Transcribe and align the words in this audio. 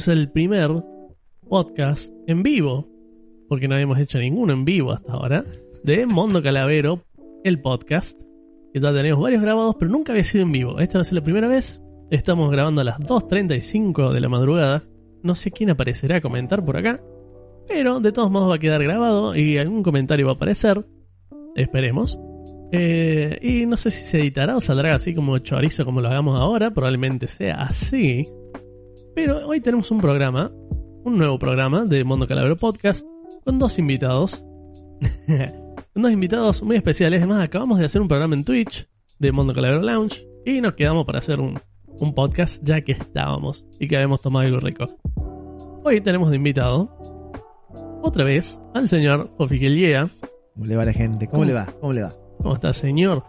Bienvenidos 0.00 0.08
al 0.08 0.32
primer 0.32 0.70
podcast 1.48 2.14
en 2.26 2.42
vivo, 2.42 2.88
porque 3.48 3.68
no 3.68 3.74
habíamos 3.74 3.98
hecho 3.98 4.18
ninguno 4.18 4.52
en 4.52 4.64
vivo 4.64 4.92
hasta 4.92 5.12
ahora, 5.12 5.44
de 5.82 6.06
Mondo 6.06 6.42
Calavero, 6.42 7.02
el 7.44 7.60
podcast, 7.60 8.18
que 8.72 8.80
ya 8.80 8.92
tenemos 8.92 9.20
varios 9.20 9.42
grabados, 9.42 9.76
pero 9.78 9.90
nunca 9.90 10.12
había 10.12 10.24
sido 10.24 10.44
en 10.44 10.52
vivo. 10.52 10.78
Esta 10.78 10.98
va 10.98 11.02
a 11.02 11.04
ser 11.04 11.16
la 11.16 11.22
primera 11.22 11.48
vez. 11.48 11.82
Estamos 12.10 12.50
grabando 12.50 12.80
a 12.80 12.84
las 12.84 12.98
2.35 13.00 14.12
de 14.12 14.20
la 14.20 14.28
madrugada. 14.28 14.84
No 15.22 15.34
sé 15.34 15.50
quién 15.50 15.70
aparecerá 15.70 16.16
a 16.16 16.20
comentar 16.20 16.64
por 16.64 16.76
acá, 16.78 17.00
pero 17.68 18.00
de 18.00 18.12
todos 18.12 18.30
modos 18.30 18.50
va 18.50 18.54
a 18.54 18.60
quedar 18.60 18.82
grabado 18.82 19.36
y 19.36 19.58
algún 19.58 19.82
comentario 19.82 20.26
va 20.26 20.32
a 20.32 20.36
aparecer. 20.36 20.84
Esperemos. 21.56 22.18
Eh, 22.72 23.38
y 23.42 23.66
no 23.66 23.76
sé 23.76 23.90
si 23.90 24.04
se 24.04 24.20
editará 24.20 24.56
o 24.56 24.60
saldrá 24.60 24.94
así 24.94 25.14
como 25.14 25.36
chorizo 25.38 25.84
como 25.84 26.00
lo 26.00 26.08
hagamos 26.08 26.38
ahora. 26.38 26.70
Probablemente 26.70 27.26
sea 27.26 27.62
así. 27.62 28.24
Pero 29.14 29.46
hoy 29.46 29.60
tenemos 29.60 29.90
un 29.90 29.98
programa, 29.98 30.50
un 31.04 31.18
nuevo 31.18 31.38
programa 31.38 31.84
de 31.84 32.04
Mondo 32.04 32.26
Calavero 32.26 32.56
Podcast, 32.56 33.04
con 33.44 33.58
dos 33.58 33.78
invitados. 33.78 34.44
con 35.92 36.02
dos 36.02 36.12
invitados 36.12 36.62
muy 36.62 36.76
especiales. 36.76 37.20
Además, 37.20 37.44
acabamos 37.44 37.78
de 37.78 37.86
hacer 37.86 38.00
un 38.00 38.08
programa 38.08 38.36
en 38.36 38.44
Twitch 38.44 38.88
de 39.18 39.32
Mondo 39.32 39.52
Calavero 39.52 39.82
Lounge 39.82 40.24
y 40.44 40.60
nos 40.60 40.74
quedamos 40.74 41.04
para 41.06 41.18
hacer 41.18 41.40
un, 41.40 41.58
un 41.86 42.14
podcast 42.14 42.62
ya 42.62 42.82
que 42.82 42.92
estábamos 42.92 43.66
y 43.80 43.88
que 43.88 43.96
habíamos 43.96 44.22
tomado 44.22 44.46
algo 44.46 44.60
rico. 44.60 44.84
Hoy 45.82 46.00
tenemos 46.00 46.30
de 46.30 46.36
invitado, 46.36 46.88
otra 48.02 48.24
vez, 48.24 48.60
al 48.74 48.88
señor 48.88 49.34
Ofiqueliea. 49.38 50.08
¿Cómo 50.54 50.66
le 50.66 50.76
va 50.76 50.82
a 50.82 50.86
la 50.86 50.92
gente? 50.92 51.26
¿Cómo 51.26 51.38
¿Cómo? 51.38 51.44
le 51.46 51.52
va? 51.54 51.66
¿Cómo 51.80 51.92
le 51.92 52.02
va? 52.02 52.12
¿Cómo 52.38 52.54
está, 52.54 52.72
señor? 52.72 53.24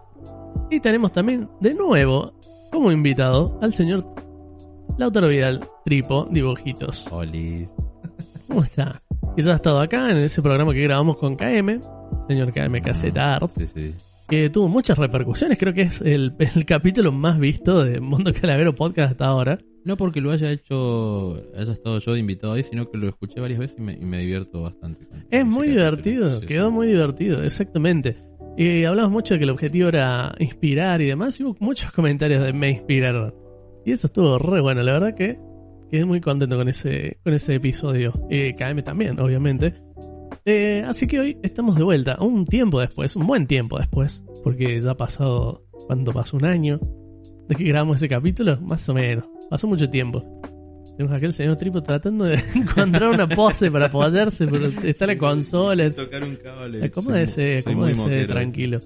Y 0.69 0.79
tenemos 0.79 1.11
también, 1.11 1.49
de 1.59 1.73
nuevo, 1.73 2.33
como 2.71 2.91
invitado, 2.91 3.57
al 3.61 3.73
señor 3.73 4.05
Lautaro 4.97 5.27
Vidal, 5.29 5.59
Tripo, 5.85 6.27
Dibujitos. 6.31 7.07
Oli. 7.11 7.67
¿Cómo 8.47 8.63
está? 8.63 9.01
Que 9.35 9.41
ya 9.41 9.53
ha 9.53 9.55
estado 9.55 9.79
acá 9.79 10.11
en 10.11 10.17
ese 10.17 10.41
programa 10.41 10.73
que 10.73 10.81
grabamos 10.81 11.17
con 11.17 11.35
KM, 11.35 11.79
señor 12.27 12.51
KM 12.53 12.81
Caseta 12.81 13.35
Art, 13.35 13.49
Sí, 13.57 13.65
sí. 13.67 13.93
que 14.27 14.49
tuvo 14.49 14.67
muchas 14.67 14.97
repercusiones. 14.97 15.57
Creo 15.57 15.73
que 15.73 15.83
es 15.83 16.01
el, 16.01 16.33
el 16.39 16.65
capítulo 16.65 17.11
más 17.11 17.39
visto 17.39 17.83
de 17.83 17.99
Mundo 17.99 18.31
Calavero 18.33 18.75
Podcast 18.75 19.11
hasta 19.11 19.25
ahora. 19.25 19.57
No 19.83 19.97
porque 19.97 20.21
lo 20.21 20.29
haya 20.31 20.51
hecho, 20.51 21.41
haya 21.57 21.71
estado 21.71 21.97
yo 21.99 22.13
de 22.13 22.19
invitado 22.19 22.53
ahí, 22.53 22.61
sino 22.63 22.87
que 22.91 22.97
lo 22.99 23.07
escuché 23.09 23.39
varias 23.39 23.57
veces 23.59 23.77
y 23.79 23.81
me, 23.81 23.93
y 23.93 24.05
me 24.05 24.19
divierto 24.19 24.61
bastante. 24.61 25.07
con- 25.07 25.25
Es 25.31 25.45
muy 25.45 25.69
divertido, 25.69 26.39
quedó 26.41 26.69
muy 26.69 26.87
divertido, 26.87 27.41
exactamente. 27.41 28.17
Y 28.57 28.83
hablamos 28.83 29.11
mucho 29.11 29.33
de 29.33 29.39
que 29.39 29.43
el 29.45 29.49
objetivo 29.49 29.87
era 29.87 30.35
inspirar 30.37 31.01
y 31.01 31.07
demás, 31.07 31.39
y 31.39 31.43
hubo 31.45 31.55
muchos 31.59 31.91
comentarios 31.93 32.43
de 32.43 32.53
me 32.53 32.69
inspiraron. 32.69 33.33
Y 33.85 33.91
eso 33.91 34.07
estuvo 34.07 34.37
re 34.37 34.61
bueno, 34.61 34.81
la 34.83 34.93
verdad 34.93 35.15
que 35.15 35.37
quedé 35.89 36.05
muy 36.05 36.21
contento 36.21 36.55
con 36.57 36.69
ese, 36.69 37.17
con 37.23 37.33
ese 37.33 37.55
episodio. 37.55 38.13
Y 38.29 38.53
KM 38.53 38.81
también, 38.83 39.19
obviamente. 39.19 39.73
Eh, 40.45 40.83
así 40.87 41.05
que 41.07 41.19
hoy 41.19 41.37
estamos 41.43 41.75
de 41.75 41.83
vuelta, 41.83 42.15
un 42.19 42.45
tiempo 42.45 42.79
después, 42.79 43.15
un 43.15 43.27
buen 43.27 43.45
tiempo 43.45 43.77
después, 43.77 44.23
porque 44.43 44.79
ya 44.79 44.91
ha 44.91 44.97
pasado, 44.97 45.63
¿cuánto 45.87 46.11
pasó? 46.11 46.37
¿Un 46.37 46.45
año? 46.45 46.79
¿De 47.47 47.55
que 47.55 47.63
grabamos 47.65 47.97
ese 47.97 48.07
capítulo? 48.07 48.59
Más 48.61 48.87
o 48.89 48.93
menos, 48.93 49.25
pasó 49.49 49.67
mucho 49.67 49.89
tiempo. 49.89 50.23
Tenemos 50.97 51.17
aquel 51.17 51.33
señor 51.33 51.57
Tripo 51.57 51.81
tratando 51.83 52.25
de 52.25 52.35
encontrar 52.55 53.09
una 53.09 53.27
pose 53.27 53.69
para 53.69 53.87
apoyarse, 53.87 54.45
pero 54.45 54.67
está 54.83 55.05
la 55.05 55.17
consola, 55.17 55.89
Tocar 55.91 56.23
un 56.23 56.35
cable. 56.37 56.85
Acomódese, 56.85 57.61
Soy 57.61 57.75
muy 57.75 57.91
acomódese 57.91 58.01
moquero. 58.03 58.33
tranquilo. 58.33 58.79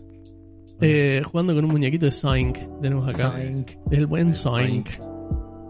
Eh, 0.82 1.22
jugando 1.24 1.56
con 1.56 1.66
un 1.66 1.72
muñequito 1.72 2.06
de 2.06 2.12
Soink. 2.12 2.58
Tenemos 2.82 3.08
acá. 3.08 3.32
Soink. 3.32 3.72
El 3.92 4.08
buen 4.08 4.34
Soink. 4.34 4.90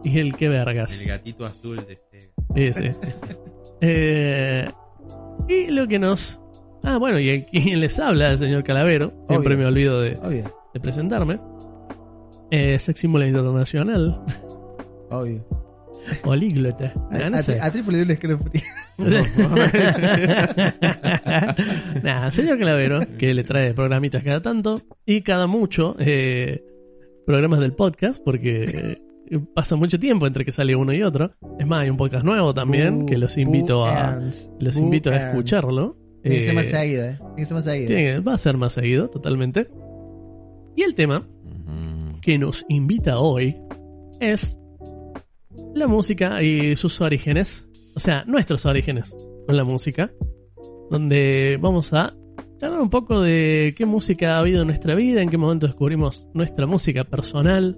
Y 0.03 0.19
el 0.19 0.35
que 0.35 0.49
vergas. 0.49 0.99
El 0.99 1.07
gatito 1.07 1.45
azul 1.45 1.77
de 1.77 1.97
Sega. 2.11 2.33
Ese. 2.55 2.91
Eh, 3.81 4.65
y 5.49 5.67
lo 5.67 5.85
que 5.87 5.99
nos. 5.99 6.39
Ah, 6.81 6.97
bueno, 6.97 7.19
y 7.19 7.43
quien 7.43 7.79
les 7.81 7.99
habla, 7.99 8.31
el 8.31 8.37
señor 8.37 8.63
Calavero. 8.63 9.11
Siempre 9.27 9.53
Obvio. 9.53 9.65
me 9.65 9.65
olvido 9.65 10.01
de, 10.01 10.17
Obvio, 10.23 10.43
de 10.73 10.79
presentarme. 10.79 11.39
Eh, 12.51 12.79
Sex 12.79 12.99
Simulator 13.01 13.43
Nacional. 13.53 14.21
obvio. 15.11 15.45
Políglota. 16.23 16.93
A, 17.11 17.17
Ah, 17.25 17.29
no 17.29 17.37
a- 17.37 17.41
sé. 17.41 17.59
a 17.61 17.71
Triple 17.71 17.91
le 17.91 17.97
dio 17.97 18.05
un 18.05 18.11
escalofrío. 18.11 18.61
Nada, 22.03 22.31
señor 22.31 22.57
Calavero, 22.59 22.99
que 23.17 23.33
le 23.33 23.43
trae 23.43 23.73
programitas 23.73 24.23
cada 24.23 24.41
tanto 24.41 24.81
y 25.05 25.21
cada 25.21 25.47
mucho 25.47 25.95
eh, 25.99 26.63
programas 27.25 27.59
del 27.59 27.73
podcast, 27.73 28.21
porque 28.23 28.97
eh, 29.29 29.39
pasa 29.53 29.75
mucho 29.75 29.99
tiempo 29.99 30.27
entre 30.27 30.45
que 30.45 30.51
sale 30.51 30.75
uno 30.75 30.93
y 30.93 31.03
otro. 31.03 31.31
Es 31.59 31.67
más, 31.67 31.83
hay 31.83 31.89
un 31.89 31.97
podcast 31.97 32.25
nuevo 32.25 32.53
también 32.53 33.05
que 33.05 33.17
los 33.17 33.37
invito 33.37 33.85
a 33.85 34.19
los 34.59 34.77
invito 34.77 35.11
a 35.11 35.17
escucharlo. 35.17 35.97
Tiene 36.23 36.37
que 36.39 36.43
ser 36.45 36.51
Eh, 36.51 36.55
más 36.55 36.65
seguido, 36.67 37.05
¿eh? 37.05 37.17
Tiene 37.19 37.35
que 37.37 37.45
ser 37.45 37.55
más 37.55 37.65
seguido. 37.65 37.87
tiene 37.87 38.19
va 38.19 38.33
a 38.33 38.37
ser 38.37 38.57
más 38.57 38.73
seguido, 38.73 39.09
totalmente. 39.09 39.67
Y 40.75 40.83
el 40.83 40.95
tema 40.95 41.27
que 42.21 42.37
nos 42.37 42.65
invita 42.69 43.19
hoy 43.19 43.55
es 44.19 44.57
la 45.75 45.87
música 45.87 46.41
y 46.41 46.75
sus 46.75 46.99
orígenes, 47.01 47.67
o 47.95 47.99
sea, 47.99 48.23
nuestros 48.25 48.65
orígenes 48.65 49.15
con 49.45 49.55
la 49.57 49.63
música, 49.63 50.11
donde 50.89 51.57
vamos 51.61 51.93
a 51.93 52.13
charlar 52.57 52.79
un 52.81 52.89
poco 52.89 53.19
de 53.21 53.73
qué 53.77 53.85
música 53.85 54.35
ha 54.35 54.39
habido 54.39 54.61
en 54.61 54.67
nuestra 54.67 54.95
vida, 54.95 55.21
en 55.21 55.29
qué 55.29 55.37
momento 55.37 55.67
descubrimos 55.67 56.27
nuestra 56.33 56.65
música 56.65 57.03
personal. 57.03 57.77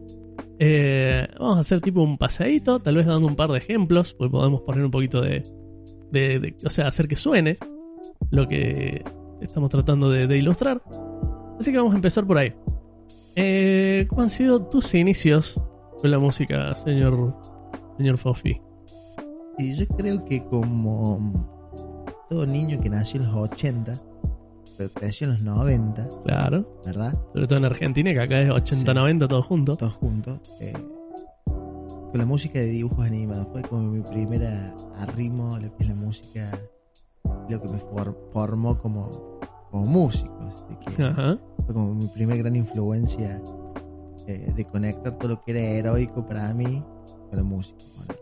Eh, 0.60 1.28
vamos 1.40 1.58
a 1.58 1.62
hacer 1.62 1.82
tipo 1.82 2.02
un 2.02 2.18
paseíto, 2.18 2.80
tal 2.80 2.96
vez 2.96 3.06
dando 3.06 3.28
un 3.28 3.36
par 3.36 3.50
de 3.52 3.58
ejemplos, 3.58 4.14
pues 4.14 4.30
podemos 4.32 4.62
poner 4.62 4.86
un 4.86 4.92
poquito 4.92 5.22
de, 5.22 5.44
de- 6.12 6.56
o 6.66 6.70
sea, 6.70 6.88
hacer 6.88 7.08
que 7.08 7.16
suene 7.16 7.58
lo 8.32 8.48
que 8.48 9.04
estamos 9.42 9.70
tratando 9.70 10.10
de, 10.10 10.28
de 10.28 10.38
ilustrar. 10.38 10.82
Así 11.60 11.72
que 11.72 11.78
vamos 11.78 11.94
a 11.94 11.98
empezar 11.98 12.26
por 12.28 12.38
ahí. 12.38 12.54
Eh, 13.36 14.06
¿Cómo 14.10 14.22
han 14.24 14.30
sido 14.30 14.66
tus 14.68 14.94
inicios 14.94 15.60
con 16.00 16.12
la 16.12 16.20
música, 16.20 16.76
señor, 16.76 17.36
señor 17.98 18.18
Fofi? 18.18 18.62
Y 19.58 19.74
yo 19.74 19.88
creo 19.88 20.24
que 20.26 20.44
como 20.46 21.20
todo 22.30 22.46
niño 22.46 22.80
que 22.80 22.90
nació 22.90 23.22
en 23.22 23.28
los 23.28 23.36
80, 23.52 23.94
pero 24.78 24.90
creció 24.94 25.26
en 25.28 25.34
los 25.34 25.44
90, 25.44 26.08
Claro, 26.26 26.80
¿verdad? 26.86 27.14
sobre 27.34 27.48
todo 27.48 27.60
en 27.60 27.66
Argentina, 27.66 28.14
que 28.14 28.20
acá 28.22 28.40
es 28.42 28.50
80-90 28.50 29.28
todo 29.28 29.42
junto. 29.42 29.76
Todos 29.76 29.94
juntos. 29.94 30.40
eh, 30.62 30.74
con 31.46 32.20
la 32.20 32.26
música 32.26 32.60
de 32.60 32.68
dibujos 32.68 33.06
animados. 33.06 33.48
Fue 33.52 33.62
como 33.64 33.82
mi 33.90 34.02
primera 34.02 34.74
arrimo 34.98 35.58
lo 35.58 35.76
que 35.76 35.84
es 35.84 35.90
la 35.90 35.96
música, 35.96 36.52
lo 37.50 37.62
que 37.62 37.68
me 37.68 37.80
for- 37.80 38.18
formó 38.32 38.78
como, 38.78 39.10
como 39.72 39.86
músico. 39.86 40.38
así 40.48 40.96
que 40.96 41.04
Ajá. 41.04 41.38
Fue 41.66 41.74
como 41.74 41.96
mi 41.96 42.08
primera 42.08 42.38
gran 42.42 42.56
influencia 42.56 43.42
eh, 44.28 44.54
de 44.56 44.66
conectar 44.66 45.18
todo 45.18 45.30
lo 45.30 45.42
que 45.44 45.52
era 45.52 45.60
heroico 45.62 46.26
para 46.26 46.54
mí 46.54 46.82
con 47.30 47.38
la 47.38 47.44
música. 47.44 47.78
¿vale? 47.98 48.20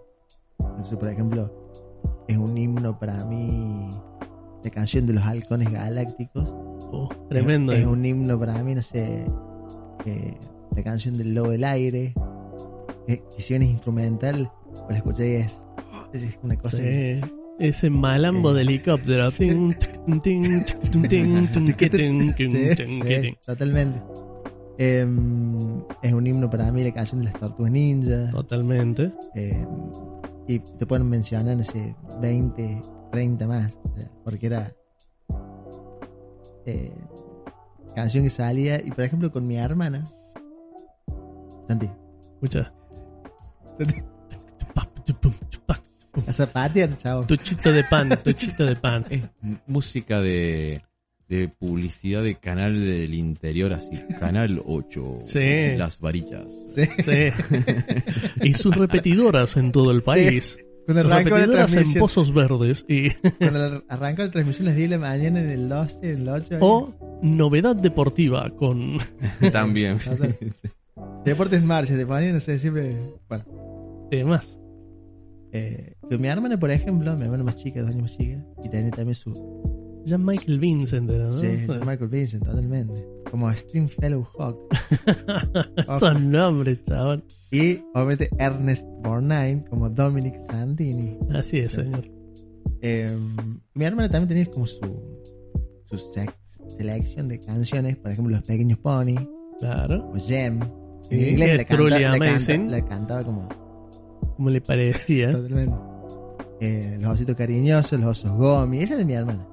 Entonces, 0.60 0.98
por 0.98 1.10
ejemplo, 1.10 1.52
es 2.28 2.38
un 2.38 2.58
himno 2.58 2.98
para 3.00 3.24
mí 3.26 3.90
la 4.64 4.70
canción 4.72 5.06
de 5.06 5.14
los 5.14 5.24
halcones 5.24 5.72
galácticos. 5.72 6.50
Oh, 6.92 7.10
tremendo. 7.30 7.72
Es, 7.72 7.80
eh. 7.80 7.82
es 7.82 7.88
un 7.88 8.06
himno 8.06 8.40
para 8.40 8.62
mí, 8.64 8.76
no 8.76 8.82
sé, 8.82 9.26
eh, 10.06 10.38
la 10.76 10.84
canción 10.84 11.16
del 11.18 11.34
lobo 11.36 11.52
del 11.52 11.64
aire, 11.64 12.14
eh, 13.08 13.22
que 13.36 13.42
si 13.42 13.54
bien 13.54 13.64
es 13.64 13.70
instrumental, 13.70 14.52
pues 14.74 14.90
la 14.90 14.98
escuché 14.98 15.32
y 15.32 15.36
es, 15.42 15.66
es 16.14 16.40
una 16.44 16.58
cosa 16.58 16.78
que- 16.78 17.22
Sí. 17.24 17.32
Ese 17.58 17.90
malambo 17.90 18.52
Eh, 18.52 18.56
de 18.56 18.62
helicóptero. 18.64 19.30
que 19.32 19.46
que 23.06 23.38
totalmente. 23.46 24.02
Em, 24.78 25.82
es 26.02 26.14
un 26.14 26.28
himno 26.28 26.50
para 26.50 26.72
mí 26.72 26.84
la 26.84 26.94
canción 26.94 27.22
de 27.22 27.26
las 27.26 27.40
tortugas 27.40 27.72
ninja. 27.72 28.30
Totalmente. 28.32 29.12
em, 29.34 29.68
y 30.48 30.60
te 30.60 30.86
pueden 30.86 31.10
mencionar, 31.10 31.58
no 31.58 31.64
sé, 31.64 31.96
20, 32.22 32.82
30 33.12 33.48
más. 33.48 33.74
o 33.84 33.96
sea, 33.96 34.12
porque 34.24 34.48
era 34.48 34.72
eh, 36.66 36.92
canción 37.96 38.24
que 38.24 38.30
salía. 38.30 38.82
Y 38.84 38.92
por 38.92 39.06
ejemplo, 39.06 39.32
con 39.32 39.48
mi 39.48 39.58
hermana. 39.58 40.04
Santi, 41.68 41.90
Escucha. 42.34 42.72
a 46.28 46.34
zapatear, 46.34 46.96
chao. 46.98 47.26
Tuchito 47.26 47.72
de 47.72 47.84
pan, 47.84 48.10
tuchito 48.24 48.66
de 48.66 48.76
pan. 48.76 49.06
Es 49.10 49.24
música 49.68 50.22
de, 50.22 50.82
de 51.28 51.48
publicidad 51.48 52.24
de 52.24 52.36
canal 52.36 52.74
del 52.74 53.14
interior, 53.14 53.74
así. 53.74 54.00
Canal 54.20 54.62
8. 54.66 55.14
Sí. 55.24 55.76
Las 55.78 56.00
varillas. 56.00 56.46
Sí. 56.74 56.84
Sí. 57.04 58.42
Y 58.42 58.54
sus 58.54 58.76
repetidoras 58.76 59.58
en 59.58 59.72
todo 59.72 59.92
el 59.92 60.02
país. 60.02 60.58
Cuando 60.86 61.04
Sus 61.04 61.12
repetidoras 61.12 61.74
en 61.76 62.00
pozos 62.00 62.34
verdes. 62.34 62.86
Y, 62.88 63.12
cuando 63.40 63.84
arrancó 63.90 64.24
la 64.24 64.32
transmisión, 64.32 64.68
10 64.68 64.78
de 64.78 64.88
la 64.88 65.00
mañana 65.00 65.42
en 65.42 65.50
el 65.50 65.68
12, 65.68 66.12
en 66.12 66.22
el 66.22 66.30
8. 66.30 66.58
o 66.62 67.20
novedad 67.24 67.76
deportiva 67.76 68.50
con. 68.52 69.00
También. 69.52 69.98
Deportes 71.26 71.64
marcha, 71.64 71.98
te 71.98 72.06
ponían, 72.06 72.34
no 72.34 72.40
sé, 72.40 72.60
siempre. 72.60 72.96
Bueno. 73.28 74.08
Temas. 74.12 74.60
Eh, 75.52 75.96
que 76.08 76.18
mi 76.18 76.28
hermana, 76.28 76.60
por 76.60 76.70
ejemplo, 76.70 77.16
mi 77.16 77.24
hermana 77.24 77.44
más 77.44 77.56
chica, 77.56 77.82
dos 77.82 77.90
años 77.90 78.04
más 78.04 78.18
chica, 78.18 78.44
y 78.64 78.70
tenía 78.70 78.92
también 78.92 79.16
su. 79.16 79.34
Ya 80.06 80.18
Michael 80.18 80.60
Vincent 80.60 81.10
era, 81.10 81.26
¿no? 81.26 81.32
Sí, 81.32 81.48
Michael 81.86 82.08
Vincent, 82.10 82.46
totalmente. 82.46 83.04
Como 83.32 83.52
Stringfellow 83.52 84.24
Hawk. 84.38 84.58
Son 86.00 86.30
nombres, 86.32 86.84
chaval. 86.86 87.24
Y 87.52 87.80
obviamente 87.94 88.30
Ernest 88.38 88.86
Borgnine, 89.04 89.66
como 89.70 89.90
Dominic 89.90 90.38
Santini. 90.50 91.18
Así 91.34 91.58
es, 91.60 91.72
señor. 91.74 92.06
Eh, 92.82 93.10
mi 93.74 93.84
hermana 93.86 94.10
también 94.10 94.28
tenía 94.30 94.46
como 94.54 94.68
su. 94.68 94.80
su 95.86 95.98
selección 96.78 97.28
de 97.28 97.40
canciones, 97.40 97.96
por 97.98 98.12
ejemplo, 98.12 98.36
Los 98.36 98.46
Pequeños 98.46 98.78
Pony, 98.80 99.16
Claro. 99.60 100.10
o 100.12 100.16
Gem. 100.20 100.60
Sí, 101.10 101.16
En 101.16 101.30
inglés 101.30 101.66
canta- 101.66 101.90
canta- 101.90 102.14
amazing. 102.14 102.72
la 102.72 102.86
cantaba 102.86 103.24
como. 103.24 103.50
Como 104.36 104.50
le 104.50 104.62
parecía. 104.62 105.32
Totalmente. 105.36 105.76
Eh, 106.62 106.98
los 107.02 107.10
ositos 107.12 107.36
cariñosos, 107.36 108.00
los 108.00 108.10
osos 108.24 108.38
gomi. 108.38 108.80
Esa 108.80 108.94
es 108.94 109.00
de 109.00 109.06
mi 109.06 109.14
hermana. 109.14 109.46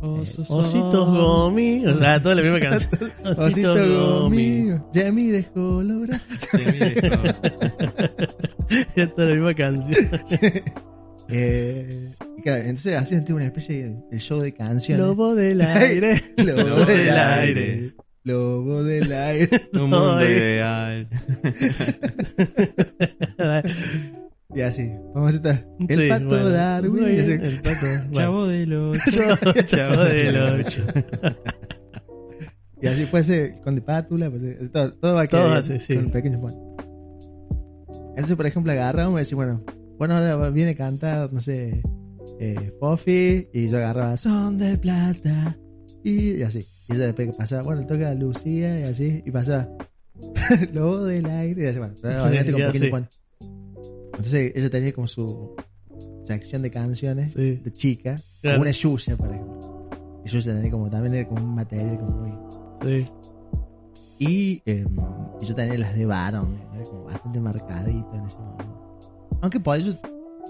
Ositos 0.00 1.10
Gomi. 1.10 1.86
O 1.86 1.92
sea, 1.92 2.20
toda 2.20 2.34
la 2.36 2.42
misma 2.42 2.60
canción. 2.60 2.90
Ositos 3.24 3.38
Osito 3.38 4.20
Gomi. 4.20 4.68
Jamie 4.94 5.32
dejó 5.32 5.82
lograr. 5.82 6.20
Era 8.94 9.14
toda 9.14 9.28
la 9.28 9.34
misma 9.34 9.54
canción. 9.54 10.08
Eh, 11.28 12.14
y 12.38 12.42
claro, 12.42 12.62
entonces 12.62 12.96
hacían 12.96 13.24
tipo 13.24 13.36
una 13.36 13.46
especie 13.46 13.96
de, 14.10 14.18
show 14.18 14.40
de 14.40 14.52
canciones. 14.52 15.04
Lobo 15.04 15.34
del 15.34 15.60
aire. 15.62 16.22
Lobo 16.36 16.84
del 16.84 16.86
del 16.86 17.18
aire. 17.18 17.62
aire. 17.64 17.94
Lobo 18.22 18.82
del 18.82 19.12
aire. 19.12 19.68
Un 19.74 19.90
mundo 19.90 20.24
ideal. 20.28 21.08
Y 24.56 24.62
así. 24.62 24.90
Vamos 25.14 25.34
a 25.34 25.36
estar. 25.36 25.66
El 25.86 25.98
Sí, 25.98 26.08
pato 26.08 26.28
bueno. 26.28 26.48
Darwin. 26.48 27.04
El 27.04 27.60
pato. 27.60 27.86
Chavo 28.14 28.46
del 28.46 28.72
8. 28.72 29.00
Chavo, 29.66 30.04
del 30.04 30.36
ocho. 30.64 30.86
Y 32.80 32.86
así 32.86 33.04
puede 33.04 33.24
ser 33.24 33.60
con 33.60 33.74
de 33.74 33.82
pátula. 33.82 34.30
Pues, 34.30 34.42
eh, 34.44 34.70
todo, 34.72 34.94
todo 34.94 35.14
va 35.14 35.20
a 35.22 35.26
quedar 35.26 35.44
Todo 35.44 35.54
así, 35.58 35.78
sí. 35.78 35.94
Con 35.94 36.10
pequeños 36.10 36.40
ponis. 36.40 36.56
Entonces, 38.10 38.34
por 38.34 38.46
ejemplo, 38.46 38.72
agarramos 38.72 39.16
y 39.16 39.18
decimos, 39.18 39.44
bueno, 39.44 39.62
bueno, 39.98 40.14
ahora 40.16 40.48
viene 40.48 40.70
a 40.70 40.74
cantar, 40.76 41.30
no 41.30 41.40
sé, 41.40 41.82
eh, 42.40 42.72
Puffy. 42.80 43.48
Y 43.52 43.68
yo 43.68 43.76
agarraba, 43.76 44.16
son 44.16 44.56
de 44.56 44.78
plata. 44.78 45.54
Y, 46.02 46.36
y 46.36 46.42
así. 46.42 46.60
Y 46.88 46.94
ella 46.94 47.04
después 47.04 47.28
que 47.30 47.36
pasaba, 47.36 47.62
bueno, 47.62 47.84
toca 47.86 48.14
Lucía 48.14 48.80
y 48.80 48.84
así. 48.84 49.22
Y 49.26 49.30
pasaba, 49.30 49.68
Lobo 50.72 51.04
del 51.04 51.26
aire. 51.26 51.64
Y 51.64 51.66
así, 51.66 51.78
bueno, 51.78 51.94
pero 52.00 52.22
Sí, 52.22 52.26
con 52.26 52.32
ya, 52.32 52.72
pequeños 52.72 52.72
sí. 52.72 53.18
Entonces, 54.16 54.52
ella 54.54 54.70
tenía 54.70 54.92
como 54.92 55.06
su 55.06 55.54
sección 56.24 56.62
de 56.62 56.70
canciones 56.70 57.32
Sí. 57.32 57.56
de 57.56 57.72
chica. 57.72 58.16
Claro. 58.40 58.56
Como 58.56 58.62
una 58.62 58.70
Yuya, 58.70 59.16
por 59.16 59.30
ejemplo. 59.30 59.88
Y 60.24 60.28
Yuya 60.28 60.54
tenía 60.54 60.70
como, 60.70 60.90
también 60.90 61.14
era 61.14 61.28
como 61.28 61.44
un 61.44 61.54
material 61.54 61.98
como 61.98 62.10
muy... 62.18 62.32
Sí. 62.82 63.06
Y, 64.18 64.62
eh, 64.64 64.86
y 65.40 65.44
yo 65.44 65.54
tenía 65.54 65.78
las 65.78 65.94
de 65.94 66.06
varón, 66.06 66.58
como 66.88 67.04
bastante 67.04 67.38
marcadito 67.40 68.14
en 68.14 68.24
ese 68.24 68.38
momento. 68.38 68.98
Aunque 69.42 69.60
por 69.60 69.76
eso 69.78 69.94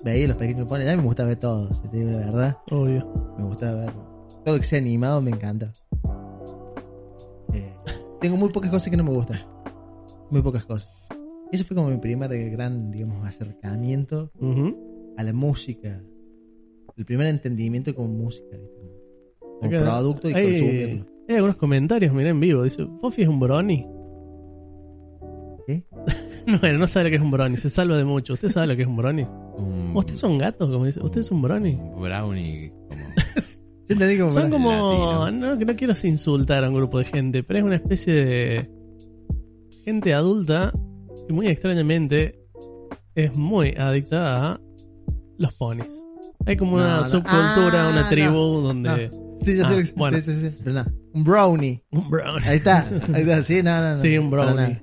veía 0.04 0.28
los 0.28 0.36
pequeños 0.36 0.68
pones, 0.68 0.86
ya 0.86 0.96
me 0.96 1.02
gustaba 1.02 1.28
ver 1.30 1.38
todo, 1.38 1.74
si 1.74 1.88
te 1.88 1.96
digo 1.98 2.10
la 2.12 2.18
verdad. 2.18 2.56
Obvio. 2.70 3.34
Me 3.36 3.44
gustaba 3.44 3.80
ver 3.80 3.90
todo 4.44 4.54
lo 4.54 4.60
que 4.60 4.66
sea 4.66 4.78
animado, 4.78 5.20
me 5.20 5.32
encanta. 5.32 5.72
Eh, 7.52 7.74
tengo 8.20 8.36
muy 8.36 8.50
pocas 8.50 8.70
cosas 8.70 8.88
que 8.88 8.96
no 8.96 9.02
me 9.04 9.10
gustan. 9.10 9.40
Muy 10.30 10.42
pocas 10.42 10.64
cosas. 10.64 10.88
Eso 11.52 11.64
fue 11.64 11.76
como 11.76 11.90
mi 11.90 11.98
primer 11.98 12.30
gran, 12.50 12.90
digamos, 12.90 13.26
acercamiento 13.26 14.30
a 15.16 15.22
la 15.22 15.32
música. 15.32 16.02
El 16.96 17.04
primer 17.04 17.26
entendimiento 17.26 17.94
como 17.94 18.08
música, 18.08 18.56
como 19.60 19.70
producto 19.70 20.30
y 20.30 20.34
hay, 20.34 20.50
consumirlo. 20.50 21.06
hay 21.28 21.34
algunos 21.34 21.56
comentarios, 21.56 22.12
mirá 22.12 22.30
en 22.30 22.40
vivo. 22.40 22.62
Dice, 22.62 22.86
Fofi 23.00 23.22
es 23.22 23.28
un 23.28 23.40
brony. 23.40 23.86
¿Qué? 25.66 25.84
No, 26.46 26.60
bueno, 26.60 26.78
no 26.78 26.86
sabe 26.86 27.06
lo 27.06 27.10
que 27.10 27.16
es 27.16 27.22
un 27.22 27.30
brony, 27.32 27.56
se 27.56 27.68
salva 27.68 27.96
de 27.96 28.04
mucho. 28.04 28.34
¿Usted 28.34 28.50
sabe 28.50 28.68
lo 28.68 28.76
que 28.76 28.82
es 28.82 28.88
un 28.88 28.96
brony? 28.96 29.24
Un, 29.24 29.90
¿Ustedes 29.96 30.20
son 30.20 30.38
gatos? 30.38 30.70
Como 30.70 30.86
dice. 30.86 31.02
¿Usted 31.02 31.22
es 31.22 31.30
un 31.32 31.42
brony? 31.42 31.74
un 31.74 32.00
brownie. 32.00 32.70
Como, 32.70 33.02
Yo 33.88 33.92
entendí 33.92 34.16
como... 34.16 34.28
Son 34.28 34.48
como... 34.48 34.70
Latino. 35.24 35.50
No, 35.50 35.58
que 35.58 35.64
no 35.64 35.74
quiero 35.74 35.94
insultar 36.04 36.62
a 36.62 36.68
un 36.68 36.76
grupo 36.76 37.00
de 37.00 37.06
gente, 37.06 37.42
pero 37.42 37.58
es 37.58 37.64
una 37.64 37.74
especie 37.74 38.12
de... 38.12 38.70
Gente 39.84 40.14
adulta 40.14 40.72
que 41.26 41.32
muy 41.32 41.48
extrañamente 41.48 42.38
es 43.14 43.36
muy 43.36 43.74
adicta 43.76 44.52
a 44.52 44.60
los 45.38 45.54
ponis. 45.56 45.86
Hay 46.46 46.56
como 46.56 46.76
una 46.76 46.88
No, 46.90 46.96
no. 46.98 47.04
subcultura, 47.04 47.86
Ah, 47.86 47.90
una 47.90 48.02
no. 48.02 48.08
tribu 48.08 48.38
donde... 48.60 49.10
Sí, 49.42 49.56
ya 49.56 49.66
Ah, 49.66 49.70
sé, 49.70 49.80
lo 49.82 49.96
bueno. 49.96 50.20
sí, 50.20 50.34
sí, 50.34 50.48
sí. 50.50 50.54
Pero 50.64 50.84
un 51.12 51.24
brownie. 51.24 51.82
Un 51.90 52.08
brownie. 52.10 52.46
Ahí 52.48 52.56
está, 52.58 52.86
ahí 53.12 53.22
está, 53.22 53.42
sí, 53.42 53.62
no, 53.62 53.74
no, 53.80 53.90
no. 53.90 53.96
Sí, 53.96 54.16
un 54.16 54.30
brownie. 54.30 54.80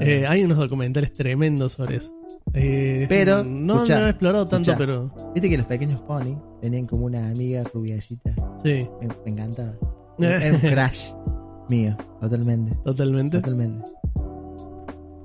Eh, 0.00 0.24
hay 0.26 0.42
unos 0.44 0.58
documentales 0.58 1.12
tremendos 1.12 1.72
sobre 1.72 1.96
eso. 1.96 2.12
Eh, 2.54 3.06
Pero, 3.08 3.42
no, 3.44 3.74
escuchá, 3.74 3.98
no 4.00 4.06
he 4.06 4.10
explorado 4.10 4.44
tanto, 4.46 4.70
escuchá. 4.72 4.78
pero 4.78 5.32
Viste 5.34 5.48
que 5.50 5.58
los 5.58 5.66
pequeños 5.66 6.00
pony 6.02 6.36
tenían 6.62 6.86
como 6.86 7.06
una 7.06 7.28
amiga 7.30 7.62
rubiecita. 7.74 8.34
sí. 8.62 8.86
Me, 9.00 9.08
me 9.24 9.30
encantaba. 9.32 9.72
Era 10.18 10.52
un 10.54 10.60
crash 10.60 11.10
mío, 11.68 11.96
totalmente. 12.20 12.74
Totalmente. 12.84 13.38
Totalmente. 13.38 13.84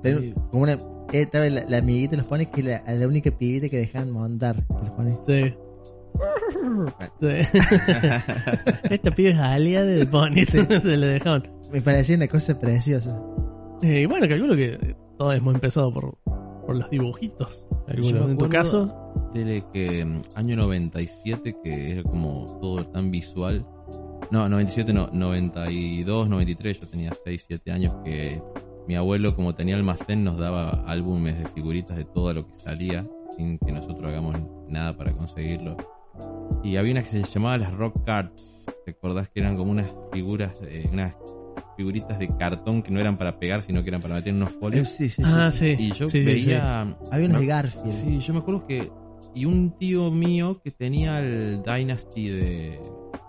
Tengo 0.02 0.20
Sí. 0.20 0.34
como 0.50 0.62
una, 0.64 0.72
eh, 0.72 0.78
estaba 1.12 1.48
la, 1.48 1.64
la 1.68 1.78
amiguita 1.78 2.12
de 2.12 2.16
los 2.18 2.26
ponis 2.26 2.48
que 2.48 2.60
era 2.60 2.82
la 2.94 3.06
única 3.06 3.30
pibita 3.30 3.68
que 3.68 3.78
dejaban 3.78 4.10
montar. 4.10 4.56
que 4.66 4.74
los 4.74 4.90
ponis. 4.90 5.18
Sí. 5.26 5.54
Sí. 7.20 7.58
Esta 8.90 9.10
pibe 9.10 9.30
es 9.30 9.38
alia 9.38 9.84
de 9.84 10.06
Pony. 10.06 10.44
Sí. 10.46 10.58
Se 10.82 10.96
le 10.96 11.06
dejaron. 11.06 11.48
Me 11.72 11.80
parecía 11.80 12.16
una 12.16 12.28
cosa 12.28 12.58
preciosa. 12.58 13.18
Eh, 13.82 14.02
y 14.02 14.06
bueno, 14.06 14.28
calculo 14.28 14.54
que 14.54 14.94
todos 15.18 15.34
hemos 15.34 15.54
empezado 15.54 15.92
por, 15.92 16.16
por 16.24 16.76
los 16.76 16.90
dibujitos. 16.90 17.66
Algunos. 17.88 18.30
En 18.30 18.38
tu 18.38 18.48
caso, 18.48 19.30
Tele 19.32 19.62
que 19.72 20.04
mm, 20.04 20.20
año 20.34 20.56
97, 20.56 21.56
que 21.64 21.92
era 21.92 22.02
como 22.02 22.58
todo 22.60 22.86
tan 22.86 23.10
visual. 23.10 23.66
No, 24.30 24.48
97 24.48 24.92
no, 24.92 25.08
92, 25.12 26.28
93, 26.28 26.80
yo 26.80 26.86
tenía 26.88 27.10
6, 27.24 27.44
7 27.48 27.72
años 27.72 27.94
que 28.04 28.40
mi 28.86 28.96
abuelo 28.96 29.34
como 29.36 29.54
tenía 29.54 29.76
almacén 29.76 30.24
nos 30.24 30.38
daba 30.38 30.82
álbumes 30.86 31.38
de 31.38 31.46
figuritas 31.48 31.96
de 31.96 32.04
todo 32.04 32.34
lo 32.34 32.46
que 32.46 32.58
salía 32.58 33.06
sin 33.36 33.58
que 33.58 33.72
nosotros 33.72 34.06
hagamos 34.08 34.36
nada 34.68 34.96
para 34.96 35.12
conseguirlo. 35.12 35.76
Y 36.62 36.76
había 36.76 36.92
una 36.92 37.02
que 37.02 37.08
se 37.08 37.22
llamaba 37.24 37.58
las 37.58 37.72
Rock 37.72 38.04
Cards. 38.04 38.48
¿Te 38.84 38.90
acordás 38.92 39.28
que 39.28 39.40
eran 39.40 39.56
como 39.56 39.70
unas 39.70 39.88
figuras, 40.12 40.60
eh, 40.64 40.88
unas 40.92 41.14
figuritas 41.76 42.18
de 42.18 42.28
cartón 42.36 42.82
que 42.82 42.90
no 42.90 43.00
eran 43.00 43.16
para 43.16 43.38
pegar, 43.38 43.62
sino 43.62 43.82
que 43.82 43.88
eran 43.88 44.02
para 44.02 44.14
meter 44.16 44.30
en 44.30 44.36
unos 44.36 44.50
folios? 44.50 44.88
sí, 44.88 45.08
sí, 45.08 45.22
sí, 45.22 45.30
ah, 45.34 45.50
sí. 45.50 45.74
Y 45.78 45.92
yo 45.92 46.08
Sí, 46.08 46.18
sí, 46.18 46.24
veía... 46.24 46.96
Había 47.10 47.26
unos 47.26 47.40
de 47.40 47.46
Garfield. 47.46 47.92
Sí, 47.92 48.18
yo 48.18 48.32
me 48.34 48.40
acuerdo 48.40 48.66
que. 48.66 48.90
Y 49.34 49.46
un 49.46 49.70
tío 49.78 50.10
mío 50.10 50.60
que 50.62 50.70
tenía 50.70 51.20
el 51.20 51.62
Dynasty 51.62 52.28
de, 52.28 52.80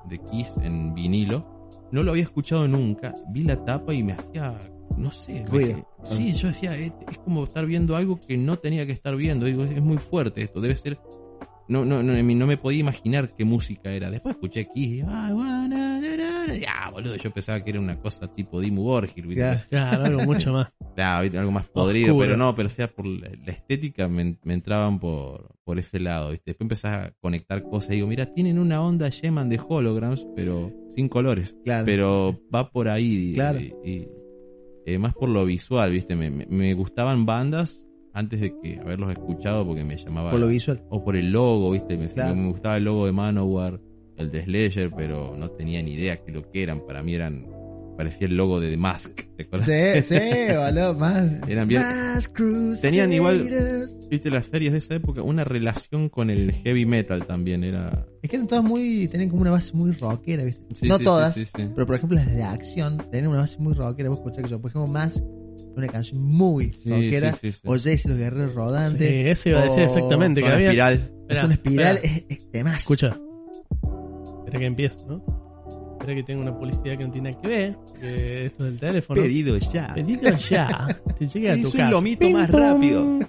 de 0.10 0.20
Kiss 0.20 0.52
en 0.62 0.94
vinilo, 0.94 1.70
no 1.92 2.04
lo 2.04 2.12
había 2.12 2.24
escuchado 2.24 2.68
nunca. 2.68 3.14
Vi 3.30 3.44
la 3.44 3.64
tapa 3.64 3.94
y 3.94 4.04
me 4.04 4.14
hacía. 4.14 4.54
No 4.98 5.12
sé. 5.12 5.46
Ruido. 5.48 5.88
sí, 6.04 6.34
yo 6.34 6.48
decía, 6.50 6.76
es, 6.76 6.92
es 7.10 7.18
como 7.20 7.44
estar 7.46 7.66
viendo 7.66 7.96
algo 7.96 8.20
que 8.20 8.38
no 8.38 8.58
tenía 8.58 8.86
que 8.86 8.92
estar 8.92 9.16
viendo. 9.16 9.46
Digo, 9.46 9.64
es, 9.64 9.72
es 9.72 9.82
muy 9.82 9.98
fuerte 9.98 10.42
esto, 10.44 10.62
debe 10.62 10.76
ser. 10.76 11.00
No, 11.70 11.86
no, 11.86 12.04
no, 12.04 12.14
no 12.22 12.48
me 12.48 12.58
podía 12.58 12.82
imaginar 12.82 13.30
qué 13.36 13.46
música 13.46 13.90
era. 13.92 14.12
Después 14.12 14.36
escuché 14.36 14.68
Kiss. 14.74 15.04
Ya, 16.60 16.90
boludo, 16.92 17.16
yo 17.16 17.32
pensaba 17.32 17.64
que 17.64 17.70
era 17.72 17.80
una 17.80 17.98
cosa 18.00 18.28
tipo 18.34 18.60
Dimmu 18.60 18.84
Borgir. 18.84 19.26
Claro, 19.70 20.04
algo 20.06 20.24
mucho 20.24 20.52
más. 20.54 20.68
Claro, 20.96 21.40
algo 21.40 21.52
más 21.52 21.66
podrido, 21.68 22.08
Oscuro. 22.08 22.26
pero 22.28 22.38
no, 22.38 22.54
pero 22.54 22.70
sea 22.70 22.88
por 22.94 23.06
la, 23.06 23.30
la 23.46 23.52
estética 23.52 24.08
me, 24.08 24.38
me 24.44 24.54
entraban 24.54 25.00
por, 25.00 25.56
por 25.64 25.80
ese 25.80 26.00
lado, 26.00 26.32
¿viste? 26.32 26.52
Después 26.52 26.66
empezás 26.66 27.08
a 27.08 27.12
conectar 27.22 27.64
cosas 27.64 27.92
y 27.92 27.96
digo, 27.96 28.08
mira, 28.08 28.26
tienen 28.34 28.60
una 28.60 28.82
onda 28.82 29.10
Sheman 29.10 29.50
de 29.50 29.60
holograms, 29.68 30.28
pero 30.36 30.72
sin 30.96 31.08
colores, 31.10 31.56
Claro. 31.64 31.86
pero 31.86 32.40
va 32.54 32.70
por 32.70 32.90
ahí 32.90 33.32
y, 33.32 33.34
Claro. 33.34 33.60
y- 33.60 33.74
y, 33.84 34.08
eh, 34.86 34.98
más 34.98 35.14
por 35.14 35.30
lo 35.30 35.46
visual, 35.46 35.92
¿viste? 35.92 36.16
Me, 36.16 36.30
me- 36.30 36.46
me 36.48 36.74
gustaban 36.74 37.26
bandas 37.26 37.88
antes 38.14 38.40
de 38.42 38.54
que 38.62 38.80
haberlos 38.80 39.12
escuchado 39.12 39.66
porque 39.66 39.84
me 39.84 39.98
llamaba 39.98 40.32
Por 40.32 40.40
lo 40.40 40.48
visual. 40.48 40.84
o 40.90 41.04
por 41.04 41.16
el 41.16 41.32
logo, 41.32 41.72
¿viste? 41.72 41.98
Me, 41.98 42.08
Claro. 42.08 42.36
me 42.36 42.50
gustaba 42.50 42.78
el 42.78 42.84
logo 42.84 43.06
de 43.06 43.12
Manowar, 43.12 43.80
el 44.18 44.30
de 44.30 44.44
Slayer, 44.44 44.92
pero 44.96 45.36
no 45.38 45.50
tenía 45.52 45.82
ni 45.82 45.94
idea 45.94 46.18
que 46.24 46.32
lo 46.32 46.50
que 46.52 46.62
eran, 46.64 46.86
para 46.86 47.02
mí 47.02 47.16
eran 47.16 47.48
parecía 47.98 48.28
el 48.28 48.36
logo 48.38 48.60
de 48.60 48.70
The 48.72 48.78
Mask, 48.78 49.22
¿te 49.38 49.44
acuerdas? 49.44 49.68
Sí, 49.68 50.16
sí, 50.16 50.20
boludo, 50.56 50.96
más. 50.96 51.32
Eran 51.48 51.68
bien- 51.68 51.82
Más. 51.82 52.32
Tenían 52.82 53.12
igual- 53.14 53.88
viste 54.10 54.30
las 54.30 54.46
series 54.48 54.72
de 54.74 54.78
esa 54.80 54.96
época, 54.96 55.22
una 55.22 55.44
relación 55.44 56.10
con 56.10 56.30
el 56.30 56.52
heavy 56.52 56.86
metal 56.86 57.26
también 57.26 57.64
era. 57.64 58.06
Es 58.22 58.30
que 58.30 58.36
eran 58.36 58.48
todas 58.48 58.64
muy. 58.64 59.08
Tenían 59.08 59.30
como 59.30 59.42
una 59.42 59.52
base 59.52 59.74
muy 59.74 59.92
rockera, 59.92 60.44
¿viste? 60.44 60.64
Sí, 60.76 60.88
no 60.88 60.98
sí, 60.98 61.04
todas, 61.04 61.34
sí, 61.34 61.46
sí, 61.46 61.52
sí. 61.56 61.70
pero 61.76 61.86
por 61.88 61.96
ejemplo 61.96 62.16
las 62.18 62.28
de 62.34 62.44
acción 62.44 62.98
tenían 63.12 63.28
una 63.30 63.40
base 63.40 63.58
muy 63.60 63.74
rockera. 63.74 64.10
Vos 64.10 64.20
escuchás 64.20 64.44
que 64.44 64.50
yo, 64.50 64.62
por 64.62 64.70
ejemplo, 64.72 64.92
más 64.92 65.22
una 65.76 65.88
canción 65.88 66.22
muy 66.22 66.72
Sí, 66.74 66.90
rockera. 66.90 67.34
sí, 67.34 67.52
sí, 67.52 67.60
sí. 67.60 67.60
O 67.66 67.76
y 67.76 67.80
los 67.80 68.18
guerreros 68.18 68.52
Sí, 68.52 68.56
rodantes. 68.58 69.26
eso 69.26 69.50
iba 69.50 69.60
a 69.62 69.64
decir 69.64 69.84
exactamente. 69.84 70.42
Que 70.42 70.48
había... 70.48 70.68
espiral. 70.68 71.12
es 71.30 71.44
una 71.44 71.54
espiral, 71.56 72.00
es, 72.04 72.24
es 72.30 72.52
temazo. 72.52 72.78
Escucha. 72.78 73.08
Espera 74.40 74.60
que 74.60 74.66
empiezo, 74.66 75.08
¿no? 75.08 75.43
Espera 76.04 76.16
que 76.20 76.24
tengo 76.24 76.42
una 76.42 76.54
publicidad 76.60 76.98
que 76.98 77.06
no 77.06 77.12
tiene 77.14 77.30
nada 77.32 77.42
que 77.42 77.48
ver. 77.48 77.78
Que 77.98 78.46
esto 78.48 78.66
del 78.66 78.78
teléfono. 78.78 79.22
Pedido 79.22 79.58
ya. 79.58 79.94
Pedido 79.94 80.38
ya. 80.38 81.02
Te 81.18 81.26
llegue 81.26 81.50
a 81.52 81.54
tu 81.54 81.60
Hizo 81.62 81.70
un 81.70 81.78
casa. 81.78 81.90
lomito 81.92 82.30
más 82.30 82.50
rápido. 82.50 83.20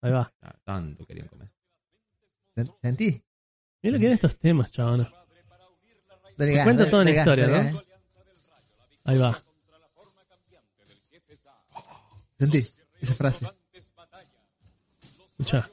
Ahí 0.00 0.12
va. 0.12 0.32
Ah, 0.40 0.54
tanto 0.64 1.04
querían 1.04 1.28
comer. 1.28 1.52
¿Sentí? 2.80 3.22
Mira 3.82 3.92
lo 3.92 3.98
que 3.98 4.04
eran 4.06 4.14
estos 4.14 4.38
temas, 4.38 4.72
chavana. 4.72 5.06
Dale 6.38 6.52
Te 6.52 6.56
dale- 6.56 6.86
toda 6.86 7.04
gas, 7.04 7.16
historia, 7.18 7.46
¿no? 7.48 7.52
gas. 7.52 7.76
Ahí 9.04 9.18
va. 9.18 9.38
Sentí 12.38 12.64
esa 13.02 13.14
frase. 13.14 13.46
Escucha. 15.38 15.68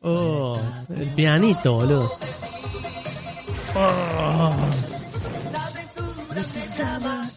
Oh, 0.00 0.58
el 0.96 1.08
pianito, 1.10 1.74
boludo. 1.74 2.10
Oh, 3.74 4.70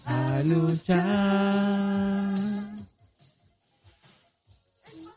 A 0.07 0.41
luchar. 0.43 2.35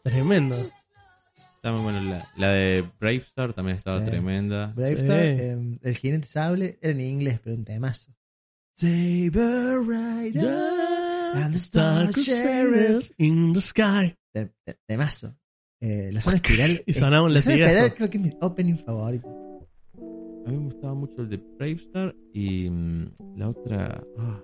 tremendo. 0.02 0.56
Está 0.56 1.72
muy 1.72 1.82
bueno. 1.82 2.00
La, 2.02 2.22
la 2.36 2.52
de 2.52 2.84
Bravestar 3.00 3.52
también 3.52 3.76
estaba 3.78 4.00
Sí. 4.00 4.06
tremenda. 4.06 4.72
Bravestar, 4.76 5.06
Sí. 5.20 5.42
eh, 5.42 5.78
el 5.82 5.96
jinete 5.96 6.26
sable, 6.28 6.78
era 6.80 6.92
en 6.92 7.00
inglés, 7.00 7.40
pero 7.42 7.56
un 7.56 7.64
temazo. 7.64 8.12
Saber 8.74 9.80
Rider. 9.80 10.48
And 11.34 11.52
the 11.52 11.58
Star 11.58 12.10
Crusaders 12.10 13.12
in 13.18 13.52
the 13.52 13.60
sky. 13.60 14.14
Te- 14.32 14.52
te- 14.64 14.78
Temazo. 14.86 15.34
Eh, 15.80 16.10
la 16.12 16.20
zona 16.20 16.36
espiral. 16.36 16.82
Y 16.86 16.92
sonaba 16.92 17.22
un 17.24 17.34
la 17.34 17.42
zona 17.42 17.56
latigazo. 17.56 17.86
espiral 17.86 17.94
creo 17.96 18.10
que 18.10 18.16
es 18.18 18.22
mi 18.24 18.38
opening 18.40 18.76
favorito. 18.78 19.28
A 20.48 20.50
mí 20.50 20.56
me 20.56 20.64
gustaba 20.64 20.94
mucho 20.94 21.14
el 21.18 21.28
de 21.28 21.36
Bravestar 21.58 22.14
y 22.32 22.70
mm, 22.70 23.06
la 23.36 23.50
otra. 23.50 24.02
ah, 24.18 24.40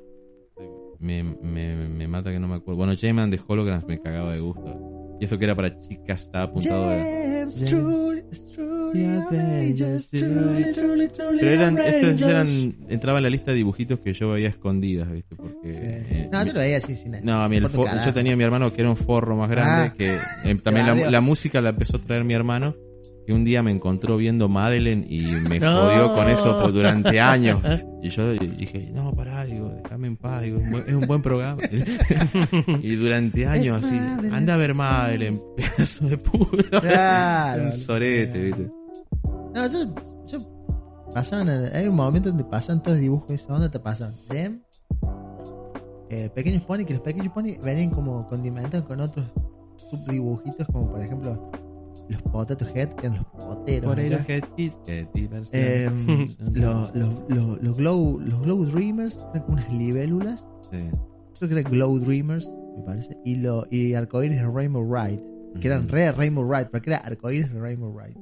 me, 0.98 1.22
me, 1.22 1.88
me 1.88 2.08
mata 2.08 2.30
que 2.30 2.38
no 2.38 2.46
me 2.46 2.56
acuerdo. 2.56 2.76
Bueno, 2.78 2.92
J-Man 2.94 3.30
de 3.30 3.40
Holograms 3.46 3.86
me 3.86 3.98
cagaba 4.00 4.32
de 4.34 4.40
gusto. 4.40 5.16
Y 5.18 5.24
eso 5.24 5.38
que 5.38 5.44
era 5.46 5.54
para 5.54 5.80
chicas, 5.80 6.22
estaba 6.24 6.44
apuntado 6.44 6.90
de. 6.90 6.96
James, 6.98 7.54
James. 7.56 7.70
truly, 7.70 8.22
truly, 8.54 9.04
outrageous, 9.06 10.10
truly, 10.10 10.72
truly, 10.72 11.08
truly 11.08 11.38
Pero 11.40 11.50
eran, 11.50 11.78
esos 11.78 12.20
eran, 12.22 12.46
entraba 12.88 13.18
en 13.18 13.22
la 13.24 13.30
lista 13.30 13.50
de 13.52 13.56
dibujitos 13.58 14.00
que 14.00 14.12
yo 14.12 14.30
veía 14.32 14.48
escondidas, 14.48 15.10
¿viste? 15.10 15.36
Porque. 15.36 15.72
Sí. 15.72 15.80
eh, 15.82 16.28
No, 16.30 16.44
yo 16.44 16.52
lo 16.52 16.58
veía 16.60 16.76
así 16.78 16.94
sin 16.94 17.12
nada. 17.12 17.24
No, 17.24 17.42
a 17.42 17.48
mí 17.48 17.56
el 17.56 17.66
yo 17.68 18.12
tenía 18.12 18.34
a 18.34 18.36
mi 18.36 18.44
hermano 18.44 18.70
que 18.70 18.80
era 18.82 18.90
un 18.90 18.96
forro 18.96 19.36
más 19.36 19.48
grande, 19.48 19.88
Ah. 19.88 19.94
que 19.96 20.50
eh, 20.50 20.54
también 20.56 20.86
la, 20.86 21.10
la 21.10 21.20
música 21.22 21.60
la 21.62 21.70
empezó 21.70 21.96
a 21.96 22.00
traer 22.00 22.24
mi 22.24 22.34
hermano, 22.34 22.74
que 23.26 23.32
un 23.32 23.44
día 23.44 23.62
me 23.62 23.70
encontró 23.70 24.16
viendo 24.16 24.48
Madeleine 24.48 25.06
y 25.08 25.22
me 25.26 25.58
No. 25.60 25.80
jodió 25.82 26.12
con 26.14 26.28
eso 26.28 26.58
por 26.58 26.72
durante 26.72 27.18
años. 27.20 27.60
Y 28.04 28.10
yo 28.10 28.32
dije, 28.32 28.90
no, 28.92 29.12
pará, 29.14 29.46
digo, 29.46 29.72
déjame 29.82 30.08
en 30.08 30.16
paz, 30.18 30.42
digo, 30.42 30.58
es 30.86 30.92
un 30.94 31.06
buen- 31.06 31.22
programa. 31.22 31.62
y 32.82 32.96
durante 32.96 33.46
años 33.46 33.82
así, 33.82 33.96
anda 34.30 34.52
a 34.52 34.56
ver 34.58 34.74
Madeleine, 34.74 35.40
pedazo 35.56 36.06
de 36.06 36.18
puta. 36.18 36.82
Claro. 36.82 37.62
un 37.64 37.72
sorete, 37.72 38.42
¿viste? 38.42 38.70
No, 39.54 39.66
yo, 39.72 39.94
yo 40.26 40.38
pasaban, 41.14 41.48
hay 41.48 41.86
un 41.88 41.94
momento 41.94 42.28
donde 42.28 42.44
pasan 42.44 42.82
todos 42.82 42.98
los 42.98 43.02
dibujos 43.02 43.28
de 43.28 43.34
esa 43.36 43.54
onda, 43.54 43.70
te 43.70 43.78
pasan 43.80 44.12
Gem, 44.30 44.60
eh, 46.10 46.28
Pequeños 46.34 46.62
Pony, 46.64 46.84
que 46.84 46.92
los 46.92 47.02
Pequeños 47.02 47.32
Pony 47.32 47.56
venían 47.62 47.88
como 47.88 48.28
condimentados 48.28 48.86
con 48.86 49.00
otros 49.00 49.24
subdibujitos, 49.90 50.66
como 50.66 50.90
por 50.90 51.00
ejemplo 51.02 51.50
los 52.08 52.22
Potato 52.22 52.66
Head, 52.74 52.90
que 52.96 53.06
eran 53.06 53.18
los 53.18 53.26
poteros. 53.26 53.92
Acá. 53.92 54.02
los 54.08 54.28
Head 54.28 54.44
Kids, 54.56 54.78
qué 54.84 55.06
diversión. 55.14 55.48
Eh, 55.52 55.90
los, 56.52 56.94
los, 56.94 57.22
los, 57.28 57.62
los 57.62 57.76
glow, 57.76 58.20
los 58.20 58.40
glow 58.42 58.64
Dreamers, 58.64 59.24
eran 59.32 59.42
como 59.44 59.54
unas 59.58 59.72
libélulas, 59.72 60.46
Sí. 60.70 60.78
creo 61.38 61.48
que 61.48 61.58
eran 61.60 61.72
Glow 61.72 61.98
Dreamers, 61.98 62.52
me 62.78 62.82
parece, 62.84 63.16
y, 63.24 63.36
lo, 63.36 63.64
y 63.70 63.94
Arcoiris 63.94 64.38
de 64.38 64.46
Rainbow 64.48 64.82
Ride, 64.84 65.22
que 65.60 65.68
eran 65.68 65.88
re 65.88 66.10
Rainbow 66.12 66.44
Ride, 66.50 66.66
porque 66.66 66.90
era 66.90 66.98
Arcoiris 66.98 67.52
de 67.52 67.60
Rainbow 67.60 67.96
Ride. 67.98 68.18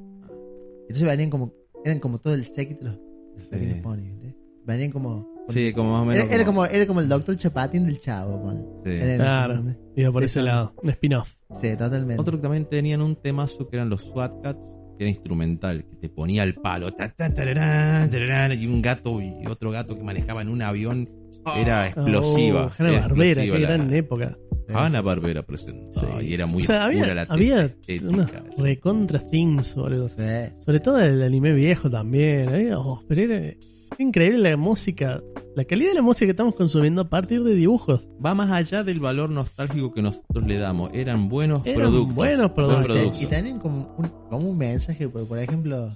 Entonces 0.83 1.03
venían 1.09 1.31
como, 1.31 1.53
eran 1.85 1.99
como 2.01 2.19
todo 2.19 2.35
el 2.35 2.45
séquito 2.45 2.85
de 2.85 2.91
los, 2.91 3.01
los 3.37 3.45
Sí. 3.45 3.51
pequeños 3.51 3.79
ponies. 3.83 4.35
Venían 4.65 4.91
como... 4.93 5.33
Sí, 5.49 5.73
como 5.73 5.93
más 5.93 6.03
o 6.03 6.05
menos. 6.05 6.27
era, 6.27 6.35
era 6.37 6.45
como, 6.45 6.65
era 6.65 6.87
como 6.87 7.01
el 7.01 7.09
Doctor 7.09 7.37
Chapatin 7.37 7.85
del 7.87 7.99
chavo, 7.99 8.41
ponle. 8.41 8.62
Sí. 8.85 9.17
Claro. 9.17 9.65
Iba 9.97 10.12
por 10.12 10.23
ese 10.23 10.41
lado. 10.43 10.73
Un 10.83 10.91
spin-off. 10.91 11.35
Sí, 11.55 11.71
totalmente. 11.77 12.21
Otro 12.21 12.37
que 12.39 12.43
también 12.43 12.65
tenían 12.67 13.03
un 13.03 13.17
temazo 13.17 13.69
que 13.69 13.77
eran 13.77 13.89
los 13.89 14.03
SWAT 14.03 14.43
Cats, 14.43 14.75
que 14.99 15.05
era 15.05 15.11
instrumental, 15.11 15.85
que 15.89 15.97
te 15.97 16.09
ponía 16.09 16.43
el 16.45 16.55
palo, 16.55 16.93
ta, 16.93 17.09
ta, 17.13 17.33
tararán, 17.33 18.11
tararán, 18.11 18.59
y 18.61 18.67
un 18.67 18.81
gato 18.83 19.21
y 19.21 19.47
otro 19.49 19.71
gato 19.71 19.97
que 19.97 20.03
manejaba 20.03 20.43
en 20.43 20.49
un 20.49 20.63
avión. 20.63 21.09
Era 21.57 21.89
explosiva. 21.89 22.67
Oh, 22.67 22.71
Hanna 22.79 22.91
era 22.91 23.01
Barbera, 23.01 23.43
explosiva 23.43 23.57
qué 23.57 23.63
la- 23.63 23.69
gran 23.69 23.95
época. 23.95 24.37
Hanna 24.73 25.01
Barbera 25.03 25.43
presentó 25.43 26.01
Sí. 26.01 26.27
y 26.29 26.35
era 26.35 26.47
muy 26.47 26.63
o 26.63 26.67
sea, 26.67 26.85
había, 26.85 27.15
la 27.15 27.23
había 27.29 27.69
unos 28.09 28.31
recontra 28.57 29.19
things, 29.27 29.75
boludo. 29.75 30.09
Sí. 30.09 30.23
Sobre 30.65 30.81
todo 30.81 30.99
el 31.01 31.21
anime 31.23 31.53
viejo 31.53 31.91
también. 31.91 32.55
¿eh? 32.55 32.73
Oh, 32.77 33.03
pero 33.09 33.23
era- 33.23 33.55
increíble 33.99 34.51
la 34.51 34.57
música, 34.57 35.21
la 35.57 35.65
calidad 35.65 35.91
de 35.91 35.95
la 35.97 36.03
música 36.03 36.27
que 36.27 36.31
estamos 36.33 36.55
consumiendo 36.55 37.03
a 37.03 37.09
partir 37.09 37.43
de 37.45 37.55
dibujos. 37.55 38.07
Va 38.25 38.35
más 38.35 38.51
allá 38.51 38.83
del 38.85 38.99
valor 39.01 39.31
nostálgico 39.31 39.93
que 39.93 40.03
nosotros 40.03 40.47
le 40.47 40.59
damos. 40.59 40.91
Eran 40.93 41.29
buenos 41.29 41.63
Eran 41.65 41.81
productos. 41.81 42.15
buenos 42.15 42.39
buen 42.39 42.55
productos. 42.55 42.87
producto. 42.97 43.19
Y 43.23 43.27
tienen 43.27 43.59
como 43.59 43.95
un, 43.99 44.09
como 44.29 44.49
un 44.51 44.59
mensaje, 44.59 45.09
por, 45.09 45.27
por 45.27 45.39
ejemplo. 45.39 45.89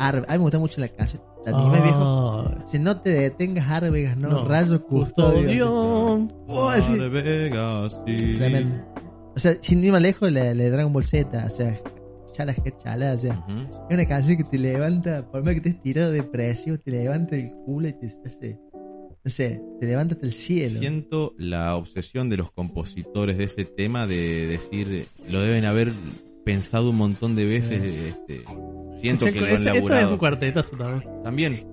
A 0.00 0.12
mí 0.12 0.20
me 0.28 0.38
gusta 0.38 0.58
mucho 0.60 0.80
la 0.80 0.88
calle. 0.88 1.18
El 1.46 1.54
anime 1.54 1.80
viejo. 1.82 1.98
Ah, 2.00 2.64
Si 2.66 2.78
no 2.78 3.00
te 3.00 3.10
detengas, 3.10 3.68
Arvegas, 3.68 4.16
no, 4.16 4.28
no. 4.28 4.44
rayo 4.44 4.80
custodio. 4.84 6.28
Oh, 6.46 6.70
Vegas, 7.10 8.00
sí. 8.06 8.36
Tremendo. 8.36 8.72
O 9.34 9.40
sea, 9.40 9.56
sin 9.60 9.82
ir 9.84 9.92
más 9.92 10.02
lejos, 10.02 10.30
le, 10.32 10.54
le 10.54 10.70
Dragon 10.70 10.92
Ball 10.92 11.04
Z, 11.04 11.44
o 11.46 11.50
sea, 11.50 11.80
chala, 12.38 12.54
chala, 12.82 13.12
o 13.12 13.18
sea, 13.18 13.44
Ujú. 13.48 13.58
es 13.90 13.94
una 13.94 14.06
canción 14.08 14.36
que 14.36 14.44
te 14.44 14.58
levanta, 14.58 15.28
por 15.30 15.44
más 15.44 15.54
que 15.54 15.60
te 15.60 15.72
tirado 15.74 16.12
de 16.12 16.22
precio, 16.22 16.78
te 16.80 16.90
levanta 16.90 17.36
el 17.36 17.50
culo 17.66 17.88
y 17.88 17.92
te 17.94 18.06
hace, 18.24 18.58
no 19.24 19.30
sé, 19.30 19.60
te 19.80 19.86
levanta 19.86 20.14
hasta 20.14 20.26
el 20.26 20.32
cielo. 20.32 20.78
Siento 20.80 21.34
la 21.38 21.74
obsesión 21.76 22.30
de 22.30 22.36
los 22.38 22.50
compositores 22.52 23.36
de 23.38 23.44
ese 23.44 23.64
tema 23.64 24.06
de 24.06 24.46
decir, 24.46 24.92
eh, 24.92 25.06
lo 25.28 25.40
deben 25.40 25.64
haber 25.64 25.92
pensado 26.44 26.90
un 26.90 26.96
montón 26.96 27.34
de 27.36 27.44
veces. 27.44 27.82
Este, 27.82 28.42
siento 29.00 29.26
Che, 29.26 29.32
que 29.32 29.40
lo 29.40 29.46
han 29.46 29.52
ese- 29.54 29.68
esto 29.68 29.68
es 29.70 29.74
laburado. 29.84 30.12
un 30.12 30.18
cuartetazo 30.18 30.76
también. 30.76 31.22
También. 31.22 31.66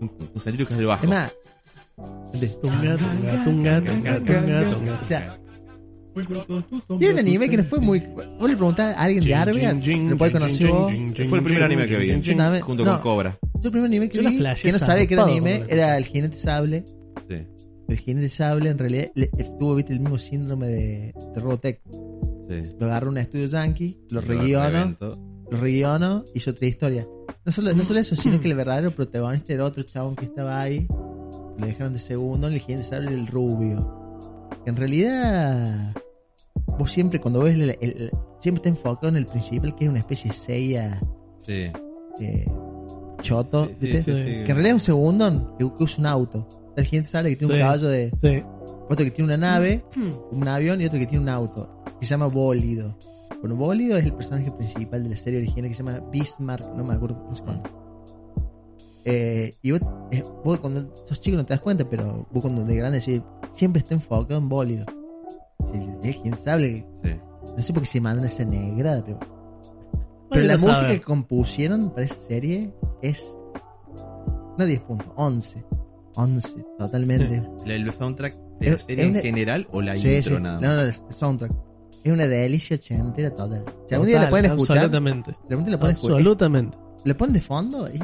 Un, 0.00 0.10
un 0.34 0.40
sentido 0.40 0.66
que 0.66 0.74
es 0.74 0.80
el 0.80 0.86
bajo. 0.86 1.04
Es 1.04 1.08
más, 1.10 1.32
de- 2.40 2.46
Tunga, 2.48 2.96
tunga, 2.96 3.44
tunga, 3.44 3.80
tunga, 3.84 4.18
tunga, 4.24 4.68
tunga. 4.70 4.98
o 5.00 5.04
sea, 5.04 5.39
tiene 6.98 7.12
un 7.14 7.18
anime 7.20 7.48
que 7.48 7.56
no 7.56 7.64
fue 7.64 7.80
muy. 7.80 8.00
Vos 8.00 8.48
le 8.50 8.56
preguntás 8.56 8.96
a 8.96 9.02
alguien 9.02 9.24
de 9.24 9.34
Arvega, 9.34 9.72
lo 10.10 10.16
puede 10.18 10.32
conocer 10.32 10.68
vos. 10.68 10.92
Fue 11.28 11.38
el 11.38 11.44
primer 11.44 11.62
anime 11.62 11.86
que 11.86 11.96
vi. 11.98 12.06
Junto 12.60 12.84
con 12.84 13.02
Cobra. 13.02 13.38
Yo 13.42 13.60
el 13.66 13.70
primer 13.70 13.86
anime 13.86 14.08
que 14.08 14.18
vi, 14.20 14.38
que 14.38 14.72
no 14.72 14.78
sabía 14.78 15.06
que 15.06 15.14
era 15.14 15.22
anime, 15.24 15.64
era 15.68 15.96
el 15.98 16.04
jinete 16.04 16.36
sable. 16.36 16.84
Sí. 17.28 17.36
El 17.88 17.98
jinete 17.98 18.28
sable 18.28 18.70
en 18.70 18.78
realidad 18.78 19.10
le- 19.14 19.30
estuvo, 19.36 19.74
viste, 19.74 19.92
el 19.92 20.00
mismo 20.00 20.18
síndrome 20.18 20.66
de, 20.68 21.14
de 21.34 21.40
Robotech. 21.40 21.80
Sí. 22.48 22.72
Lo 22.78 22.86
agarró 22.86 23.10
un 23.10 23.18
estudio 23.18 23.46
yankee, 23.46 23.98
lo 24.10 24.20
reguionó, 24.20 24.68
reventó. 24.70 25.18
lo 25.50 25.58
reguionó, 25.60 26.24
hizo 26.34 26.50
otra 26.52 26.66
historia. 26.66 27.06
No 27.44 27.52
solo, 27.52 27.72
no 27.74 27.82
solo 27.82 28.00
eso, 28.00 28.16
sino 28.16 28.40
que 28.40 28.48
el 28.48 28.54
verdadero 28.54 28.90
protagonista 28.92 29.52
era 29.52 29.64
otro 29.64 29.82
chabón 29.82 30.16
que 30.16 30.24
estaba 30.26 30.60
ahí. 30.60 30.86
Lo 31.58 31.66
dejaron 31.66 31.92
de 31.92 31.98
segundo, 31.98 32.46
el 32.48 32.58
jinete 32.58 32.84
sable 32.84 33.12
el 33.12 33.26
rubio. 33.26 33.99
Que 34.64 34.70
en 34.70 34.76
realidad, 34.76 35.94
vos 36.78 36.90
siempre 36.90 37.20
cuando 37.20 37.40
ves 37.40 37.54
el, 37.54 37.70
el- 37.80 38.10
siempre 38.38 38.58
está 38.60 38.68
enfocado 38.68 39.08
en 39.08 39.16
el 39.16 39.26
principal, 39.26 39.74
que 39.74 39.84
es 39.84 39.90
una 39.90 39.98
especie 40.00 40.30
de 40.30 40.36
sella 40.36 41.00
Sí. 41.38 41.70
eh, 42.20 42.46
choto, 43.22 43.66
Sí, 43.66 43.74
sí, 43.80 43.86
¿viste? 43.86 44.02
sí, 44.16 44.22
sí. 44.22 44.30
Que 44.32 44.40
en 44.40 44.46
realidad 44.46 44.68
es 44.68 44.72
un 44.74 44.80
segundo 44.80 45.56
que, 45.58 45.70
que 45.76 45.84
usa 45.84 45.98
un 46.00 46.06
auto. 46.06 46.48
El 46.76 46.84
jinete 46.86 47.08
sable 47.08 47.30
que 47.30 47.36
tiene 47.36 47.54
Sí. 47.54 47.60
un 47.60 47.64
caballo 47.66 47.88
de. 47.88 48.10
Sí. 48.20 48.42
Otro 48.88 49.04
que 49.04 49.10
tiene 49.10 49.34
una 49.34 49.36
nave, 49.36 49.84
un 50.32 50.48
avión 50.48 50.80
y 50.80 50.86
otro 50.86 50.98
que 50.98 51.06
tiene 51.06 51.22
un 51.22 51.28
auto. 51.28 51.82
Que 51.98 52.06
se 52.06 52.10
llama 52.10 52.26
Bólido. 52.26 52.96
Bueno, 53.40 53.56
Bólido 53.56 53.96
es 53.96 54.04
el 54.04 54.12
personaje 54.14 54.50
principal 54.52 55.02
de 55.02 55.10
la 55.10 55.16
serie 55.16 55.38
original 55.38 55.68
que 55.70 55.74
se 55.74 55.82
llama 55.82 56.00
Bismarck, 56.10 56.74
no 56.74 56.84
me 56.84 56.94
acuerdo 56.94 57.24
no 57.28 57.34
sé 57.34 57.42
cuánto. 57.42 57.70
Eh, 59.04 59.54
y 59.62 59.72
vos, 59.72 59.80
eh, 60.10 60.22
vos 60.44 60.58
cuando 60.58 60.94
sos 61.06 61.20
chico 61.20 61.36
no 61.36 61.44
te 61.46 61.54
das 61.54 61.60
cuenta, 61.60 61.88
pero 61.88 62.26
vos 62.30 62.42
cuando 62.42 62.64
de 62.64 62.76
grande 62.76 62.98
decís, 63.00 63.22
siempre 63.54 63.80
está 63.80 63.94
enfocado 63.94 64.38
en 64.38 64.48
Bólido. 64.48 64.84
Sí, 65.72 65.78
el 66.04 66.12
jinete 66.14 66.38
sable, 66.42 66.86
Sí. 67.04 67.10
no 67.56 67.62
sé 67.62 67.72
por 67.72 67.82
qué 67.82 67.88
se 67.88 68.00
mandan 68.00 68.26
esa 68.26 68.44
negrada, 68.44 69.02
pero 69.04 69.18
pero 70.30 70.46
la 70.46 70.52
lo 70.54 70.58
música 70.60 70.74
sabe. 70.80 70.98
que 70.98 71.00
compusieron 71.02 71.90
para 71.90 72.04
esa 72.04 72.14
serie 72.16 72.72
es. 73.02 73.36
No 74.58 74.66
10 74.66 74.80
puntos, 74.82 75.08
11. 75.16 75.64
11, 76.16 76.64
totalmente. 76.78 77.42
¿La- 77.64 77.74
¿El 77.74 77.90
soundtrack 77.92 78.36
de 78.60 78.70
la 78.72 78.78
serie 78.78 79.04
en 79.04 79.10
una- 79.12 79.20
general 79.20 79.68
o 79.72 79.80
la 79.80 79.94
Sí, 79.94 80.08
intro 80.16 80.36
sí. 80.36 80.42
nada 80.42 80.60
No, 80.60 80.68
más? 80.68 80.76
no, 81.00 81.06
el 81.08 81.14
soundtrack. 81.14 81.52
Es 82.04 82.12
una 82.12 82.26
delicia 82.26 82.76
ochentera 82.76 83.30
total. 83.34 83.64
Si 83.88 83.94
algún 83.94 84.06
día 84.08 84.16
la 84.16 84.22
Total, 84.22 84.30
pueden 84.30 84.44
escuchar, 84.46 84.76
Absolutamente. 84.78 85.30
si 85.46 85.52
algún 85.52 85.64
día 85.64 85.72
la 85.72 85.78
pueden 85.80 85.96
escuchar, 85.96 86.16
Absolutamente. 86.16 86.78
le 87.04 87.14
ponen 87.14 87.32
de 87.34 87.40
fondo, 87.40 87.86
es 87.86 88.00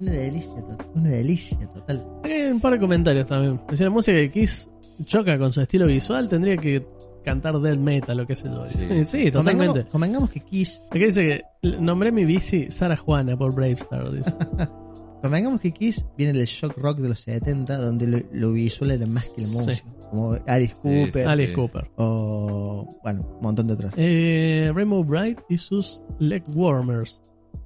una 0.00 0.12
delicia 0.12 0.54
total. 0.62 0.86
Una 0.94 1.08
delicia 1.10 1.58
total. 1.72 2.06
Eh, 2.24 2.50
un 2.52 2.60
par 2.60 2.72
de 2.74 2.78
comentarios 2.80 3.26
también. 3.26 3.60
Decía, 3.68 3.86
la 3.86 3.92
música 3.92 4.16
de 4.16 4.30
Kiss 4.30 4.68
choca 5.04 5.38
con 5.38 5.52
su 5.52 5.60
estilo 5.60 5.86
visual, 5.86 6.28
tendría 6.28 6.56
que 6.56 6.86
cantar 7.24 7.58
death 7.60 7.78
metal 7.78 8.20
o 8.20 8.26
qué 8.26 8.34
sé 8.34 8.48
yo. 8.48 8.66
Sí, 8.68 9.30
totalmente. 9.30 9.32
Convengamos, 9.66 9.92
convengamos 9.92 10.30
que 10.30 10.40
Kiss, 10.40 10.82
Aquí 10.90 10.98
dice 11.04 11.42
que 11.62 11.68
nombré 11.80 12.12
mi 12.12 12.24
bici 12.24 12.70
Sara 12.70 12.96
Juana 12.96 13.36
por 13.36 13.54
Bravestar. 13.54 14.10
Dice. 14.12 14.32
convengamos 15.22 15.60
que 15.60 15.72
Kiss 15.72 16.04
viene 16.18 16.34
del 16.34 16.46
shock 16.46 16.76
rock 16.76 16.98
de 16.98 17.08
los 17.08 17.20
70, 17.20 17.78
donde 17.78 18.06
lo, 18.06 18.18
lo 18.32 18.52
visual 18.52 18.90
era 18.90 19.06
más 19.06 19.28
que 19.30 19.42
la 19.42 19.48
Sí. 19.48 19.56
música. 19.56 19.88
Como 20.10 20.36
Alice 20.46 20.74
Cooper 20.80 21.12
sí. 21.12 21.20
Alice 21.22 21.48
sí. 21.48 21.54
Cooper. 21.56 21.90
o. 21.96 23.00
Bueno, 23.02 23.22
un 23.36 23.40
montón 23.40 23.66
de 23.66 23.72
otros. 23.72 23.94
Eh, 23.96 24.70
Rainbow 24.74 25.02
Bright 25.02 25.40
y 25.48 25.56
sus 25.58 26.02
leg 26.18 26.44
warmers. 26.54 27.20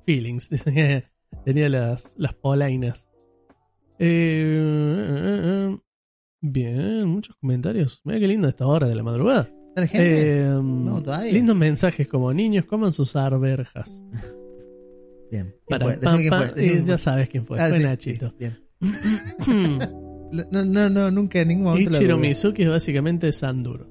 Feelings. 0.07 0.49
Dice 0.49 0.73
que 0.73 1.05
tenía 1.45 1.69
las, 1.69 2.15
las 2.19 2.35
polainas. 2.35 3.09
Eh, 3.99 4.59
eh, 4.61 5.41
eh, 5.73 5.79
bien, 6.41 7.05
muchos 7.09 7.37
comentarios. 7.37 8.01
Mira 8.05 8.19
qué 8.21 8.29
lindo 8.29 8.49
esta 8.49 8.67
hora 8.67 8.87
de 8.89 8.95
la 8.95 9.03
madrugada. 9.03 9.51
¿Está 9.69 9.81
la 9.83 9.87
gente? 9.87 10.41
Eh, 10.41 10.45
No, 10.63 11.03
todavía. 11.03 11.33
lindos 11.33 11.57
mensajes 11.57 12.07
como 12.09 12.33
niños 12.33 12.65
coman 12.65 12.93
sus 12.93 13.17
arberjas. 13.17 13.91
Bien. 15.31 15.55
¿Quién 15.67 15.79
Para, 15.81 15.87
fue? 15.87 15.99
Quién 16.01 16.53
quién 16.55 16.87
ya 16.87 16.97
sabes 16.99 17.29
quién 17.29 17.45
fue. 17.45 17.61
Ah, 17.61 17.69
fue 17.69 17.79
sí, 17.79 17.85
Nachito. 17.85 18.31
sí, 18.31 18.37
bien. 18.39 18.59
No, 20.31 20.63
no, 20.63 20.91
no, 20.91 21.11
nunca 21.11 21.41
en 21.41 21.49
ningún 21.49 21.65
momento. 21.69 21.97
Ichiro. 21.97 22.19
Mizuki 22.19 22.63
es 22.65 22.69
básicamente 22.69 23.33
Sanduro. 23.33 23.87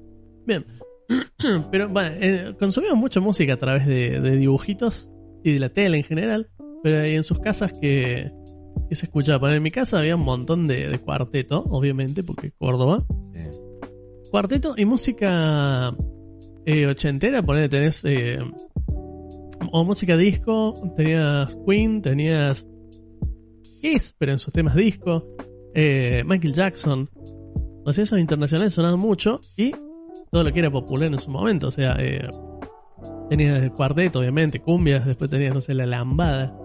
Bien. 0.46 0.64
Pero 1.72 1.88
bueno, 1.88 2.10
eh, 2.20 2.54
consumimos 2.60 2.96
mucha 2.96 3.18
música 3.18 3.54
a 3.54 3.56
través 3.56 3.86
de, 3.86 4.20
de 4.20 4.36
dibujitos 4.36 5.10
y 5.42 5.52
de 5.54 5.58
la 5.58 5.70
tele 5.70 5.96
en 5.98 6.04
general. 6.04 6.48
Pero 6.82 7.00
hay 7.00 7.14
en 7.14 7.22
sus 7.22 7.38
casas 7.38 7.72
que, 7.80 8.30
que 8.88 8.94
se 8.94 9.06
escuchaba. 9.06 9.38
Bueno, 9.38 9.56
en 9.56 9.62
mi 9.62 9.70
casa 9.70 9.98
había 9.98 10.16
un 10.16 10.24
montón 10.24 10.66
de, 10.66 10.88
de 10.88 10.98
cuarteto, 10.98 11.64
obviamente, 11.70 12.22
porque 12.22 12.52
Córdoba. 12.52 13.04
Sí. 13.32 13.58
Cuarteto 14.30 14.74
y 14.76 14.84
música 14.84 15.94
eh, 16.64 16.86
ochentera, 16.86 17.42
ponele, 17.42 17.68
tenés. 17.68 18.04
eh, 18.04 18.38
o 19.72 19.84
música 19.84 20.16
disco, 20.16 20.74
tenías 20.96 21.56
Queen, 21.66 22.00
tenías 22.00 22.66
Kiss, 23.80 24.14
pero 24.18 24.32
en 24.32 24.38
sus 24.38 24.52
temas 24.52 24.74
disco, 24.74 25.26
eh, 25.74 26.22
Michael 26.24 26.54
Jackson. 26.54 27.10
O 27.84 27.92
sea, 27.92 28.04
esos 28.04 28.18
internacionales 28.18 28.74
sonaban 28.74 28.98
mucho 28.98 29.40
y 29.56 29.72
todo 30.30 30.44
lo 30.44 30.52
que 30.52 30.60
era 30.60 30.70
popular 30.70 31.08
en 31.08 31.18
su 31.18 31.30
momento. 31.30 31.68
O 31.68 31.70
sea, 31.70 31.96
eh, 31.98 32.28
tenías 33.28 33.62
el 33.62 33.72
cuarteto, 33.72 34.20
obviamente, 34.20 34.60
cumbias, 34.60 35.06
después 35.06 35.30
tenías, 35.30 35.54
no 35.54 35.60
sé, 35.60 35.74
la 35.74 35.86
lambada. 35.86 36.56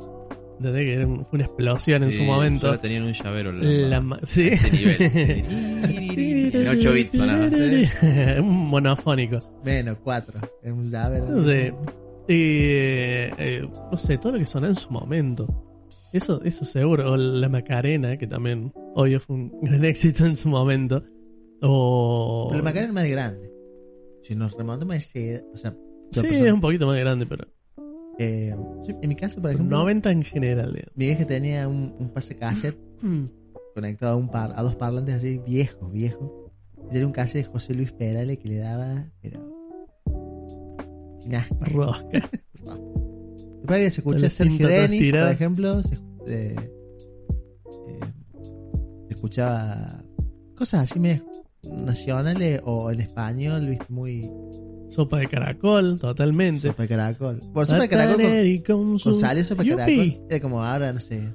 Desde 0.59 0.85
que 0.85 0.93
era 0.93 1.07
un- 1.07 1.25
fue 1.25 1.37
una 1.37 1.45
explosión 1.45 2.03
en 2.03 2.11
su 2.11 2.23
momento. 2.23 2.67
Solo 2.67 2.79
tenían 2.79 3.03
un 3.03 3.13
llavero. 3.13 3.51
La, 3.51 3.63
La 3.89 4.01
ma- 4.01 4.19
sí. 4.23 4.51
nivel. 4.71 4.95
en 6.55 6.67
8 6.67 6.93
bits 6.93 7.17
sonaba. 7.17 7.47
un 8.39 8.67
monofónico. 8.67 9.39
Menos, 9.65 9.97
cuatro. 10.03 10.39
En 10.61 10.73
un 10.73 10.85
llave. 10.85 11.19
No 11.21 11.41
sé. 11.41 11.73
Eh, 12.27 13.29
eh, 13.37 13.61
no 13.91 13.97
sé, 13.97 14.17
todo 14.17 14.33
lo 14.33 14.39
que 14.39 14.45
sonaba 14.45 14.69
en 14.69 14.75
su 14.75 14.89
momento. 14.91 15.47
Eso, 16.13 16.41
eso 16.43 16.63
seguro. 16.63 17.11
O 17.11 17.17
la 17.17 17.49
Macarena, 17.49 18.15
que 18.17 18.27
también, 18.27 18.71
obvio, 18.95 19.19
fue 19.19 19.35
un 19.35 19.51
gran 19.63 19.83
éxito 19.83 20.25
en 20.25 20.35
su 20.35 20.47
momento. 20.49 21.03
O. 21.61 22.47
Pero 22.51 22.59
la 22.59 22.63
Macarena 22.63 22.87
es 22.89 22.93
más 22.93 23.09
grande. 23.09 23.49
Si 24.21 24.35
nos 24.35 24.53
remontamos 24.55 24.93
a 24.93 24.97
ese. 24.97 25.43
O 25.53 25.57
sea, 25.57 25.75
Sí, 26.21 26.27
persona- 26.27 26.47
es 26.47 26.53
un 26.53 26.61
poquito 26.61 26.87
más 26.87 26.99
grande, 26.99 27.25
pero. 27.25 27.47
eh, 28.19 28.55
yo- 28.87 28.95
en 29.01 29.09
mi 29.09 29.15
casa, 29.15 29.41
por 29.41 29.51
ejemplo, 29.51 29.77
90 29.77 30.11
en 30.11 30.23
general, 30.23 30.73
digamos. 30.73 30.91
mi 30.95 31.05
vieja 31.05 31.25
tenía 31.25 31.67
un, 31.67 31.95
un 31.99 32.09
pase 32.09 32.35
cassette 32.35 32.77
Mm. 33.01 33.25
conectado 33.75 34.13
a, 34.13 34.15
un 34.17 34.29
par, 34.29 34.53
a 34.55 34.61
dos 34.63 34.75
parlantes 34.75 35.15
así 35.15 35.39
viejos, 35.39 35.91
viejos. 35.91 36.29
Tenía 36.89 37.07
un 37.07 37.13
cassette 37.13 37.45
de 37.47 37.51
José 37.51 37.73
Luis 37.73 37.91
Perales 37.91 38.37
que 38.37 38.47
le 38.49 38.57
daba. 38.57 39.05
Pero. 39.21 39.39
Sin 41.21 41.35
asco. 41.35 41.55
Rosca. 41.61 42.29
Después 43.59 43.93
se 43.93 44.01
escucha 44.01 44.23
La 44.25 44.29
Sergio 44.29 44.67
Denis, 44.67 45.11
por 45.11 45.27
ejemplo. 45.29 45.81
Se, 45.83 45.95
eh, 46.27 46.55
eh, 47.87 47.99
se 49.07 49.13
escuchaba 49.13 50.03
cosas 50.55 50.89
así 50.91 50.99
medio 50.99 51.23
nacionales 51.81 52.61
o 52.65 52.91
en 52.91 52.99
español, 53.01 53.67
viste, 53.67 53.85
muy 53.89 54.29
Sopa 54.93 55.17
de 55.17 55.27
caracol, 55.27 55.99
totalmente. 55.99 56.67
sopa 56.69 56.83
de 56.83 56.89
caracol. 56.89 57.39
Bueno, 57.51 57.65
sopa 57.65 57.81
de 57.81 57.89
caracol 57.89 58.63
con, 58.65 58.99
con 58.99 59.15
sal 59.15 59.37
y 59.39 59.43
sopa 59.43 59.63
de 59.63 59.69
caracol. 59.75 60.21
Era 60.29 60.39
como 60.39 60.63
ahora, 60.63 60.93
no 60.93 60.99
sé. 60.99 61.33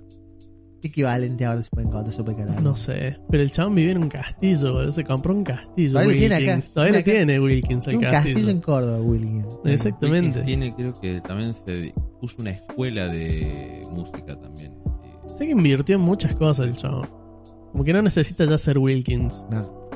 ¿Qué 0.81 0.87
equivalente 0.87 1.44
ahora 1.44 1.61
se 1.61 1.71
puede 1.71 1.88
encontrar 1.88 2.12
sopa 2.12 2.31
de 2.31 2.37
caracol? 2.37 2.62
No 2.62 2.77
sé, 2.77 3.16
pero 3.31 3.42
el 3.42 3.51
chabón 3.51 3.75
vivía 3.75 3.92
en 3.92 4.03
un 4.05 4.09
castillo, 4.09 4.73
boludo. 4.75 4.92
se 4.92 5.03
compró 5.03 5.35
un 5.35 5.42
castillo. 5.42 5.90
Todavía 5.90 6.12
lo 6.12 6.18
tiene 6.18 6.35
acá, 6.37 6.44
Wilkins. 6.44 6.73
Todavía 6.73 6.99
lo 6.99 7.05
tiene 7.05 7.18
acá. 7.21 7.27
tiene 7.27 7.40
Wilkins 7.44 7.87
el 7.87 7.90
Tiene 7.90 7.97
un 8.07 8.12
castillo 8.12 8.35
castillo. 8.35 8.51
en 8.53 8.61
Córdoba, 8.61 9.01
William. 9.01 9.49
Exactamente. 9.64 10.27
Wilkins 10.29 10.47
tiene, 10.47 10.75
creo 10.77 10.92
que 11.01 11.21
también 11.23 11.55
se 11.55 11.92
puso 12.21 12.37
una 12.38 12.51
escuela 12.53 13.09
de 13.09 13.83
música 13.90 14.38
también. 14.40 14.73
Sé 15.37 15.47
que 15.47 15.51
invirtió 15.53 15.97
en 15.97 16.03
muchas 16.03 16.37
cosas 16.37 16.66
el 16.66 16.77
chavo. 16.77 17.03
Como 17.73 17.83
que 17.83 17.92
no 17.92 18.01
necesita 18.03 18.44
ya 18.44 18.57
ser 18.57 18.79
Wilkins. 18.79 19.44
No. 19.51 19.88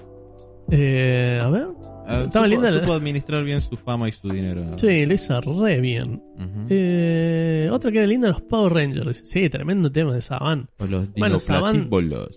Eh, 0.70 1.38
a 1.40 1.48
ver. 1.48 1.68
Ah, 2.06 2.24
Estaba 2.26 2.46
supo- 2.46 2.50
linda 2.50 2.70
la- 2.70 2.80
supo 2.80 2.92
administrar 2.94 3.44
bien 3.44 3.60
su 3.60 3.76
fama 3.76 4.08
y 4.08 4.12
su 4.12 4.28
dinero. 4.28 4.64
Sí, 4.76 5.06
lo 5.06 5.14
hizo 5.14 5.40
re 5.40 5.80
bien. 5.80 6.22
Eh, 6.68 7.68
otra 7.70 7.90
que 7.92 7.98
era 7.98 8.06
linda, 8.06 8.28
los 8.28 8.42
Power 8.42 8.72
Rangers. 8.72 9.22
Sí, 9.24 9.48
tremendo 9.48 9.90
tema 9.90 10.14
de 10.14 10.20
Saban. 10.20 10.68
O 10.78 10.86
los 10.86 11.12
Bueno, 11.14 11.38
Saban-. 11.38 11.88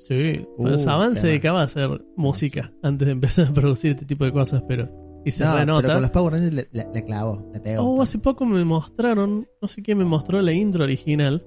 Sí, 0.07 0.41
bueno, 0.57 0.75
Uh, 0.75 0.77
Saban 0.77 1.15
se 1.15 1.27
dedicaba 1.27 1.61
a 1.61 1.65
hacer 1.65 1.89
música 2.15 2.71
antes 2.83 3.05
de 3.07 3.11
empezar 3.13 3.47
a 3.47 3.53
producir 3.53 3.91
este 3.91 4.05
tipo 4.05 4.25
de 4.25 4.31
cosas, 4.31 4.63
pero. 4.67 4.89
Y 5.25 5.31
se 5.31 5.43
No, 5.43 5.53
pero 5.53 5.59
renota. 5.65 5.93
con 5.93 6.01
los 6.03 6.11
Power 6.11 6.33
Rangers 6.33 6.53
le, 6.53 6.67
le- 6.71 6.87
le 6.93 7.03
clavó, 7.03 7.49
le 7.51 7.59
pegó. 7.59 7.81
Oh, 7.83 8.01
hace 8.01 8.19
poco 8.19 8.45
me 8.45 8.63
mostraron, 8.63 9.47
no 9.61 9.67
sé 9.67 9.81
quién 9.81 9.97
me 9.97 10.05
mostró 10.05 10.39
la 10.41 10.51
intro 10.53 10.83
original. 10.83 11.43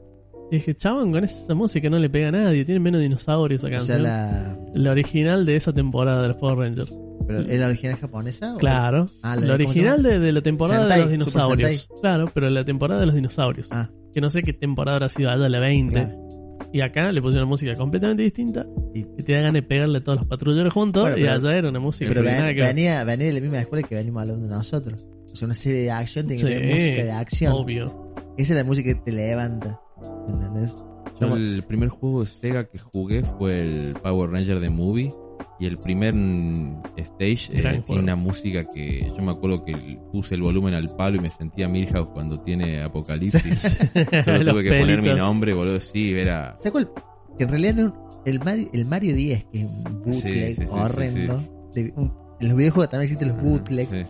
Y 0.50 0.56
dije, 0.56 0.74
chabón, 0.74 1.12
con 1.12 1.24
esa 1.24 1.54
música 1.54 1.88
no 1.90 1.98
le 1.98 2.08
pega 2.08 2.28
a 2.28 2.32
nadie, 2.32 2.64
tiene 2.64 2.80
menos 2.80 3.00
dinosaurios 3.02 3.62
esa 3.64 3.76
o 3.76 3.80
sea, 3.80 3.98
la... 3.98 4.58
la... 4.74 4.90
original 4.90 5.44
de 5.44 5.56
esa 5.56 5.72
temporada 5.72 6.22
de 6.22 6.28
los 6.28 6.37
Power 6.38 6.58
Rangers. 6.58 6.96
¿Pero 7.26 7.40
¿Es 7.40 7.61
la 7.61 7.66
original 7.66 7.96
japonesa? 7.96 8.54
o- 8.54 8.58
Claro. 8.58 9.04
Ah, 9.22 9.37
la 9.37 9.42
la 9.46 9.56
de- 9.58 9.64
¿cómo 9.64 9.74
se 9.74 9.80
original 9.80 10.02
de, 10.02 10.18
de 10.18 10.32
la 10.32 10.40
temporada 10.40 10.80
Sentai, 10.80 10.98
de 10.98 11.04
los 11.04 11.12
dinosaurios. 11.12 11.88
Claro, 12.00 12.24
pero 12.32 12.48
la 12.48 12.64
temporada 12.64 13.00
de 13.00 13.06
los 13.06 13.14
dinosaurios. 13.14 13.68
Ah, 13.70 13.90
Que 14.14 14.22
no 14.22 14.30
sé 14.30 14.42
qué 14.42 14.54
temporada 14.54 14.96
habrá 14.96 15.08
sido 15.11 15.28
allá, 15.28 15.46
la 15.50 15.61
20. 15.61 15.92
claro. 15.94 16.28
Y 16.72 16.80
acá 16.82 17.12
le 17.12 17.20
pusieron 17.22 17.48
música 17.48 17.74
completamente 17.74 18.22
distinta. 18.22 18.64
Y- 18.94 19.00
Y 19.00 19.22
te 19.22 19.32
da 19.32 19.38
ganas 19.40 19.52
de 19.54 19.62
pegarle 19.62 19.98
a 19.98 20.00
todos 20.02 20.18
los 20.20 20.26
patrulleros 20.28 20.72
juntos. 20.72 21.02
Bueno, 21.02 21.18
y 21.18 21.26
allá 21.26 21.58
era 21.58 21.68
una 21.68 21.80
música 21.80 22.08
Pero 22.08 22.22
que 22.22 22.28
ven- 22.28 22.56
venía, 22.56 23.04
venía 23.04 23.26
de 23.26 23.32
la 23.34 23.40
misma 23.40 23.58
escuela 23.61 23.87
que 23.87 23.94
venimos 23.94 24.22
hablando 24.22 24.46
de 24.48 24.54
nosotros. 24.54 25.06
O 25.30 25.37
sea, 25.37 25.44
una 25.46 25.54
serie 25.54 25.82
de 25.82 25.90
acción 25.90 26.26
tiene 26.26 26.42
que 26.42 26.48
Sí, 26.48 26.54
tener 26.54 26.72
música 26.74 27.04
de 27.04 27.12
acción. 27.12 27.52
Obvio. 27.52 28.14
Esa 28.38 28.52
es 28.54 28.58
la 28.58 28.64
música 28.64 28.94
que 28.94 29.00
te 29.00 29.12
levanta. 29.12 29.78
¿Entendés? 30.28 30.74
Yo 31.20 31.26
Como- 31.28 31.37
el 31.37 31.64
primer 31.64 31.88
juego 31.88 32.20
de 32.20 32.26
Sega 32.26 32.64
que 32.68 32.78
jugué 32.78 33.22
fue 33.24 33.62
el 33.62 33.94
Power 33.94 34.30
Ranger 34.30 34.61
de 34.61 34.70
Movie. 34.70 35.12
Y 35.61 35.66
el 35.66 35.76
primer 35.78 36.14
mm, 36.14 36.82
stage 36.96 37.48
eh, 37.52 37.82
tiene 37.84 38.02
una 38.02 38.14
música 38.14 38.64
que 38.68 39.08
yo 39.16 39.22
me 39.22 39.32
acuerdo 39.32 39.64
que 39.64 39.98
puse 40.12 40.37
el 40.37 40.42
volumen 40.42 40.74
al 40.74 40.88
palo 40.94 41.16
y 41.16 41.20
me 41.20 41.30
sentía 41.30 41.68
Milhouse 41.68 42.08
cuando 42.12 42.40
tiene 42.40 42.80
apocalipsis. 42.82 43.42
Solo 44.24 44.52
tuve 44.52 44.62
que 44.62 44.78
poner 44.78 45.02
mi 45.02 45.12
nombre, 45.14 45.54
boludo. 45.54 45.80
Sí, 45.80 46.12
era. 46.12 46.54
¿Sabes 46.58 46.70
cuál? 46.72 46.90
Que 47.37 47.44
en 47.44 47.50
realidad 47.50 47.92
el, 48.24 48.38
Mario, 48.40 48.68
el 48.72 48.84
Mario 48.87 49.14
10, 49.16 49.44
que 49.46 49.58
es 49.61 49.64
un 49.64 49.82
bootleg 49.84 50.14
Sí, 50.14 50.54
sí, 50.54 50.66
sí, 50.68 50.68
horrendo. 50.78 51.42
sí, 51.72 51.82
de 51.82 51.92
un- 51.96 52.12
en 52.40 52.48
los 52.48 52.56
videojuegos 52.56 52.90
también 52.90 53.12
existen 53.12 53.28
los 53.37 53.42
bootlegs, 53.42 53.90
Sí. 53.90 54.04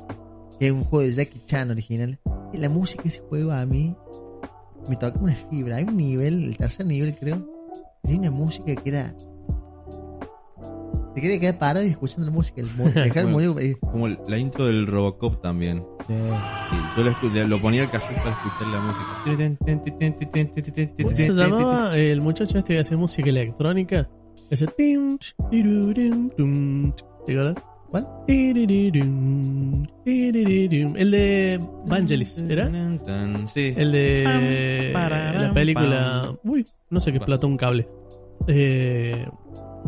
que 0.59 0.67
es 0.67 0.73
un 0.73 0.85
juego 0.85 1.07
de 1.09 1.15
Jackie 1.15 1.41
Chan 1.47 1.71
original. 1.71 2.19
Y 2.53 2.59
la 2.59 2.69
música 2.69 3.03
de 3.05 3.09
ese 3.09 3.21
juego 3.21 3.53
a 3.53 3.65
mí 3.65 3.95
me 4.89 4.97
toca 4.97 5.19
una 5.21 5.35
fibra. 5.35 5.77
Hay 5.77 5.85
un 5.85 5.97
nivel, 5.97 6.45
el 6.45 6.57
tercer 6.57 6.87
nivel 6.87 7.15
creo, 7.15 7.47
tiene 8.05 8.29
una 8.29 8.37
música 8.37 8.75
que 8.75 8.89
era. 8.89 9.15
Te 11.15 11.21
quería 11.23 11.41
quedar 11.41 11.59
parado 11.59 11.85
y 11.85 11.89
escuchando 11.91 12.27
la 12.27 12.33
música. 12.33 12.61
El, 12.61 12.69
dejar 12.95 13.27
el 13.27 13.33
Bueno. 13.33 13.53
muñeco 13.55 13.61
y- 13.61 13.75
Como 13.75 14.07
el- 14.07 14.19
la 14.29 14.39
intro 14.39 14.67
del 14.67 14.87
Robocop 14.87 15.43
también. 15.43 15.85
Sí. 16.07 16.15
Sí, 16.15 17.05
yo 17.35 17.47
lo, 17.47 17.61
ponía 17.61 17.83
al 17.83 17.91
cassette 17.91 18.17
para 18.19 18.31
escuchar 18.31 18.69
la 18.69 18.81
música. 18.81 19.05
¿Cómo 21.03 21.17
se 21.17 21.33
llamaba 21.33 21.97
el 21.97 22.21
muchacho 22.23 22.59
este 22.59 22.75
que 22.75 22.81
hacía 22.81 22.97
música 22.97 23.29
electrónica? 23.29 24.09
Ese. 24.51 24.67
¿Te 24.69 24.97
acuerdas? 27.33 27.57
¿Cuál? 27.91 28.07
El 30.15 31.11
de 31.11 31.59
Vangelis, 31.87 32.39
¿era? 32.49 32.71
Sí. 33.53 33.73
El 33.77 33.93
de 33.93 34.91
la 34.95 35.51
película. 35.55 36.35
Uy, 36.45 36.65
no 36.91 37.01
sé 37.01 37.11
qué 37.13 37.19
explotó 37.19 37.47
un 37.47 37.57
cable. 37.57 37.89
Eh, 38.47 39.27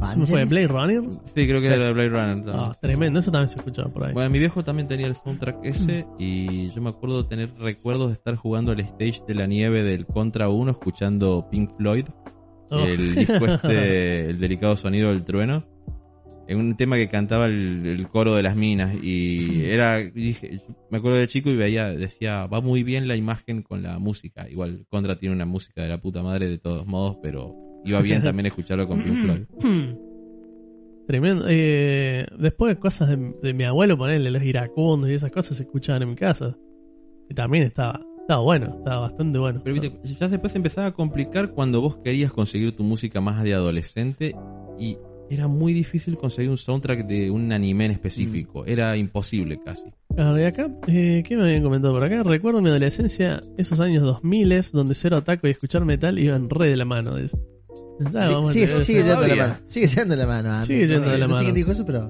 ¿Se 0.08 0.18
me 0.18 0.24
fue? 0.26 0.44
¿Blade 0.46 0.68
Runner? 0.68 1.02
Sí, 1.34 1.46
creo 1.46 1.60
que 1.60 1.66
era 1.66 1.86
de 1.86 1.92
Blade 1.92 2.08
Runner. 2.08 2.44
también. 2.44 2.56
Ah, 2.58 2.76
tremendo, 2.80 3.18
eso 3.18 3.30
también 3.30 3.48
se 3.50 3.58
escuchaba 3.58 3.88
por 3.90 4.06
ahí. 4.06 4.12
Bueno, 4.14 4.30
mi 4.30 4.38
viejo 4.38 4.64
también 4.64 4.88
tenía 4.88 5.06
el 5.06 5.14
soundtrack 5.14 5.58
ese 5.64 6.06
y 6.18 6.70
yo 6.70 6.80
me 6.80 6.88
acuerdo 6.90 7.26
tener 7.26 7.52
recuerdos 7.58 8.08
de 8.08 8.14
estar 8.14 8.34
jugando 8.36 8.72
el 8.72 8.80
stage 8.80 9.22
de 9.28 9.34
la 9.34 9.46
nieve 9.46 9.82
del 9.82 10.06
Contra 10.06 10.48
1 10.48 10.70
escuchando 10.70 11.46
Pink 11.50 11.76
Floyd, 11.76 12.06
Oh. 12.72 12.78
el 12.78 13.16
disco 13.16 13.44
este, 13.46 14.30
el 14.30 14.38
delicado 14.38 14.76
sonido 14.76 15.08
del 15.10 15.24
trueno, 15.24 15.64
en 16.50 16.58
un 16.58 16.76
tema 16.76 16.96
que 16.96 17.08
cantaba 17.08 17.46
el, 17.46 17.86
el 17.86 18.08
coro 18.08 18.34
de 18.34 18.42
las 18.42 18.56
minas 18.56 18.92
y 19.04 19.66
era, 19.66 19.98
dije, 19.98 20.60
me 20.90 20.98
acuerdo 20.98 21.16
de 21.18 21.28
chico 21.28 21.48
y 21.48 21.56
veía, 21.56 21.90
decía, 21.92 22.46
va 22.46 22.60
muy 22.60 22.82
bien 22.82 23.06
la 23.06 23.14
imagen 23.14 23.62
con 23.62 23.84
la 23.84 24.00
música, 24.00 24.48
igual 24.50 24.84
Contra 24.88 25.16
tiene 25.16 25.36
una 25.36 25.46
música 25.46 25.82
de 25.82 25.88
la 25.88 25.98
puta 25.98 26.24
madre 26.24 26.48
de 26.48 26.58
todos 26.58 26.84
modos, 26.86 27.18
pero 27.22 27.54
iba 27.84 28.00
bien 28.00 28.24
también 28.24 28.46
escucharlo 28.46 28.88
con 28.88 29.00
Pink 29.00 29.22
Floyd. 29.22 29.42
Hmm. 29.62 29.94
Tremendo. 31.06 31.44
Eh, 31.48 32.26
después 32.36 32.76
cosas 32.78 33.10
de, 33.10 33.32
de 33.40 33.54
mi 33.54 33.62
abuelo, 33.62 33.96
ponerle 33.96 34.32
los 34.32 34.42
iracundos 34.42 35.08
y 35.08 35.14
esas 35.14 35.30
cosas 35.30 35.56
se 35.56 35.62
escuchaban 35.62 36.02
en 36.02 36.10
mi 36.10 36.16
casa. 36.16 36.56
Y 37.28 37.34
también 37.34 37.62
estaba, 37.62 38.00
estaba 38.22 38.42
bueno, 38.42 38.74
estaba 38.78 39.02
bastante 39.02 39.38
bueno. 39.38 39.60
Pero 39.62 39.80
viste, 39.80 40.00
ya 40.18 40.26
después 40.26 40.54
empezaba 40.56 40.88
a 40.88 40.92
complicar 40.92 41.52
cuando 41.52 41.80
vos 41.80 41.98
querías 41.98 42.32
conseguir 42.32 42.74
tu 42.74 42.82
música 42.82 43.20
más 43.20 43.44
de 43.44 43.54
adolescente 43.54 44.34
y 44.80 44.98
era 45.31 45.47
muy 45.49 45.73
difícil 45.73 46.16
conseguir 46.19 46.51
un 46.51 46.59
soundtrack 46.59 47.07
de 47.07 47.31
un 47.31 47.51
anime 47.53 47.87
en 47.87 47.90
específico. 47.93 48.66
Era 48.66 48.97
imposible 48.97 49.59
casi. 49.64 49.85
A 50.19 50.33
ver, 50.33 50.49
acá, 50.49 50.69
eh, 50.88 51.23
¿qué 51.25 51.37
me 51.37 51.45
habían 51.45 51.62
comentado 51.62 51.95
por 51.95 52.05
acá? 52.05 52.23
Recuerdo 52.25 52.61
mi 52.61 52.69
adolescencia, 52.69 53.40
esos 53.57 53.81
años 53.81 54.03
2000 54.03 54.71
donde 54.73 54.95
ser 54.95 55.14
otaku 55.14 55.47
y 55.47 55.51
escuchar 55.51 55.85
metal 55.85 56.19
iban 56.19 56.51
re 56.51 56.69
de 56.71 56.77
la 56.77 56.85
mano. 56.85 57.16
es- 57.16 57.31
Sí, 58.01 58.07
vamos 58.12 58.49
a 58.51 58.53
sigue, 58.53 58.66
yendo 59.03 59.21
de 59.21 59.29
la 59.29 59.37
mano. 59.47 59.57
Sigue 59.66 59.87
yendo 59.87 60.14
de 60.14 60.21
la 60.21 60.27
mano. 60.27 60.49
ah, 60.53 60.64
Sigue 60.64 60.87
yendo 60.87 61.11
de 61.11 61.19
la 61.19 61.27
no 61.27 61.35
sé 61.35 61.35
mano. 61.35 61.45
quién 61.45 61.55
dijo 61.55 61.71
eso, 61.73 61.85
pero. 61.85 62.09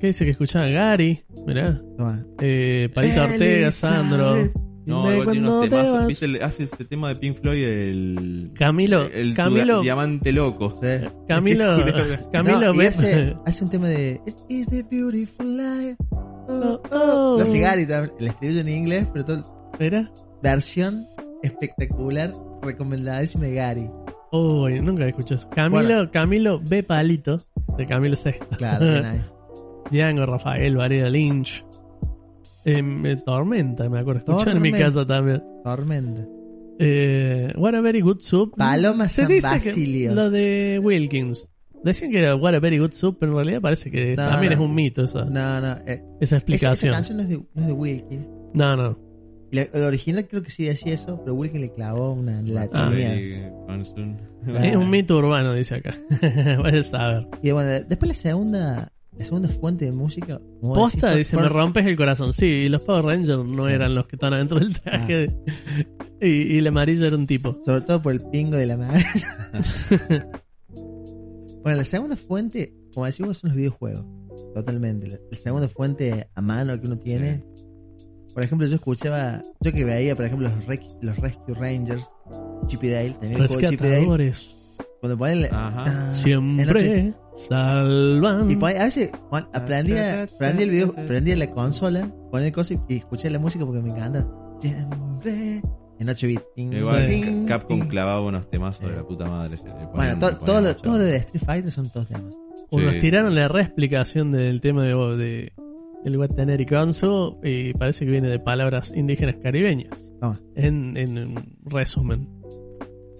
¿Qué 0.00 0.06
dice 0.06 0.24
que 0.24 0.30
escuchaba 0.30 0.68
Gary? 0.68 1.22
Mirá. 1.46 1.80
Toma. 1.98 2.24
Eh, 2.40 2.88
Parita 2.94 3.24
Ortega, 3.24 3.70
Sandro. 3.72 4.36
No, 4.86 5.12
igual 5.12 5.30
tiene 5.30 5.48
unos 5.48 5.68
temazos. 5.68 5.92
vas. 5.92 6.06
¿Viste? 6.06 6.24
el- 6.26 6.42
Hace 6.42 6.62
este 6.64 6.84
tema 6.84 7.08
de 7.10 7.16
Pink 7.16 7.36
Floyd, 7.40 7.62
el. 7.64 8.50
Camilo, 8.58 9.02
el 9.02 9.34
Camilo, 9.34 9.82
diamante 9.82 10.32
loco. 10.32 10.74
Sí. 10.80 11.06
Camilo, 11.28 11.76
Camilo, 12.32 12.72
No, 12.72 12.80
hace, 12.88 13.34
hace 13.46 13.64
un 13.64 13.70
tema 13.70 13.88
de 13.88 14.20
it's 14.48 14.68
the 14.70 14.82
beautiful 14.90 15.56
life. 15.56 15.96
Oh, 16.12 16.50
Oh, 16.52 16.80
oh. 16.90 17.36
Lo 17.38 17.42
hace 17.44 17.60
Gary 17.60 17.86
también. 17.86 18.12
El 18.18 18.26
escribió 18.28 18.60
en 18.60 18.68
inglés, 18.68 19.06
pero 19.12 19.24
toda 19.24 19.42
¿Era? 19.78 20.10
versión 20.42 21.04
espectacular, 21.42 22.32
recomendadísima 22.62 23.44
de 23.46 23.54
Gary. 23.54 23.90
Uy, 24.32 24.80
nunca 24.80 25.06
escuché 25.06 25.34
eso. 25.36 25.48
Camilo, 25.50 25.82
Bueno. 25.82 26.10
Camilo 26.12 26.60
B. 26.60 26.82
Palito, 26.82 27.36
de 27.76 27.86
Camilo 27.86 28.16
Sexto. 28.16 28.56
Claro, 28.56 28.84
bien 28.86 29.04
ahí. 29.04 29.20
Django, 29.90 30.26
Rafael, 30.26 30.76
Varela 30.76 31.08
Lynch. 31.10 31.64
Em, 32.78 33.06
eh, 33.06 33.16
Tormenta, 33.16 33.88
me 33.88 33.98
acuerdo. 34.00 34.20
Escuchar 34.20 34.56
en 34.56 34.62
mi 34.62 34.72
casa 34.72 35.06
también. 35.06 35.42
Tormenta. 35.64 36.24
Eh, 36.78 37.52
What 37.56 37.74
a 37.74 37.80
Very 37.80 38.00
Good 38.00 38.20
Soup. 38.20 38.54
Paloma 38.56 39.08
Se 39.08 39.22
San 39.22 39.28
dice 39.28 39.48
Basilio. 39.48 40.08
que 40.10 40.14
lo 40.14 40.30
de 40.30 40.80
Wilkins. 40.82 41.46
Decían 41.84 42.10
que 42.10 42.18
era 42.18 42.36
What 42.36 42.54
a 42.54 42.60
Very 42.60 42.78
Good 42.78 42.92
Soup, 42.92 43.16
pero 43.18 43.32
en 43.32 43.36
realidad 43.36 43.60
parece 43.60 43.90
que 43.90 44.10
No, 44.16 44.28
también 44.28 44.52
no. 44.52 44.58
es 44.58 44.64
un 44.68 44.74
mito 44.74 45.02
esa, 45.02 45.24
No, 45.24 45.60
no. 45.60 45.72
eh, 45.72 45.78
esa 45.86 45.94
esa, 45.94 46.02
esa 46.20 46.36
explicación. 46.36 46.92
canción 46.92 47.16
no 47.18 47.22
es 47.24 47.28
de, 47.30 47.36
no 47.36 47.60
es 47.62 47.66
de 47.66 47.72
Wilkin. 47.72 48.26
No, 48.54 48.76
no. 48.76 48.98
La- 49.50 49.62
El 49.62 49.82
original 49.82 50.26
creo 50.28 50.42
que 50.42 50.50
sí 50.50 50.64
decía 50.64 50.92
eso, 50.94 51.18
pero 51.24 51.34
Wilkin 51.34 51.60
le 51.62 51.72
clavó 51.72 52.12
una 52.12 52.38
Ah. 52.38 52.42
latinidad. 52.44 53.52
Ah. 53.68 53.78
Es 54.62 54.76
un 54.76 54.90
mito 54.90 55.16
urbano, 55.18 55.54
dice 55.54 55.76
acá. 55.76 55.94
Puedes 56.60 56.86
saber. 56.90 57.26
Y 57.42 57.50
bueno, 57.50 57.70
después 57.70 58.08
la 58.08 58.14
segunda, 58.14 58.92
la 59.16 59.24
segunda 59.24 59.48
fuente 59.48 59.84
de 59.86 59.92
música. 59.92 60.40
Posta, 60.62 61.10
decís, 61.10 61.30
dice, 61.30 61.42
me 61.42 61.48
rompes 61.48 61.86
el 61.86 61.96
corazón. 61.96 62.32
Sí, 62.32 62.46
y 62.46 62.68
los 62.68 62.84
Power 62.84 63.04
Rangers 63.04 63.44
no 63.44 63.64
Sí. 63.64 63.70
eran 63.72 63.94
los 63.94 64.06
que 64.06 64.16
están 64.16 64.32
adentro 64.34 64.58
del 64.60 64.78
traje. 64.80 65.30
Ah. 65.48 66.04
Y, 66.22 66.54
y 66.54 66.58
el 66.58 66.66
amarillo 66.66 67.06
era 67.06 67.16
un 67.16 67.26
tipo. 67.26 67.54
Sobre 67.64 67.80
todo 67.82 68.00
por 68.02 68.12
el 68.12 68.20
pingo 68.30 68.56
de 68.56 68.66
la 68.66 68.76
madre. 68.76 69.04
bueno, 71.62 71.78
la 71.78 71.84
segunda 71.84 72.16
fuente, 72.16 72.72
como 72.94 73.06
decimos, 73.06 73.38
son 73.38 73.50
los 73.50 73.56
videojuegos. 73.56 74.04
Totalmente. 74.54 75.06
La, 75.08 75.18
la 75.30 75.36
segunda 75.36 75.68
fuente 75.68 76.28
a 76.34 76.40
mano 76.40 76.78
que 76.80 76.86
uno 76.86 76.98
tiene. 76.98 77.44
Por 78.32 78.44
ejemplo, 78.44 78.66
yo 78.66 78.76
escuchaba, 78.76 79.42
yo 79.60 79.72
que 79.72 79.84
veía, 79.84 80.14
por 80.14 80.24
ejemplo, 80.24 80.48
los, 80.48 80.78
los 81.02 81.16
Rescue 81.18 81.54
Rangers, 81.54 82.08
Chip 82.68 82.84
y 82.84 82.88
Dale, 82.90 83.10
también. 83.20 83.38
Rescatadores. 83.40 84.56
Cuando 85.00 85.16
ponen 85.18 85.46
Ajá. 85.46 85.84
Ah, 86.10 86.14
Siempre 86.14 87.14
salvan. 87.36 88.50
Y 88.50 88.56
pon- 88.56 88.76
a 88.76 88.84
veces 88.84 89.10
Juan, 89.30 89.46
aprendía, 89.52 90.24
aprendía 90.24 90.64
el 90.64 90.70
video, 90.70 90.94
aprendía 90.96 91.36
la 91.36 91.50
consola, 91.50 92.10
ponía 92.30 92.48
el 92.48 92.52
coso 92.52 92.74
y, 92.74 92.80
y 92.88 92.96
escuché 92.98 93.30
la 93.30 93.38
música 93.38 93.64
porque 93.64 93.80
me 93.80 93.90
encanta. 93.90 94.26
Siempre 94.60 95.62
en 95.98 96.08
8 96.08 96.26
bits. 96.26 96.42
Igual 96.56 97.08
ting, 97.08 97.46
Capcom 97.46 97.80
ting. 97.80 97.88
clavaba 97.88 98.20
unos 98.26 98.48
temazos 98.50 98.88
de 98.88 98.96
la 98.96 99.02
puta 99.04 99.24
madre. 99.26 99.56
Bueno, 99.94 100.18
to- 100.18 100.26
ponían 100.26 100.38
todo, 100.38 100.60
lo, 100.60 100.76
todo 100.76 100.98
lo 100.98 101.04
de 101.04 101.16
Street 101.16 101.44
Fighter 101.44 101.70
son 101.70 101.88
todos 101.90 102.08
temas. 102.08 102.34
O 102.70 102.78
nos 102.80 102.94
Sí. 102.94 103.00
tiraron 103.00 103.34
la 103.34 103.48
reexplicación 103.48 104.30
del 104.30 104.60
tema 104.60 104.84
de, 104.84 104.94
de 105.16 105.52
el 106.04 106.16
Guataneri 106.16 106.64
Kanso 106.66 107.38
y 107.42 107.72
parece 107.74 108.04
que 108.04 108.10
viene 108.12 108.28
de 108.28 108.38
palabras 108.38 108.92
indígenas 108.94 109.36
caribeñas. 109.42 110.12
Toma. 110.20 110.38
En, 110.54 110.96
en 110.96 111.34
resumen. 111.64 112.28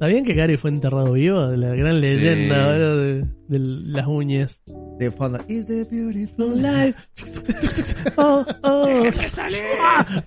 ¿Sabían 0.01 0.25
que 0.25 0.33
Gary 0.35 0.57
fue 0.57 0.71
enterrado 0.71 1.13
vivo? 1.13 1.47
De 1.47 1.59
la 1.59 1.75
gran 1.75 2.01
leyenda 2.01 2.55
Sí. 2.55 2.61
¿verdad? 2.73 2.97
de, 2.97 3.25
de 3.49 3.59
las 3.59 4.07
uñas. 4.07 4.63
De 4.99 5.11
fondo. 5.11 5.39
Is 5.47 5.67
the 5.67 5.85
beautiful 5.85 6.57
Life. 6.61 6.99
Oh, 8.17 8.45
oh. 8.63 9.03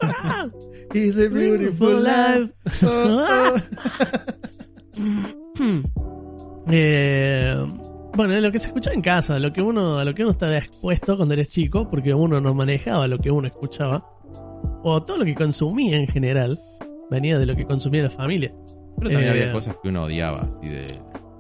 Ah, 0.01 0.47
Is 0.93 1.15
the 1.15 1.27
beautiful 1.27 2.03
life. 2.03 2.53
Oh, 2.83 3.25
oh. 3.27 3.55
Eh, 6.71 7.55
bueno, 8.15 8.39
lo 8.39 8.51
que 8.51 8.59
se 8.59 8.67
escuchaba 8.67 8.93
en 8.93 9.01
casa, 9.01 9.37
lo 9.39 9.51
que 9.51 9.61
uno, 9.61 9.97
a 9.97 10.05
lo 10.05 10.13
que 10.13 10.21
uno 10.23 10.31
estaba 10.31 10.57
expuesto 10.57 11.17
cuando 11.17 11.33
eres 11.33 11.49
chico, 11.49 11.89
porque 11.89 12.13
uno 12.13 12.39
no 12.39 12.53
manejaba 12.53 13.07
lo 13.07 13.17
que 13.17 13.29
uno 13.31 13.47
escuchaba, 13.47 14.05
o 14.83 15.03
todo 15.03 15.17
lo 15.17 15.25
que 15.25 15.35
consumía 15.35 15.97
en 15.97 16.07
general, 16.07 16.57
venía 17.11 17.37
de 17.37 17.45
lo 17.45 17.55
que 17.55 17.65
consumía 17.65 18.03
la 18.03 18.09
familia. 18.09 18.53
Pero 18.99 19.11
también 19.11 19.23
Eh, 19.35 19.41
había 19.41 19.51
cosas 19.53 19.77
que 19.81 19.89
uno 19.89 20.03
odiaba, 20.03 20.39
así 20.57 20.69
de. 20.69 20.87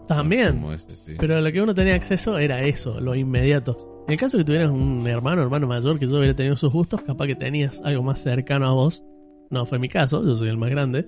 También, 0.07 0.47
consumo 0.59 0.73
ese, 0.73 0.89
sí. 0.89 1.15
pero 1.17 1.39
lo 1.39 1.51
que 1.51 1.61
uno 1.61 1.73
tenía 1.73 1.95
acceso 1.95 2.37
era 2.37 2.61
eso, 2.61 2.99
lo 2.99 3.15
inmediato. 3.15 4.03
En 4.07 4.13
el 4.13 4.19
caso 4.19 4.37
que 4.37 4.43
tuvieras 4.43 4.69
un 4.69 5.07
hermano, 5.07 5.41
hermano 5.43 5.65
mayor 5.65 5.97
que 5.97 6.07
yo 6.07 6.17
hubiera 6.17 6.35
tenido 6.35 6.57
sus 6.57 6.73
gustos, 6.73 7.01
capaz 7.03 7.25
que 7.27 7.35
tenías 7.35 7.81
algo 7.85 8.03
más 8.03 8.19
cercano 8.21 8.67
a 8.67 8.73
vos. 8.73 9.01
No 9.49 9.65
fue 9.65 9.79
mi 9.79 9.87
caso, 9.87 10.23
yo 10.25 10.35
soy 10.35 10.49
el 10.49 10.57
más 10.57 10.69
grande. 10.71 11.05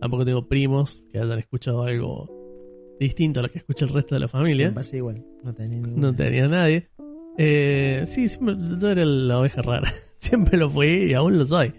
Tampoco 0.00 0.24
tengo 0.24 0.48
primos 0.48 1.02
que 1.12 1.18
hayan 1.18 1.38
escuchado 1.38 1.82
algo 1.82 2.96
distinto 2.98 3.40
a 3.40 3.42
lo 3.44 3.50
que 3.50 3.58
escucha 3.58 3.84
el 3.84 3.92
resto 3.92 4.14
de 4.14 4.20
la 4.20 4.28
familia. 4.28 4.68
Me 4.68 4.74
pasa 4.74 4.96
igual. 4.96 5.22
No 5.44 5.52
tenía. 5.54 5.80
No 5.82 6.14
tenía 6.14 6.48
nadie. 6.48 6.88
Eh, 7.36 8.02
sí, 8.06 8.28
siempre, 8.28 8.56
yo 8.80 8.88
era 8.88 9.04
la 9.04 9.40
oveja 9.40 9.60
rara. 9.62 9.92
Siempre 10.16 10.58
lo 10.58 10.68
fui 10.68 11.10
y 11.10 11.14
aún 11.14 11.38
lo 11.38 11.44
soy. 11.46 11.72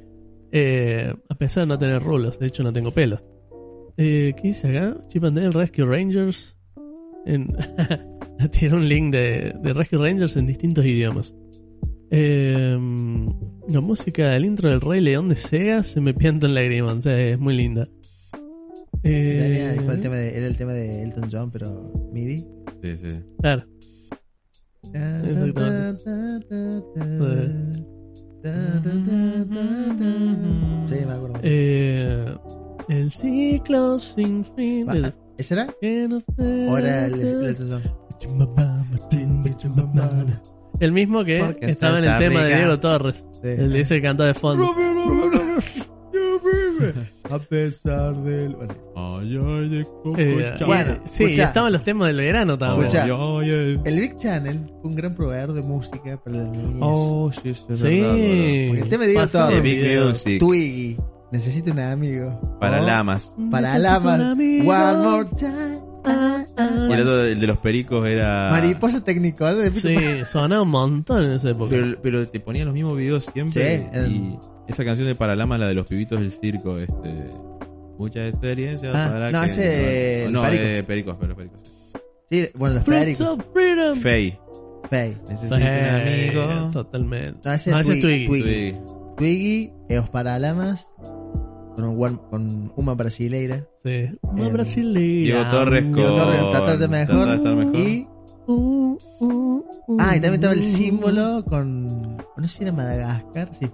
Eh, 0.52 1.14
a 1.28 1.36
pesar 1.36 1.64
de 1.64 1.68
no 1.68 1.78
tener 1.78 2.02
rulos, 2.02 2.40
de 2.40 2.48
hecho 2.48 2.64
no 2.64 2.72
tengo 2.72 2.92
pelos. 2.92 3.22
Eh, 4.02 4.34
¿Qué 4.38 4.48
dice 4.48 4.68
acá? 4.70 4.96
Chip 5.10 5.26
and 5.26 5.36
Dale 5.38 5.52
Rescue 5.52 5.86
Rangers. 5.86 6.56
En... 7.26 7.48
Tiene 8.52 8.76
un 8.76 8.88
link 8.88 9.12
de, 9.14 9.54
de 9.62 9.74
Rescue 9.74 10.00
Rangers 10.00 10.38
en 10.38 10.46
distintos 10.48 10.86
idiomas. 10.86 11.36
Eh, 12.12 12.78
la 13.68 13.82
música 13.82 14.30
del 14.30 14.46
intro 14.46 14.70
del 14.70 14.80
Rey 14.80 15.02
León 15.02 15.28
de 15.28 15.36
Sega 15.36 15.84
se 15.84 16.00
me 16.00 16.14
pianta 16.14 16.48
en 16.48 16.56
lágrimas. 16.56 16.94
o 16.94 17.02
sea, 17.02 17.20
es 17.20 17.38
muy 17.38 17.56
linda. 17.58 17.90
Eh, 19.04 19.80
fue 19.84 19.94
el 19.96 20.02
tema 20.02 20.16
de- 20.16 20.38
era 20.38 20.48
el 20.48 20.56
tema 20.58 20.72
de 20.74 21.04
Elton 21.04 21.30
John, 21.32 21.52
pero 21.52 21.92
MIDI. 22.14 22.38
Sí, 22.82 22.96
sí. 23.04 23.20
claro. 23.42 23.66
Sí, 30.88 30.96
me 31.06 31.14
acuerdo. 31.14 31.40
Eh, 31.44 32.36
el 32.90 33.12
ciclo 33.12 33.98
sin 34.00 34.44
fin. 34.56 34.88
Va, 34.88 34.94
del 34.94 35.14
¿Ese 35.38 35.54
era? 35.54 35.68
que 35.80 36.08
nos 36.10 36.26
¿O 36.38 36.78
era 36.78 37.06
el, 37.06 37.14
el 37.22 37.56
John? 37.58 37.84
El 40.80 40.92
mismo 40.92 41.24
que 41.24 41.40
Porque 41.40 41.70
estaba 41.70 42.00
en 42.00 42.06
el 42.06 42.18
tema 42.18 42.44
de. 42.44 42.56
Diego 42.56 42.80
Torres. 42.80 43.26
Sí. 43.42 43.48
El 43.50 43.72
de 43.74 43.82
ese 43.82 43.96
que 43.96 44.02
canta 44.02 44.26
de 44.26 44.34
fondo. 44.34 44.66
A 47.30 47.40
pesar 47.40 48.16
del. 48.24 48.56
Bueno, 48.56 48.74
Ay, 48.96 49.38
ay, 49.38 49.84
Eh. 50.18 50.56
Bueno, 50.66 50.98
sí, 51.06 51.24
escuchá. 51.26 51.44
estaban 51.46 51.74
los 51.74 51.84
temas 51.84 52.08
del 52.08 52.18
verano 52.18 52.58
también. 52.58 52.86
Escuchá. 52.88 53.04
Ay, 53.04 53.12
ay, 53.12 53.50
ay. 53.52 53.82
el 53.86 54.00
Big 54.00 54.16
Channel 54.18 54.60
fue 54.82 54.90
un 54.90 54.96
gran 54.96 55.14
proveedor 55.16 55.54
de 55.54 55.62
música 55.62 56.18
para 56.24 56.38
la 56.38 56.44
niñez. 56.46 56.78
Oh, 56.82 57.30
sí, 57.32 57.54
sí, 57.54 57.64
Sí. 57.74 57.84
verdad. 57.84 58.68
Porque 58.68 58.82
el 58.82 58.90
tema 58.90 59.04
de 59.04 59.10
Diego 59.12 59.28
Torres. 59.28 60.40
Twiggy. 60.40 60.98
Necesito 61.32 61.72
un 61.72 61.80
amigo. 61.80 62.58
Para 62.60 62.82
Oh, 62.82 62.86
lamas. 62.86 63.34
Para 63.52 63.74
Necesito 63.74 63.90
lamas. 63.92 64.20
un 64.20 64.26
amigo. 64.32 64.72
One 64.72 64.98
more 65.08 65.30
time. 65.38 65.80
Ah, 66.06 66.46
ah. 66.58 66.88
Y 66.90 66.94
el 66.94 67.02
otro, 67.02 67.24
el 67.26 67.40
de 67.40 67.48
los 67.48 67.58
pericos 67.58 68.08
era. 68.08 68.50
Mariposa 68.52 69.04
Technicolor 69.04 69.58
de 69.58 69.72
Sí, 69.74 70.26
sonaba 70.26 70.62
un 70.64 70.70
montón 70.70 71.24
en 71.26 71.32
esa 71.34 71.50
época. 71.50 71.70
Pero, 71.72 71.98
pero 72.02 72.28
te 72.28 72.40
ponían 72.40 72.66
los 72.66 72.74
mismos 72.74 72.98
videos 72.98 73.26
siempre. 73.26 73.80
Sí, 73.80 73.86
el- 73.94 74.12
Y 74.12 74.40
esa 74.68 74.86
canción 74.86 75.08
de 75.08 75.16
Paralamas, 75.16 75.60
la 75.60 75.68
de 75.68 75.74
los 75.76 75.88
pibitos 75.88 76.20
del 76.20 76.32
circo, 76.32 76.78
este. 76.78 77.30
Mucha 77.98 78.26
experiencia 78.28 78.92
Ah, 78.94 79.10
para 79.12 79.30
no, 79.32 79.42
que. 79.42 79.46
ese, 79.48 80.26
el 80.26 80.32
no, 80.32 80.42
Perico. 80.44 80.64
eh, 80.64 80.84
pericos, 80.84 81.18
pero 81.20 81.36
pericos. 81.36 81.60
Sí, 82.30 82.48
bueno, 82.56 82.76
los 82.76 82.84
Freedom. 82.86 83.96
Fey. 84.00 84.38
Fey. 84.90 85.18
Necesito 85.28 85.56
un 85.56 85.64
amigo. 85.64 86.70
Totalmente. 86.72 87.40
No, 87.44 87.54
ese 87.54 87.72
No, 87.72 87.80
es 87.80 87.88
ese 87.90 87.98
es 87.98 88.02
Twiggy. 88.02 88.28
Twiggy. 88.28 88.44
Twiggy. 88.44 88.76
Twiggy, 89.18 89.74
Eos 89.90 90.10
Paralamas. 90.10 90.88
Con, 91.82 92.18
con 92.30 92.72
una 92.76 92.94
brasileira. 92.94 93.66
Sí. 93.84 94.08
Una 94.22 94.48
Em, 94.48 94.54
brasileña. 94.54 95.24
Diego 95.26 95.48
Torres 95.50 95.84
con. 95.84 95.94
Diego 95.96 96.52
Torres, 96.52 96.90
mejor. 96.90 97.42
Tratar. 97.42 97.76
Y. 97.76 98.08
Uh, 98.48 98.98
uh, 99.20 99.26
uh, 99.88 99.98
Ah, 100.00 100.16
y 100.16 100.20
también 100.22 100.34
estaba 100.36 100.54
el 100.54 100.64
símbolo 100.64 101.44
con. 101.46 101.88
No 102.18 102.44
sé 102.44 102.48
si 102.48 102.64
era 102.64 102.72
Madagascar. 102.72 103.50
Sí. 103.54 103.70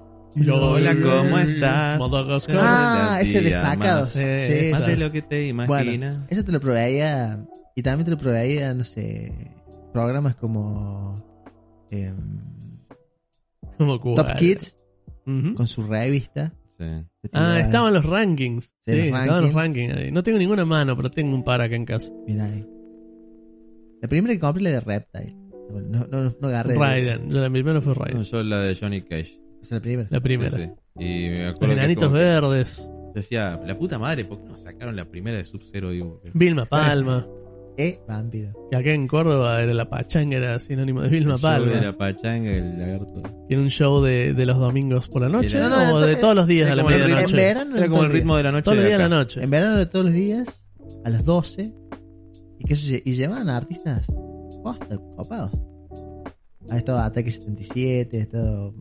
Hola, 0.52 0.94
¿cómo 1.02 1.38
estás? 1.40 1.98
Madagascar. 2.00 2.58
Ah, 2.60 3.20
ese 3.22 3.42
de 3.42 3.54
sacados. 3.54 4.02
más- 4.08 4.14
Sí, 4.14 4.22
eh, 4.24 4.70
Más 4.74 4.86
de 4.86 4.98
lo 4.98 5.12
que 5.12 5.22
te 5.22 5.52
Bueno, 5.54 5.82
imaginas. 5.82 6.18
eso 6.30 6.44
te 6.44 6.52
lo 6.52 6.60
proveía. 6.60 7.46
Y 7.76 7.82
también 7.84 8.06
te 8.06 8.12
lo 8.12 8.18
proveía, 8.18 8.74
no 8.74 8.84
sé. 8.84 9.52
Programas 9.94 10.36
como. 10.36 11.24
em. 11.92 12.16
Top 13.78 14.36
Kids, 14.38 14.78
con 15.26 15.68
su 15.68 15.82
revista. 15.84 16.54
Sí. 16.78 17.30
Ah, 17.34 17.60
estaban 17.62 17.94
los 17.94 18.06
rankings. 18.06 18.66
Sí, 18.86 18.92
los 18.96 19.06
estaban 19.08 19.44
los 19.44 19.54
rankings. 19.54 19.88
rankings 19.90 19.96
ahí. 20.06 20.12
No 20.12 20.24
tengo 20.24 20.38
ninguna 20.38 20.66
mano, 20.66 20.96
pero 20.96 21.10
tengo 21.10 21.34
un 21.36 21.44
par 21.44 21.62
acá 21.62 21.76
en 21.76 21.86
casa. 21.86 22.12
Mirá 22.28 22.46
ahí. 22.46 22.66
La 24.02 24.08
primera 24.10 24.34
que 24.34 24.40
compré 24.40 24.64
la 24.64 24.72
de 24.72 24.80
Reptile. 24.82 25.36
No, 25.72 26.06
no, 26.06 26.32
no 26.40 26.48
agarré. 26.48 26.74
de- 26.74 26.80
Raiden. 26.80 27.30
Yo 27.30 27.40
la 27.40 27.50
primera 27.50 27.82
fue 27.82 27.94
No, 27.96 28.04
Raiden. 28.04 28.24
yo 28.24 28.44
la 28.44 28.60
de 28.60 28.76
Johnny 28.76 29.02
Cage. 29.02 29.40
O 29.62 29.66
sea, 29.66 29.78
la 29.78 29.82
primera. 29.82 30.08
La 30.12 30.20
primera. 30.22 30.58
Sí, 30.58 30.64
sí. 30.98 31.04
Y 31.04 31.30
me 31.30 31.46
Los 31.46 31.56
acuerdo 31.56 31.74
que 31.76 31.80
enanitos 31.80 32.12
verdes. 32.12 32.90
decía, 33.16 33.60
la 33.66 33.78
puta 33.78 33.98
madre, 33.98 34.26
¿por 34.26 34.40
qué 34.42 34.50
no 34.50 34.58
sacaron 34.58 34.96
la 34.96 35.06
primera 35.06 35.38
de 35.38 35.46
Sub-Zero? 35.46 35.90
Vilma 36.34 36.66
Palma. 36.66 37.26
Eh, 37.78 38.00
vampiro. 38.08 38.54
Que 38.72 38.78
acá 38.78 38.92
en 38.92 39.06
Córdoba 39.08 39.62
era 39.62 39.74
la 39.74 39.90
pachanga, 39.90 40.38
era 40.38 40.60
sinónimo 40.60 41.02
de 41.02 41.10
Vilma 41.10 41.34
el 41.34 41.40
show 41.40 41.50
Palma. 41.50 41.72
de 41.72 41.82
la 41.82 41.98
pachanga, 41.98 42.50
el 42.52 42.80
lagarto. 42.80 43.22
Tiene 43.48 43.64
un 43.64 43.70
show 43.70 44.02
de, 44.02 44.34
de 44.34 44.46
los 44.46 44.58
domingos 44.58 45.08
por 45.10 45.22
la 45.24 45.30
noche 45.30 45.58
Era- 45.58 45.68
o 45.68 45.70
No, 45.70 45.88
no, 45.92 46.00
de 46.02 46.12
era- 46.12 46.20
todos 46.20 46.36
los 46.36 46.48
días 46.48 46.68
era 46.68 46.74
a 46.74 46.76
la 46.78 46.84
como 46.84 46.96
el 46.96 47.02
ritmo- 47.02 47.06
En 47.08 47.14
medianoche. 47.16 47.36
verano. 47.36 47.78
Era 47.78 47.88
como 47.90 48.04
el 48.04 48.12
ritmo 48.12 48.38
de 48.38 48.44
la 48.44 48.52
noche. 48.52 48.64
Todos 48.64 48.76
los 48.78 48.84
de 48.84 48.90
días 48.90 49.00
a 49.00 49.02
la 49.02 49.06
acá. 49.08 49.16
noche. 49.16 49.44
En 49.44 49.50
verano 49.50 49.78
de 49.78 49.86
todos 49.88 50.06
los 50.06 50.14
días, 50.14 50.64
a 51.04 51.10
las 51.10 51.26
12. 51.26 51.74
Y, 52.60 52.64
que 52.66 52.74
eso, 52.74 52.92
lle- 52.94 53.02
y 53.04 53.12
llevaban 53.16 53.50
a 53.50 53.58
artistas 53.58 54.08
posta, 54.64 54.98
copados. 55.18 55.52
Ha 56.70 56.78
estado 56.78 57.00
Ataque 57.00 57.30
77, 57.30 58.18
ha 58.18 58.22
estado 58.22 58.74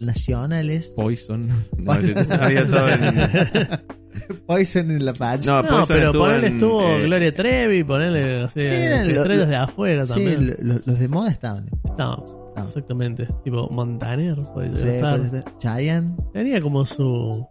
nacionales. 0.00 0.88
Poison. 0.96 1.42
No, 1.78 1.94
ese- 1.94 2.14
había 2.40 2.66
todo 2.66 2.88
en- 2.88 3.80
Poison 4.46 4.90
en 4.90 5.04
la 5.04 5.12
patch. 5.12 5.46
No, 5.46 5.62
pero 5.86 6.06
estuvo 6.06 6.24
ponele 6.24 6.46
en, 6.48 6.52
estuvo 6.54 6.82
eh, 6.82 7.02
Gloria 7.04 7.34
Trevi, 7.34 7.84
ponele 7.84 8.42
así, 8.44 8.66
Sí, 8.66 8.72
eran 8.74 9.08
lo- 9.12 9.20
estrellas 9.20 9.44
lo- 9.46 9.50
de 9.50 9.56
afuera 9.56 10.06
sí, 10.06 10.12
también. 10.12 10.46
lo- 10.46 10.74
lo- 10.74 10.80
los 10.86 10.98
de 10.98 11.08
moda 11.08 11.30
estaban. 11.30 11.66
No, 11.98 12.24
No. 12.56 12.62
exactamente. 12.62 13.28
Tipo 13.44 13.68
Montaner, 13.70 14.36
puede 14.54 14.76
Sí, 14.76 14.88
estar. 14.88 15.16
puede 15.18 15.30
ser. 15.30 15.44
Chayanne. 15.58 16.16
Tenía 16.32 16.60
como 16.60 16.84
su, 16.86 17.46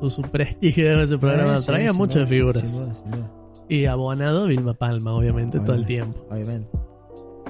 su, 0.00 0.10
su 0.10 0.22
prestigio 0.22 0.92
en 0.92 1.00
ese 1.00 1.18
programa. 1.18 1.58
Sí, 1.58 1.66
Traía 1.66 1.92
muchas 1.92 2.28
figuras. 2.28 2.62
Duda. 2.72 3.30
Y 3.68 3.86
abonado 3.86 4.46
Vilma 4.46 4.74
Palma, 4.74 5.14
obviamente, 5.14 5.58
todo 5.60 5.74
el 5.76 5.86
tiempo. 5.86 6.26
Obviamente. 6.30 6.68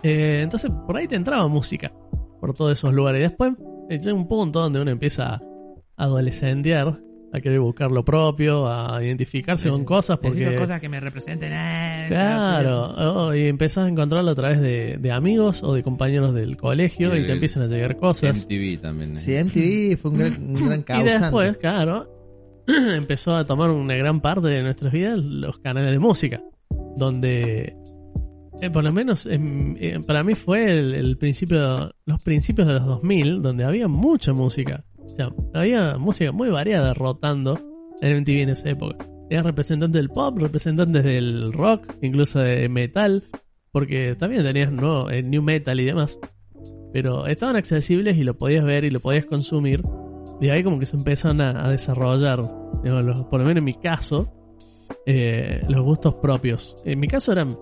Eh, 0.03 0.41
entonces, 0.43 0.71
por 0.87 0.97
ahí 0.97 1.09
te 1.09 1.17
entraba 1.17 1.49
música. 1.49 1.91
Por 2.41 2.53
todos 2.55 2.73
esos 2.73 2.93
lugares. 2.93 3.21
Y 3.21 3.23
después 3.23 3.53
eh, 3.91 3.99
llega 3.99 4.15
un 4.15 4.29
punto 4.29 4.61
donde 4.61 4.81
uno 4.81 4.91
empieza 4.91 5.35
a 5.35 5.41
adolescentear, 5.97 6.99
a 7.37 7.41
querer 7.41 7.59
buscar 7.59 7.91
lo 7.91 8.05
propio, 8.05 8.69
a 8.69 9.03
identificarse 9.03 9.69
con 9.69 9.85
cosas. 9.85 10.19
Porque, 10.19 10.39
Necesito 10.41 10.63
cosas 10.63 10.81
que 10.81 10.89
me 10.89 11.01
representen. 11.01 11.53
eh, 11.53 12.05
Claro, 12.09 12.95
oh, 12.97 13.35
y 13.35 13.49
empezás 13.49 13.87
a 13.87 13.89
encontrarlo 13.89 14.31
a 14.31 14.35
través 14.35 14.61
de, 14.61 14.99
de 15.01 15.11
amigos 15.13 15.63
o 15.65 15.75
de 15.75 15.83
compañeros 15.83 16.33
del 16.35 16.57
colegio 16.57 17.13
Y 17.15 17.19
y, 17.19 17.21
el- 17.21 17.27
te 17.27 17.33
empiezan 17.33 17.63
a 17.65 17.67
llegar 17.67 17.97
cosas. 17.97 18.47
MTV 18.47 18.81
también. 18.81 19.17
eh. 19.17 19.21
Sí, 19.21 19.33
MTV 19.37 19.97
fue 20.01 20.11
un 20.13 20.19
gran, 20.19 20.43
un 20.49 20.85
gran 20.85 21.01
Y 21.01 21.03
después, 21.05 21.57
claro, 21.57 22.09
empezó 22.69 23.35
a 23.35 23.45
tomar 23.45 23.71
una 23.71 23.95
gran 23.97 24.21
parte 24.21 24.49
de 24.49 24.63
nuestras 24.63 24.93
vidas 24.93 25.19
los 25.19 25.59
canales 25.59 25.91
de 25.93 25.99
música, 25.99 26.41
donde, 26.97 27.75
eh, 28.61 28.71
por 28.73 28.85
lo 28.85 28.93
menos 28.93 29.27
em, 29.27 29.75
eh, 29.79 29.99
para 30.07 30.23
mí 30.23 30.35
fue 30.35 30.65
el, 30.79 30.95
el 30.95 31.17
principio, 31.19 31.93
los 32.07 32.23
principios 32.23 32.69
de 32.69 32.75
los 32.75 32.87
2000, 32.87 33.43
donde 33.43 33.65
había 33.65 33.89
mucha 33.89 34.33
música. 34.33 34.85
O 35.05 35.09
sea, 35.09 35.29
había 35.55 35.97
música 35.97 36.33
muy 36.33 36.51
variada 36.51 36.95
rotando 36.95 37.59
en 38.01 38.21
MTV 38.21 38.43
en 38.43 38.49
esa 38.51 38.71
época. 38.71 39.07
Tenías 39.29 39.47
representantes 39.47 40.01
del 40.01 40.11
pop, 40.11 40.39
representantes 40.39 41.05
del 41.05 41.53
rock, 41.53 41.95
incluso 42.03 42.41
de 42.41 42.69
metal, 42.69 43.23
porque 43.73 44.15
también 44.17 44.45
tenías 44.45 44.73
¿no? 44.73 45.09
el 45.11 45.31
new 45.31 45.43
metal 45.43 45.79
y 45.81 45.87
demás. 45.87 46.19
Pero 46.93 47.27
estaban 47.27 47.57
accesibles 47.57 48.17
y 48.17 48.25
lo 48.25 48.37
podías 48.37 48.65
ver 48.65 48.85
y 48.85 48.91
lo 48.91 49.01
podías 49.01 49.25
consumir 49.27 49.83
y 50.41 50.51
ahí 50.51 50.63
como 50.63 50.79
que 50.79 50.87
se 50.87 50.97
empezaron 50.97 51.41
a, 51.41 51.69
desarrollar, 51.69 52.43
digamos, 52.83 53.23
por 53.27 53.41
lo 53.41 53.47
menos 53.47 53.59
en 53.59 53.65
mi 53.65 53.75
caso, 53.75 54.33
eh, 55.07 55.63
los 55.69 55.85
gustos 55.85 56.15
propios. 56.17 56.77
En 56.85 57.01
mi 57.01 57.09
caso 57.09 57.33
eran 57.33 57.57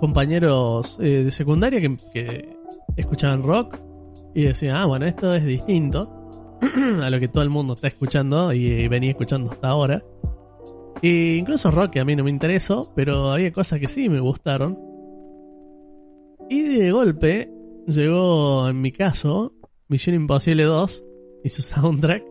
compañeros 0.00 0.98
eh, 1.00 1.24
de 1.24 1.30
secundaria 1.30 1.80
que, 1.80 1.96
que 2.12 2.56
escuchaban 2.96 3.42
rock 3.42 3.78
y 4.34 4.44
decían, 4.44 4.76
ah, 4.76 4.86
bueno, 4.86 5.06
esto 5.06 5.34
es 5.34 5.44
distinto 5.44 6.23
a 7.02 7.10
lo 7.10 7.20
que 7.20 7.28
todo 7.28 7.42
el 7.42 7.50
mundo 7.50 7.74
está 7.74 7.88
escuchando 7.88 8.52
y, 8.52 8.88
venía 8.88 9.10
escuchando 9.10 9.50
hasta 9.50 9.68
ahora. 9.68 10.02
E 11.02 11.36
incluso 11.38 11.70
rock 11.70 11.98
a 11.98 12.04
mí 12.04 12.16
no 12.16 12.24
me 12.24 12.30
interesó, 12.30 12.92
pero 12.94 13.30
había 13.30 13.52
cosas 13.52 13.80
que 13.80 13.88
sí 13.88 14.08
me 14.08 14.20
gustaron. 14.20 14.78
Y 16.48 16.62
de 16.62 16.90
golpe 16.92 17.50
llegó, 17.86 18.68
en 18.68 18.80
mi 18.80 18.92
caso, 18.92 19.52
Misión 19.88 20.16
Imposible 20.16 20.64
2 20.64 21.04
y 21.44 21.48
su 21.48 21.62
soundtrack. 21.62 22.22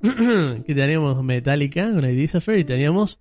que 0.00 0.74
teníamos 0.74 1.22
Metallica 1.22 1.92
con 1.92 2.04
Eddie 2.04 2.26
Zephyr 2.26 2.58
y 2.58 2.64
teníamos 2.64 3.20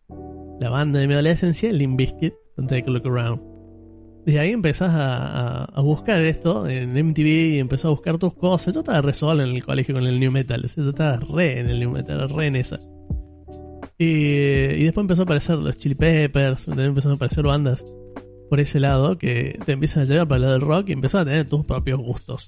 la 0.60 0.70
banda 0.70 1.00
de 1.00 1.08
mi 1.08 1.14
adolescencia, 1.14 1.72
Limp 1.72 1.98
Bizkit, 1.98 2.34
Take 2.68 2.86
a 2.88 2.92
Look 2.92 3.06
Around. 3.06 3.49
Desde 4.30 4.42
ahí 4.42 4.52
empezás 4.52 4.92
a, 4.94 5.82
buscar 5.82 6.24
esto 6.24 6.68
en 6.68 6.94
MTV 6.94 7.56
y 7.56 7.60
empezás 7.60 7.86
a 7.86 7.90
buscar 7.90 8.20
tus 8.20 8.36
cosas. 8.36 8.76
Yo 8.76 8.82
estaba 8.82 9.02
re 9.02 9.12
solo 9.12 9.42
en 9.42 9.56
el 9.56 9.66
colegio 9.66 9.96
con 9.96 10.06
el 10.06 10.20
New 10.20 10.32
Metal. 10.32 10.62
Yo 10.62 10.90
estaba 10.92 11.16
re 11.16 11.62
en 11.62 11.68
el 11.68 11.80
New 11.80 11.90
Metal, 11.90 12.30
re 12.30 12.46
en 12.46 12.56
esa. 12.56 12.78
Y, 13.98 14.06
y 14.06 14.84
después 14.84 15.04
empezó 15.04 15.24
a 15.24 15.26
aparecer 15.26 15.58
los 15.58 15.80
Chili 15.80 15.96
Peppers, 15.96 16.66
también 16.66 16.90
empezaron 16.90 17.14
a 17.14 17.16
aparecer 17.16 17.44
bandas 17.44 17.84
por 18.52 18.60
ese 18.60 18.80
lado 18.80 19.18
que 19.18 19.58
te 19.66 19.72
empiezan 19.72 20.04
a 20.04 20.06
llevar 20.06 20.28
para 20.28 20.36
el 20.36 20.42
lado 20.44 20.54
del 20.54 20.62
rock 20.62 20.90
y 20.90 20.92
empezás 20.92 21.22
a 21.24 21.26
tener 21.26 21.48
tus 21.48 21.66
propios 21.66 22.00
gustos. 22.00 22.48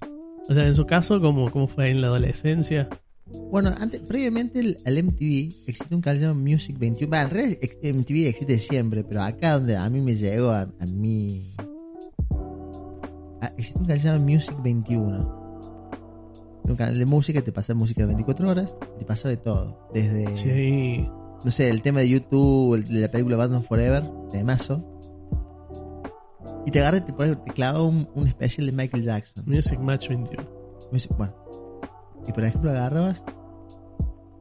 O 0.50 0.54
sea, 0.54 0.68
en 0.68 0.76
su 0.76 0.86
caso, 0.86 1.20
¿cómo, 1.20 1.50
cómo 1.50 1.68
fue 1.68 1.90
en 1.90 2.02
la 2.02 2.10
adolescencia? 2.10 2.90
Bueno, 3.50 3.74
antes, 3.76 4.02
previamente 4.02 4.78
al 4.86 5.04
MTV 5.04 5.66
existe 5.66 5.96
un 5.96 6.02
canal 6.02 6.22
llamado 6.22 6.40
Music 6.40 6.78
21. 6.78 7.10
Bueno, 7.10 7.26
en 7.26 7.32
realidad 7.32 7.60
MTV 7.82 8.28
existe 8.28 8.60
siempre, 8.60 9.04
pero 9.04 9.24
acá 9.24 9.54
donde 9.54 9.76
a 9.76 9.90
mí 9.90 10.00
me 10.00 10.14
llegó, 10.14 10.52
a 10.52 10.68
mí... 10.94 11.50
Ah, 13.42 13.52
existe 13.58 13.80
un 13.80 13.86
canal 13.86 14.02
llamado 14.02 14.24
Music 14.26 14.56
21. 14.64 15.42
Un 16.64 16.76
canal 16.76 16.98
de 16.98 17.06
música 17.06 17.40
que 17.40 17.46
te 17.46 17.52
pasa 17.52 17.74
música 17.74 18.02
de 18.02 18.08
24 18.08 18.50
horas 18.50 18.76
y 18.96 19.00
te 19.00 19.06
pasa 19.06 19.30
de 19.30 19.38
todo. 19.38 19.90
Desde, 19.94 20.36
Sí. 20.36 21.08
no 21.44 21.52
sé, 21.52 21.70
el 21.70 21.82
tema 21.82 22.02
de 22.02 22.10
YouTube, 22.10 22.76
el 22.76 22.84
de 22.86 23.00
la 23.02 23.08
película 23.10 23.36
Batman 23.38 23.64
Forever, 23.64 24.04
de 24.32 24.44
mazo. 24.44 24.84
Y 26.66 26.72
te 26.72 26.80
agarra 26.80 26.98
y 26.98 27.02
te, 27.02 27.14
pone- 27.14 27.36
te 27.36 27.52
clava 27.52 27.82
un, 27.84 28.08
un 28.14 28.28
especial 28.28 28.68
de 28.68 28.72
Michael 28.74 29.04
Jackson. 29.04 29.44
Music 29.48 29.80
Match 29.80 30.08
21. 30.10 30.44
Music- 30.92 31.12
Bueno. 31.18 31.34
Y 32.28 32.32
por 32.32 32.44
ejemplo 32.44 32.70
agarrabas 32.70 33.24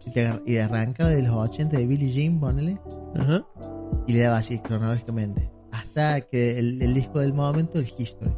y, 0.06 0.10
te 0.12 0.26
agar- 0.26 0.42
y 0.46 0.58
arrancaba 0.58 1.08
de 1.10 1.22
los 1.22 1.34
80 1.34 1.78
de 1.78 1.86
Billie 1.86 2.10
Jean, 2.12 2.38
ponele, 2.38 2.78
Ajá. 3.16 3.46
y 4.06 4.12
le 4.12 4.22
daba 4.22 4.36
así 4.38 4.58
cronológicamente. 4.58 5.50
Hasta 5.72 6.20
que 6.20 6.58
el, 6.58 6.82
el 6.82 6.92
disco 6.92 7.20
del 7.20 7.32
momento, 7.32 7.78
el 7.78 7.86
History. 7.96 8.30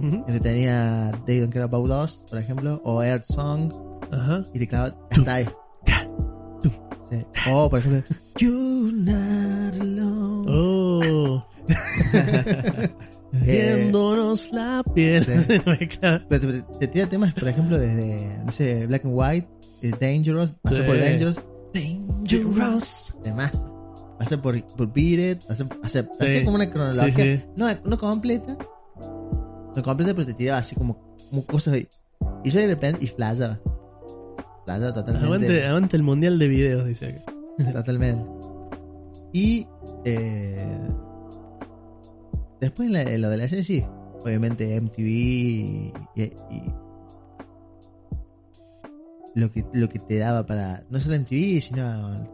Ujú. 0.00 0.24
Que 0.26 0.40
tenía 0.40 1.12
They 1.26 1.40
Don't 1.40 1.52
Care 1.52 1.64
About 1.64 1.90
Us, 1.90 2.24
por 2.30 2.38
ejemplo, 2.38 2.80
o 2.84 3.02
Earth 3.02 3.26
Song, 3.26 3.72
Ajá. 4.10 4.42
y 4.54 4.58
te 4.58 4.66
clavaba 4.66 4.96
hasta. 5.10 5.44
Sí. 7.10 7.26
O 7.50 7.68
por 7.68 7.78
ejemplo, 7.80 8.02
You're 8.38 8.92
Not 8.92 9.80
Alone. 9.80 10.46
Oh. 10.48 11.44
Viéndonos 13.32 14.50
la 14.52 14.82
piel. 14.94 15.24
Sí. 15.24 15.32
Pero 16.28 16.52
te, 16.52 16.62
te 16.78 16.86
tira 16.88 17.06
temas, 17.08 17.32
por 17.34 17.48
ejemplo, 17.48 17.78
desde, 17.78 18.38
no 18.44 18.52
sé, 18.52 18.86
Black 18.86 19.04
and 19.04 19.14
White, 19.16 19.48
eh, 19.82 19.92
Dangerous, 20.00 20.52
pasa 20.62 20.76
Sí. 20.76 20.82
por 20.82 20.98
Dangerous, 20.98 21.40
Dangerous, 21.74 23.14
además, 23.20 23.66
pasa 24.18 24.40
por, 24.40 24.60
por 24.76 24.92
Beat 24.92 25.38
It, 25.38 25.42
Sí. 25.54 25.64
hacía 26.18 26.44
como 26.44 26.56
una 26.56 26.70
cronología. 26.70 27.44
No, 27.56 27.68
no 27.84 27.98
completa, 27.98 28.56
pero 29.74 30.26
te 30.26 30.34
tiraba 30.34 30.58
así 30.58 30.74
como, 30.74 31.16
como 31.30 31.44
cosas 31.46 31.74
ahí. 31.74 31.88
Y 32.44 32.50
yo 32.50 32.60
de 32.60 32.66
repente, 32.68 33.04
y 33.04 33.08
flashaba, 33.08 33.58
flashaba 34.64 34.94
totalmente. 34.94 35.26
Aguante, 35.26 35.66
aguante 35.66 35.96
el 35.96 36.02
mundial 36.02 36.38
de 36.38 36.48
videos, 36.48 36.86
dice 36.86 37.22
acá. 37.58 37.72
Totalmente. 37.72 38.24
Y 39.32 39.66
eh, 40.04 40.88
después 42.60 42.86
en 42.88 42.92
la, 42.94 43.02
en 43.02 43.20
la 43.20 43.28
adolescencia, 43.28 43.76
sí, 43.76 43.84
obviamente 44.24 44.74
MTV 44.80 44.98
y, 45.06 45.92
y- 46.16 46.22
y 46.50 46.62
lo 49.34 49.50
que 49.52 49.64
lo 49.72 49.88
que 49.88 49.98
te 50.00 50.18
daba 50.18 50.44
para 50.44 50.82
no 50.90 50.98
solo 50.98 51.14
MTV, 51.16 51.60
sino 51.60 52.26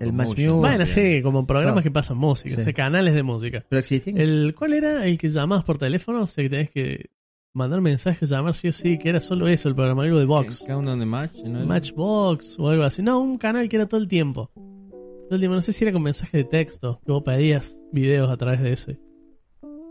El 0.00 0.12
Match. 0.12 0.28
Music. 0.28 0.50
Bueno, 0.52 0.86
sí, 0.86 1.22
como 1.22 1.46
programas 1.46 1.74
Claro. 1.74 1.82
que 1.84 1.90
pasan 1.90 2.16
música, 2.18 2.54
Sí. 2.54 2.60
o 2.60 2.64
sea, 2.64 2.72
canales 2.72 3.14
de 3.14 3.22
música. 3.22 3.64
pero 3.68 3.80
existían 3.80 4.18
El, 4.18 4.54
¿Cuál 4.56 4.74
era 4.74 5.06
el 5.06 5.18
que 5.18 5.28
llamabas 5.30 5.64
por 5.64 5.78
teléfono? 5.78 6.22
O 6.22 6.28
sea, 6.28 6.44
que 6.44 6.50
tenés 6.50 6.70
que 6.70 7.06
mandar 7.54 7.80
mensajes, 7.80 8.28
llamar 8.30 8.54
sí 8.54 8.68
o 8.68 8.72
sí, 8.72 8.98
que 8.98 9.08
era 9.08 9.20
solo 9.20 9.48
eso, 9.48 9.68
el 9.68 9.74
programa, 9.74 10.02
algo 10.04 10.18
de 10.18 10.26
Vox. 10.26 10.64
Countdown 10.66 11.00
de 11.00 11.06
Match, 11.06 11.38
¿no? 11.44 11.58
era? 11.58 11.66
Matchbox 11.66 12.56
o 12.58 12.68
algo 12.68 12.84
así. 12.84 13.02
No, 13.02 13.18
un 13.20 13.38
canal 13.38 13.68
que 13.68 13.76
era 13.76 13.86
todo 13.86 14.00
el 14.00 14.06
tiempo. 14.08 14.50
Todo 14.54 15.34
el 15.34 15.40
tiempo. 15.40 15.54
No 15.56 15.60
sé 15.60 15.72
si 15.72 15.84
era 15.84 15.92
con 15.92 16.02
mensaje 16.02 16.38
de 16.38 16.44
texto, 16.44 17.00
que 17.04 17.12
vos 17.12 17.22
pedías 17.24 17.78
videos 17.92 18.30
a 18.30 18.36
través 18.36 18.60
de 18.62 18.72
ese. 18.72 18.98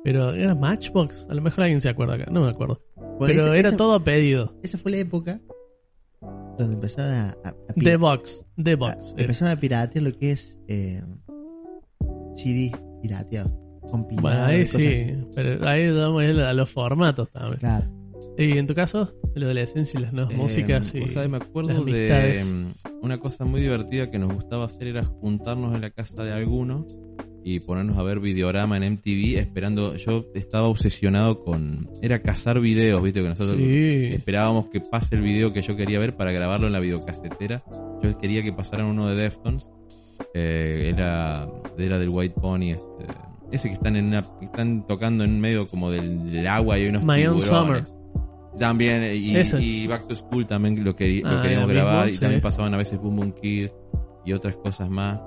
Pero 0.03 0.33
era 0.33 0.55
Matchbox. 0.55 1.27
A 1.29 1.33
lo 1.33 1.41
mejor 1.41 1.63
alguien 1.65 1.81
se 1.81 1.89
acuerda 1.89 2.15
acá, 2.15 2.25
no 2.31 2.41
me 2.41 2.49
acuerdo. 2.49 2.81
Bueno, 2.95 3.17
Pero 3.27 3.47
ese- 3.53 3.59
era 3.59 3.75
todo 3.75 3.93
a 3.95 4.03
pedido. 4.03 4.53
Esa 4.63 4.77
fue 4.77 4.91
la 4.91 4.97
época 4.97 5.41
donde 6.57 6.75
empezaron 6.75 7.13
a, 7.13 7.29
a, 7.43 7.49
a 7.49 7.73
The 7.75 7.97
Box. 7.97 8.45
The 8.61 8.71
a- 8.71 8.75
Box. 8.75 9.13
era. 9.13 9.21
empezaron 9.23 9.57
a 9.57 9.59
piratear 9.59 10.03
lo 10.03 10.11
que 10.17 10.31
es 10.31 10.59
eh, 10.67 11.01
CD 12.35 12.71
pirateado. 13.01 13.51
Compilado 13.89 14.21
Bueno, 14.21 14.45
ahí 14.45 14.61
cosas 14.65 14.81
sí. 14.81 14.87
así. 14.87 15.13
Pero 15.35 15.67
ahí 15.69 15.87
damos 15.93 16.23
el- 16.23 16.41
a 16.41 16.53
los 16.53 16.69
formatos 16.69 17.31
también. 17.31 17.59
Claro. 17.59 17.85
Y 18.37 18.57
en 18.57 18.67
tu 18.67 18.75
caso, 18.75 19.13
de 19.33 19.39
la 19.39 19.45
adolescencia 19.47 19.99
y 19.99 20.03
las 20.03 20.13
nuevas 20.13 20.33
Eh, 20.33 20.37
músicas. 20.37 20.93
Y... 20.93 20.99
vos 20.99 21.11
sabés, 21.11 21.29
me 21.29 21.37
acuerdo 21.37 21.83
de 21.85 22.43
mm, 22.43 23.03
una 23.03 23.17
cosa 23.19 23.45
muy 23.45 23.61
divertida 23.61 24.11
que 24.11 24.19
nos 24.19 24.33
gustaba 24.33 24.65
hacer 24.65 24.87
era 24.87 25.03
juntarnos 25.05 25.73
en 25.73 25.81
la 25.81 25.89
casa 25.89 26.23
de 26.23 26.33
alguno 26.33 26.85
y 27.55 27.59
ponernos 27.59 27.97
a 27.97 28.03
ver 28.03 28.19
videorama 28.19 28.77
en 28.77 28.93
MTV 28.93 29.37
esperando 29.37 29.95
yo 29.95 30.25
estaba 30.35 30.67
obsesionado 30.67 31.43
con 31.43 31.89
era 32.01 32.21
cazar 32.21 32.59
videos 32.59 33.01
viste 33.01 33.21
que 33.21 33.29
nosotros 33.29 33.57
Sí. 33.57 34.09
esperábamos 34.11 34.67
que 34.67 34.81
pase 34.81 35.15
el 35.15 35.21
video 35.21 35.53
que 35.53 35.61
yo 35.61 35.75
quería 35.75 35.99
ver 35.99 36.15
para 36.15 36.31
grabarlo 36.31 36.67
en 36.67 36.73
la 36.73 36.79
videocasetera 36.79 37.63
yo 38.03 38.17
quería 38.17 38.43
que 38.43 38.51
pasaran 38.53 38.87
uno 38.87 39.07
de 39.09 39.15
Deftones 39.15 39.67
eh, 40.33 40.91
era 40.93 41.47
era 41.77 41.97
del 41.99 42.09
White 42.09 42.35
Pony 42.41 42.71
este, 42.71 43.05
ese 43.51 43.69
que 43.69 43.75
están 43.75 43.95
en 43.95 44.05
una, 44.07 44.23
que 44.23 44.45
están 44.45 44.85
tocando 44.85 45.23
en 45.23 45.39
medio 45.39 45.67
como 45.67 45.89
del, 45.91 46.29
del 46.31 46.47
agua 46.47 46.77
y 46.77 46.81
hay 46.83 46.89
unos 46.89 47.03
My 47.05 47.25
Own 47.25 47.39
tiburones. 47.39 47.87
Summer. 47.87 47.97
También, 48.59 49.03
eh, 49.03 49.15
y, 49.15 49.85
Back 49.87 50.07
to 50.07 50.15
School 50.15 50.47
también 50.47 50.83
lo, 50.83 50.95
queri- 50.95 51.21
lo 51.21 51.29
Ah, 51.37 51.41
queríamos 51.43 51.69
grabar. 51.69 52.05
mismo, 52.07 52.17
y 52.17 52.19
también 52.19 52.41
pasaban 52.41 52.73
a 52.73 52.77
veces 52.77 52.97
Boom 52.99 53.15
Boom 53.17 53.31
Kid 53.39 53.67
y 54.25 54.33
otras 54.33 54.55
cosas 54.57 54.89
más. 54.89 55.19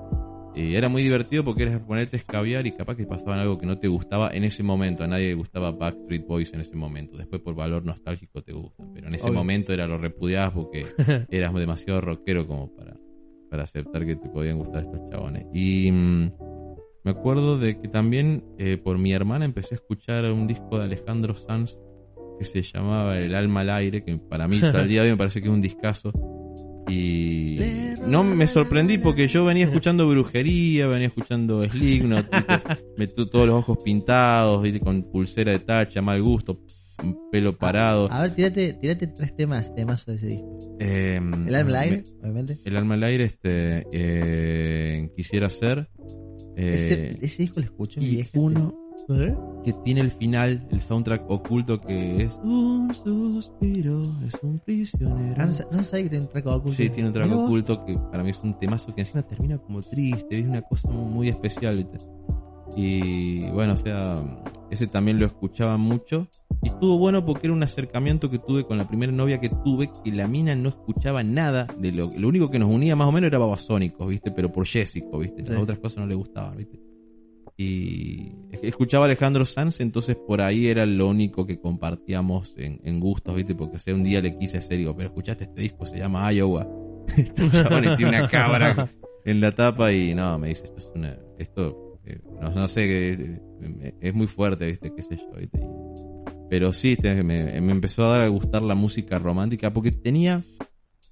Y 0.55 0.75
era 0.75 0.89
muy 0.89 1.01
divertido 1.01 1.43
porque 1.45 1.63
eras 1.63 1.79
ponerte 1.79 2.17
a 2.17 2.19
escabiar 2.19 2.67
y 2.67 2.71
capaz 2.71 2.95
que 2.95 3.05
pasaban 3.05 3.39
algo 3.39 3.57
que 3.57 3.65
no 3.65 3.77
te 3.77 3.87
gustaba 3.87 4.29
en 4.33 4.43
ese 4.43 4.63
momento. 4.63 5.03
A 5.03 5.07
nadie 5.07 5.27
le 5.27 5.33
gustaba 5.35 5.71
Backstreet 5.71 6.27
Boys 6.27 6.53
en 6.53 6.61
ese 6.61 6.75
momento. 6.75 7.17
Después 7.17 7.41
por 7.41 7.55
valor 7.55 7.85
nostálgico 7.85 8.41
te 8.41 8.53
gusta. 8.53 8.83
Pero 8.93 9.07
en 9.07 9.15
ese 9.15 9.25
Obvio. 9.25 9.35
momento 9.35 9.73
era 9.73 9.87
lo 9.87 9.97
repudiabas 9.97 10.53
porque 10.53 10.85
eras 11.31 11.53
demasiado 11.53 12.01
rockero 12.01 12.47
como 12.47 12.75
para, 12.75 12.97
para 13.49 13.63
aceptar 13.63 14.05
que 14.05 14.15
te 14.15 14.29
podían 14.29 14.57
gustar 14.57 14.83
estos 14.83 14.99
chabones. 15.09 15.45
Y 15.53 15.91
mm, 15.91 16.31
me 17.03 17.11
acuerdo 17.11 17.57
de 17.57 17.79
que 17.79 17.87
también 17.87 18.43
eh, 18.57 18.77
por 18.77 18.97
mi 18.97 19.13
hermana 19.13 19.45
empecé 19.45 19.75
a 19.75 19.77
escuchar 19.77 20.25
un 20.31 20.47
disco 20.47 20.77
de 20.77 20.83
Alejandro 20.83 21.33
Sanz 21.33 21.79
que 22.37 22.45
se 22.45 22.61
llamaba 22.61 23.17
El 23.19 23.35
alma 23.35 23.61
al 23.61 23.69
aire, 23.69 24.03
que 24.03 24.17
para 24.17 24.47
mí 24.47 24.59
hasta 24.61 24.81
el 24.81 24.89
día 24.89 25.01
de 25.01 25.07
hoy 25.07 25.13
me 25.13 25.17
parece 25.17 25.41
que 25.41 25.47
es 25.47 25.53
un 25.53 25.61
discazo. 25.61 26.11
Y 26.91 27.59
no 28.07 28.23
me 28.23 28.47
sorprendí 28.47 28.97
porque 28.97 29.27
yo 29.27 29.45
venía 29.45 29.65
escuchando 29.65 30.07
brujería, 30.09 30.87
venía 30.87 31.07
escuchando 31.07 31.59
¿viste? 31.59 32.03
me 32.97 33.07
todos 33.07 33.47
los 33.47 33.55
ojos 33.55 33.77
pintados, 33.83 34.61
¿viste? 34.63 34.79
con 34.79 35.03
pulsera 35.03 35.51
de 35.53 35.59
tacha, 35.59 36.01
mal 36.01 36.21
gusto, 36.21 36.59
pelo 37.31 37.57
parado. 37.57 38.11
A 38.11 38.23
ver, 38.23 38.35
tírate, 38.35 38.73
tírate 38.73 39.07
tres 39.07 39.35
temas, 39.35 39.73
temas 39.75 40.05
de 40.05 40.15
ese 40.15 40.27
disco. 40.27 40.57
Eh, 40.79 41.15
El 41.17 41.55
alma 41.55 41.57
al 41.57 41.65
me- 41.65 41.77
aire, 41.77 42.03
obviamente. 42.21 42.57
El 42.65 42.77
alma 42.77 42.93
al 42.95 43.03
aire, 43.03 43.23
este, 43.25 43.85
eh, 43.91 45.09
quisiera 45.15 45.49
ser. 45.49 45.87
eh, 46.57 46.71
Este- 46.73 47.25
ese 47.25 47.43
disco 47.43 47.59
lo 47.59 47.65
escucho 47.67 47.99
y 48.01 48.23
uno 48.33 48.75
¿Eh? 49.19 49.35
que 49.63 49.73
tiene 49.73 50.01
el 50.01 50.09
final, 50.09 50.67
el 50.71 50.81
soundtrack 50.81 51.29
oculto 51.29 51.79
que 51.79 52.23
es 52.23 52.39
un 52.43 52.91
suspiro, 52.95 54.01
es 54.25 54.33
un 54.41 54.57
prisionero. 54.59 55.35
Ah, 55.37 55.45
no, 55.45 55.77
no 55.77 55.83
sabía 55.83 56.03
que 56.05 56.09
tiene 56.09 56.23
un 56.25 56.29
track 56.29 56.45
oculto. 56.47 56.71
Sí, 56.71 56.89
tiene 56.89 57.09
un 57.09 57.13
track 57.13 57.31
oculto 57.31 57.85
que 57.85 57.95
para 58.11 58.23
mí 58.23 58.31
es 58.31 58.41
un 58.43 58.57
temazo 58.57 58.93
que 58.95 59.01
encima 59.01 59.21
termina 59.21 59.59
como 59.59 59.81
triste, 59.81 60.39
es 60.39 60.47
una 60.47 60.63
cosa 60.63 60.89
muy 60.89 61.29
especial, 61.29 61.77
¿viste? 61.77 61.97
Y 62.75 63.49
bueno, 63.51 63.73
o 63.73 63.77
sea, 63.77 64.15
ese 64.69 64.87
también 64.87 65.19
lo 65.19 65.25
escuchaba 65.25 65.77
mucho. 65.77 66.27
Y 66.63 66.67
estuvo 66.69 66.97
bueno 66.97 67.25
porque 67.25 67.47
era 67.47 67.53
un 67.53 67.63
acercamiento 67.63 68.29
que 68.29 68.39
tuve 68.39 68.65
con 68.65 68.77
la 68.77 68.87
primera 68.87 69.11
novia 69.11 69.39
que 69.39 69.49
tuve, 69.49 69.91
que 70.03 70.11
la 70.11 70.27
mina 70.27 70.55
no 70.55 70.69
escuchaba 70.69 71.23
nada 71.23 71.67
de 71.79 71.91
lo 71.91 72.09
Lo 72.17 72.27
único 72.27 72.49
que 72.49 72.59
nos 72.59 72.69
unía 72.73 72.95
más 72.95 73.07
o 73.07 73.11
menos 73.11 73.27
era 73.27 73.39
Babasónicos, 73.39 74.07
¿viste? 74.07 74.31
Pero 74.31 74.51
por 74.51 74.65
Jessico, 74.65 75.19
¿viste? 75.19 75.41
Las 75.43 75.55
Sí. 75.55 75.61
otras 75.61 75.79
cosas 75.79 75.97
no 75.99 76.07
le 76.07 76.15
gustaban, 76.15 76.57
¿viste? 76.57 76.79
Y 77.61 78.31
escuchaba 78.63 79.05
a 79.05 79.07
Alejandro 79.07 79.45
Sanz, 79.45 79.81
entonces 79.81 80.15
por 80.15 80.41
ahí 80.41 80.67
era 80.67 80.85
lo 80.87 81.07
único 81.07 81.45
que 81.45 81.59
compartíamos 81.59 82.55
en, 82.57 82.81
en 82.83 82.99
gustos, 82.99 83.35
¿viste? 83.35 83.53
Porque 83.53 83.77
o 83.77 83.95
un 83.95 84.03
día 84.03 84.19
le 84.19 84.35
quise 84.35 84.57
hacer, 84.57 84.79
digo, 84.79 84.95
pero 84.95 85.09
escuchaste 85.09 85.43
este 85.43 85.61
disco, 85.61 85.85
se 85.85 85.97
llama 85.97 86.31
Iowa. 86.33 86.67
Este 87.17 87.43
y 87.45 87.95
tiene 87.97 88.09
una 88.09 88.29
cabra 88.29 88.89
en 89.25 89.41
la 89.41 89.53
tapa 89.53 89.91
y 89.91 90.15
no, 90.15 90.39
me 90.39 90.49
dice, 90.49 90.65
esto 90.65 90.77
es 90.77 90.91
una, 90.95 91.17
esto, 91.37 91.99
eh, 92.05 92.19
no, 92.39 92.49
no 92.49 92.67
sé, 92.67 92.87
que, 92.87 93.39
eh, 93.61 93.95
es 93.99 94.13
muy 94.13 94.27
fuerte, 94.27 94.65
¿viste? 94.67 94.91
¿Qué 94.95 95.01
sé 95.03 95.17
yo? 95.17 95.37
¿viste? 95.37 95.59
Pero 96.49 96.73
sí, 96.73 96.95
te- 96.95 97.23
me, 97.23 97.61
me 97.61 97.71
empezó 97.71 98.05
a 98.05 98.17
dar 98.17 98.21
a 98.21 98.27
gustar 98.27 98.61
la 98.61 98.75
música 98.75 99.19
romántica 99.19 99.71
porque 99.73 99.91
tenía, 99.91 100.41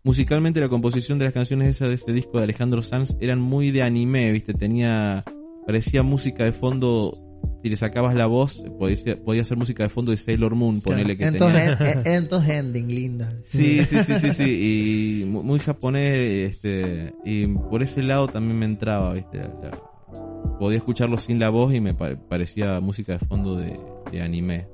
musicalmente 0.04 0.60
la 0.60 0.70
composición 0.70 1.20
de 1.20 1.26
las 1.26 1.34
canciones 1.34 1.70
esas 1.70 1.90
de 1.90 1.96
ese 1.96 2.14
disco 2.14 2.38
de 2.38 2.46
Alejandro 2.46 2.82
Sanz 2.82 3.18
eran 3.20 3.40
muy 3.40 3.72
de 3.72 3.84
anime, 3.84 4.32
¿viste? 4.32 4.54
Tenía, 4.54 5.24
parecía 5.70 6.02
música 6.02 6.44
de 6.46 6.52
fondo, 6.52 7.14
si 7.62 7.70
le 7.70 7.78
sacabas 7.78 8.16
la 8.16 8.26
voz, 8.26 8.64
podía, 8.80 8.98
podía 9.24 9.44
ser 9.44 9.56
música 9.56 9.84
de 9.84 9.90
fondo 9.90 10.10
de 10.10 10.18
Sailor 10.18 10.56
Moon, 10.56 10.82
ponele 10.82 11.16
que 11.16 11.26
Entonces, 11.26 11.78
tenía. 11.78 11.92
en- 11.94 12.00
en- 12.08 12.14
entonces 12.24 12.50
ending, 12.50 12.88
lindo. 12.88 13.26
Sí, 13.46 13.86
sí, 13.86 14.04
sí, 14.04 14.14
sí, 14.18 14.32
sí. 14.34 15.22
Y 15.22 15.26
mu- 15.26 15.44
muy 15.44 15.60
japonés, 15.60 16.54
este, 16.56 17.14
y 17.24 17.46
por 17.46 17.84
ese 17.84 18.02
lado 18.02 18.28
también 18.28 18.58
me 18.58 18.66
entraba, 18.66 19.14
¿viste? 19.14 19.38
La- 19.38 19.48
la- 19.70 20.58
podía 20.58 20.78
escucharlo 20.80 21.20
sin 21.20 21.38
la 21.38 21.50
voz 21.50 21.72
y 21.76 21.80
me 21.82 21.94
pa- 21.94 22.16
parecía 22.28 22.80
música 22.80 23.14
de 23.14 23.20
fondo 23.20 23.56
de, 23.56 23.80
de 24.12 24.22
anime. 24.24 24.68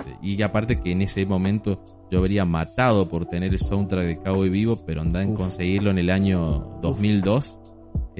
Este, 0.00 0.16
y 0.20 0.42
aparte 0.42 0.80
que 0.80 0.90
en 0.90 1.02
ese 1.02 1.24
momento 1.26 1.84
yo 2.10 2.18
habría 2.18 2.44
matado 2.44 3.08
por 3.08 3.26
tener 3.26 3.52
el 3.52 3.58
soundtrack 3.60 4.04
de 4.04 4.18
Cowboy 4.18 4.48
Vivo, 4.48 4.74
pero 4.84 5.00
andar 5.00 5.22
en 5.22 5.34
conseguirlo 5.34 5.90
en 5.92 5.98
el 5.98 6.10
año 6.10 6.76
2002 6.82 7.57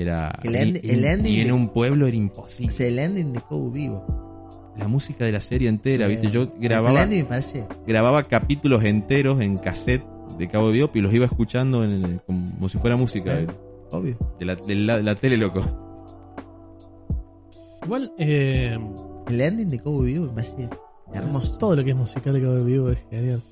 era... 0.02 0.32
El 0.42 0.54
end- 0.54 0.80
y, 0.82 0.90
el 0.90 1.00
y- 1.00 1.06
ending 1.06 1.34
y 1.34 1.40
en 1.40 1.46
de- 1.48 1.52
un 1.52 1.68
pueblo 1.68 2.06
era 2.06 2.16
imposible. 2.16 2.70
Es 2.70 2.80
el 2.80 2.98
ending 2.98 3.32
de 3.32 3.40
Cobo 3.40 3.70
Vivo. 3.70 4.72
La 4.78 4.86
música 4.88 5.24
de 5.24 5.32
la 5.32 5.40
serie 5.40 5.68
entera, 5.68 6.06
Sí. 6.06 6.12
¿viste? 6.12 6.30
Yo 6.30 6.42
El 6.42 6.50
grababa 6.60 7.02
ending 7.02 7.22
me 7.22 7.28
parece. 7.28 7.66
grababa 7.86 8.22
capítulos 8.28 8.84
enteros 8.84 9.40
en 9.40 9.58
cassette 9.58 10.04
de 10.38 10.46
Cabo 10.48 10.70
Viop 10.70 10.94
y 10.96 11.00
los 11.00 11.12
iba 11.12 11.24
escuchando 11.24 11.82
en 11.84 11.90
el- 12.04 12.20
como 12.22 12.68
si 12.68 12.78
fuera 12.78 12.96
música 12.96 13.34
de, 13.34 13.48
Obvio. 13.90 14.16
de 14.38 14.44
la, 14.46 14.54
de 14.54 14.74
la- 14.76 14.96
de 14.98 15.02
la 15.02 15.14
tele, 15.16 15.36
loco. 15.36 15.62
Igual, 17.84 18.12
eh, 18.18 18.78
El 19.28 19.40
ending 19.40 19.68
de 19.68 19.78
Cobo 19.80 20.00
Vivo 20.02 20.26
me 20.26 20.32
parece 20.32 20.68
hermoso. 21.12 21.58
todo 21.58 21.74
lo 21.76 21.84
que 21.84 21.90
es 21.90 21.96
musical 21.96 22.32
de 22.34 22.40
Cabo 22.42 22.62
Vivo 22.64 22.90
es 22.90 22.98
genial. 23.10 23.42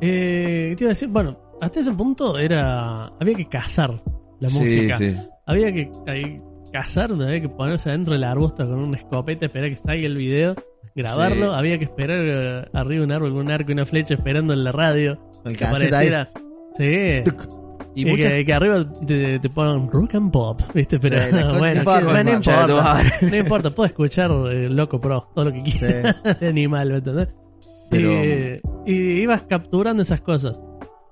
Eh, 0.00 0.74
te 0.76 0.84
iba 0.84 0.88
a 0.90 0.94
decir, 0.94 1.08
bueno, 1.08 1.36
hasta 1.60 1.80
ese 1.80 1.92
punto 1.92 2.38
era. 2.38 3.04
Había 3.20 3.34
que 3.34 3.48
cazar 3.48 4.00
la 4.40 4.48
música. 4.50 4.96
Sí. 4.98 5.16
Había 5.46 5.72
que 5.72 5.90
ahí, 6.06 6.40
cazar, 6.72 7.12
había 7.12 7.40
que 7.40 7.48
ponerse 7.48 7.88
adentro 7.90 8.14
del 8.14 8.24
arbusto 8.24 8.66
con 8.68 8.84
un 8.84 8.94
escopete, 8.94 9.46
esperar 9.46 9.70
que 9.70 9.76
salga 9.76 10.06
el 10.06 10.16
video, 10.16 10.54
grabarlo. 10.94 11.52
Sí. 11.52 11.58
Había 11.58 11.78
que 11.78 11.84
esperar 11.84 12.18
eh, 12.20 12.68
arriba 12.72 13.00
de 13.00 13.04
un 13.06 13.12
árbol 13.12 13.32
un 13.32 13.50
arco 13.50 13.70
y 13.70 13.72
una 13.74 13.84
flecha 13.86 14.14
esperando 14.14 14.52
en 14.52 14.64
la 14.64 14.72
radio. 14.72 15.18
El 15.44 15.56
Que 15.56 15.64
apareciera. 15.64 16.28
Sí. 16.76 17.22
Tuc. 17.24 17.48
Y 17.94 18.04
que, 18.04 18.10
muchas- 18.12 18.30
que- 18.30 18.44
que 18.44 18.52
arriba 18.52 18.84
te, 19.06 19.38
te 19.40 19.48
ponen 19.50 19.88
rock 19.88 20.14
and 20.14 20.30
pop, 20.30 20.60
¿viste? 20.72 21.00
Pero 21.00 21.20
Sí, 21.20 21.30
bueno, 21.32 21.52
no 21.54 21.60
que- 21.72 21.78
importa, 21.78 22.00
no, 22.00 22.12
no 22.24 22.30
importa. 22.30 22.60
importa. 22.62 23.02
No 23.22 23.36
importa, 23.36 23.70
puedo 23.70 23.86
escuchar 23.86 24.30
eh, 24.52 24.68
Loco 24.68 25.00
Pro, 25.00 25.28
todo 25.34 25.46
lo 25.46 25.52
que 25.52 25.62
quiera 25.62 26.12
de 26.40 26.46
animal, 26.48 26.88
¿me 26.90 26.98
entendés? 26.98 27.28
Pero- 27.90 28.10
Eh, 28.12 28.60
y 28.86 28.92
ibas 29.22 29.42
capturando 29.42 30.02
esas 30.02 30.20
cosas. 30.20 30.56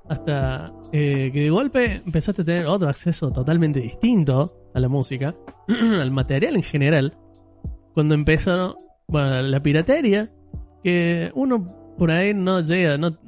Hasta 0.08 0.72
eh, 0.98 1.30
que 1.32 1.40
de 1.40 1.50
golpe 1.50 2.02
empezaste 2.06 2.42
a 2.42 2.44
tener 2.44 2.66
otro 2.66 2.88
acceso 2.88 3.30
totalmente 3.32 3.80
distinto 3.80 4.70
a 4.74 4.80
la 4.80 4.88
música, 4.88 5.34
al 5.68 6.10
material 6.10 6.56
en 6.56 6.62
general. 6.62 7.16
Cuando 7.92 8.14
empezó 8.14 8.76
bueno, 9.08 9.42
la 9.42 9.60
piratería, 9.62 10.30
que 10.82 11.30
uno 11.34 11.94
por 11.98 12.10
ahí 12.10 12.32
no 12.34 12.60
llega, 12.60 12.96
no, 12.98 13.18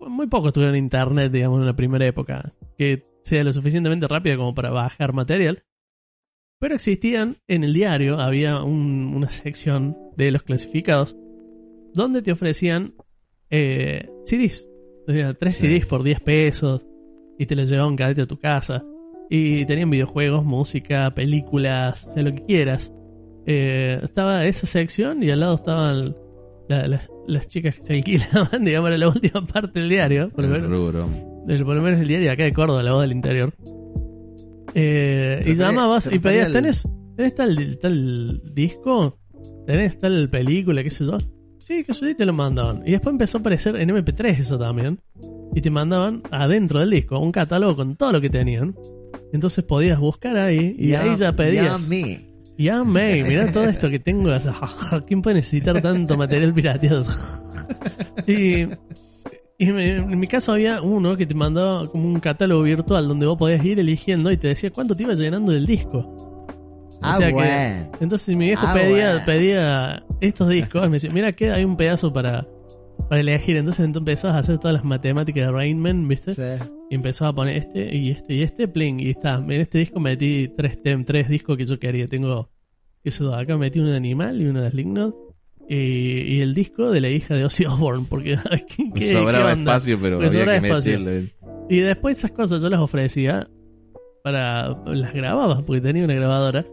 muy 0.00 0.26
pocos 0.28 0.52
tuvieron 0.52 0.76
internet, 0.76 1.32
digamos, 1.32 1.60
en 1.60 1.66
la 1.66 1.76
primera 1.76 2.06
época, 2.06 2.52
que 2.78 3.04
sea 3.22 3.42
lo 3.44 3.52
suficientemente 3.52 4.06
rápida 4.08 4.36
como 4.36 4.54
para 4.54 4.70
bajar 4.70 5.12
material. 5.12 5.64
Pero 6.60 6.74
existían 6.74 7.36
en 7.48 7.64
el 7.64 7.72
diario, 7.74 8.18
había 8.20 8.62
un- 8.62 9.12
una 9.14 9.30
sección 9.30 9.96
de 10.16 10.30
los 10.30 10.42
clasificados 10.42 11.16
donde 11.92 12.22
te 12.22 12.32
ofrecían 12.32 12.94
eh, 13.50 14.08
CDs. 14.24 14.66
O 15.08 15.12
sea, 15.12 15.34
tres. 15.34 15.58
CDs 15.58 15.86
por 15.86 16.02
10 16.02 16.20
pesos 16.20 16.86
y 17.38 17.46
te 17.46 17.54
los 17.56 17.68
llevaban 17.68 17.96
cada 17.96 18.10
vez 18.10 18.18
a 18.20 18.24
tu 18.24 18.38
casa. 18.38 18.82
Y 19.28 19.64
tenían 19.66 19.90
videojuegos, 19.90 20.44
música, 20.44 21.10
películas, 21.14 22.06
o 22.06 22.12
sea, 22.12 22.22
lo 22.22 22.32
que 22.34 22.44
quieras. 22.44 22.92
Eh, 23.46 23.98
estaba 24.02 24.44
esa 24.46 24.66
sección 24.66 25.22
y 25.22 25.30
al 25.30 25.40
lado 25.40 25.56
estaban 25.56 26.14
la- 26.68 26.86
las- 26.88 27.08
las 27.26 27.46
chicas 27.48 27.76
que 27.76 27.82
se 27.82 27.92
alquilaban, 27.94 28.62
digamos, 28.64 28.88
era 28.88 28.98
la 28.98 29.08
última 29.08 29.44
parte 29.46 29.80
del 29.80 29.88
diario. 29.88 30.30
Por 30.30 30.44
lo 30.44 30.54
el 30.56 30.62
menos, 30.62 30.70
rubro. 30.78 31.08
el, 31.48 31.64
por 31.64 31.76
lo 31.76 31.82
menos 31.82 32.00
el 32.00 32.08
diario 32.08 32.30
acá 32.32 32.44
de 32.44 32.52
Córdoba, 32.52 32.82
la 32.82 32.92
voz 32.92 33.02
del 33.02 33.12
interior. 33.12 33.52
Eh, 34.74 35.42
y 35.46 35.54
llamabas 35.54 36.08
y 36.12 36.18
pedías, 36.18 36.46
al- 36.46 36.52
¿tenés, 36.52 36.88
¿tenés 37.16 37.34
tal, 37.34 37.78
tal 37.78 38.42
disco? 38.54 39.18
¿Tenés 39.66 39.98
tal 39.98 40.28
película? 40.28 40.82
¿Qué 40.82 40.90
sé 40.90 41.04
yo? 41.04 41.18
Sí, 41.58 41.82
que 41.82 41.92
yo, 41.92 42.14
te 42.16 42.24
lo 42.26 42.32
mandaban. 42.32 42.82
Y 42.86 42.92
después 42.92 43.12
empezó 43.12 43.38
a 43.38 43.40
aparecer 43.40 43.76
en 43.76 43.88
MP3 43.90 44.38
eso 44.40 44.58
también. 44.58 45.00
Y 45.54 45.60
te 45.60 45.70
mandaban 45.70 46.22
adentro 46.30 46.80
del 46.80 46.90
disco 46.90 47.18
un 47.18 47.32
catálogo 47.32 47.76
con 47.76 47.96
todo 47.96 48.12
lo 48.12 48.20
que 48.20 48.28
tenían. 48.30 48.74
Entonces 49.32 49.64
podías 49.64 49.98
buscar 49.98 50.36
ahí 50.36 50.74
y 50.78 50.94
ahí 50.94 51.16
ya 51.16 51.32
pedías. 51.32 51.80
Yummy. 51.82 52.26
Ya, 52.58 52.82
May, 52.84 53.22
mirá 53.22 53.52
todo 53.52 53.64
esto 53.64 53.88
que 53.90 53.98
tengo. 53.98 54.30
¿Quién 55.06 55.20
puede 55.20 55.36
necesitar 55.36 55.80
tanto 55.82 56.16
material 56.16 56.54
pirateado? 56.54 57.02
y 58.26 58.66
y 59.58 59.66
me- 59.72 59.96
en 59.96 60.18
mi 60.18 60.26
caso 60.26 60.52
había 60.52 60.82
uno 60.82 61.16
que 61.16 61.24
te 61.26 61.34
mandaba 61.34 61.86
como 61.86 62.06
un 62.06 62.20
catálogo 62.20 62.62
virtual 62.62 63.08
donde 63.08 63.26
vos 63.26 63.38
podías 63.38 63.64
ir 63.64 63.80
eligiendo 63.80 64.30
y 64.30 64.36
te 64.36 64.48
decía 64.48 64.70
cuánto 64.70 64.94
te 64.94 65.02
iba 65.04 65.14
llenando 65.14 65.52
del 65.52 65.66
disco. 65.66 66.46
Ah, 67.02 67.16
sea 67.16 67.28
que-. 67.32 67.86
Entonces 68.04 68.36
mi 68.36 68.46
viejo 68.46 68.66
Ah, 68.66 68.74
pedía, 68.74 69.10
bueno. 69.12 69.24
pedía 69.26 70.02
estos 70.20 70.48
discos 70.48 70.82
y 70.84 70.88
me 70.88 70.94
decía, 70.94 71.10
mira, 71.10 71.32
queda 71.32 71.54
hay 71.56 71.64
un 71.64 71.76
pedazo 71.76 72.12
para, 72.12 72.46
para 73.08 73.20
elegir. 73.20 73.56
Entonces 73.56 73.84
entonces 73.84 74.08
empezabas 74.08 74.36
a 74.36 74.38
hacer 74.40 74.58
todas 74.58 74.74
las 74.74 74.84
matemáticas 74.84 75.46
de 75.46 75.52
Rainman, 75.52 76.06
¿viste? 76.08 76.32
Sí. 76.32 76.64
Y 76.90 76.94
empezaba 76.94 77.30
a 77.30 77.34
poner 77.34 77.56
este 77.56 77.94
y 77.96 78.10
este 78.10 78.34
y 78.34 78.42
este, 78.42 78.68
pling, 78.68 79.00
y 79.00 79.10
está. 79.10 79.36
En 79.36 79.50
este 79.52 79.78
disco 79.78 80.00
metí 80.00 80.48
tres, 80.56 80.82
tem- 80.82 81.04
tres 81.04 81.28
discos 81.28 81.56
que 81.56 81.64
yo 81.66 81.78
quería. 81.78 82.08
Tengo 82.08 82.50
eso 83.04 83.30
de 83.30 83.36
acá, 83.42 83.56
metí 83.56 83.78
uno 83.78 83.90
de 83.90 83.96
Animal 83.96 84.40
y 84.40 84.46
uno 84.46 84.62
de 84.62 84.70
Slipknot. 84.70 85.14
Y, 85.68 85.74
y 86.36 86.40
el 86.42 86.54
disco 86.54 86.90
de 86.92 87.00
la 87.00 87.08
hija 87.08 87.34
de 87.34 87.44
Ozzy 87.44 87.64
Osbourne, 87.64 88.06
porque 88.08 88.36
¿qué, 88.76 88.90
qué- 88.94 89.12
sobraba 89.12 89.46
qué 89.48 89.52
onda? 89.58 89.72
espacio, 89.72 89.98
pero 90.00 90.18
Me 90.20 90.26
había 90.26 90.44
que 90.44 90.56
espacio. 90.68 90.98
meterle. 91.00 91.32
Y 91.68 91.78
después 91.80 92.18
esas 92.18 92.30
cosas 92.32 92.62
yo 92.62 92.68
las 92.68 92.78
ofrecía 92.80 93.48
para... 94.22 94.68
las 94.86 95.12
grababa, 95.12 95.64
porque 95.64 95.80
tenía 95.80 96.04
una 96.04 96.14
grabadora. 96.14 96.64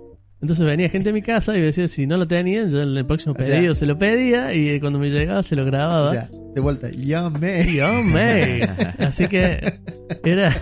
Entonces 0.43 0.65
venía 0.65 0.89
gente 0.89 1.11
a 1.11 1.13
mi 1.13 1.21
casa 1.21 1.55
y 1.55 1.59
me 1.61 1.67
decía, 1.67 1.87
si 1.87 2.05
no 2.05 2.17
lo 2.17 2.27
tenían, 2.27 2.69
yo 2.69 2.81
en 2.81 2.97
el 2.97 3.05
próximo 3.05 3.33
O 3.39 3.41
sea- 3.41 3.55
pedido 3.55 3.73
se 3.73 3.85
lo 3.85 3.97
pedía 3.97 4.53
y 4.53 4.77
cuando 4.81 4.99
me 4.99 5.09
llegaba 5.09 5.41
se 5.41 5.55
lo 5.55 5.63
grababa. 5.63 6.09
O 6.09 6.11
sea, 6.11 6.29
de 6.53 6.59
vuelta, 6.59 6.89
yummy. 6.91 7.61
Y, 7.71 7.79
hombre, 7.79 8.63
Así 8.99 9.25
que 9.29 9.79
era. 10.25 10.53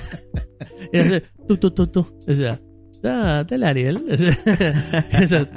Era 0.93 1.17
así, 1.17 1.25
tú, 1.47 1.57
tú, 1.57 1.71
tú, 1.71 1.87
tú. 1.87 2.05
O 2.27 2.35
sea, 2.35 2.59
está 2.93 3.55
el 3.55 3.63
Ariel. 3.63 4.03
O 4.11 4.17
sea, 4.17 4.37
eso, 5.23 5.47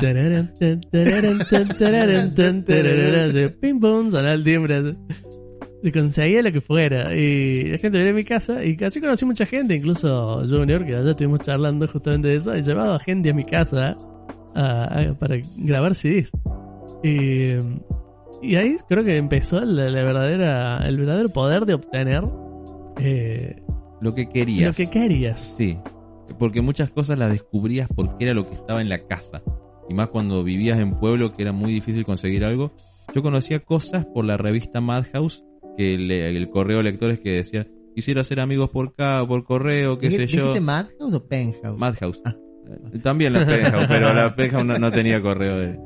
pim 3.60 3.78
pum, 3.78 4.10
sonaba 4.10 4.32
el 4.32 4.42
timbre. 4.42 4.82
Y 5.82 5.92
conseguía 5.92 6.40
lo 6.40 6.50
que 6.50 6.62
fuera. 6.62 7.14
Y 7.14 7.64
la 7.64 7.76
gente 7.76 7.98
venía 7.98 8.12
a 8.12 8.16
mi 8.16 8.24
casa 8.24 8.64
y 8.64 8.74
casi 8.74 9.02
conocí 9.02 9.26
mucha 9.26 9.44
gente, 9.44 9.74
incluso 9.74 10.38
Junior, 10.48 10.82
que 10.86 10.96
allá 10.96 11.10
estuvimos 11.10 11.40
charlando 11.40 11.86
justamente 11.86 12.28
de 12.28 12.36
eso. 12.36 12.56
Y 12.56 12.62
llevaba 12.62 12.98
gente 13.00 13.28
a 13.28 13.34
mi 13.34 13.44
casa 13.44 13.94
a- 14.54 15.00
a- 15.10 15.14
para 15.18 15.36
grabar 15.56 15.94
CDs. 15.94 16.30
Y, 17.02 17.52
y 18.42 18.56
ahí 18.56 18.76
creo 18.88 19.04
que 19.04 19.16
empezó 19.16 19.60
la, 19.64 19.88
la 19.90 20.02
verdadera, 20.02 20.78
el 20.86 20.96
verdadero 20.96 21.28
poder 21.28 21.66
de 21.66 21.74
obtener 21.74 22.24
eh, 23.00 23.62
Lo 24.00 24.12
que 24.12 24.28
querías. 24.28 24.66
lo 24.68 24.72
que 24.84 24.90
querías. 24.90 25.54
Sí, 25.56 25.78
porque 26.38 26.60
muchas 26.62 26.90
cosas 26.90 27.18
las 27.18 27.30
descubrías 27.32 27.88
porque 27.94 28.24
era 28.24 28.34
lo 28.34 28.44
que 28.44 28.54
estaba 28.54 28.80
en 28.80 28.88
la 28.88 28.98
casa. 29.06 29.42
Y 29.88 29.94
más 29.94 30.08
cuando 30.08 30.42
vivías 30.44 30.78
en 30.78 30.98
pueblo 30.98 31.32
que 31.32 31.42
era 31.42 31.52
muy 31.52 31.72
difícil 31.72 32.04
conseguir 32.04 32.44
algo. 32.44 32.72
Yo 33.14 33.22
conocía 33.22 33.60
cosas 33.60 34.06
por 34.06 34.24
la 34.24 34.36
revista 34.38 34.80
Madhouse, 34.80 35.44
que 35.76 35.98
le- 35.98 36.34
el 36.34 36.48
correo 36.48 36.78
de 36.78 36.84
lectores 36.84 37.20
que 37.20 37.32
decía, 37.32 37.66
quisiera 37.94 38.22
hacer 38.22 38.40
amigos 38.40 38.70
por 38.70 38.88
acá, 38.88 39.24
por 39.28 39.44
correo, 39.44 39.98
qué 39.98 40.10
sé 40.10 40.18
¿Dijiste 40.18 40.36
yo. 40.38 40.60
Madhouse 40.62 41.12
o 41.14 41.26
Penthouse? 41.28 41.78
Madhouse. 41.78 42.22
Ah. 42.24 42.34
Eh, 42.92 42.98
También 43.02 43.32
la 43.32 43.44
Penthouse, 43.46 43.86
pero 43.88 44.14
la 44.14 44.34
no, 44.64 44.78
no 44.78 44.90
tenía 44.90 45.20
correo 45.20 45.58
de. 45.58 45.78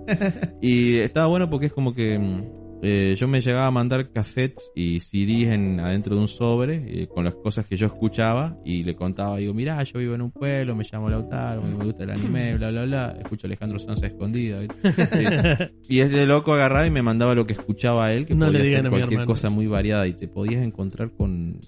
Y 0.61 0.99
estaba 0.99 1.27
bueno 1.27 1.49
porque 1.51 1.67
es 1.67 1.73
como 1.73 1.95
que 1.95 2.19
mm, 2.19 2.68
eh, 2.83 3.15
yo 3.19 3.27
me 3.27 3.41
llegaba 3.41 3.67
a 3.67 3.71
mandar 3.71 4.11
cassettes 4.11 4.71
y 4.75 5.01
CDs 5.01 5.53
en, 5.53 5.81
adentro 5.81 6.15
de 6.15 6.21
un 6.21 6.29
sobre 6.29 7.03
eh, 7.03 7.09
con 7.09 7.25
las 7.25 7.35
cosas 7.35 7.67
que 7.67 7.77
yo 7.77 7.87
escuchaba 7.87 8.57
y 8.65 8.85
le 8.85 8.95
contaba, 8.95 9.39
digo, 9.39 9.53
mirá, 9.55 9.83
yo 9.83 9.99
vivo 9.99 10.15
en 10.15 10.23
un 10.23 10.31
pueblo, 10.31 10.77
me 10.77 10.85
llamo 10.91 11.09
Lautaro, 11.09 11.63
me 11.63 11.85
gusta 11.85 12.05
el 12.05 12.11
anime, 12.11 12.57
bla, 12.57 12.71
bla, 12.71 12.85
bla. 12.85 13.17
Escucho 13.21 13.47
a 13.47 13.49
Alejandro 13.49 13.79
Sanz 13.79 14.03
a 14.03 14.07
escondida. 14.07 14.61
Sí. 15.09 15.97
Y 15.97 16.01
ese 16.01 16.27
loco 16.27 16.53
agarraba 16.53 16.87
y 16.87 16.91
me 16.91 17.03
mandaba 17.03 17.35
lo 17.35 17.47
que 17.47 17.53
escuchaba 17.53 18.13
él, 18.13 18.27
que 18.27 18.35
No 18.35 18.51
le 18.51 18.59
podía 18.59 18.77
ser 18.77 18.87
a 18.87 18.91
mi 18.91 18.97
cualquier 18.99 19.25
cosa 19.25 19.51
muy 19.51 19.67
variada 19.67 20.07
y 20.07 20.13
te 20.13 20.29
podías 20.29 20.63
encontrar 20.63 21.11
con 21.13 21.59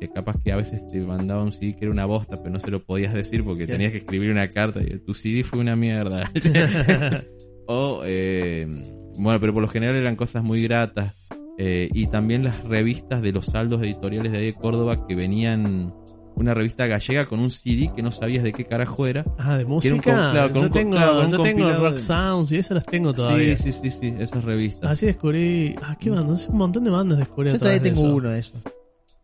que 0.00 0.08
capaz 0.08 0.36
que 0.42 0.52
a 0.52 0.56
veces 0.56 0.86
te 0.88 1.00
mandaba 1.00 1.42
un 1.42 1.52
CD 1.52 1.76
que 1.76 1.84
era 1.84 1.92
una 1.92 2.04
bosta, 2.04 2.36
pero 2.38 2.50
no 2.50 2.60
se 2.60 2.70
lo 2.70 2.82
podías 2.82 3.14
decir 3.14 3.44
porque 3.44 3.66
¿Qué? 3.66 3.72
tenías 3.72 3.92
que 3.92 3.98
escribir 3.98 4.30
una 4.30 4.48
carta 4.48 4.80
y 4.82 4.98
tu 4.98 5.14
CD 5.14 5.44
fue 5.44 5.58
una 5.58 5.76
mierda. 5.76 6.30
o, 7.66 8.02
eh, 8.04 8.66
bueno, 9.22 9.40
pero 9.40 9.52
por 9.52 9.62
lo 9.62 9.68
general 9.68 9.96
eran 9.96 10.16
cosas 10.16 10.42
muy 10.42 10.62
gratas. 10.62 11.14
Eh, 11.58 11.90
y 11.92 12.06
también 12.06 12.42
las 12.42 12.62
revistas 12.64 13.20
de 13.20 13.32
los 13.32 13.46
saldos 13.46 13.82
editoriales 13.82 14.32
de 14.32 14.38
ahí 14.38 14.44
de 14.46 14.54
Córdoba 14.54 15.06
que 15.06 15.14
venían 15.14 15.92
una 16.34 16.54
revista 16.54 16.86
gallega 16.86 17.26
con 17.26 17.38
un 17.40 17.50
CD 17.50 17.90
que 17.94 18.02
no 18.02 18.12
sabías 18.12 18.42
de 18.42 18.52
qué 18.54 18.64
carajo 18.64 19.06
era. 19.06 19.26
Ah, 19.38 19.58
de 19.58 19.66
música. 19.66 20.00
claro, 20.00 20.50
con 20.52 20.62
yo 20.62 20.70
tengo, 20.70 20.92
claro, 20.92 21.16
con 21.16 21.24
un 21.26 21.30
yo 21.32 21.42
tengo 21.42 21.68
Rock 21.68 21.92
de- 21.94 22.00
Sounds 22.00 22.50
y 22.52 22.56
esas 22.56 22.70
las 22.76 22.86
tengo 22.86 23.12
todavía. 23.12 23.56
Sí, 23.58 23.72
sí, 23.74 23.80
sí, 23.82 23.90
sí, 23.90 24.14
esas 24.18 24.42
revistas. 24.42 24.90
Así 24.90 25.04
descubrí. 25.04 25.74
Ah, 25.82 25.96
qué 26.00 26.08
banda. 26.08 26.32
Un 26.48 26.56
montón 26.56 26.84
de 26.84 26.90
bandas 26.90 27.18
descubrí 27.18 27.50
Yo 27.50 27.58
todavía 27.58 27.82
tengo 27.82 28.00
eso. 28.00 28.14
uno 28.14 28.28
de 28.30 28.38
esos. 28.38 28.62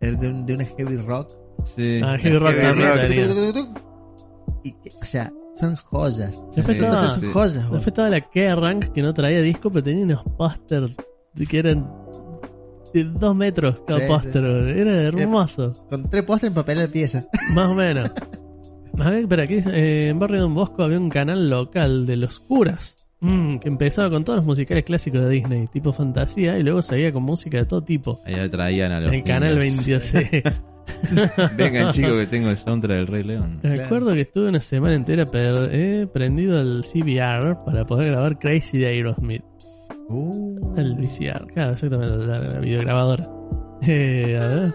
El 0.00 0.18
de, 0.18 0.28
un- 0.28 0.44
de 0.44 0.54
una 0.54 0.64
heavy 0.66 0.96
rock. 0.98 1.32
Sí. 1.64 2.00
Ah, 2.04 2.18
Heavy 2.18 2.36
Rock 2.38 2.50
Heavy 2.50 2.62
también 2.82 2.88
Rock. 2.90 3.00
tenía. 3.00 3.74
Y 4.62 4.72
que- 4.72 4.90
o 5.00 5.04
sea, 5.06 5.32
son 5.58 5.74
joyas. 5.76 6.42
Después, 6.54 6.76
sí, 6.76 6.84
estaba, 6.84 7.10
sí. 7.10 7.26
joyas 7.32 7.70
Después 7.70 8.10
la 8.10 8.20
Kerrang 8.20 8.92
que 8.92 9.02
no 9.02 9.14
traía 9.14 9.40
disco, 9.40 9.70
pero 9.70 9.84
tenía 9.84 10.04
unos 10.04 10.22
póster 10.36 10.88
que 11.48 11.58
eran 11.58 11.90
de 12.92 13.04
dos 13.04 13.34
metros 13.34 13.80
cada 13.86 14.00
sí, 14.00 14.06
póster. 14.06 14.44
Era 14.44 15.02
eh, 15.02 15.06
hermoso. 15.06 15.72
Con 15.88 16.08
tres 16.08 16.24
póster 16.24 16.48
en 16.48 16.54
papel 16.54 16.78
de 16.78 16.88
pieza. 16.88 17.26
Más 17.54 17.70
o 17.70 17.74
menos. 17.74 18.10
A 18.98 19.10
ver, 19.10 19.26
pero 19.28 19.42
aquí 19.42 19.58
eh, 19.66 20.08
en 20.08 20.18
Barrio 20.18 20.42
Don 20.42 20.54
Bosco 20.54 20.82
había 20.82 20.98
un 20.98 21.10
canal 21.10 21.50
local 21.50 22.06
de 22.06 22.16
los 22.16 22.40
curas. 22.40 22.96
Mm, 23.20 23.58
que 23.58 23.68
empezaba 23.68 24.10
con 24.10 24.24
todos 24.24 24.38
los 24.38 24.46
musicales 24.46 24.84
clásicos 24.84 25.22
de 25.22 25.30
Disney, 25.30 25.66
tipo 25.68 25.92
fantasía, 25.92 26.58
y 26.58 26.62
luego 26.62 26.82
seguía 26.82 27.12
con 27.12 27.22
música 27.22 27.58
de 27.58 27.64
todo 27.64 27.82
tipo. 27.82 28.20
Ahí 28.26 28.34
lo 28.34 28.50
traían 28.50 28.92
a 28.92 29.00
los. 29.00 29.08
En 29.08 29.14
el 29.14 29.24
canal 29.24 29.58
22. 29.58 30.12
Vengan 31.56 31.92
chicos 31.92 32.12
que 32.12 32.26
tengo 32.26 32.48
el 32.50 32.56
soundtrack 32.56 32.96
del 32.98 33.06
Rey 33.06 33.22
León. 33.24 33.60
Me 33.62 33.80
acuerdo 33.80 34.12
que 34.14 34.22
estuve 34.22 34.48
una 34.48 34.60
semana 34.60 34.94
entera 34.94 35.24
per- 35.26 35.68
eh, 35.72 36.06
prendido 36.12 36.58
al 36.58 36.82
CBR 36.84 37.64
para 37.64 37.84
poder 37.86 38.12
grabar 38.12 38.38
Crazy 38.38 38.78
de 38.78 38.86
Aerosmith. 38.88 39.42
Uh, 40.08 40.74
El 40.76 40.94
VCR, 40.96 41.46
claro, 41.52 41.72
exactamente, 41.72 42.26
la, 42.26 42.38
la 42.38 42.60
videograbadora. 42.60 43.28
Eh, 43.82 44.38
a 44.40 44.46
ver. 44.46 44.74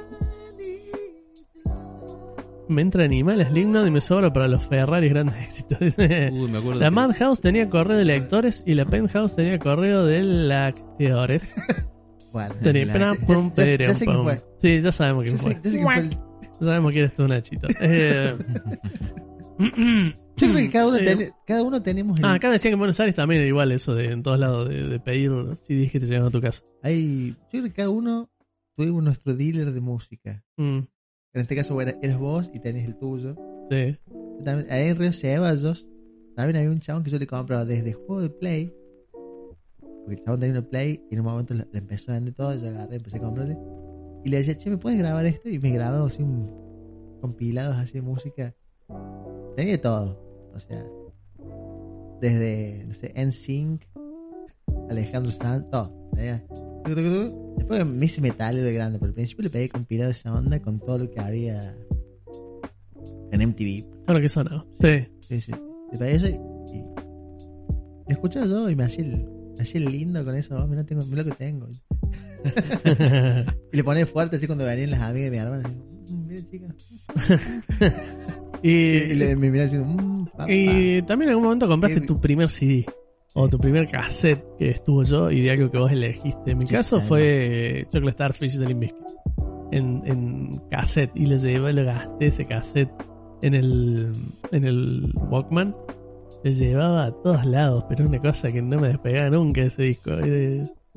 Me 2.67 2.81
entra 2.81 3.03
animales 3.03 3.51
Lignod 3.51 3.85
y 3.85 3.91
me 3.91 3.99
sobra 3.99 4.31
para 4.31 4.47
los 4.47 4.65
Ferrari 4.67 5.09
grandes 5.09 5.35
éxitos. 5.41 5.79
Uy, 5.97 6.47
me 6.49 6.57
acuerdo 6.59 6.79
la 6.79 6.85
que- 6.85 6.91
Madhouse 6.91 7.41
tenía 7.41 7.69
correo 7.69 7.97
de 7.97 8.05
lectores 8.05 8.63
y 8.65 8.75
la 8.75 8.85
Penthouse 8.85 9.35
tenía 9.35 9.59
correo 9.59 10.05
de 10.05 10.23
lectores. 10.23 11.53
bueno, 12.31 12.55
ya- 12.61 12.71
ya- 12.71 13.77
ya 13.77 13.93
sé 13.95 14.05
quién 14.05 14.17
pum. 14.17 14.23
fue. 14.23 14.39
Sí, 14.57 14.81
ya 14.81 14.91
sabemos 14.91 15.23
quién 15.23 15.37
fue. 15.37 15.51
sé- 15.53 15.59
ya 15.63 15.69
sé 15.69 15.77
quién 15.77 15.83
fue 15.83 15.97
el- 15.97 16.09
Ya 16.09 16.67
sabemos 16.67 16.91
quién 16.91 17.05
es 17.05 17.13
tú, 17.13 17.27
Nachito. 17.27 17.67
Eh, 17.81 18.35
Yo 20.37 20.47
creo 20.47 20.55
que 20.55 20.69
cada 20.71 20.87
uno, 20.87 20.97
Eh, 20.97 21.03
ten- 21.03 21.31
cada 21.45 21.63
uno 21.63 21.81
tenemos 21.83 22.19
el- 22.19 22.25
Ah, 22.25 22.33
acá 22.33 22.49
decían 22.49 22.71
que 22.71 22.73
en 22.73 22.79
Buenos 22.79 22.99
Aires 22.99 23.15
también 23.15 23.41
era 23.41 23.47
igual 23.47 23.71
eso 23.71 23.93
de 23.93 24.11
en 24.11 24.23
todos 24.23 24.39
lados 24.39 24.69
de, 24.69 24.87
de 24.87 24.99
pedir 24.99 25.31
CDs 25.67 25.91
que 25.91 25.99
te 25.99 26.15
a 26.15 26.29
tu 26.29 26.41
casa. 26.41 26.63
hay- 26.81 27.31
yo 27.31 27.49
creo 27.51 27.63
que 27.65 27.73
cada 27.73 27.89
uno 27.89 28.29
tuvimos 28.75 29.03
nuestro 29.03 29.35
dealer 29.35 29.71
de 29.71 29.81
música. 29.81 30.43
Mm, 30.57 30.79
En 31.33 31.41
este 31.41 31.55
caso 31.55 31.79
era- 31.79 31.95
eres 32.01 32.17
vos 32.17 32.49
y 32.53 32.59
tenés 32.59 32.87
el 32.87 32.97
tuyo. 32.97 33.35
sí. 33.69 33.97
También, 34.43 34.71
ahí 34.71 34.87
en 34.87 34.95
Río 34.95 35.13
Ceballos 35.13 35.85
también 36.35 36.57
había 36.57 36.71
un 36.71 36.79
chabón 36.79 37.03
que 37.03 37.11
yo 37.11 37.19
le 37.19 37.27
compraba 37.27 37.63
desde 37.65 37.93
juego 37.93 38.21
de 38.21 38.29
Play. 38.31 38.73
Porque 40.03 40.15
el 40.15 40.23
chabón 40.23 40.39
tenía 40.39 40.59
una 40.59 40.67
Play 40.67 41.05
y 41.09 41.13
en 41.13 41.19
un 41.19 41.25
momento 41.25 41.53
le, 41.53 41.65
empezó 41.73 42.11
a 42.11 42.15
vender 42.15 42.33
todo. 42.33 42.55
Yo 42.55 42.69
agarré, 42.69 42.97
empecé 42.97 43.17
a 43.17 43.21
comprarle. 43.21 43.57
Y 44.23 44.29
le 44.29 44.37
decía, 44.37 44.55
che, 44.55 44.69
¿me 44.69 44.77
puedes 44.77 44.99
grabar 44.99 45.25
esto? 45.25 45.49
Y 45.49 45.59
me 45.59 45.71
grababa 45.71 46.05
así 46.05 46.21
un 46.21 46.61
compilados 47.21 47.77
así 47.77 47.93
de 47.93 48.01
música. 48.01 48.53
Tenía 49.55 49.79
todo. 49.79 50.19
O 50.55 50.59
sea, 50.59 50.83
desde, 52.19 52.83
no 52.85 52.93
sé, 52.93 53.13
NSYNC, 53.15 53.83
Alejandro 54.89 55.31
Sanz, 55.31 55.69
todo. 55.69 56.09
Tenía-. 56.15 56.43
Después 57.57 57.85
me 57.85 58.05
hice 58.05 58.21
metal 58.21 58.55
de 58.55 58.73
grande, 58.73 58.97
pero 58.97 59.09
al 59.09 59.13
principio 59.13 59.43
le 59.43 59.49
pedí 59.49 59.69
compilado 59.69 60.11
esa 60.11 60.33
onda 60.33 60.59
con 60.59 60.79
todo 60.79 60.97
lo 60.97 61.09
que 61.09 61.19
había 61.19 61.75
en 63.31 63.49
MTV. 63.49 64.05
Todo 64.05 64.17
lo 64.17 64.21
que 64.21 64.29
sonaba. 64.29 64.65
Sí. 64.79 65.07
Sí, 65.21 65.41
sí. 65.41 65.51
Le 65.91 65.97
pedí 65.97 66.15
eso 66.15 66.27
y, 66.27 66.33
y 66.73 66.83
me 68.07 68.13
escuchaba 68.13 68.45
yo 68.47 68.69
y 68.69 68.75
me 68.75 68.83
hacía 68.83 69.05
el, 69.05 69.40
el 69.77 69.85
lindo 69.85 70.23
con 70.25 70.35
eso. 70.35 70.55
Oh, 70.61 70.67
mira, 70.67 70.83
tengo, 70.83 71.05
mira 71.05 71.23
lo 71.23 71.29
que 71.31 71.35
tengo. 71.37 71.67
Y 73.71 73.77
le 73.77 73.83
ponía 73.83 74.05
fuerte 74.07 74.35
así 74.37 74.47
cuando 74.47 74.65
venían 74.65 74.91
las 74.91 75.01
amigas 75.01 75.31
de 75.31 75.31
mi 75.31 75.37
hermana. 75.37 75.63
así, 75.65 76.13
"Mm, 76.13 76.27
mira, 76.27 76.43
chica. 76.49 76.67
y, 78.63 78.69
Y, 79.11 79.15
le, 79.15 79.35
me 79.35 79.49
mmm, 79.51 80.25
papá. 80.25 80.51
y 80.51 81.01
también 81.03 81.29
en 81.29 81.33
algún 81.33 81.43
momento 81.43 81.67
compraste 81.67 82.01
tu 82.01 82.19
primer 82.19 82.49
CD. 82.49 82.85
O 83.33 83.47
tu 83.47 83.57
primer 83.57 83.87
cassette 83.89 84.43
que 84.59 84.71
estuvo 84.71 85.03
yo 85.03 85.31
y 85.31 85.41
de 85.41 85.51
algo 85.51 85.71
que 85.71 85.77
vos 85.77 85.89
elegiste. 85.91 86.51
En 86.51 86.57
mi 86.57 86.65
Sí, 86.65 86.73
caso 86.73 86.99
sí. 86.99 87.07
fue 87.07 87.87
Chocolate 87.91 88.11
Starfish 88.13 88.57
de 88.57 88.65
Limp. 88.67 88.91
En, 89.71 90.01
en 90.05 90.51
cassette. 90.69 91.11
Y 91.15 91.27
le 91.27 91.37
llevé, 91.37 91.71
le 91.71 91.85
gasté 91.85 92.25
ese 92.25 92.45
cassette 92.45 92.91
en 93.41 93.53
el, 93.53 94.11
en 94.51 94.65
el 94.65 95.13
Walkman. 95.15 95.73
Le 96.43 96.53
llevaba 96.53 97.05
a 97.05 97.11
todos 97.11 97.45
lados, 97.45 97.85
pero 97.87 98.07
una 98.07 98.19
cosa 98.19 98.51
que 98.51 98.61
no 98.61 98.79
me 98.79 98.87
despegaba 98.89 99.29
nunca 99.29 99.61
ese 99.61 99.83
disco. 99.83 100.11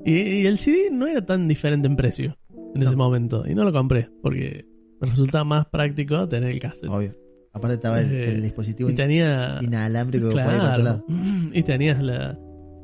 Y, 0.04 0.46
el 0.46 0.58
CD 0.58 0.88
no 0.90 1.06
era 1.06 1.24
tan 1.24 1.46
diferente 1.48 1.86
en 1.86 1.96
precio 1.96 2.36
en 2.74 2.82
ese 2.82 2.96
momento. 2.96 3.44
Y 3.46 3.54
no 3.54 3.64
lo 3.64 3.72
compré 3.72 4.08
porque 4.22 4.64
me 5.00 5.08
resultaba 5.08 5.44
más 5.44 5.66
práctico 5.66 6.26
tener 6.28 6.50
el 6.50 6.60
cassette. 6.60 6.90
Obvio. 6.90 7.12
Aparte 7.52 7.74
estaba 7.74 8.00
el, 8.00 8.12
Eh, 8.12 8.30
el 8.32 8.42
dispositivo 8.42 8.90
y 8.90 8.94
tenía. 8.94 9.58
inalámbrico 9.62 10.30
Claro. 10.30 10.82
lado. 10.82 11.04
Y 11.52 11.62
tenías 11.62 12.02
la, 12.02 12.36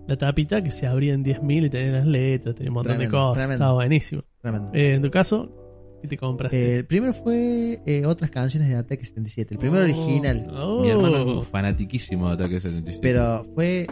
la 0.06 0.16
tapita 0.16 0.62
que 0.62 0.70
se 0.70 0.86
abría 0.86 1.14
en 1.14 1.24
10.000 1.24 1.66
y 1.66 1.70
tenía 1.70 1.92
las 1.92 2.06
letras, 2.06 2.54
tenía 2.54 2.70
un 2.70 2.74
montón 2.74 2.92
Tremendo, 2.92 3.16
de 3.16 3.20
cosas. 3.22 3.34
tremendo. 3.38 3.54
Estaba 3.64 3.72
buenísimo. 3.74 4.22
Tremendo. 4.40 4.70
Eh, 4.74 4.94
en 4.94 5.02
tu 5.02 5.10
caso, 5.10 5.59
¿qué 6.00 6.08
te 6.08 6.16
compraste? 6.16 6.56
Eh, 6.56 6.76
el 6.76 6.86
primero 6.86 7.12
fue 7.12 7.80
eh, 7.86 8.04
otras 8.06 8.30
canciones 8.30 8.68
de 8.68 8.76
Ataque 8.76 9.04
77. 9.04 9.54
El 9.54 9.58
primero 9.58 9.80
Oh, 9.82 9.84
original. 9.84 10.46
oh. 10.52 10.82
Mi 10.82 10.90
hermano 10.90 11.40
es 11.40 11.46
fanatiquísimo 11.48 12.28
de 12.28 12.34
Ataque 12.34 12.60
77. 12.60 12.98
Pero 13.02 13.44
fue. 13.54 13.86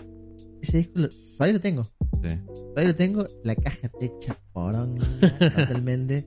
Ese 0.60 0.78
disco 0.78 0.92
lo- 0.98 1.08
todavía 1.36 1.52
lo 1.54 1.60
tengo. 1.60 1.82
Sí. 1.84 2.28
Todavía 2.74 2.88
lo 2.92 2.94
tengo. 2.96 3.26
La 3.44 3.54
caja 3.54 3.88
techa 4.00 4.36
poronga 4.52 5.06
totalmente. 5.56 6.26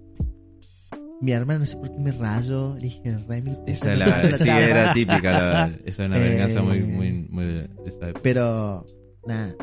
Mi 1.21 1.33
hermana 1.33 1.59
no 1.59 1.65
sé 1.67 1.77
por 1.77 1.91
qué 1.91 1.99
me 1.99 2.11
rayó. 2.11 2.73
Le 2.75 2.81
dije, 2.81 3.17
Remy. 3.27 3.57
Esa 3.67 3.95
la, 3.95 4.21
sí, 4.21 4.27
la 4.29 4.37
tapa". 4.37 4.61
era 4.63 4.93
típica. 4.93 5.21
La, 5.31 5.65
esa 5.85 6.03
es 6.03 6.09
una 6.09 6.17
venganza 6.17 6.59
Eh, 6.59 6.63
muy, 6.63 6.79
muy, 6.81 7.27
muy 7.29 7.45
de 7.45 7.53
de 7.53 7.69
esa 7.89 8.05
época. 8.09 8.21
Pero, 8.23 8.85
nada. 9.27 9.55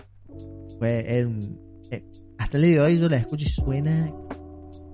Fue. 0.78 1.04
era 1.18 1.26
un- 1.26 1.58
eh, 1.90 2.04
hasta 2.38 2.58
el 2.58 2.62
día 2.64 2.74
de 2.74 2.80
hoy 2.80 2.98
yo 2.98 3.08
la 3.08 3.16
escucho 3.16 3.44
y 3.44 3.48
suena 3.48 4.12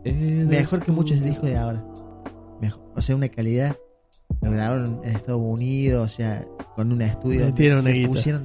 mejor 0.04 0.80
que 0.84 0.92
muchos 0.92 1.20
discos 1.22 1.48
de 1.50 1.56
ahora. 1.56 1.84
Mejor, 2.60 2.82
o 2.94 3.02
sea, 3.02 3.16
una 3.16 3.28
calidad. 3.28 3.76
Lo 4.42 4.50
grabaron 4.50 5.00
en 5.04 5.16
Estados 5.16 5.40
Unidos, 5.42 6.04
o 6.04 6.08
sea, 6.08 6.46
con 6.76 6.92
un 6.92 7.02
estudio. 7.02 7.46
Metieron 7.46 7.84
le 7.84 8.06
pusieron. 8.08 8.44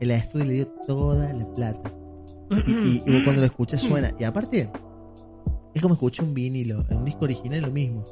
El 0.00 0.10
estudio 0.10 0.44
le 0.44 0.52
dio 0.54 0.66
toda 0.86 1.32
la 1.32 1.46
plata. 1.54 1.92
Y, 2.66 3.02
y- 3.04 3.24
cuando 3.24 3.40
lo 3.40 3.46
escuchas 3.46 3.80
suena. 3.82 4.14
Y 4.18 4.24
aparte, 4.24 4.70
es 5.74 5.82
como 5.82 5.94
escuchar 5.94 6.26
un 6.26 6.34
vinilo. 6.34 6.84
En 6.90 6.98
un 6.98 7.04
disco 7.04 7.24
original 7.24 7.58
es 7.58 7.66
lo 7.66 7.72
mismo. 7.72 8.04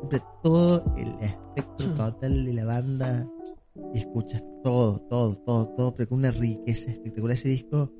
Cumple 0.00 0.22
todo 0.42 0.84
el 0.96 1.08
espectro 1.20 1.92
total 1.94 2.44
de 2.46 2.52
la 2.52 2.64
banda. 2.64 3.28
Y 3.94 3.98
escuchas 3.98 4.42
todo, 4.62 5.00
todo, 5.08 5.34
todo, 5.36 5.68
todo, 5.76 5.94
pero 5.94 6.08
con 6.08 6.18
una 6.18 6.30
riqueza 6.30 6.90
espectacular. 6.90 7.34
Ese 7.34 7.48
disco 7.48 7.90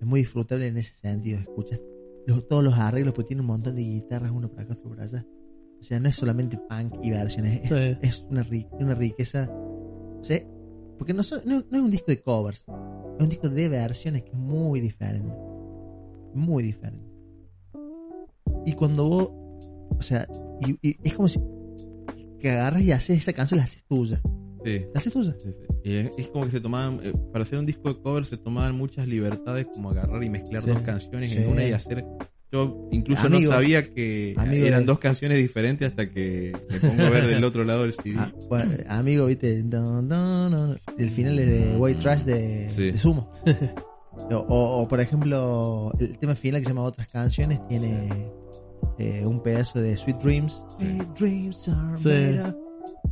es 0.00 0.06
muy 0.06 0.20
disfrutable 0.20 0.66
en 0.68 0.76
ese 0.76 0.92
sentido. 0.94 1.40
Escuchas 1.40 1.80
los- 2.26 2.46
todos 2.48 2.62
los 2.64 2.74
arreglos, 2.74 3.14
porque 3.14 3.28
tiene 3.28 3.40
un 3.42 3.46
montón 3.48 3.74
de 3.74 3.82
guitarras, 3.82 4.30
uno 4.32 4.48
para 4.50 4.62
acá, 4.62 4.72
otro 4.74 4.90
para 4.90 5.04
allá. 5.04 5.26
O 5.80 5.82
sea, 5.82 5.98
no 5.98 6.08
es 6.08 6.16
solamente 6.16 6.58
punk 6.68 6.94
y 7.02 7.10
versiones, 7.10 7.60
es, 7.64 7.68
Sí. 7.70 7.98
es 8.02 8.26
una, 8.30 8.42
ri- 8.44 8.68
una 8.72 8.94
riqueza. 8.94 9.48
O 9.50 10.22
sea, 10.22 10.42
porque 10.98 11.14
no, 11.14 11.22
son- 11.22 11.40
no, 11.46 11.64
no 11.70 11.78
es 11.78 11.82
un 11.82 11.90
disco 11.90 12.06
de 12.08 12.20
covers, 12.22 12.60
es 13.16 13.22
un 13.22 13.28
disco 13.30 13.48
de 13.48 13.68
versiones 13.68 14.22
que 14.22 14.30
es 14.30 14.36
muy 14.36 14.80
diferente. 14.80 15.32
Muy 16.34 16.62
diferente. 16.62 17.06
Y 18.66 18.72
cuando 18.74 19.08
vos, 19.08 19.30
o 19.98 20.02
sea, 20.02 20.28
y, 20.66 20.88
y 20.90 20.96
es 21.02 21.14
como 21.14 21.28
si 21.28 21.40
que 22.38 22.50
agarras 22.50 22.82
y 22.82 22.92
haces 22.92 23.16
esa 23.18 23.32
canción, 23.32 23.58
la 23.58 23.64
haces 23.64 23.82
tuya. 23.88 24.20
Sí. 24.64 24.78
La 24.92 24.98
haces 24.98 25.12
tuya. 25.12 25.34
Sí, 25.38 25.48
sí. 25.50 25.69
Y 25.84 25.94
es, 25.96 26.28
como 26.28 26.44
que 26.44 26.50
se 26.50 26.60
tomaban, 26.60 27.00
eh, 27.02 27.12
para 27.32 27.42
hacer 27.44 27.58
un 27.58 27.66
disco 27.66 27.92
de 27.92 28.00
cover 28.00 28.24
se 28.24 28.36
tomaban 28.36 28.74
muchas 28.76 29.06
libertades 29.08 29.66
como 29.72 29.90
agarrar 29.90 30.22
y 30.22 30.28
mezclar 30.30 30.62
Sí, 30.62 30.68
dos 30.70 30.80
canciones 30.82 31.30
sí. 31.30 31.38
en 31.38 31.48
una 31.48 31.64
y 31.66 31.72
hacer... 31.72 32.04
Yo 32.52 32.88
incluso 32.90 33.22
Amigo. 33.28 33.44
no 33.44 33.56
sabía 33.56 33.94
que 33.94 34.32
eran 34.32 34.80
de- 34.80 34.84
dos 34.84 34.98
canciones 34.98 35.38
diferentes 35.38 35.86
hasta 35.88 36.10
que 36.10 36.52
me 36.68 36.80
pongo 36.80 37.02
a 37.04 37.08
ver 37.10 37.28
del 37.28 37.44
otro 37.44 37.62
lado 37.62 37.82
del 37.82 37.92
CD. 37.92 38.16
Ah, 38.18 38.32
bueno, 38.48 38.72
eh, 38.72 38.84
amigo, 38.88 39.26
viste, 39.26 39.62
don, 39.62 40.08
don, 40.08 40.50
don, 40.56 40.80
el 40.98 41.10
final 41.10 41.38
es 41.38 41.46
de 41.48 41.76
White 41.76 42.00
Trash 42.02 42.22
de, 42.24 42.68
Sí. 42.68 42.90
de 42.90 42.98
Sumo. 42.98 43.30
o, 44.32 44.34
o, 44.34 44.82
o, 44.82 44.88
por 44.88 45.00
ejemplo, 45.00 45.92
el 46.00 46.18
tema 46.18 46.34
final 46.34 46.60
que 46.60 46.64
se 46.64 46.70
llama 46.72 46.82
Otras 46.82 47.06
Canciones 47.06 47.60
tiene 47.68 48.08
eh, 48.98 49.22
un 49.24 49.40
pedazo 49.44 49.80
de 49.80 49.96
Sweet 49.96 50.16
Dreams. 50.18 50.64
Sweet 50.76 51.08
Dreams 51.16 51.68
are 51.68 51.96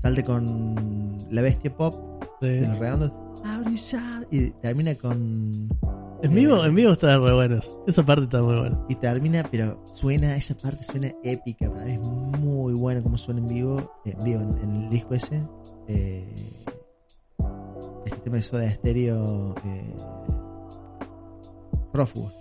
Salte 0.02 0.24
con 0.24 1.16
La 1.30 1.42
Bestia 1.42 1.74
Pop 1.76 1.94
de 2.40 2.60
Sí. 2.62 2.66
los 2.68 2.78
redondos. 2.78 3.12
Audition, 3.44 4.26
Y 4.30 4.50
termina 4.50 4.94
con. 4.94 5.68
En 6.22 6.34
vivo, 6.34 6.64
en 6.64 6.74
vivo 6.74 6.92
está 6.92 7.16
re 7.16 7.32
buenas. 7.32 7.70
Esa 7.86 8.02
parte 8.04 8.24
está 8.24 8.42
muy 8.42 8.56
buena. 8.58 8.78
Y 8.88 8.96
termina, 8.96 9.44
pero 9.48 9.80
suena, 9.94 10.36
esa 10.36 10.56
parte 10.56 10.82
suena 10.84 11.12
épica. 11.22 11.70
Para 11.70 11.84
mí 11.84 11.92
es 11.92 12.00
muy 12.00 12.72
bueno 12.74 13.02
como 13.02 13.16
suena 13.16 13.40
en 13.40 13.46
vivo. 13.46 13.92
En 14.04 14.24
vivo, 14.24 14.40
en, 14.42 14.58
en 14.58 14.82
el 14.82 14.90
disco 14.90 15.14
ese. 15.14 15.40
Eh, 15.86 16.34
este 18.04 18.18
tema 18.20 18.36
de 18.36 18.42
Soda 18.42 18.70
Stereo. 18.72 19.54
Eh, 19.64 19.94
prófugo. 21.92 22.32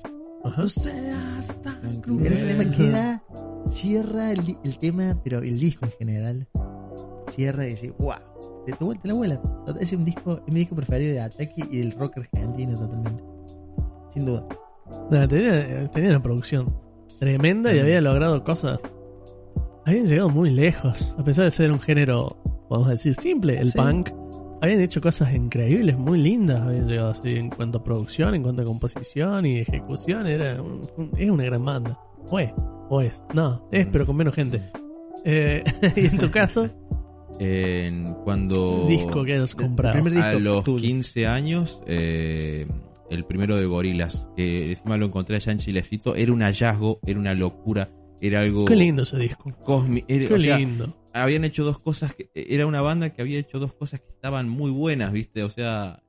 Ajá. 0.43 0.63
No 0.63 1.63
tan 1.63 2.01
cruel. 2.01 2.33
Ese 2.33 2.45
tema 2.47 2.71
queda. 2.71 3.23
Cierra 3.69 4.31
el, 4.31 4.57
el 4.63 4.77
tema, 4.79 5.19
pero 5.23 5.39
el 5.39 5.59
disco 5.59 5.85
en 5.85 5.91
general. 5.91 6.47
Cierra 7.37 7.65
y 7.65 7.69
dice, 7.69 7.93
wow. 7.99 8.13
Te, 8.65 8.73
te 8.73 9.07
la 9.07 9.13
abuela. 9.13 9.41
Es 9.79 9.93
un 9.93 10.03
disco, 10.03 10.41
es 10.45 10.53
mi 10.53 10.59
disco 10.59 10.75
preferido 10.75 11.13
de 11.13 11.21
Ataque 11.21 11.53
y 11.71 11.77
del 11.77 11.93
rock 11.93 12.17
argentino 12.17 12.75
totalmente. 12.75 13.23
Sin 14.13 14.25
duda. 14.25 14.45
Tenía, 15.29 15.89
tenía 15.91 16.09
una 16.09 16.21
producción 16.21 16.73
tremenda 17.19 17.73
y 17.73 17.79
había 17.79 18.01
logrado 18.01 18.43
cosas. 18.43 18.79
Habían 19.85 20.05
llegado 20.05 20.29
muy 20.29 20.49
lejos. 20.49 21.15
A 21.17 21.23
pesar 21.23 21.45
de 21.45 21.51
ser 21.51 21.71
un 21.71 21.79
género, 21.79 22.35
podemos 22.67 22.89
decir, 22.89 23.15
simple, 23.15 23.57
el 23.57 23.71
Sí. 23.71 23.77
punk. 23.77 24.09
Habían 24.61 24.81
hecho 24.81 24.99
cosas 24.99 25.33
increíbles, 25.33 25.97
muy 25.97 26.19
lindas. 26.19 26.59
Habían 26.61 26.87
llegado 26.87 27.09
así 27.11 27.35
en 27.35 27.49
cuanto 27.49 27.77
a 27.77 27.83
producción, 27.83 28.33
en 28.35 28.41
cuanto 28.43 28.63
a 28.63 28.65
composición 28.65 29.45
y 29.45 29.59
ejecución. 29.59 30.25
Era 30.27 30.61
un- 30.61 30.81
un- 30.97 31.11
es 31.15 31.29
una 31.29 31.43
gran 31.45 31.63
banda. 31.63 31.97
Fue, 32.25 32.53
o 32.89 32.99
es. 32.99 33.23
No, 33.33 33.67
es, 33.71 33.87
pero 33.91 34.05
con 34.05 34.15
menos 34.17 34.33
gente. 34.33 34.61
Eh, 35.23 35.63
y 35.95 36.07
en 36.07 36.17
tu 36.17 36.29
caso, 36.31 36.67
En- 37.39 38.13
cuando 38.23 38.87
disco 38.87 39.23
que 39.23 39.33
hayas 39.33 39.55
comprado. 39.55 39.97
A 40.21 40.33
los 40.33 40.63
tuyo. 40.63 40.81
15 40.81 41.27
años, 41.27 41.81
eh, 41.85 42.67
el 43.09 43.25
primero 43.25 43.55
de 43.57 43.65
Gorilas, 43.65 44.27
que 44.35 44.71
encima 44.71 44.97
lo 44.97 45.05
encontré 45.07 45.35
allá 45.35 45.51
en 45.51 45.59
Chilecito, 45.59 46.15
era 46.15 46.33
un 46.33 46.41
hallazgo, 46.41 46.99
era 47.05 47.19
una 47.19 47.33
locura, 47.33 47.89
era 48.21 48.41
algo 48.41 48.65
Qué 48.65 48.75
lindo 48.75 49.03
ese 49.03 49.17
disco. 49.17 49.51
cósmico. 49.63 50.07
Qué 50.07 50.37
lindo. 50.37 50.95
habían 51.13 51.43
hecho 51.45 51.63
dos 51.63 51.79
cosas, 51.79 52.13
que, 52.13 52.29
era 52.33 52.65
una 52.65 52.81
banda 52.81 53.11
que 53.11 53.21
había 53.21 53.39
hecho 53.39 53.59
dos 53.59 53.73
cosas 53.73 54.01
que 54.01 54.09
estaban 54.09 54.49
muy 54.49 54.71
buenas, 54.71 55.11
¿viste? 55.11 55.43
O 55.43 55.49
sea, 55.49 56.03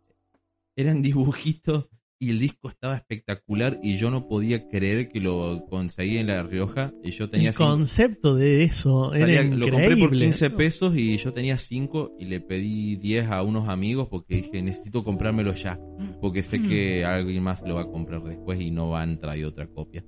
eran 0.77 1.03
dibujitos 1.03 1.89
y 2.21 2.31
el 2.31 2.39
disco 2.41 2.69
estaba 2.69 2.97
espectacular 2.97 3.79
y 3.83 3.97
yo 3.97 4.11
no 4.11 4.27
podía 4.27 4.69
creer 4.69 5.09
que 5.09 5.21
lo 5.21 5.65
conseguí 5.71 6.19
en 6.19 6.27
La 6.27 6.43
Rioja 6.43 6.93
y 7.05 7.13
yo 7.13 7.29
tenía 7.29 7.51
El 7.51 7.55
cinco- 7.55 7.71
concepto 7.71 8.35
de 8.35 8.65
eso 8.65 9.13
salía- 9.15 9.41
era 9.43 9.55
lo 9.57 9.67
compré 9.71 9.97
por 9.97 10.11
15 10.11 10.51
pesos 10.51 10.97
y 10.97 11.17
yo 11.17 11.33
tenía 11.33 11.59
5 11.59 12.17
y 12.19 12.25
le 12.25 12.41
pedí 12.41 12.97
10 12.97 13.29
a 13.31 13.43
unos 13.43 13.69
amigos 13.69 14.09
porque 14.11 14.37
dije 14.37 14.63
necesito 14.63 15.05
comprármelo 15.05 15.55
ya 15.55 15.79
porque 16.21 16.43
sé 16.43 16.61
que 16.63 17.05
alguien 17.05 17.43
más 17.43 17.63
lo 17.63 17.77
va 17.77 17.83
a 17.83 17.87
comprar 17.91 18.23
después 18.25 18.61
y 18.61 18.71
no 18.73 18.91
van 18.91 19.13
a 19.15 19.21
traer 19.21 19.45
otra 19.45 19.67
copia 19.69 20.05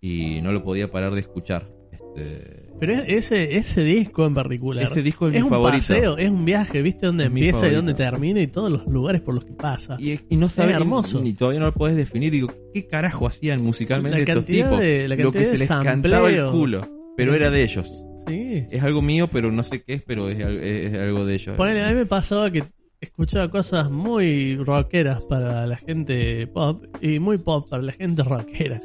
y 0.00 0.40
no 0.42 0.52
lo 0.52 0.64
podía 0.64 0.90
parar 0.90 1.14
de 1.14 1.20
escuchar 1.20 1.70
este 2.16 2.64
Pero 2.80 2.92
es- 2.94 3.04
ese, 3.30 3.56
ese 3.56 3.82
disco 3.82 4.26
en 4.26 4.34
particular 4.34 4.84
ese 4.84 5.02
disco 5.02 5.28
es, 5.28 5.34
es 5.34 5.40
mi 5.40 5.44
un 5.44 5.50
favorito 5.50 5.80
paseo, 5.88 6.18
es 6.18 6.30
un 6.30 6.44
viaje, 6.44 6.82
¿viste? 6.82 7.10
Mi 7.12 7.22
empieza 7.24 7.68
y 7.68 7.74
dónde 7.74 7.94
termina 7.94 8.40
y 8.40 8.46
todos 8.48 8.70
los 8.70 8.86
lugares 8.86 9.20
por 9.22 9.34
los 9.34 9.44
que 9.44 9.52
pasa. 9.52 9.96
y, 9.98 10.18
y 10.28 10.36
no 10.36 10.48
sabes 10.48 10.76
hermoso. 10.76 11.18
ni, 11.18 11.30
ni 11.30 11.32
todavía 11.34 11.60
no 11.60 11.66
lo 11.66 11.72
podés 11.72 11.96
definir 11.96 12.32
digo 12.32 12.52
qué 12.72 12.86
carajo 12.86 13.26
hacían 13.26 13.62
musicalmente 13.62 14.18
La 14.18 14.24
estos 14.24 14.44
tipos 14.44 14.78
de- 14.78 15.08
la 15.08 15.16
lo 15.16 15.32
que 15.32 15.44
se 15.44 15.58
les 15.58 15.68
cantaba 15.68 16.30
el 16.30 16.46
culo 16.50 16.88
pero 17.16 17.34
era 17.34 17.50
de 17.50 17.62
ellos 17.62 17.90
Sí. 18.26 18.64
es 18.70 18.82
algo 18.82 19.02
mío 19.02 19.28
pero 19.30 19.52
no 19.52 19.62
sé 19.62 19.82
qué 19.82 19.94
es 19.94 20.02
pero 20.02 20.28
es, 20.30 20.42
al- 20.42 20.56
es- 20.58 20.92
es 20.92 20.98
algo 20.98 21.24
de 21.26 21.34
ellos 21.34 21.56
Ponele, 21.56 21.82
a 21.84 21.88
mí 21.88 21.94
me 21.94 22.06
pasaba 22.06 22.50
que 22.50 22.64
escuchaba 23.00 23.50
cosas 23.50 23.90
muy 23.90 24.56
rockeras 24.56 25.22
para 25.24 25.66
la 25.66 25.76
gente 25.76 26.46
pop 26.46 26.84
y 27.02 27.18
muy 27.18 27.36
pop 27.36 27.68
para 27.68 27.82
la 27.82 27.92
gente 27.92 28.22
rockera. 28.22 28.80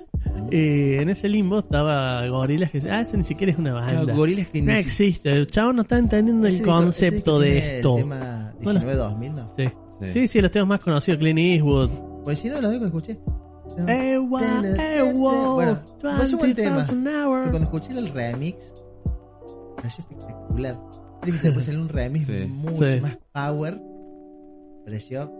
Y 0.52 0.96
en 0.96 1.10
ese 1.10 1.30
limbo 1.30 1.60
estaba 1.60 2.26
Gorilas 2.28 2.72
que 2.72 2.80
ah, 2.90 3.02
ese 3.02 3.18
ni 3.18 3.24
siquiera 3.24 3.54
es 3.54 3.60
una 3.60 3.72
Claro, 3.72 3.98
banda. 4.00 4.14
gorilas 4.16 4.48
que 4.48 4.62
No 4.62 4.74
ni- 4.74 4.80
existe, 4.80 5.30
el 5.30 5.46
chavo 5.48 5.74
no 5.74 5.84
está 5.84 5.98
entendiendo 5.98 6.48
el 6.48 6.62
concepto 6.64 7.40
de 7.40 7.52
tiene 7.52 7.76
esto. 7.78 7.98
El 7.98 8.04
tema 8.04 8.54
Bueno. 8.62 8.80
19-2000, 8.82 9.34
¿no? 9.36 9.50
Sí. 9.56 9.66
Sí. 10.02 10.10
sí, 10.10 10.28
sí, 10.28 10.42
los 10.42 10.50
temas 10.52 10.70
más 10.70 10.84
conocidos, 10.84 11.20
Clint 11.20 11.40
Eastwood. 11.40 11.90
Pues 12.24 12.40
si 12.40 12.50
no, 12.50 12.60
lo 12.62 12.70
único 12.70 12.82
que 12.84 12.88
escuché. 12.88 13.20
Ewa, 13.88 14.42
ewa, 14.78 15.54
Bueno, 15.54 15.80
me 16.04 16.10
hace 16.10 16.34
un 16.36 16.40
buen 16.40 16.54
tema. 16.56 16.78
20,000 16.78 17.04
Y 17.04 17.16
hours. 17.16 17.50
cuando 17.50 17.60
escuché 17.64 17.92
el 17.98 18.08
remix, 18.10 18.74
me 19.06 19.76
pareció 19.76 20.04
espectacular. 20.10 20.78
Viste 21.26 21.42
que 21.42 21.48
después 21.48 21.66
salió 21.66 21.82
un 21.82 21.90
remix 21.90 22.26
Sí. 22.26 22.46
mucho 22.48 22.90
Sí. 22.90 23.00
más 23.02 23.18
power. 23.34 23.76
Me 23.76 24.84
pareció. 24.86 25.32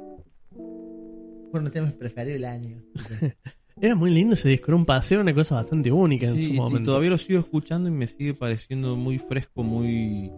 Fueron 1.52 1.64
los 1.66 1.74
temas 1.74 1.94
preferidos 1.94 2.36
del 2.36 2.46
año. 2.46 2.78
Era 3.82 3.96
muy 3.96 4.10
lindo 4.12 4.34
ese 4.34 4.50
disco, 4.50 4.66
era 4.68 4.76
un 4.76 4.86
paseo, 4.86 5.22
una 5.22 5.34
cosa 5.34 5.56
bastante 5.56 5.92
única 5.92 6.28
en 6.28 6.36
Sí, 6.36 6.42
su 6.42 6.50
y- 6.50 6.54
y 6.54 6.58
momento. 6.58 6.84
todavía 6.92 7.12
lo 7.12 7.18
sigo 7.18 7.40
escuchando 7.40 7.88
y 7.88 7.92
me 7.92 8.08
sigue 8.08 8.34
pareciendo 8.34 8.96
muy 8.98 9.20
fresco, 9.20 9.64
muy 9.64 10.30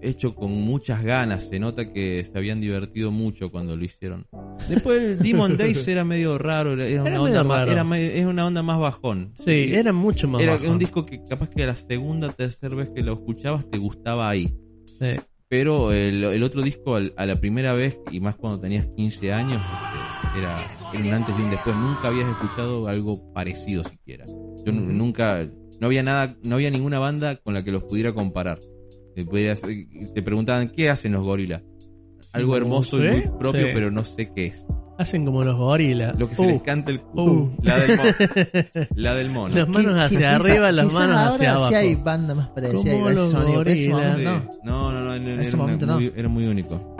hecho 0.00 0.32
con 0.36 0.52
muchas 0.52 1.02
ganas. 1.02 1.48
Se 1.48 1.58
nota 1.58 1.92
que 1.92 2.24
se 2.24 2.38
habían 2.38 2.60
divertido 2.60 3.10
mucho 3.10 3.50
cuando 3.50 3.74
lo 3.76 3.84
hicieron. 3.84 4.26
Después 4.68 5.02
el 5.02 5.18
Demon 5.18 5.56
Days 5.56 5.88
era 5.88 6.04
medio 6.04 6.38
raro, 6.38 6.74
era, 6.74 6.86
era 6.86 7.02
una 7.02 7.20
onda 7.20 7.42
más, 7.42 7.68
era, 7.68 7.98
es 7.98 8.26
una 8.26 8.46
onda 8.46 8.62
más 8.62 8.78
bajón. 8.78 9.32
Sí, 9.34 9.50
era 9.74 9.92
mucho 9.92 10.28
más 10.28 10.40
Era 10.40 10.52
bajo. 10.56 10.70
un 10.70 10.78
disco 10.78 11.04
que 11.04 11.20
capaz 11.24 11.50
que 11.50 11.64
a 11.64 11.66
la 11.66 11.74
segunda, 11.74 12.30
tercera 12.30 12.76
vez 12.76 12.90
que 12.90 13.02
lo 13.02 13.14
escuchabas 13.14 13.68
te 13.68 13.78
gustaba 13.78 14.28
ahí. 14.30 14.54
Sí. 14.86 15.16
Pero 15.48 15.92
el, 15.92 16.22
el 16.22 16.42
otro 16.44 16.62
disco 16.62 16.94
a 16.94 17.26
la 17.26 17.40
primera 17.40 17.72
vez, 17.72 17.98
y 18.12 18.20
más 18.20 18.36
cuando 18.36 18.60
tenías 18.60 18.86
15 18.94 19.32
años, 19.32 19.60
era, 20.38 20.58
era 20.92 21.04
un 21.04 21.12
antes 21.14 21.34
y 21.38 21.42
un 21.42 21.50
después. 21.50 21.76
Nunca 21.76 22.08
habías 22.08 22.28
escuchado 22.28 22.88
algo 22.88 23.32
parecido 23.32 23.84
siquiera. 23.84 24.24
Yo 24.64 24.72
nu- 24.72 24.92
nunca, 24.92 25.46
no 25.80 25.86
había 25.86 26.02
nada, 26.02 26.36
no 26.44 26.54
había 26.56 26.70
ninguna 26.70 26.98
banda 26.98 27.36
con 27.36 27.54
la 27.54 27.62
que 27.64 27.72
los 27.72 27.84
pudiera 27.84 28.12
comparar. 28.12 28.58
Te, 29.14 29.24
podías- 29.24 29.60
te 29.62 30.22
preguntaban, 30.22 30.70
¿qué 30.70 30.90
hacen 30.90 31.12
los 31.12 31.22
gorilas? 31.24 31.62
Algo 32.32 32.56
hermoso 32.56 33.02
y 33.04 33.08
muy 33.08 33.22
propio, 33.38 33.62
sí. 33.66 33.70
pero 33.74 33.90
no 33.90 34.04
sé 34.04 34.30
qué 34.34 34.46
es. 34.46 34.66
Hacen 34.98 35.24
como 35.24 35.44
los 35.44 35.56
gorilas. 35.56 36.18
Lo 36.18 36.28
que 36.28 36.34
se 36.34 36.42
Uh, 36.42 36.46
les 36.48 36.62
canta 36.62 36.90
el 36.90 37.00
culo. 37.00 37.32
uh. 37.32 37.50
La 37.62 37.78
del 37.78 37.96
mono. 37.96 38.10
La 38.96 39.14
del 39.14 39.30
mono. 39.30 39.54
Las 39.54 39.68
manos 39.68 39.92
hacia 39.96 40.34
arriba, 40.36 40.72
las 40.72 40.92
manos 40.92 41.34
hacia 41.34 41.54
abajo. 41.54 41.74
Hay 41.76 41.94
banda 41.94 42.34
más 42.34 42.48
parecida 42.48 42.92
Como 42.92 43.10
los 43.10 43.32
gorilas. 43.32 44.18
no. 44.18 44.42
No, 44.64 44.92
no, 44.92 45.04
no, 45.04 45.14
era, 45.14 45.24
En 45.34 45.40
ese 45.40 45.50
era 45.50 45.56
momento 45.58 45.86
muy, 45.86 46.06
no. 46.06 46.12
era 46.16 46.28
muy 46.28 46.46
único. 46.46 46.96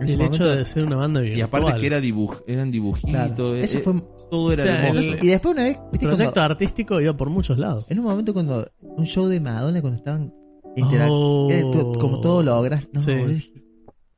En 0.00 0.08
el 0.08 0.20
hecho 0.22 0.44
de 0.44 0.64
ser 0.64 0.84
una 0.84 0.96
banda 0.96 1.20
virtual. 1.20 1.38
Y 1.38 1.42
aparte 1.42 1.80
que 1.80 1.86
era 1.86 2.00
dibuj, 2.00 2.40
eran 2.46 2.70
dibujitos, 2.70 3.10
Claro, 3.10 3.54
eh, 3.54 3.62
eso 3.64 3.78
fue 3.80 3.94
todo 4.30 4.52
era 4.52 4.62
O 4.64 4.66
sea, 4.66 4.88
hermoso. 4.88 5.12
el- 5.12 5.24
Y 5.24 5.28
después 5.28 5.54
una 5.54 5.62
vez, 5.64 5.78
viste, 5.92 6.06
proyecto 6.06 6.32
cuando, 6.34 6.52
artístico 6.52 7.00
iba 7.00 7.16
por 7.16 7.30
muchos 7.30 7.58
lados. 7.58 7.90
en 7.90 7.98
un 7.98 8.04
momento 8.06 8.32
cuando 8.32 8.66
un 8.80 9.04
show 9.04 9.26
de 9.26 9.40
Madonna 9.40 9.80
cuando 9.80 9.96
estaban 9.96 10.32
interactuando, 10.76 11.80
Oh. 11.90 11.92
como 11.98 12.20
todo 12.20 12.42
logras, 12.42 12.86
no, 12.92 13.00
Sí. 13.00 13.12
boludo, 13.12 13.28
dije, 13.28 13.52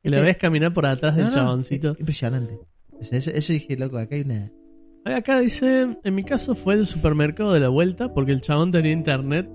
Y 0.03 0.09
la 0.09 0.17
este- 0.17 0.27
ves 0.27 0.37
caminar 0.37 0.73
por 0.73 0.85
atrás 0.85 1.15
del 1.15 1.25
no, 1.25 1.31
chaboncito. 1.31 1.91
es- 1.91 1.99
Impresionante. 1.99 2.59
O 2.99 3.03
sea, 3.03 3.17
eso, 3.19 3.31
eso 3.31 3.53
dije, 3.53 3.75
loco, 3.77 3.97
acá 3.97 4.15
hay 4.15 4.21
una. 4.21 4.51
Acá 5.05 5.39
dice, 5.39 5.97
en 6.03 6.15
mi 6.15 6.23
caso 6.23 6.55
fue 6.55 6.75
el 6.75 6.85
supermercado 6.85 7.51
de 7.53 7.59
la 7.59 7.69
vuelta 7.69 8.13
porque 8.13 8.31
el 8.31 8.41
chabón 8.41 8.71
tenía 8.71 8.91
internet 8.91 9.47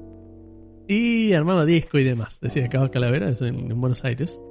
y 0.89 1.33
armaba 1.33 1.65
disco 1.65 1.99
y 1.99 2.05
demás. 2.05 2.39
Decía 2.41 2.69
Cabo 2.69 2.91
Calavera, 2.91 3.31
es 3.31 3.41
en, 3.43 3.71
en 3.71 3.81
Buenos 3.81 4.05
Aires. 4.05 4.43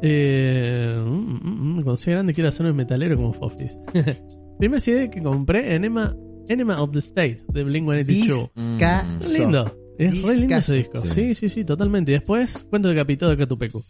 Eh, 0.00 0.96
mm, 1.04 1.10
mm, 1.10 1.40
mm, 1.42 1.74
cuando 1.82 1.96
sea 1.96 2.14
grande 2.14 2.34
quiero 2.34 2.48
hacerme 2.48 2.72
metalero 2.72 3.16
como 3.16 3.32
Fofis. 3.32 3.78
Primer 4.58 4.80
CD 4.80 5.10
que 5.10 5.22
compré, 5.22 5.74
Enema, 5.74 6.16
Enema 6.48 6.80
of 6.80 6.92
the 6.92 6.98
State 7.00 7.42
de 7.52 7.64
Blink-182. 7.64 8.52
Mm. 8.54 8.62
Discazo. 8.72 9.38
Lindo. 9.38 9.78
Es 9.98 10.22
re 10.22 10.36
lindo 10.36 10.56
ese 10.56 10.74
disco. 10.74 10.98
Sí. 10.98 11.10
Sí, 11.14 11.34
sí, 11.34 11.48
sí, 11.48 11.64
totalmente. 11.64 12.12
Y 12.12 12.14
después, 12.14 12.66
Cuento 12.70 12.88
de 12.88 12.96
Capitado 12.96 13.30
de 13.30 13.38
Catupecu. 13.38 13.84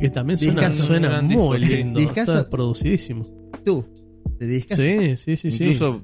Que 0.00 0.10
también 0.10 0.38
suena, 0.38 0.72
suena 0.72 1.22
muy 1.22 1.58
disco, 1.58 1.74
lindo. 1.74 2.00
Discazo. 2.00 2.38
Está 2.38 2.50
producidísimo. 2.50 3.22
Tú, 3.64 3.84
te 4.38 4.46
discas. 4.46 4.78
Sí, 4.78 5.16
sí, 5.16 5.36
sí, 5.36 5.50
sí. 5.50 5.64
incluso 5.64 6.02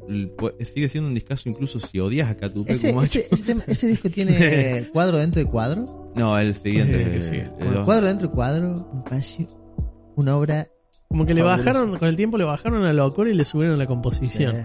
sigue 0.61 0.89
siendo 0.89 1.09
un 1.09 1.15
discazo 1.15 1.49
incluso 1.49 1.79
si 1.79 1.99
odias 2.01 2.31
a 2.31 2.37
Catupecu 2.37 2.73
Ese, 2.73 2.93
macho. 2.93 3.19
ese, 3.21 3.29
ese, 3.35 3.45
tema- 3.45 3.63
ese 3.67 3.87
disco 3.89 4.09
tiene 4.15 4.89
cuadro 4.93 5.19
dentro 5.19 5.41
de 5.43 5.47
cuadro. 5.51 6.13
No, 6.15 6.39
el 6.39 6.55
siguiente. 6.55 7.01
Eh, 7.03 7.17
el- 7.17 7.35
el 7.35 7.51
Bueno, 7.59 7.73
dos. 7.75 7.85
cuadro 7.85 8.07
dentro 8.07 8.29
de 8.29 8.35
cuadro. 8.35 8.91
Me 8.95 9.03
pareció 9.03 9.47
una 10.17 10.37
obra. 10.37 10.69
Como 11.09 11.25
que 11.25 11.33
le 11.35 11.43
bajaron, 11.43 11.97
con 11.97 12.07
el 12.09 12.17
tiempo 12.17 12.37
le 12.37 12.45
bajaron 12.45 12.83
a 12.85 12.87
la 12.89 13.05
locura 13.05 13.31
y 13.31 13.35
le 13.35 13.45
subieron 13.45 13.79
la 13.79 13.87
composición. 13.87 14.55
Sí. 14.55 14.63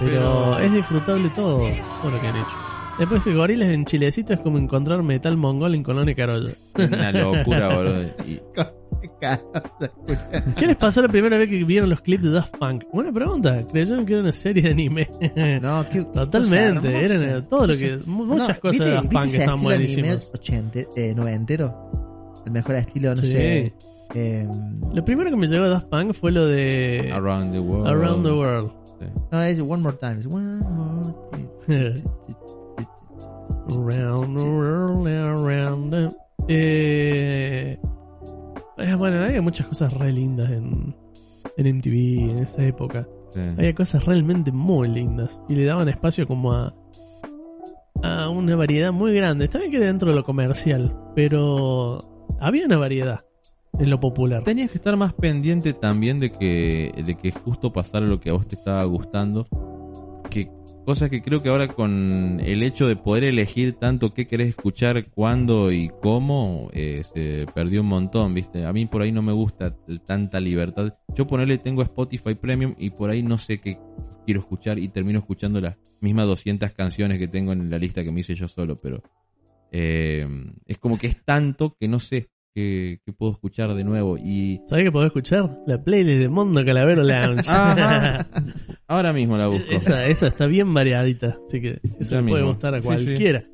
Pero, 0.00 0.10
Pero- 0.10 0.58
es 0.60 0.72
disfrutable 0.72 1.28
todo, 1.36 1.58
todo 2.02 2.10
lo 2.10 2.20
que 2.20 2.26
han 2.26 2.36
hecho. 2.36 2.56
Después, 2.98 3.26
el 3.26 3.34
gorilas 3.36 3.68
en 3.70 3.84
Chilecito 3.84 4.32
es 4.32 4.40
como 4.40 4.56
encontrar 4.58 5.02
metal 5.02 5.36
mongol 5.36 5.74
en 5.74 5.82
Colonia 5.82 6.14
Carolla. 6.14 6.52
Una 6.78 7.12
locura, 7.12 7.68
boludo. 7.76 8.02
Y- 8.26 8.40
¿Qué 10.56 10.66
les 10.66 10.76
pasó 10.76 11.02
la 11.02 11.08
primera 11.08 11.36
vez 11.36 11.48
que 11.50 11.62
vieron 11.64 11.90
los 11.90 12.00
clips 12.00 12.24
de 12.24 12.30
Daft 12.30 12.56
Punk? 12.58 12.84
Buena 12.92 13.12
pregunta. 13.12 13.64
Creyeron 13.70 14.06
que 14.06 14.14
era 14.14 14.22
una 14.22 14.32
serie 14.32 14.62
de 14.62 14.70
anime. 14.70 15.08
No, 15.60 15.84
qué 15.90 16.02
Totalmente. 16.04 16.92
cosa. 16.92 17.14
Eran 17.26 17.48
todo 17.48 17.66
lo 17.66 17.74
que. 17.74 17.98
mu- 18.06 18.24
Muchas 18.24 18.48
No, 18.56 18.60
cosas 18.60 18.78
de 18.78 18.84
¿viste- 18.84 18.94
Daft 18.94 19.12
Punk 19.12 19.24
estilo 19.26 19.52
anime 19.52 19.62
buenísimas. 19.64 20.30
80, 20.34 20.78
eh, 20.96 21.14
noventero? 21.14 21.90
El 22.46 22.52
mejor 22.52 22.74
estilo, 22.76 23.10
no 23.14 23.22
Sí. 23.22 23.26
sé. 23.30 23.74
eh, 24.14 24.48
Lo 24.94 25.04
primero 25.04 25.30
que 25.30 25.36
me 25.36 25.46
llegó 25.46 25.64
de 25.64 25.70
Daft 25.70 25.88
Punk 25.88 26.14
fue 26.14 26.32
lo 26.32 26.46
de 26.46 27.10
Around 27.12 27.52
the 27.52 27.58
World. 27.60 27.86
Around 27.88 28.24
the 28.26 28.32
World. 28.32 28.70
Sí. 28.98 29.06
no, 29.30 29.42
es 29.42 29.60
One 29.60 29.82
More 29.82 29.96
Time. 30.00 30.20
One 30.30 30.64
More 30.64 31.14
Time. 31.66 31.94
World, 33.74 35.08
around 35.08 35.92
the... 35.92 36.16
Eh, 36.48 37.78
eh, 38.78 38.94
bueno, 38.96 39.22
había 39.22 39.42
muchas 39.42 39.66
cosas 39.66 39.92
re 39.92 40.12
lindas 40.12 40.48
en, 40.50 40.94
en 41.56 41.76
MTV 41.76 42.30
en 42.30 42.38
esa 42.38 42.62
época. 42.64 43.08
Sí. 43.30 43.40
Había 43.40 43.74
cosas 43.74 44.04
realmente 44.04 44.52
muy 44.52 44.88
lindas. 44.88 45.40
Y 45.48 45.56
le 45.56 45.64
daban 45.64 45.88
espacio 45.88 46.26
como 46.26 46.52
a, 46.52 46.74
a 48.02 48.28
una 48.28 48.56
variedad 48.56 48.92
muy 48.92 49.14
grande. 49.14 49.46
Está 49.46 49.58
bien 49.58 49.70
que 49.70 49.78
dentro 49.78 50.10
de 50.10 50.16
lo 50.16 50.24
comercial, 50.24 50.94
pero 51.14 51.98
había 52.40 52.66
una 52.66 52.76
variedad 52.76 53.20
en 53.78 53.90
lo 53.90 54.00
popular. 54.00 54.42
Tenías 54.44 54.70
que 54.70 54.76
estar 54.76 54.96
más 54.96 55.12
pendiente 55.12 55.72
también 55.72 56.20
de 56.20 56.30
que, 56.30 56.92
de 57.04 57.16
que 57.16 57.32
justo 57.32 57.72
pasara 57.72 58.06
lo 58.06 58.20
que 58.20 58.30
a 58.30 58.32
vos 58.32 58.46
te 58.46 58.54
estaba 58.54 58.84
gustando. 58.84 59.46
Que 60.86 60.92
cosa 60.92 61.10
que 61.10 61.20
creo 61.20 61.42
que 61.42 61.48
ahora 61.48 61.66
con 61.66 62.38
el 62.38 62.62
hecho 62.62 62.86
de 62.86 62.94
poder 62.94 63.24
elegir 63.24 63.72
tanto 63.72 64.14
qué 64.14 64.24
querés 64.28 64.50
escuchar, 64.50 65.10
cuándo 65.10 65.72
y 65.72 65.90
cómo, 66.00 66.70
eh, 66.72 67.02
se 67.12 67.44
perdió 67.52 67.80
un 67.80 67.88
montón, 67.88 68.34
¿viste? 68.34 68.64
A 68.64 68.72
mí 68.72 68.86
por 68.86 69.02
ahí 69.02 69.10
no 69.10 69.20
me 69.20 69.32
gusta 69.32 69.74
tanta 70.06 70.38
libertad. 70.38 70.96
Yo 71.12 71.26
ponerle 71.26 71.58
tengo 71.58 71.82
Spotify 71.82 72.36
Premium 72.36 72.76
y 72.78 72.90
por 72.90 73.10
ahí 73.10 73.24
no 73.24 73.36
sé 73.36 73.58
qué 73.58 73.80
quiero 74.24 74.38
escuchar 74.38 74.78
y 74.78 74.86
termino 74.86 75.18
escuchando 75.18 75.60
las 75.60 75.76
mismas 76.00 76.28
200 76.28 76.70
canciones 76.70 77.18
que 77.18 77.26
tengo 77.26 77.52
en 77.52 77.68
la 77.68 77.78
lista 77.78 78.04
que 78.04 78.12
me 78.12 78.20
hice 78.20 78.36
yo 78.36 78.46
solo, 78.46 78.80
pero 78.80 79.02
eh, 79.72 80.24
es 80.66 80.78
como 80.78 80.98
que 80.98 81.08
es 81.08 81.24
tanto 81.24 81.76
que 81.80 81.88
no 81.88 81.98
sé 81.98 82.30
qué 82.56 83.12
puedo 83.12 83.32
escuchar 83.32 83.74
de 83.74 83.84
nuevo 83.84 84.16
y 84.16 84.60
¿Sabés 84.66 84.84
que 84.84 84.92
podés 84.92 85.08
escuchar? 85.08 85.50
La 85.66 85.82
playlist 85.82 86.20
de 86.20 86.28
Mondo 86.28 86.64
Calavero 86.64 87.02
Lounge. 87.02 87.44
Ajá. 87.48 88.26
Ahora 88.88 89.12
mismo 89.12 89.36
la 89.36 89.48
busco. 89.48 89.70
esa, 89.70 90.06
esa 90.06 90.26
está 90.28 90.46
bien 90.46 90.72
variadita, 90.72 91.38
así 91.46 91.60
que 91.60 91.80
esa 92.00 92.22
puede 92.22 92.42
gustar 92.44 92.74
a 92.74 92.80
Sí, 92.80 92.86
cualquiera. 92.86 93.44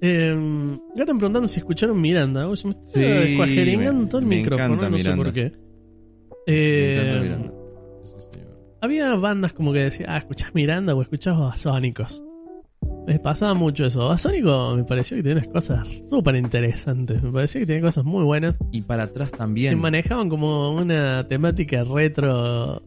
Eh, 0.00 0.34
ya 0.94 1.02
están 1.02 1.18
preguntando 1.18 1.48
si 1.48 1.58
escucharon 1.58 2.00
Miranda. 2.00 2.48
Uy, 2.48 2.56
se 2.56 2.68
me 2.68 2.74
está 2.74 3.00
Sí, 3.00 3.36
cuajeringando 3.36 4.06
todo 4.08 4.20
el 4.20 4.26
me 4.26 4.36
micrófono, 4.36 4.76
no 4.76 4.82
sé 4.82 4.90
Miranda. 4.90 5.24
por 5.24 5.32
qué. 5.32 5.52
Eh, 6.46 6.94
encanta 7.00 7.20
Miranda. 7.20 7.52
Sí, 8.04 8.40
había 8.80 9.14
bandas 9.16 9.52
como 9.52 9.72
que 9.72 9.78
decían, 9.80 10.10
ah, 10.10 10.18
escuchás 10.18 10.54
Miranda 10.54 10.94
o 10.94 11.02
escuchás 11.02 11.36
Babasónicos. 11.36 12.22
Me 13.06 13.18
pasaba 13.18 13.54
mucho 13.54 13.86
eso. 13.86 14.00
Babasónico 14.00 14.76
me 14.76 14.84
pareció 14.84 15.16
que 15.16 15.22
tenía 15.22 15.38
unas 15.38 15.48
cosas 15.48 15.86
súper 16.08 16.36
interesantes. 16.36 17.22
Me 17.22 17.32
parecía 17.32 17.60
que 17.60 17.66
tenía 17.66 17.82
cosas 17.82 18.04
muy 18.04 18.24
buenas. 18.24 18.56
Y 18.70 18.82
para 18.82 19.04
atrás 19.04 19.30
también. 19.32 19.80
manejaban 19.80 20.28
como 20.28 20.70
una 20.70 21.26
temática 21.26 21.84
retro. 21.84 22.82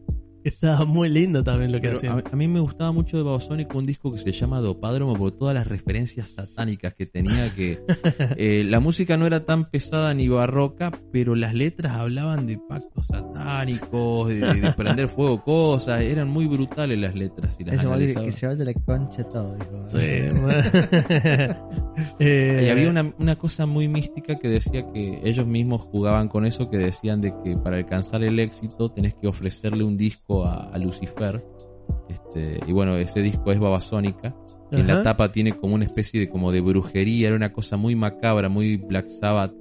Estaba 0.46 0.84
muy 0.84 1.08
lindo 1.08 1.42
también 1.42 1.72
lo 1.72 1.80
que 1.80 1.88
Pero 1.88 1.96
hacían. 1.98 2.18
a, 2.18 2.22
a 2.32 2.36
mí 2.36 2.46
me 2.48 2.60
gustaba 2.60 2.92
mucho 2.92 3.16
de 3.16 3.22
Babasónico 3.24 3.78
un 3.78 3.86
disco 3.86 4.12
que 4.12 4.18
se 4.18 4.32
llama 4.32 4.60
Dopádromo 4.60 5.14
por 5.14 5.32
todas 5.32 5.54
las 5.54 5.66
referencias 5.66 6.30
satánicas 6.30 6.94
que 6.94 7.06
tenía 7.06 7.52
que 7.54 7.80
eh, 8.36 8.62
la 8.64 8.78
música 8.80 9.16
no 9.16 9.26
era 9.26 9.44
tan 9.44 9.68
pesada 9.70 10.14
ni 10.14 10.28
barroca, 10.28 10.92
pero 11.12 11.34
las 11.34 11.52
letras 11.54 11.92
hablaban 11.94 12.46
de 12.46 12.58
pactos 12.58 13.06
satánicos, 13.06 14.28
de, 14.28 14.36
de 14.40 14.72
prender 14.72 15.08
fuego 15.08 15.42
cosas, 15.42 16.00
eran 16.02 16.28
muy 16.28 16.46
brutales 16.46 16.98
las 16.98 17.16
letras 17.16 17.56
y 17.58 17.64
las 17.64 17.74
Eso, 17.82 17.96
que, 17.96 18.32
se 18.32 18.46
vaya 18.46 18.64
la 18.64 18.74
concha 18.74 19.24
todo. 19.24 19.54
dijo. 19.54 19.88
Sí. 19.88 19.96
Eh, 22.18 22.62
Y 22.66 22.68
había 22.68 22.90
una, 22.90 23.14
una 23.18 23.36
cosa 23.36 23.64
muy 23.66 23.88
mística 23.88 24.34
que 24.36 24.48
decía 24.48 24.84
que 24.92 25.20
ellos 25.24 25.46
mismos 25.46 25.82
jugaban 25.82 26.28
con 26.28 26.44
eso, 26.44 26.68
que 26.70 26.76
decían 26.78 27.20
de 27.20 27.32
que 27.42 27.56
para 27.56 27.76
alcanzar 27.78 28.22
el 28.22 28.38
éxito 28.38 28.90
tenés 28.90 29.14
que 29.14 29.26
ofrecerle 29.26 29.82
un 29.84 29.96
disco 29.96 30.35
a, 30.44 30.70
a 30.70 30.78
Lucifer. 30.78 31.44
Este, 32.08 32.60
y 32.66 32.72
bueno, 32.72 32.96
ese 32.96 33.20
disco 33.22 33.52
es 33.52 33.58
Babasónica. 33.58 34.34
que 34.70 34.80
en 34.80 34.86
la 34.86 35.02
tapa 35.02 35.30
tiene 35.30 35.52
como 35.52 35.74
una 35.74 35.84
especie 35.84 36.18
de 36.20 36.28
como 36.28 36.52
de 36.52 36.60
brujería, 36.60 37.28
era 37.28 37.36
una 37.36 37.52
cosa 37.52 37.76
muy 37.76 37.94
macabra, 37.94 38.48
muy 38.48 38.76
Black 38.76 39.08
Sabbath. 39.08 39.54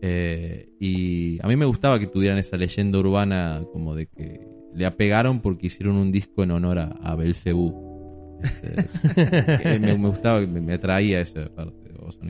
Eh, 0.00 0.68
y 0.80 1.38
a 1.44 1.48
mí 1.48 1.56
me 1.56 1.64
gustaba 1.64 1.98
que 1.98 2.06
tuvieran 2.06 2.38
esa 2.38 2.56
leyenda 2.56 2.98
urbana 2.98 3.62
como 3.72 3.94
de 3.94 4.06
que 4.06 4.40
le 4.74 4.86
apegaron 4.86 5.40
porque 5.40 5.68
hicieron 5.68 5.96
un 5.96 6.10
disco 6.10 6.42
en 6.42 6.50
honor 6.50 6.78
a, 6.78 6.84
a 7.02 7.14
Belcebú. 7.14 8.38
Este, 8.42 8.88
eh, 9.74 9.78
me, 9.78 9.96
me 9.96 10.08
gustaba, 10.08 10.40
me, 10.40 10.60
me 10.60 10.74
atraía 10.74 11.20
esa 11.20 11.48
parte. 11.54 11.82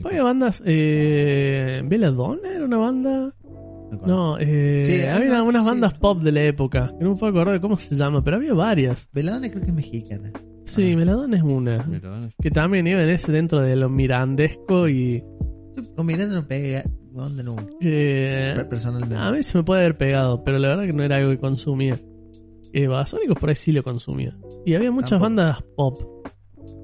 Había 0.03 0.23
bandas. 0.23 0.61
Eh, 0.65 1.81
Belladonna 1.85 2.49
era 2.49 2.65
una 2.65 2.77
banda. 2.77 3.33
No, 4.05 4.37
eh, 4.39 4.81
Sí, 4.81 5.01
había 5.05 5.37
no, 5.37 5.45
unas 5.45 5.63
sí. 5.63 5.69
bandas 5.69 5.93
pop 5.95 6.21
de 6.21 6.31
la 6.31 6.41
época. 6.43 6.87
Que 6.97 7.03
no 7.03 7.11
me 7.11 7.15
puedo 7.17 7.31
acordar 7.31 7.53
de 7.55 7.61
cómo 7.61 7.77
se 7.77 7.95
llama, 7.95 8.23
pero 8.23 8.37
había 8.37 8.53
varias. 8.53 9.09
Veladona 9.13 9.49
creo 9.49 9.61
que 9.61 9.69
es 9.69 9.73
mexicana. 9.75 10.31
Sí, 10.65 10.95
Ah. 10.97 11.27
Es 11.31 11.41
una. 11.43 11.85
Que 12.41 12.49
también 12.51 12.87
iba 12.87 13.01
en 13.01 13.09
ese 13.09 13.31
dentro 13.31 13.61
de 13.61 13.75
lo 13.75 13.89
mirandesco 13.89 14.87
y. 14.87 15.23
Con 15.95 16.05
Miranda 16.05 16.35
no 16.35 16.47
pega. 16.47 16.83
¿Dónde 17.11 17.43
nunca? 17.43 17.65
eh, 17.81 18.55
Personalmente. 18.69 19.15
a 19.15 19.31
mí 19.31 19.43
se 19.43 19.57
me 19.57 19.63
puede 19.63 19.81
haber 19.81 19.97
pegado, 19.97 20.43
pero 20.43 20.57
la 20.57 20.69
verdad 20.69 20.85
que 20.87 20.93
no 20.93 21.03
era 21.03 21.17
algo 21.17 21.29
que 21.31 21.37
consumía. 21.37 21.99
Eh, 22.71 22.87
Babasónicos 22.87 23.37
por 23.39 23.49
ahí 23.49 23.55
sí 23.55 23.71
lo 23.71 23.83
consumía. 23.83 24.35
Y 24.65 24.73
había 24.73 24.89
muchas 24.91 25.11
Tampoco. 25.11 25.25
bandas 25.29 25.63
pop 25.75 26.27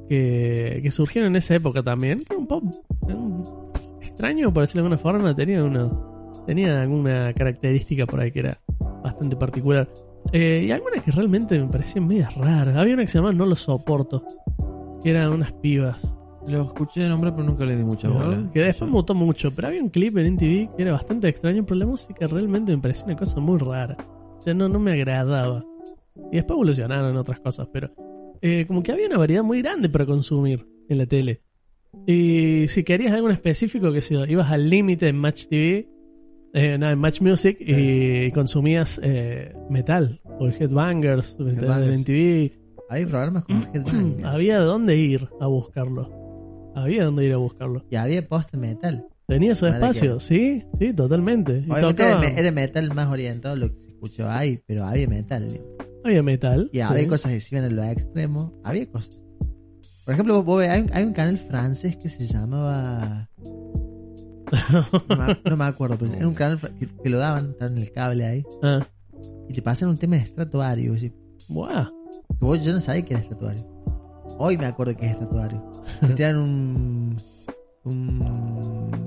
que, 0.07 0.82
que 0.84 0.91
surgieron 0.91 1.32
en 1.32 1.38
esa 1.38 1.55
época 1.55 1.82
también. 1.82 2.22
Era 2.30 2.38
un 2.38 2.47
pop 2.47 2.64
un- 3.01 3.43
extraño, 4.01 4.53
por 4.53 4.64
decirlo 4.64 4.84
de 4.84 4.93
alguna 4.93 5.01
forma. 5.01 5.36
Tenía, 5.36 5.64
una, 5.64 5.89
tenía 6.50 6.82
alguna 6.82 7.32
característica 7.34 8.08
por 8.08 8.20
ahí 8.20 8.32
que 8.32 8.39
era 8.39 8.60
bastante 9.04 9.36
particular. 9.36 9.88
Eh, 10.34 10.66
y 10.68 10.72
algunas 10.72 11.04
que 11.04 11.12
realmente 11.12 11.60
me 11.60 11.68
parecían 11.68 12.08
medias 12.08 12.34
raras. 12.34 12.76
Había 12.76 12.95
una 12.95 13.04
que 13.04 13.10
se 13.10 13.20
llamaba 13.20 13.36
No 13.36 13.45
lo 13.45 13.56
soporto. 13.56 14.26
Que 15.04 15.12
eran 15.12 15.32
unas 15.32 15.54
pibas. 15.54 16.18
Lo 16.47 16.64
escuché 16.64 17.02
de 17.02 17.10
nombrar, 17.10 17.36
pero 17.36 17.45
nunca 17.45 17.66
le 17.66 17.78
di 17.78 17.84
mucha 17.84 18.08
¿no? 18.08 18.16
bola. 18.16 18.50
Que 18.52 18.62
después 18.62 18.89
mutó 18.89 19.14
mucho. 19.14 19.54
Pero 19.54 19.68
había 19.68 19.84
un 19.84 19.89
clip 19.89 20.18
en 20.18 20.34
MTV 20.34 20.76
que 20.76 20.82
era 20.82 20.93
bastante 20.93 21.28
extraño. 21.28 21.64
Pero 21.68 21.82
la 21.82 21.86
música 21.86 22.26
realmente 22.26 22.76
me 22.76 22.82
parecía 22.82 23.06
una 23.06 23.16
cosa 23.16 23.39
muy 23.39 23.60
rara. 23.60 23.95
O 24.39 24.41
sea, 24.41 24.56
no, 24.56 24.68
no 24.68 24.80
me 24.80 24.93
agradaba. 24.93 25.64
Y 26.32 26.38
después 26.38 26.56
evolucionaron 26.56 27.16
otras 27.16 27.39
cosas. 27.41 27.68
Pero 27.72 27.91
eh, 28.41 28.66
como 28.66 28.82
que 28.82 28.91
había 28.91 29.06
una 29.06 29.20
variedad 29.20 29.43
muy 29.43 29.62
grande 29.62 29.88
para 29.88 30.08
consumir 30.08 30.66
en 30.89 30.97
la 30.97 31.06
tele. 31.06 31.43
Y 32.08 32.68
si 32.70 32.84
querías 32.84 33.14
algo 33.14 33.28
en 33.28 33.36
específico, 33.36 33.93
que 33.93 34.02
si 34.02 34.16
ibas 34.16 34.52
al 34.52 34.68
límite 34.68 35.10
en 35.10 35.16
Match 35.16 35.45
TV, 35.45 35.88
eh, 36.54 36.78
no, 36.78 36.89
en 36.89 36.97
Match 37.00 37.22
Music, 37.22 37.58
y, 37.60 38.26
y 38.26 38.32
consumías 38.32 39.00
eh, 39.04 39.54
metal, 39.70 40.20
o 40.39 40.47
Headbangers, 40.50 41.36
el 41.39 41.50
Headbangers. 41.58 41.95
en 41.97 42.04
TV, 42.04 42.60
Hay 42.89 43.06
programas 43.06 43.43
Headbangers. 43.74 44.24
Mm, 44.24 44.26
había 44.26 44.60
dónde 44.60 44.95
ir 44.97 45.28
a 45.39 45.47
buscarlo. 45.47 46.72
Había 46.76 47.06
dónde 47.06 47.26
ir 47.26 47.34
a 47.34 47.38
buscarlo. 47.38 47.86
Y 47.89 47.95
había 47.95 48.28
post 48.28 48.54
metal. 48.56 49.06
Tenía 49.28 49.54
su 49.54 49.68
espacio, 49.68 50.16
que- 50.18 50.24
sí, 50.24 50.64
sí, 50.80 50.93
totalmente. 50.93 51.64
Obviamente 51.70 52.04
era, 52.04 52.20
me- 52.20 52.39
era 52.39 52.52
metal 52.52 52.93
más 52.95 53.10
orientado 53.10 53.54
a 53.54 53.58
lo 53.58 53.72
que 53.74 53.80
se 53.82 53.89
escuchó 53.89 54.28
ahí, 54.30 54.60
pero 54.66 54.86
había 54.86 55.08
metal. 55.08 55.47
había 56.04 56.24
metal. 56.24 56.70
Y 56.74 56.78
sí. 56.78 56.82
había 56.82 57.08
cosas 57.08 57.34
que 57.34 57.39
se 57.39 57.56
iban 57.56 57.68
a 57.68 57.72
lo 57.72 57.84
extremo. 57.84 58.60
Había 58.64 58.88
cosas. 58.88 59.20
Por 60.06 60.14
ejemplo, 60.16 60.34
vos, 60.36 60.45
vos 60.45 60.60
ves, 60.60 60.70
hay, 60.70 60.82
un, 60.82 60.89
hay 60.93 61.04
un 61.04 61.14
canal 61.14 61.38
francés 61.38 61.95
que 61.97 62.10
se 62.10 62.26
llamaba. 62.26 63.30
No 65.10 65.16
me, 65.16 65.39
no 65.50 65.58
me 65.58 65.66
acuerdo, 65.66 65.97
pero 65.97 66.12
era 66.14 66.28
un 66.28 66.34
canal 66.34 66.60
que, 66.80 66.88
que 66.88 67.10
lo 67.10 67.18
daban, 67.18 67.52
estaban 67.52 67.78
en 67.78 67.84
el 67.84 67.91
cable 67.91 68.26
ahí. 68.26 68.45
ah, 68.64 68.80
Y 69.47 69.54
te 69.54 69.62
pasan 69.62 69.89
un 69.89 69.97
tema 69.97 70.16
de 70.18 70.24
estratuario. 70.24 70.93
así, 70.93 71.14
buah. 71.47 71.86
que 72.39 72.45
vos 72.45 72.64
yo 72.64 72.74
no 72.74 72.80
sabía 72.80 73.04
que 73.04 73.14
era 73.14 73.24
estratuario. 73.24 73.66
Hoy 74.38 74.58
me 74.58 74.66
acuerdo 74.66 74.95
que 74.95 75.06
es 75.06 75.12
estratuario. 75.14 75.62
Que 76.02 76.14
te 76.14 76.24
dan 76.24 76.38
un. 76.38 77.16
Un. 77.84 79.00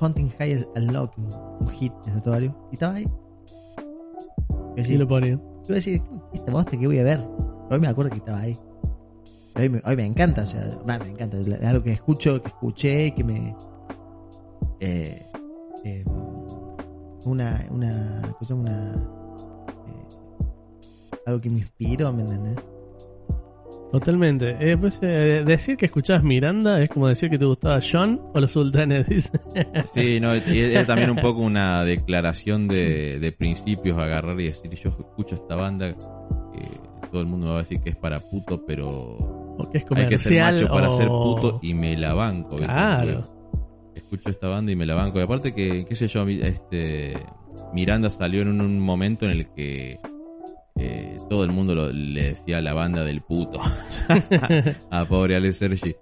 Hunting 0.00 0.30
High 0.38 0.66
Unlock, 0.76 1.16
un, 1.18 1.28
un 1.60 1.68
hit 1.68 1.92
de 2.04 2.08
estratuario. 2.10 2.56
Y 2.70 2.74
estaba 2.74 2.94
ahí. 2.94 3.08
Y 4.76 4.84
Sí 4.84 4.96
lo 4.96 5.06
ponían. 5.06 5.38
Yo 5.38 5.44
iba 5.68 5.72
a 5.72 5.74
decir, 5.74 6.02
esta 6.32 6.50
bosta 6.52 6.70
que 6.78 6.86
voy 6.86 6.98
a 6.98 7.04
ver. 7.04 7.20
Hoy 7.70 7.78
me 7.80 7.88
acuerdo 7.88 8.10
que 8.10 8.18
estaba 8.18 8.40
ahí. 8.40 8.56
Hoy 9.56 9.68
me, 9.68 9.82
hoy 9.84 9.96
me 9.96 10.06
encanta, 10.06 10.42
o 10.42 10.46
sea, 10.46 10.64
me 10.86 10.94
encanta. 10.94 11.38
Es 11.38 11.48
algo 11.64 11.82
que 11.82 11.92
escucho, 11.92 12.40
que 12.42 12.48
escuché, 12.48 13.14
que 13.14 13.22
me. 13.24 13.54
Eh, 14.80 15.26
eh, 15.84 16.04
una, 17.24 17.66
una, 17.70 18.22
una 18.40 18.94
eh, 19.86 20.08
algo 21.26 21.40
que 21.40 21.50
me 21.50 21.58
inspiró, 21.58 22.12
¿me 22.12 22.22
entendés? 22.22 22.56
Totalmente. 23.92 24.56
Eh, 24.60 24.76
pues, 24.76 25.00
eh, 25.02 25.42
decir 25.44 25.76
que 25.76 25.86
escuchabas 25.86 26.22
Miranda 26.22 26.80
es 26.80 26.88
como 26.88 27.08
decir 27.08 27.28
que 27.28 27.38
te 27.38 27.44
gustaba 27.44 27.80
John 27.80 28.20
o 28.32 28.40
los 28.40 28.52
sultanes, 28.52 29.06
dice. 29.08 29.32
Sí, 29.92 30.20
no, 30.20 30.36
y 30.36 30.60
era 30.60 30.86
también 30.86 31.10
un 31.10 31.16
poco 31.16 31.40
una 31.40 31.84
declaración 31.84 32.68
de, 32.68 33.18
de 33.18 33.32
principios, 33.32 33.98
agarrar 33.98 34.40
y 34.40 34.46
decir, 34.46 34.70
yo 34.70 34.90
escucho 34.90 35.34
esta 35.34 35.56
banda, 35.56 35.92
que 35.92 37.08
todo 37.10 37.20
el 37.20 37.26
mundo 37.26 37.46
me 37.46 37.52
va 37.52 37.58
a 37.58 37.62
decir 37.62 37.80
que 37.80 37.90
es 37.90 37.96
para 37.96 38.20
puto, 38.20 38.64
pero 38.64 38.86
o 38.88 39.68
que 39.70 39.78
es 39.78 39.84
hay 39.96 40.06
que 40.06 40.18
ser 40.18 40.40
macho 40.40 40.68
para 40.68 40.88
o... 40.88 40.92
ser 40.92 41.08
puto 41.08 41.58
y 41.62 41.74
me 41.74 41.96
la 41.96 42.14
banco. 42.14 42.56
Claro. 42.58 43.22
Escucho 43.94 44.30
esta 44.30 44.48
banda 44.48 44.72
y 44.72 44.76
me 44.76 44.86
la 44.86 44.94
banco. 44.94 45.18
Y 45.18 45.22
aparte 45.22 45.54
que, 45.54 45.84
qué 45.84 45.96
sé 45.96 46.08
yo, 46.08 46.26
este 46.28 47.14
Miranda 47.74 48.10
salió 48.10 48.42
en 48.42 48.48
un, 48.48 48.60
un 48.60 48.80
momento 48.80 49.24
en 49.26 49.32
el 49.32 49.48
que 49.50 49.98
eh, 50.76 51.18
todo 51.28 51.44
el 51.44 51.50
mundo 51.50 51.74
lo- 51.74 51.90
le 51.92 52.22
decía 52.30 52.60
la 52.60 52.72
banda 52.72 53.04
del 53.04 53.20
puto 53.22 53.60
a 54.90 55.04
pobre 55.06 55.36
Ale 55.36 55.52
Sergi. 55.52 55.94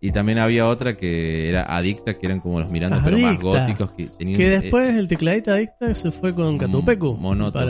Y 0.00 0.12
también 0.12 0.38
había 0.38 0.68
otra 0.68 0.96
que 0.98 1.48
era 1.48 1.62
Adicta, 1.76 2.18
que 2.18 2.26
eran 2.26 2.40
como 2.40 2.60
los 2.60 2.70
Miranda, 2.70 3.00
pero 3.02 3.16
más 3.18 3.38
góticos. 3.40 3.90
Que, 3.92 4.06
tenían, 4.08 4.36
Que 4.38 4.46
eh, 4.54 4.60
después 4.60 4.94
el 4.94 5.08
tecladista 5.08 5.52
adicta 5.54 5.94
se 5.94 6.10
fue 6.10 6.34
con 6.34 6.58
Catupecu. 6.58 7.14
Monoto. 7.14 7.60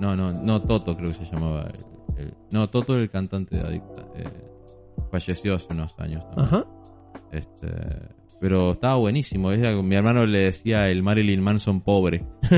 No, 0.00 0.16
no, 0.16 0.32
no, 0.32 0.62
Toto 0.62 0.96
creo 0.96 1.10
que 1.10 1.16
se 1.16 1.24
llamaba. 1.26 1.68
el- 2.16 2.24
el- 2.28 2.34
no, 2.50 2.68
Toto 2.70 2.94
era 2.94 3.02
el 3.02 3.10
cantante 3.10 3.56
de 3.56 3.62
Adicta. 3.62 4.02
eh, 4.16 4.24
falleció 5.10 5.54
hace 5.56 5.66
unos 5.74 5.98
años 5.98 6.24
también. 6.30 6.46
Ajá. 6.46 6.66
Este, 7.30 7.66
pero 8.42 8.72
estaba 8.72 8.96
buenísimo. 8.96 9.52
Era- 9.52 9.80
mi 9.80 9.94
hermano 9.94 10.26
le 10.26 10.40
decía 10.40 10.90
el 10.90 11.02
Marilyn 11.02 11.40
Manson 11.40 11.80
pobre. 11.80 12.24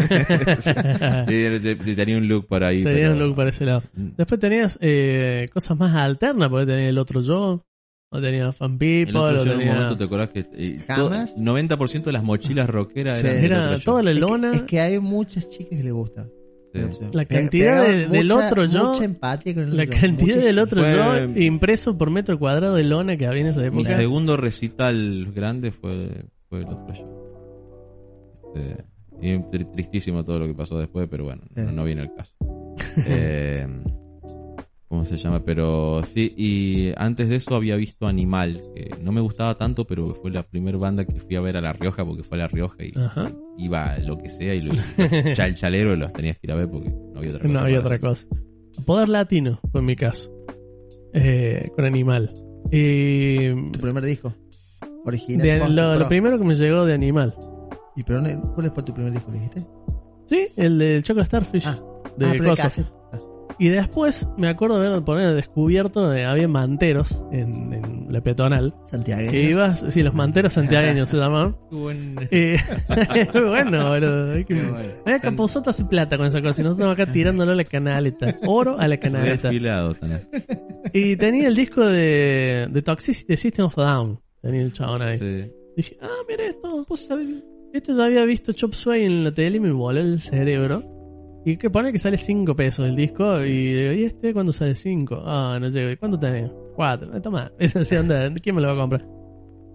Tenía 1.26 2.18
un 2.18 2.26
look 2.28 2.46
por 2.46 2.64
ahí. 2.64 2.82
Tenías 2.82 3.00
pero- 3.00 3.12
un 3.12 3.18
look 3.20 3.36
para 3.36 3.50
ese 3.50 3.64
lado. 3.66 3.82
Después 3.94 4.40
tenías 4.40 4.78
eh, 4.80 5.46
cosas 5.52 5.78
más 5.78 5.94
alternas, 5.94 6.48
porque 6.48 6.66
tenías 6.66 6.88
el 6.88 6.98
otro 6.98 7.20
yo, 7.20 7.64
o 8.10 8.20
tenías 8.20 8.56
Fan 8.56 8.78
People, 8.78 9.10
El 9.10 9.16
otro 9.16 9.42
o 9.42 9.44
yo 9.44 9.52
en 9.52 9.58
un 9.60 9.66
momento 9.74 9.96
te 9.96 10.04
acordás 10.04 10.28
que 10.30 10.40
eh, 10.54 10.80
to- 10.86 11.08
Jamás. 11.10 11.36
90% 11.38 12.02
de 12.04 12.12
las 12.12 12.22
mochilas 12.24 12.68
rockeras 12.68 13.18
Sí. 13.20 13.26
eran 13.26 13.44
Era 13.44 13.78
toda 13.78 14.02
la 14.02 14.10
Es 14.12 14.16
que- 14.16 14.20
lona. 14.20 14.52
Es 14.52 14.62
que, 14.62 14.80
hay 14.80 14.98
muchas 15.00 15.48
chicas 15.48 15.78
que 15.78 15.84
le 15.84 15.92
gusta. 15.92 16.26
Sí. 16.74 17.04
La 17.12 17.24
cantidad 17.24 17.86
de- 17.86 18.06
del 18.08 18.30
otro 18.32 18.64
yo- 18.64 18.88
Mucha 18.88 19.04
empatía 19.04 19.54
con 19.54 19.62
el 19.64 19.76
La 19.76 19.86
cantidad 19.86 20.36
del 20.42 20.58
otro 20.58 20.82
Fue- 20.82 20.92
yo 20.94 21.40
impreso 21.40 21.96
por 21.96 22.10
metro 22.10 22.38
cuadrado 22.38 22.74
de 22.74 22.82
lona 22.84 23.16
que 23.16 23.26
había 23.26 23.42
en 23.42 23.46
esa 23.48 23.60
Mi 23.60 23.66
época. 23.68 23.96
segundo 23.96 24.36
recital 24.36 25.30
grande 25.34 25.70
fue, 25.70 26.24
fue 26.48 26.58
el 26.60 26.64
otro 26.66 26.92
yo. 26.94 28.52
Este, 28.56 28.84
y 29.22 29.32
tr- 29.36 29.72
tristísimo 29.72 30.24
todo 30.24 30.38
lo 30.40 30.46
que 30.46 30.54
pasó 30.54 30.78
después, 30.78 31.06
pero 31.10 31.24
bueno, 31.24 31.42
no, 31.54 31.70
no 31.72 31.84
viene 31.84 32.02
el 32.02 32.12
caso. 32.14 32.34
Eh, 33.06 33.66
¿Cómo 34.94 35.04
se 35.06 35.16
llama? 35.16 35.40
Pero 35.44 36.02
sí, 36.04 36.32
y 36.36 36.92
antes 36.96 37.28
de 37.28 37.34
eso 37.34 37.56
había 37.56 37.74
visto 37.74 38.06
Animal, 38.06 38.60
que 38.76 38.94
no 39.02 39.10
me 39.10 39.20
gustaba 39.20 39.56
tanto, 39.58 39.84
pero 39.88 40.06
fue 40.14 40.30
la 40.30 40.44
primera 40.44 40.78
banda 40.78 41.04
que 41.04 41.18
fui 41.18 41.34
a 41.34 41.40
ver 41.40 41.56
a 41.56 41.60
La 41.60 41.72
Rioja, 41.72 42.04
porque 42.04 42.22
fue 42.22 42.38
a 42.38 42.42
La 42.42 42.46
Rioja 42.46 42.76
y 42.84 42.96
Ajá. 42.96 43.32
iba 43.58 43.94
a 43.94 43.98
lo 43.98 44.16
que 44.16 44.28
sea 44.30 44.54
y 44.54 44.60
lo 44.60 44.72
chal 45.34 45.54
chalero 45.56 45.96
los 45.96 46.12
tenías 46.12 46.38
que 46.38 46.46
ir 46.46 46.52
a 46.52 46.54
ver 46.54 46.70
porque 46.70 46.90
no 46.90 47.18
había 47.18 47.30
otra 47.30 47.40
cosa. 47.42 47.52
No 47.52 47.58
había 47.58 47.78
otra 47.80 47.96
hacer. 47.96 48.00
cosa. 48.08 48.26
Poder 48.86 49.08
latino 49.08 49.58
fue 49.72 49.80
en 49.80 49.86
mi 49.86 49.96
caso. 49.96 50.30
Eh, 51.12 51.66
con 51.74 51.84
Animal. 51.86 52.32
Y 52.70 53.48
Tu 53.72 53.80
primer 53.80 54.04
disco. 54.04 54.32
Original. 55.06 55.74
de- 55.74 55.98
lo, 55.98 56.06
primero 56.08 56.38
que 56.38 56.44
me 56.44 56.54
llegó 56.54 56.84
de 56.84 56.94
Animal. 56.94 57.34
¿Y 57.96 58.04
pero 58.04 58.22
cuál 58.54 58.70
fue 58.70 58.84
tu 58.84 58.94
primer 58.94 59.12
disco? 59.12 59.32
¿Le 59.32 59.38
dijiste? 59.38 59.66
Sí, 60.26 60.46
el 60.56 60.78
del 60.78 61.02
Chocolate 61.02 61.26
Starfish. 61.26 61.66
Ah. 61.66 61.82
de 62.16 62.26
ah, 62.26 62.34
pero 62.38 62.54
Y 63.58 63.68
después 63.68 64.26
me 64.36 64.48
acuerdo 64.48 64.80
de 64.80 64.88
haber 64.88 65.02
poner 65.04 65.34
descubierto 65.34 66.08
de 66.08 66.24
había 66.24 66.48
manteros 66.48 67.24
en, 67.32 67.72
en 67.72 68.06
la 68.12 68.20
peatonal. 68.20 68.74
Santiago. 68.90 69.30
Que 69.30 69.42
ibas, 69.50 69.84
sí, 69.88 70.02
los 70.02 70.12
manteros 70.14 70.52
santiagueños 70.54 71.08
se 71.08 71.16
llamaban. 71.18 71.56
Buen- 71.70 72.16
Eh, 72.30 72.56
muy 73.32 73.42
bueno, 73.48 73.88
boludo. 73.88 74.32
Hay 74.32 74.44
que- 74.44 74.54
bueno. 74.54 75.60
Hace 75.66 75.84
plata 75.84 76.16
con 76.16 76.26
esa 76.26 76.42
cosa. 76.42 76.60
Y 76.60 76.64
nosotros 76.64 76.92
acá 76.92 77.10
tirándolo 77.12 77.52
a 77.52 77.54
la 77.54 77.64
canaleta. 77.64 78.34
Oro 78.46 78.78
a 78.78 78.88
la 78.88 78.96
canaleta. 78.98 79.48
afilado 79.48 79.94
también. 79.94 80.28
Y 80.92 81.16
tenía 81.16 81.48
el 81.48 81.54
disco 81.56 81.84
de, 81.86 82.68
de 82.70 82.82
Toxicity 82.82 83.26
de 83.28 83.36
System 83.36 83.66
of 83.66 83.76
Down. 83.76 84.20
Tenía 84.42 84.62
el 84.62 84.72
chabón 84.72 85.02
ahí. 85.02 85.18
Sí. 85.18 85.50
Dije, 85.76 85.96
ah, 86.02 86.08
mira 86.28 86.44
esto. 86.46 86.86
Esto 87.72 87.92
ya 87.96 88.04
había 88.04 88.24
visto 88.24 88.52
Chop 88.52 88.72
Suey 88.74 89.04
en 89.04 89.24
la 89.24 89.32
tele 89.34 89.56
y 89.56 89.60
me 89.60 89.72
voló 89.72 90.00
el 90.00 90.20
cerebro. 90.20 90.82
Y 91.46 91.56
que 91.58 91.68
pone 91.70 91.92
que 91.92 91.98
sale 91.98 92.16
5 92.16 92.56
pesos 92.56 92.88
el 92.88 92.96
disco. 92.96 93.44
Y 93.44 93.74
digo, 93.74 93.92
¿y 93.92 94.04
este 94.04 94.32
cuándo 94.32 94.52
sale 94.52 94.74
5? 94.74 95.22
Ah, 95.24 95.58
no 95.60 95.70
sé. 95.70 95.96
¿Cuánto 95.98 96.18
tenés? 96.18 96.50
4. 96.74 97.10
Ah, 97.12 97.20
toma. 97.20 97.52
Es 97.58 97.76
así, 97.76 97.94
anda. 97.96 98.32
¿Quién 98.42 98.54
me 98.56 98.62
lo 98.62 98.68
va 98.68 98.74
a 98.74 98.76
comprar? 98.78 99.06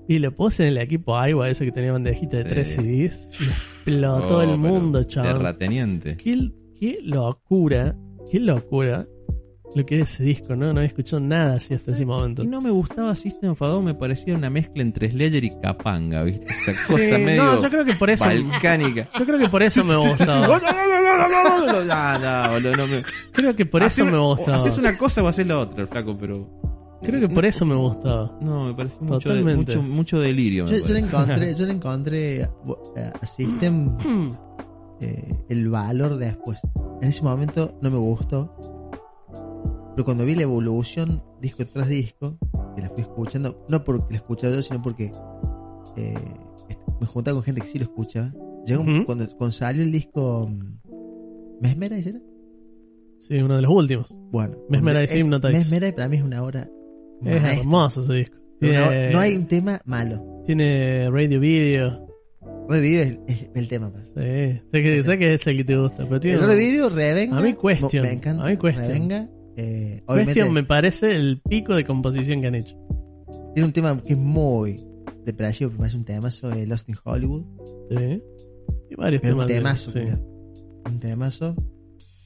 Y 0.07 0.17
lo 0.17 0.36
puse 0.36 0.63
en 0.63 0.70
el 0.70 0.78
equipo 0.80 1.15
Aiwa, 1.15 1.47
ese 1.49 1.65
que 1.65 1.72
tenía 1.72 1.91
bandejita 1.91 2.38
de 2.38 2.43
Sí. 2.43 2.49
3 2.49 2.67
CDs. 2.76 3.30
Y 3.39 3.43
explotó 3.45 4.38
Oh, 4.38 4.41
el 4.41 4.57
mundo, 4.57 5.03
chaval. 5.03 5.34
Terrateniente. 5.38 6.17
Qué, 6.17 6.49
qué 6.80 6.97
locura. 7.03 7.95
Qué 8.32 8.39
locura. 8.39 9.05
Lo 9.76 9.86
que 9.86 9.95
era 9.95 10.03
ese 10.05 10.24
disco, 10.24 10.55
¿no? 10.55 10.65
No 10.74 10.80
había 10.80 10.88
escuchado 10.88 11.22
nada 11.22 11.57
así 11.57 11.76
hasta 11.76 11.91
ese 11.91 12.03
momento. 12.05 12.41
Y 12.43 12.47
no 12.47 12.59
me 12.59 12.72
gustaba 12.72 13.15
System 13.15 13.51
of 13.51 13.61
a 13.61 13.67
Down, 13.67 13.86
me 13.86 13.93
parecía 13.93 14.34
una 14.36 14.49
mezcla 14.49 14.82
entre 14.82 15.07
Slayer 15.09 15.43
y 15.43 15.51
Capanga, 15.61 16.24
¿viste? 16.24 16.47
Esa 16.49 16.74
Sí, 16.74 16.93
cosa 16.93 17.17
medio 17.20 17.43
no, 17.43 17.61
yo 17.61 17.70
creo 17.70 17.86
que 17.86 17.93
por 17.93 18.09
eso. 18.09 18.26
balcánica. 18.26 19.07
Yo 19.20 19.26
creo 19.26 19.38
que 19.38 19.49
por 19.49 19.61
eso 19.61 19.84
me 19.84 19.95
gustaba. 19.95 20.47
No, 20.47 20.59
boludo, 22.51 22.76
no 22.76 22.88
me... 22.88 23.03
Creo 23.32 23.55
que 23.55 23.65
por 23.65 23.84
eso 23.84 24.03
Hacer- 24.03 24.11
me 24.11 24.20
gustaba. 24.20 24.57
Haces 24.57 24.78
una 24.78 24.97
cosa 24.97 25.24
o 25.24 25.28
haces 25.28 25.45
la 25.45 25.59
otra, 25.59 25.82
el 25.84 25.88
flaco, 25.88 26.17
pero... 26.20 26.49
Creo 27.01 27.22
que 27.22 27.30
por 27.30 27.45
eso 27.45 27.65
me 27.65 27.76
gustaba. 27.76 28.38
No, 28.41 28.65
me 28.65 28.74
pareció 28.74 28.99
mucho, 29.01 29.34
de- 29.34 29.55
mucho, 29.55 29.82
mucho 29.82 30.20
delirio. 30.20 30.65
me 30.65 30.72
Yo, 30.80 30.86
yo 30.86 30.93
le 30.93 30.99
encontré, 30.99 31.55
yo 31.55 31.65
le 31.65 31.74
encontré 31.74 32.43
a, 32.43 32.49
a 33.22 33.26
System 33.26 33.95
eh, 34.99 35.34
el 35.47 35.70
valor 35.70 36.17
después. 36.17 36.59
En 37.01 37.07
ese 37.09 37.22
momento 37.24 37.78
no 37.82 37.89
me 37.89 37.97
gustó. 37.97 38.53
Pero 39.99 40.05
cuando 40.05 40.23
vi 40.23 40.33
la 40.33 40.43
evolución 40.43 41.21
disco 41.41 41.65
tras 41.65 41.89
disco, 41.89 42.37
que 42.73 42.81
la 42.81 42.89
fui 42.89 43.01
escuchando, 43.01 43.65
no 43.67 43.83
porque 43.83 44.05
la 44.13 44.17
escuchaba 44.19 44.55
yo, 44.55 44.61
sino 44.61 44.81
porque 44.81 45.11
eh, 45.97 46.13
me 47.01 47.05
juntaba 47.05 47.35
con 47.35 47.43
gente 47.43 47.59
que 47.59 47.67
sí 47.67 47.79
lo 47.79 47.83
escuchaba. 47.83 48.31
Llegó 48.65 48.85
cuando, 49.05 49.27
cuando 49.35 49.51
salió 49.51 49.83
el 49.83 49.91
disco 49.91 50.47
mm, 50.49 51.61
Mesmerize, 51.61 52.11
¿era? 52.11 52.19
Sí, 53.17 53.35
uno 53.39 53.57
de 53.57 53.61
los 53.63 53.71
últimos. 53.75 54.07
Bueno, 54.31 54.55
Mesmerize, 54.69 55.17
es- 55.17 55.21
Hypnotize. 55.25 55.51
Mesmerize 55.51 55.91
para 55.91 56.07
mí 56.07 56.15
es 56.15 56.23
una 56.23 56.43
obra. 56.43 56.61
Es 57.25 57.25
maestra. 57.41 57.53
hermoso 57.55 58.01
ese 58.01 58.13
disco. 58.13 58.37
Tiene, 58.61 59.11
no 59.11 59.19
hay 59.19 59.35
un 59.35 59.47
tema 59.47 59.81
malo. 59.83 60.23
tiene 60.45 61.07
radio 61.07 61.41
video. 61.41 62.07
Revive 62.69 63.19
es, 63.27 63.41
es 63.41 63.49
el 63.53 63.67
tema. 63.67 63.91
pues. 63.91 64.05
Sí, 64.15 64.61
sé 64.71 64.81
que, 64.81 65.03
sé 65.03 65.17
que 65.17 65.33
es 65.33 65.45
el 65.45 65.57
que 65.57 65.63
te 65.65 65.75
gusta. 65.77 66.05
Pero 66.07 66.19
tiene, 66.21 66.37
El 66.37 66.45
Revive, 66.47 66.89
Revenga. 66.89 67.37
A 67.37 67.41
mí 67.41 67.53
Question. 67.53 68.01
Me 68.03 68.13
encanta. 68.13 68.45
A 68.45 68.47
mí 68.47 68.55
Question. 68.55 68.85
Revenga. 68.87 69.29
Eh, 69.62 70.03
obviamente 70.05 70.34
Question 70.36 70.53
me 70.53 70.64
parece 70.64 71.12
el 71.16 71.41
pico 71.41 71.74
de 71.76 71.84
composición 71.86 72.39
que 72.41 72.47
han 72.47 72.55
hecho. 72.55 72.76
tiene 73.53 73.68
un 73.68 73.74
tema 73.74 74.01
que 74.03 74.14
es 74.14 74.20
muy 74.20 74.76
depresivo, 75.26 75.70
pero 75.72 75.80
me 75.82 75.88
parece 75.88 75.97
un 75.97 76.05
temazo 76.05 76.49
de 76.49 76.66
Lost 76.68 76.88
in 76.89 76.95
Hollywood. 77.03 77.43
Sí. 77.89 78.22
Y 78.91 78.95
varios 78.95 79.22
Pero 79.22 79.36
un 79.38 79.47
temas. 79.47 79.47
de- 79.47 79.53
temazo, 79.55 79.91
sí. 79.91 79.99
mira. 79.99 80.20
Un 80.89 80.99
temazo. 80.99 81.55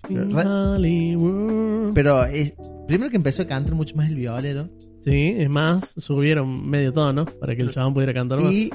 Hollywood. 0.10 1.94
Pero 1.94 2.24
es, 2.26 2.54
primero 2.88 3.10
que 3.10 3.18
empezó 3.18 3.44
a 3.44 3.48
cantar 3.48 3.74
mucho 3.76 3.96
más 3.96 4.10
el 4.10 4.16
violero. 4.18 4.70
Sí, 5.02 5.34
es 5.38 5.50
más, 5.50 5.94
subieron 5.98 6.70
medio 6.70 6.94
tono 6.94 7.26
para 7.26 7.56
que 7.56 7.62
el 7.64 7.70
chabón 7.72 7.94
pudiera 7.94 8.14
cantar 8.14 8.42
más. 8.42 8.54
Y 8.54 8.70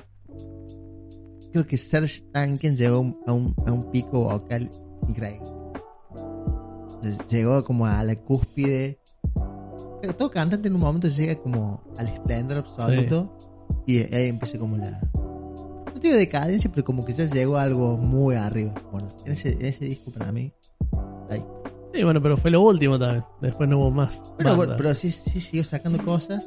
creo 1.52 1.66
que 1.66 1.76
Serge 1.76 2.22
Tankian 2.32 2.76
llegó 2.76 2.96
a 3.26 3.32
un, 3.32 3.54
a 3.66 3.72
un 3.72 3.90
pico 3.90 4.24
vocal 4.24 4.70
increíble. 5.08 5.40
Llegó 7.30 7.62
como 7.64 7.86
a 7.86 8.02
la 8.04 8.16
cúspide. 8.16 8.98
Todo 10.16 10.30
cantante 10.30 10.68
en 10.68 10.74
un 10.74 10.80
momento 10.80 11.08
llega 11.08 11.34
como 11.36 11.82
al 11.96 12.08
esplendor 12.08 12.58
absoluto. 12.58 13.36
Y 13.86 13.98
ahí 14.14 14.28
empieza 14.28 14.58
como 14.58 14.76
la. 14.76 15.00
No 15.94 16.00
digo 16.00 16.16
decadencia, 16.16 16.70
pero 16.72 16.84
como 16.84 17.04
que 17.04 17.12
ya 17.12 17.24
llegó 17.24 17.56
a 17.56 17.62
algo 17.62 17.96
muy 17.96 18.34
arriba. 18.36 18.72
Bueno, 18.92 19.08
en 19.24 19.32
ese, 19.32 19.52
en 19.52 19.66
ese 19.66 19.86
disco 19.86 20.10
para 20.12 20.30
mí. 20.30 20.52
Ahí. 21.30 21.44
Sí, 21.92 22.04
bueno, 22.04 22.22
pero 22.22 22.36
fue 22.36 22.50
lo 22.50 22.60
último 22.62 22.98
también. 22.98 23.24
Después 23.40 23.68
no 23.68 23.78
hubo 23.78 23.90
más. 23.90 24.22
Pero, 24.36 24.54
bueno, 24.56 24.74
pero 24.76 24.94
sí, 24.94 25.10
sí 25.10 25.40
siguió 25.40 25.64
sacando 25.64 25.98
cosas. 26.04 26.46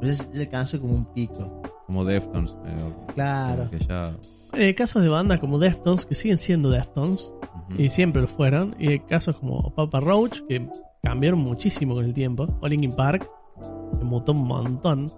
Pero 0.00 0.12
ya, 0.12 0.24
ya 0.32 0.40
alcanzó 0.40 0.80
como 0.80 0.94
un 0.94 1.04
pico. 1.12 1.62
Como 1.86 2.04
Deftones. 2.04 2.50
eh, 2.66 2.92
Claro. 3.14 3.56
como 3.66 3.70
que 3.70 3.78
ya... 3.86 4.16
Hay 4.52 4.74
casos 4.74 5.02
de 5.02 5.08
bandas 5.08 5.38
como 5.38 5.58
Deftones 5.58 6.06
que 6.06 6.14
siguen 6.14 6.38
siendo 6.38 6.70
Deftones 6.70 7.32
y 7.76 7.90
siempre 7.90 8.22
lo 8.22 8.28
fueron. 8.28 8.74
Y 8.78 8.88
hay 8.88 8.98
casos 9.00 9.36
como 9.36 9.74
Papa 9.74 10.00
Roach 10.00 10.40
que 10.48 10.66
cambiaron 11.02 11.40
muchísimo 11.40 11.94
con 11.94 12.04
el 12.04 12.14
tiempo. 12.14 12.46
O 12.60 12.68
Linkin 12.68 12.92
Park 12.92 13.28
que 13.98 14.04
mutó 14.04 14.32
un 14.32 14.46
montón 14.46 15.10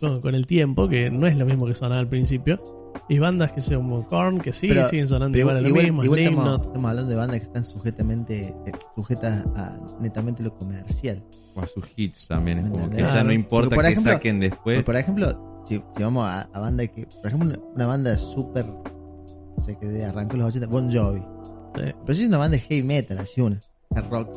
con, 0.00 0.20
con 0.20 0.34
el 0.34 0.46
tiempo, 0.46 0.88
que 0.88 1.10
no 1.10 1.26
es 1.26 1.36
lo 1.36 1.44
mismo 1.44 1.66
que 1.66 1.74
sonaba 1.74 2.00
al 2.00 2.08
principio. 2.08 2.60
Y 3.08 3.18
bandas 3.18 3.52
que 3.52 3.60
son 3.60 3.78
como 3.78 4.06
Korn, 4.06 4.38
que 4.38 4.52
sí, 4.52 4.66
Pero- 4.68 4.88
siguen 4.88 5.06
sonando 5.08 5.32
Pero 5.34 5.42
igual 5.42 5.56
a 5.56 5.60
lo 5.60 5.68
igual, 5.68 5.84
mismo, 5.84 6.04
igual 6.04 6.20
estamos, 6.20 6.86
hablando 6.88 7.10
de 7.10 7.16
bandas 7.16 7.38
que 7.38 7.44
están 7.46 7.64
sujetamente, 7.64 8.48
eh, 8.66 8.72
sujetas 8.94 9.46
a 9.56 9.76
netamente 10.00 10.42
lo 10.42 10.54
comercial. 10.54 11.22
O 11.54 11.60
a 11.60 11.66
sus 11.66 11.84
hits 11.96 12.26
también. 12.28 12.58
Es 12.58 12.70
como 12.70 12.88
que 12.90 12.96
Claro. 12.96 13.14
ya 13.14 13.24
no 13.24 13.32
importa 13.32 13.76
Por 13.76 13.84
que 13.86 13.96
saquen 13.96 14.40
después. 14.40 14.82
Por, 14.84 14.96
ejemplo, 14.96 15.62
si, 15.66 15.82
si 15.96 16.02
vamos 16.02 16.24
a, 16.26 16.42
a 16.52 16.60
banda 16.60 16.86
que, 16.86 17.06
por 17.20 17.26
ejemplo, 17.26 17.48
una, 17.50 17.58
una 17.74 17.86
banda 17.86 18.16
súper, 18.16 18.66
o 18.66 19.62
sea, 19.62 19.74
que 19.78 19.86
de 19.86 20.04
arrancó 20.04 20.36
los 20.36 20.48
80, 20.48 20.66
Bon 20.68 20.90
Jovi. 20.92 21.22
Sí. 21.74 21.82
Pero 21.82 22.14
sí 22.14 22.22
es 22.22 22.28
una 22.28 22.38
banda 22.38 22.56
de 22.56 22.62
heavy 22.62 22.82
metal, 22.82 23.18
así 23.18 23.40
una, 23.40 23.60
hard 23.94 24.10
rock. 24.10 24.28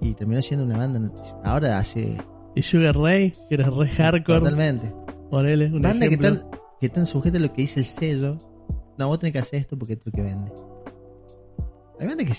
Y 0.00 0.14
terminó 0.14 0.42
siendo 0.42 0.66
una 0.66 0.76
banda, 0.76 1.10
ahora 1.44 1.78
hace 1.78 2.18
Y 2.54 2.62
Sugar 2.62 2.96
Ray, 2.96 3.32
que 3.48 3.54
era 3.54 3.70
re 3.70 3.88
hardcore. 3.88 4.40
totalmente. 4.40 4.92
Ponele 5.30 5.66
un 5.66 5.82
Banda 5.82 6.08
que 6.08 6.14
están, 6.14 6.46
que 6.80 6.86
están 6.86 7.06
sujetas 7.06 7.40
a 7.40 7.46
lo 7.46 7.52
que 7.52 7.62
dice 7.62 7.80
el 7.80 7.86
sello. 7.86 8.36
No, 8.98 9.08
vos 9.08 9.18
tenés 9.18 9.32
que 9.32 9.38
hacer 9.40 9.60
esto 9.60 9.76
porque 9.78 9.94
es 9.94 10.00
lo 10.04 10.12
que 10.12 10.22
vende. 10.22 10.52
Hay 12.00 12.06
banda 12.06 12.24
que... 12.24 12.32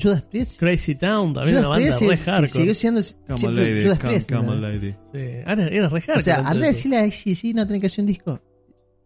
Judas 0.00 0.22
Priest. 0.22 0.58
Crazy 0.58 0.94
Town, 0.94 1.34
también 1.34 1.56
Judas 1.56 1.66
una 1.66 1.68
banda 1.68 1.96
Priest 1.98 2.10
re 2.10 2.16
sí, 2.16 2.24
hardcore. 2.24 2.48
siguió 2.48 2.74
siendo 2.74 3.02
siempre 3.02 3.52
lady, 3.52 3.82
Judas 3.82 3.98
come, 3.98 4.12
Priest. 4.12 4.32
come 4.32 4.46
¿no? 4.46 4.52
on, 4.52 4.62
lady. 4.62 4.94
Sí, 5.12 5.18
ahora 5.46 5.68
era 5.68 5.88
re 5.88 6.00
hardcore. 6.00 6.18
O 6.18 6.22
sea, 6.22 6.34
antes 6.36 6.50
anda 6.50 6.50
a 6.50 6.54
de 6.54 6.66
decirle 6.68 6.98
a 6.98 7.10
sí, 7.10 7.34
sí, 7.34 7.54
no 7.54 7.66
tenés 7.66 7.80
que 7.80 7.86
hacer 7.88 8.02
un 8.02 8.06
disco. 8.06 8.40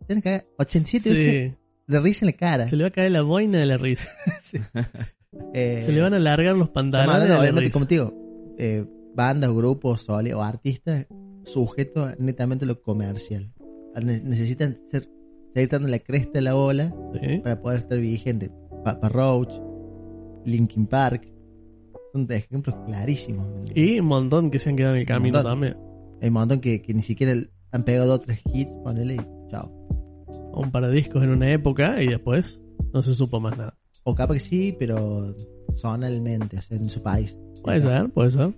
Tienes 0.07 0.23
que 0.23 0.31
hacer 0.31 0.47
87 0.59 1.11
veces 1.11 1.53
Sí, 1.53 1.57
de 1.87 2.01
risa 2.01 2.25
en 2.25 2.33
la 2.33 2.37
cara. 2.37 2.67
se 2.69 2.77
le 2.77 2.85
va 2.85 2.89
a 2.89 2.93
caer 2.93 3.11
la 3.13 3.23
boina 3.23 3.59
de 3.59 3.67
la 3.67 3.77
risa. 3.77 4.09
Eh, 5.55 5.85
Se 5.87 5.93
le 5.93 6.03
van 6.03 6.13
a 6.13 6.17
alargar 6.19 6.55
los 6.57 6.69
estamos 6.69 6.93
pantalones 6.93 7.29
la 7.29 7.41
obviamente, 7.41 7.61
risa. 7.61 7.73
como 7.73 7.87
te 7.87 7.95
digo, 7.95 8.55
eh, 8.59 8.85
bandas, 9.15 9.51
grupos 9.51 10.07
o 10.11 10.15
artistas 10.43 11.07
sujetos 11.45 12.13
netamente 12.19 12.67
a 12.67 12.69
lo 12.69 12.83
comercial. 12.83 13.51
Ne- 14.03 14.21
necesitan 14.21 14.77
ser, 14.91 15.09
seguir 15.55 15.71
dando 15.71 15.89
la 15.89 16.01
cresta 16.01 16.33
de 16.35 16.43
la 16.43 16.55
ola 16.55 16.95
Sí. 17.21 17.39
para 17.39 17.61
poder 17.63 17.79
estar 17.79 17.99
vigente. 17.99 18.51
Papa 18.85 19.09
Roach, 19.09 19.55
Linkin 20.45 20.87
Park, 20.87 21.27
son 22.13 22.27
de 22.27 22.37
ejemplos 22.37 22.77
clarísimos. 22.87 23.47
Y 23.75 24.01
un 24.01 24.07
montón 24.07 24.51
que 24.51 24.59
se 24.59 24.69
han 24.69 24.77
quedado 24.77 24.95
en 24.97 25.01
el 25.01 25.07
camino 25.07 25.39
montón. 25.39 25.53
también. 25.53 25.77
Hay 26.21 26.29
un 26.29 26.35
montón 26.35 26.61
que, 26.61 26.83
que 26.83 26.93
ni 26.93 27.01
siquiera 27.03 27.35
han 27.73 27.85
pegado 27.85 28.07
dos 28.07 28.21
o 28.21 28.23
tres 28.27 28.41
hits, 28.53 28.73
ponele 28.85 29.15
y 29.15 29.51
chao. 29.51 29.73
Un 30.53 30.71
par 30.71 30.87
de 30.87 30.93
discos 30.93 31.23
en 31.23 31.31
una 31.31 31.51
época 31.53 32.03
y 32.03 32.09
después 32.09 32.61
no 32.93 33.03
se 33.03 33.15
supo 33.15 33.41
más 33.41 33.57
nada. 33.57 33.75
O 34.05 34.15
capaz 34.15 34.35
que 34.35 34.41
sí, 34.41 34.77
pero 34.79 35.35
zonalmente, 35.77 36.59
o 36.59 36.63
sea, 36.63 36.77
en 36.77 36.89
su 36.89 37.03
país. 37.03 37.39
Puede 37.63 37.81
ser, 37.81 38.11
puede 38.11 38.31
ser. 38.31 38.53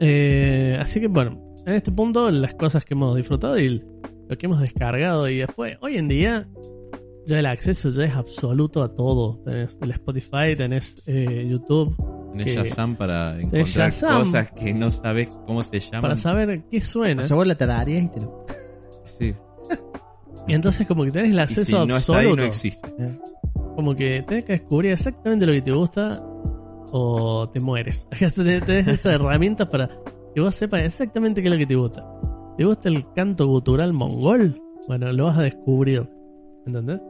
Eh, 0.00 0.76
así 0.80 1.00
que 1.00 1.06
bueno, 1.08 1.40
en 1.66 1.74
este 1.74 1.92
punto 1.92 2.30
las 2.30 2.54
cosas 2.54 2.84
que 2.84 2.94
hemos 2.94 3.16
disfrutado 3.16 3.58
y 3.58 3.82
lo 4.28 4.36
que 4.36 4.46
hemos 4.46 4.60
descargado 4.60 5.28
y 5.28 5.38
después, 5.38 5.76
hoy 5.80 5.96
en 5.96 6.08
día 6.08 6.48
ya 7.26 7.38
el 7.38 7.46
acceso 7.46 7.88
ya 7.90 8.04
es 8.04 8.12
absoluto 8.14 8.82
a 8.82 8.94
todo. 8.94 9.38
Tenés 9.44 9.78
el 9.80 9.90
Spotify, 9.92 10.54
tenés 10.56 11.02
eh, 11.06 11.46
YouTube, 11.48 11.94
Tenés 12.32 12.46
que- 12.46 12.54
Shazam 12.68 12.96
para 12.96 13.36
encontrar 13.40 13.66
Shazam. 13.90 14.24
cosas 14.24 14.50
que 14.52 14.74
no 14.74 14.90
sabes 14.90 15.28
cómo 15.46 15.62
se 15.62 15.78
llaman. 15.80 16.02
para 16.02 16.16
saber 16.16 16.64
qué 16.70 16.80
suena. 16.80 17.22
O 17.22 17.24
sea, 17.24 17.36
vos 17.36 17.46
la 17.46 17.54
tarareas 17.56 18.04
y 18.04 18.08
te 18.08 18.20
lo... 18.20 18.46
Sí. 19.18 19.34
Y 20.48 20.54
entonces 20.54 20.86
como 20.86 21.04
que 21.04 21.10
tenés 21.10 21.30
el 21.32 21.38
acceso 21.38 21.82
si 21.82 21.86
no 21.88 21.96
está 21.96 22.12
ahí, 22.18 22.26
absoluto. 22.26 22.42
no 22.42 22.48
existe. 22.48 22.88
eh. 22.98 23.18
como 23.76 23.94
que 23.94 24.22
tenés 24.26 24.44
que 24.44 24.52
descubrir 24.52 24.92
exactamente 24.92 25.46
lo 25.46 25.52
que 25.52 25.62
te 25.62 25.72
gusta 25.72 26.20
o 26.92 27.48
te 27.52 27.60
mueres. 27.60 28.06
tenés 28.34 28.68
estas 28.68 29.06
herramientas 29.14 29.68
para 29.68 29.88
que 30.34 30.40
vos 30.40 30.54
sepas 30.54 30.82
exactamente 30.82 31.40
qué 31.42 31.48
es 31.48 31.52
lo 31.54 31.58
que 31.58 31.66
te 31.66 31.76
gusta. 31.76 32.04
¿Te 32.58 32.64
gusta 32.64 32.88
el 32.88 33.10
canto 33.14 33.46
gutural 33.46 33.92
mongol? 33.92 34.60
Bueno, 34.88 35.12
lo 35.12 35.24
vas 35.26 35.38
a 35.38 35.42
descubrir. 35.42 36.06
¿Entendés? 36.66 37.00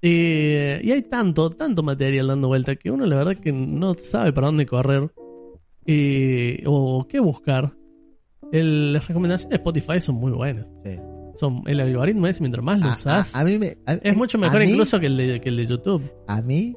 Y, 0.00 0.86
y 0.88 0.92
hay 0.92 1.02
tanto, 1.10 1.50
tanto 1.50 1.82
material 1.82 2.28
dando 2.28 2.48
vuelta 2.48 2.74
que 2.76 2.90
uno 2.90 3.04
la 3.06 3.16
verdad 3.16 3.36
que 3.36 3.52
no 3.52 3.94
sabe 3.94 4.32
para 4.32 4.46
dónde 4.48 4.64
correr 4.66 5.10
o 6.66 7.06
qué 7.08 7.20
buscar. 7.20 7.72
El- 8.52 8.92
las 8.92 9.06
recomendaciones 9.06 9.50
de 9.50 9.56
Spotify 9.56 10.00
son 10.00 10.16
muy 10.16 10.32
buenas. 10.32 10.66
Sí. 10.84 10.96
Son, 11.38 11.62
el 11.66 11.78
algoritmo 11.80 12.26
es 12.26 12.40
mientras 12.40 12.64
más 12.64 12.80
lo 12.80 12.86
A- 12.88 12.92
usás, 12.94 13.34
a, 13.34 13.40
a 13.40 13.44
mí 13.44 13.58
me- 13.58 13.78
a- 13.86 13.94
es 13.94 14.16
mucho 14.16 14.38
mejor 14.38 14.60
a 14.62 14.64
mí- 14.64 14.70
incluso 14.72 14.98
que 14.98 15.06
el, 15.06 15.16
de, 15.16 15.40
que 15.40 15.48
el 15.50 15.56
de 15.56 15.66
YouTube. 15.66 16.10
A 16.26 16.42
mí, 16.42 16.74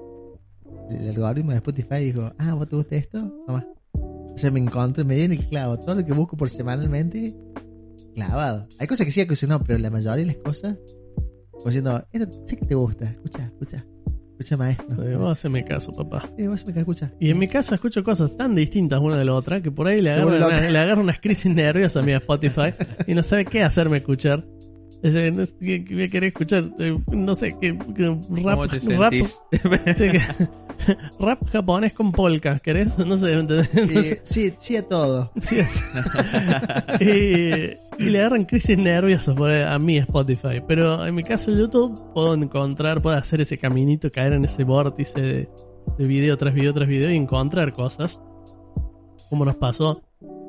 el 0.91 1.09
algoritmo 1.09 1.51
de 1.51 1.57
Spotify 1.57 1.95
dijo, 2.03 2.31
ah, 2.37 2.53
¿vos 2.53 2.67
te 2.69 2.75
gusta 2.75 2.95
esto? 2.95 3.33
Toma. 3.47 3.65
O 3.93 4.37
sea, 4.37 4.51
me 4.51 4.59
encontré, 4.59 5.03
me 5.03 5.15
dieron 5.15 5.37
el 5.37 5.45
clavo. 5.47 5.77
Todo 5.79 5.95
lo 5.95 6.05
que 6.05 6.13
busco 6.13 6.37
por 6.37 6.49
semanalmente, 6.49 7.35
clavado. 8.15 8.67
Hay 8.79 8.87
cosas 8.87 9.05
que 9.05 9.11
sí, 9.11 9.25
que 9.25 9.47
no, 9.47 9.61
pero 9.63 9.79
la 9.79 9.89
mayoría 9.89 10.25
de 10.25 10.33
las 10.33 10.37
cosas, 10.37 10.77
como 11.51 11.65
diciendo, 11.65 12.03
esto 12.11 12.45
sé 12.45 12.55
que 12.57 12.65
te 12.65 12.75
gusta, 12.75 13.05
escucha, 13.05 13.45
escucha. 13.45 13.85
Escucha, 14.41 14.57
maestro. 14.57 15.03
Eh, 15.07 15.15
vos 15.17 15.31
haceme 15.33 15.63
caso, 15.63 15.91
papá. 15.91 16.27
Sí, 16.35 16.47
vos 16.47 16.65
me 16.65 16.79
escucha. 16.79 17.11
Y 17.19 17.29
en 17.29 17.37
mi 17.37 17.47
caso 17.47 17.75
escucho 17.75 18.03
cosas 18.03 18.35
tan 18.35 18.55
distintas 18.55 18.99
una 18.99 19.17
de 19.17 19.25
la 19.25 19.33
otra 19.35 19.61
que 19.61 19.69
por 19.69 19.87
ahí 19.87 19.99
le 19.99 20.11
agarro, 20.11 20.35
una, 20.35 20.61
le 20.69 20.77
agarro 20.79 21.01
unas 21.01 21.19
crisis 21.19 21.53
nerviosas 21.53 22.01
a 22.01 22.05
mi 22.05 22.13
Spotify 22.13 22.71
y 23.05 23.13
no 23.13 23.21
sabe 23.21 23.45
qué 23.45 23.61
hacerme 23.61 23.97
escuchar. 23.97 24.43
Dice, 25.03 25.29
no 25.31 25.45
sé, 25.45 25.53
¿Qué, 25.61 25.83
qué 25.83 26.09
querés 26.09 26.27
escuchar? 26.29 26.71
Eh, 26.79 26.97
No 27.11 27.35
sé, 27.35 27.49
qué, 27.61 27.77
qué 27.95 28.07
rap, 28.07 28.19
¿Cómo 28.29 28.67
te 28.67 28.79
rap, 28.97 29.13
sentís? 29.13 29.39
sí, 29.97 30.07
que- 30.09 30.21
rap 31.19 31.47
japonés 31.51 31.93
con 31.93 32.11
polka, 32.11 32.55
¿querés? 32.57 32.97
No 32.97 33.15
sé, 33.15 33.33
¿entendés? 33.33 33.69
No 33.73 34.01
sé. 34.01 34.21
sí, 34.23 34.53
sí 34.57 34.75
a 34.75 34.83
todo. 34.87 35.31
Sí. 35.37 35.57
y, 36.99 37.77
y 37.99 38.05
le 38.05 38.19
agarran 38.19 38.45
crisis 38.45 38.77
nerviosas 38.77 39.35
por- 39.35 39.51
a 39.51 39.77
mi 39.79 39.97
Spotify. 39.97 40.61
Pero 40.67 41.05
en 41.05 41.13
mi 41.15 41.23
caso, 41.23 41.51
YouTube, 41.51 42.13
puedo 42.13 42.33
encontrar, 42.33 43.01
puedo 43.01 43.15
hacer 43.15 43.41
ese 43.41 43.57
caminito, 43.57 44.09
caer 44.11 44.33
en 44.33 44.45
ese 44.45 44.63
vórtice 44.63 45.21
de, 45.21 45.49
de 45.97 46.05
video 46.05 46.37
tras 46.37 46.53
video 46.53 46.73
tras 46.73 46.87
video 46.87 47.11
y 47.11 47.15
encontrar 47.17 47.71
cosas. 47.73 48.19
Como 49.29 49.45
nos 49.45 49.55
pasó 49.55 50.01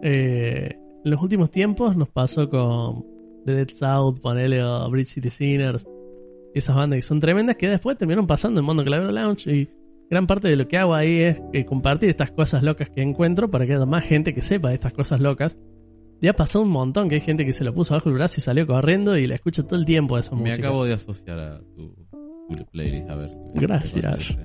eh, 0.03 0.77
en 1.05 1.11
los 1.11 1.23
últimos 1.23 1.51
tiempos, 1.51 1.97
nos 1.97 2.09
pasó 2.09 2.49
con 2.49 3.05
The 3.45 3.53
Dead 3.55 3.69
South, 3.69 4.21
ponele 4.21 4.63
o 4.63 4.89
Bridge 4.91 5.09
City 5.09 5.31
Sinners. 5.31 5.87
Esas 6.55 6.77
bandas 6.77 6.99
que 6.99 7.03
son 7.03 7.21
tremendas 7.21 7.57
que 7.57 7.69
después 7.69 7.97
terminaron 7.97 8.27
pasando 8.27 8.61
en 8.61 8.67
Mundo 8.67 8.85
Calavero 8.85 9.11
Lounge 9.11 9.51
y 9.51 9.69
gran 10.11 10.27
parte 10.27 10.49
de 10.49 10.57
lo 10.57 10.69
que 10.69 10.77
hago 10.77 10.95
ahí 10.95 11.21
es 11.21 11.41
eh, 11.53 11.65
compartir 11.65 12.11
estas 12.11 12.31
cosas 12.31 12.63
locas 12.63 12.91
que 12.91 13.01
encuentro 13.03 13.51
para 13.51 13.67
que 13.67 13.75
haya 13.75 13.87
más 13.87 14.05
gente 14.05 14.35
que 14.35 14.43
sepa 14.43 14.69
de 14.69 14.75
estas 14.75 14.93
cosas 14.93 15.21
locas. 15.21 15.57
Ya 16.23 16.31
ha 16.31 16.35
pasado 16.35 16.65
un 16.65 16.71
montón 16.71 17.09
que 17.09 17.17
hay 17.17 17.21
gente 17.21 17.45
que 17.45 17.53
se 17.53 17.65
lo 17.65 17.75
puso 17.75 17.95
bajo 17.95 18.09
el 18.09 18.15
brazo 18.15 18.37
y 18.39 18.41
salió 18.43 18.67
corriendo 18.67 19.17
y 19.19 19.27
la 19.27 19.35
escucha 19.35 19.63
todo 19.65 19.79
el 19.79 19.85
tiempo 19.85 20.17
esa 20.19 20.35
Me 20.37 20.43
música. 20.43 20.69
acabo 20.69 20.85
de 20.85 20.95
asociar 20.95 21.39
a 21.39 21.59
tu, 21.77 21.95
tu 22.57 22.65
playlist, 22.71 23.11
a 23.11 23.17
ver. 23.17 23.31
Gracias. 23.55 24.37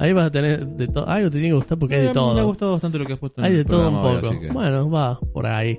Ahí 0.00 0.12
vas 0.12 0.26
a 0.26 0.30
tener 0.30 0.66
de 0.66 0.88
todo. 0.88 1.06
Algo 1.06 1.28
te 1.28 1.32
tiene 1.34 1.48
que 1.48 1.54
gustar 1.54 1.78
porque 1.78 1.94
hay 1.94 2.00
de 2.00 2.06
Me 2.06 2.10
ha 2.10 2.14
todo. 2.14 2.46
gustado 2.46 2.72
bastante 2.72 2.98
lo 2.98 3.04
que 3.04 3.12
has 3.12 3.18
puesto 3.18 3.40
en 3.40 3.44
Hay 3.46 3.52
el 3.52 3.58
de 3.58 3.64
todo 3.66 3.88
un 3.88 3.94
ahora, 3.96 4.20
poco. 4.20 4.40
que- 4.40 4.48
Bueno, 4.50 4.90
va 4.90 5.20
por 5.32 5.46
ahí. 5.46 5.78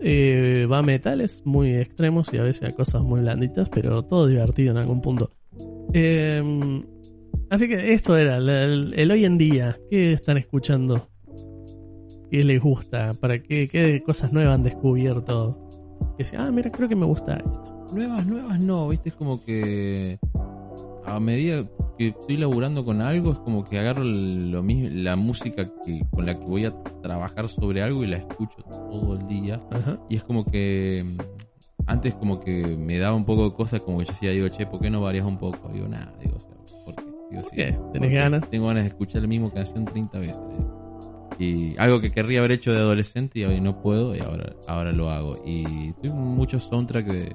Eh, 0.00 0.66
va 0.70 0.78
a 0.78 0.82
metales 0.82 1.42
muy 1.44 1.74
extremos 1.74 2.32
y 2.32 2.38
a 2.38 2.42
veces 2.42 2.72
a 2.72 2.74
cosas 2.74 3.02
muy 3.02 3.20
blanditas, 3.20 3.68
pero 3.68 4.02
todo 4.02 4.26
divertido 4.26 4.70
en 4.72 4.78
algún 4.78 5.02
punto. 5.02 5.30
Eh, 5.92 6.42
así 7.50 7.68
que 7.68 7.92
esto 7.92 8.16
era 8.16 8.38
el, 8.38 8.48
el- 8.48 8.94
el 8.98 9.10
hoy 9.10 9.24
en 9.26 9.36
día. 9.36 9.78
¿Qué 9.90 10.12
están 10.12 10.38
escuchando? 10.38 11.09
¿Qué 12.30 12.44
les 12.44 12.62
gusta? 12.62 13.10
¿Para 13.20 13.42
qué, 13.42 13.68
qué 13.68 14.02
cosas 14.04 14.32
nuevas 14.32 14.54
han 14.54 14.62
descubierto? 14.62 15.58
Que 16.16 16.24
decían, 16.24 16.42
ah, 16.42 16.52
mira, 16.52 16.70
creo 16.70 16.88
que 16.88 16.96
me 16.96 17.06
gusta 17.06 17.36
esto. 17.36 17.86
Nuevas, 17.92 18.24
nuevas 18.26 18.60
no, 18.60 18.88
viste, 18.88 19.08
es 19.08 19.14
como 19.16 19.44
que 19.44 20.18
a 21.04 21.18
medida 21.18 21.66
que 21.98 22.08
estoy 22.08 22.36
laburando 22.36 22.84
con 22.84 23.02
algo, 23.02 23.32
es 23.32 23.38
como 23.38 23.64
que 23.64 23.78
agarro 23.78 24.04
lo 24.04 24.62
mismo, 24.62 24.88
la 24.92 25.16
música 25.16 25.70
que, 25.84 26.04
con 26.10 26.24
la 26.24 26.38
que 26.38 26.44
voy 26.44 26.64
a 26.66 26.74
trabajar 27.02 27.48
sobre 27.48 27.82
algo 27.82 28.04
y 28.04 28.06
la 28.06 28.18
escucho 28.18 28.62
todo 28.62 29.16
el 29.16 29.26
día. 29.26 29.60
Ajá. 29.70 29.98
Y 30.08 30.16
es 30.16 30.22
como 30.22 30.44
que 30.44 31.04
antes 31.86 32.14
como 32.14 32.40
que 32.40 32.76
me 32.76 32.98
daba 32.98 33.16
un 33.16 33.24
poco 33.24 33.50
de 33.50 33.54
cosas, 33.54 33.80
como 33.80 33.98
que 33.98 34.04
yo 34.04 34.12
decía, 34.12 34.30
digo, 34.30 34.48
che, 34.48 34.66
¿por 34.66 34.80
qué 34.80 34.88
no 34.88 35.00
varias 35.00 35.26
un 35.26 35.38
poco? 35.38 35.68
Digo, 35.70 35.88
nada, 35.88 36.12
digo, 36.22 36.36
o 36.36 36.40
sea, 36.40 36.84
¿por 36.84 36.94
qué? 36.94 37.04
Digo, 37.30 37.42
qué? 37.52 37.78
¿Tenés 37.92 38.14
ganas? 38.14 38.48
Tengo 38.48 38.68
ganas 38.68 38.84
de 38.84 38.88
escuchar 38.90 39.22
la 39.22 39.28
misma 39.28 39.50
canción 39.50 39.84
30 39.84 40.18
veces. 40.20 40.38
Y 41.40 41.74
algo 41.78 42.00
que 42.02 42.12
querría 42.12 42.40
haber 42.40 42.52
hecho 42.52 42.70
de 42.72 42.78
adolescente 42.78 43.38
y 43.40 43.44
hoy 43.44 43.60
no 43.62 43.80
puedo 43.80 44.14
y 44.14 44.20
ahora, 44.20 44.52
ahora 44.68 44.92
lo 44.92 45.10
hago. 45.10 45.42
Y 45.46 45.88
estoy 45.88 46.10
mucho 46.10 46.60
soundtrack 46.60 47.06
de, 47.06 47.34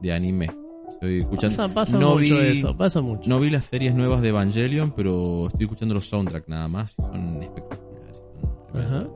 de 0.00 0.12
anime. 0.12 0.50
Estoy 0.88 1.20
escuchando. 1.22 1.56
Pasa, 1.56 1.74
pasa 1.74 1.98
no 1.98 2.14
mucho 2.16 2.38
vi, 2.38 2.46
eso, 2.58 2.76
pasa 2.76 3.00
mucho. 3.00 3.28
No 3.28 3.40
vi 3.40 3.50
las 3.50 3.64
series 3.66 3.92
nuevas 3.94 4.22
de 4.22 4.28
Evangelion, 4.28 4.92
pero 4.92 5.48
estoy 5.48 5.64
escuchando 5.64 5.94
los 5.94 6.08
soundtracks 6.08 6.48
nada 6.48 6.68
más. 6.68 6.92
Son 6.92 7.42
espectaculares. 7.42 8.22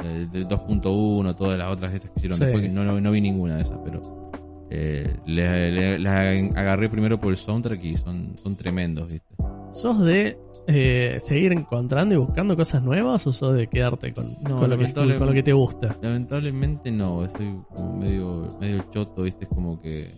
El 0.05 0.31
del 0.31 0.49
2.1, 0.49 1.37
todas 1.37 1.57
las 1.59 1.71
otras 1.71 1.93
estas 1.95 2.11
que 2.11 2.19
hicieron 2.19 2.39
Sí. 2.39 2.45
después, 2.45 2.73
no, 2.73 2.85
no, 2.85 3.01
no 3.01 3.11
vi 3.13 3.21
ninguna 3.21 3.57
de 3.57 3.63
esas, 3.63 3.79
pero 3.85 4.31
eh, 4.71 5.17
las 5.27 6.57
agarré 6.57 6.89
primero 6.89 7.21
por 7.21 7.31
el 7.33 7.37
soundtrack 7.39 7.83
y 7.85 7.97
son, 7.97 8.37
son 8.37 8.57
tremendos, 8.57 9.11
¿viste? 9.11 9.35
¿Sos 9.73 9.99
de 10.01 10.39
eh, 10.69 11.17
seguir 11.21 11.53
encontrando 11.53 12.15
y 12.15 12.19
buscando 12.19 12.55
cosas 12.57 12.83
nuevas 12.83 13.27
o 13.27 13.33
sos 13.33 13.55
de 13.55 13.67
quedarte 13.69 14.13
con, 14.13 14.35
No, 14.43 14.61
con, 14.61 14.71
lo, 14.71 14.77
que, 14.77 14.83
lamentablemente- 14.85 15.19
con 15.19 15.27
lo 15.29 15.33
que 15.33 15.43
te 15.43 15.53
gusta? 15.53 15.97
Lamentablemente 16.03 16.93
no, 16.93 17.25
estoy 17.25 17.55
como 17.75 17.97
medio, 17.97 18.47
medio 18.61 18.85
choto, 18.91 19.23
¿viste? 19.23 19.45
Es 19.45 19.51
como 19.51 19.81
que 19.81 20.13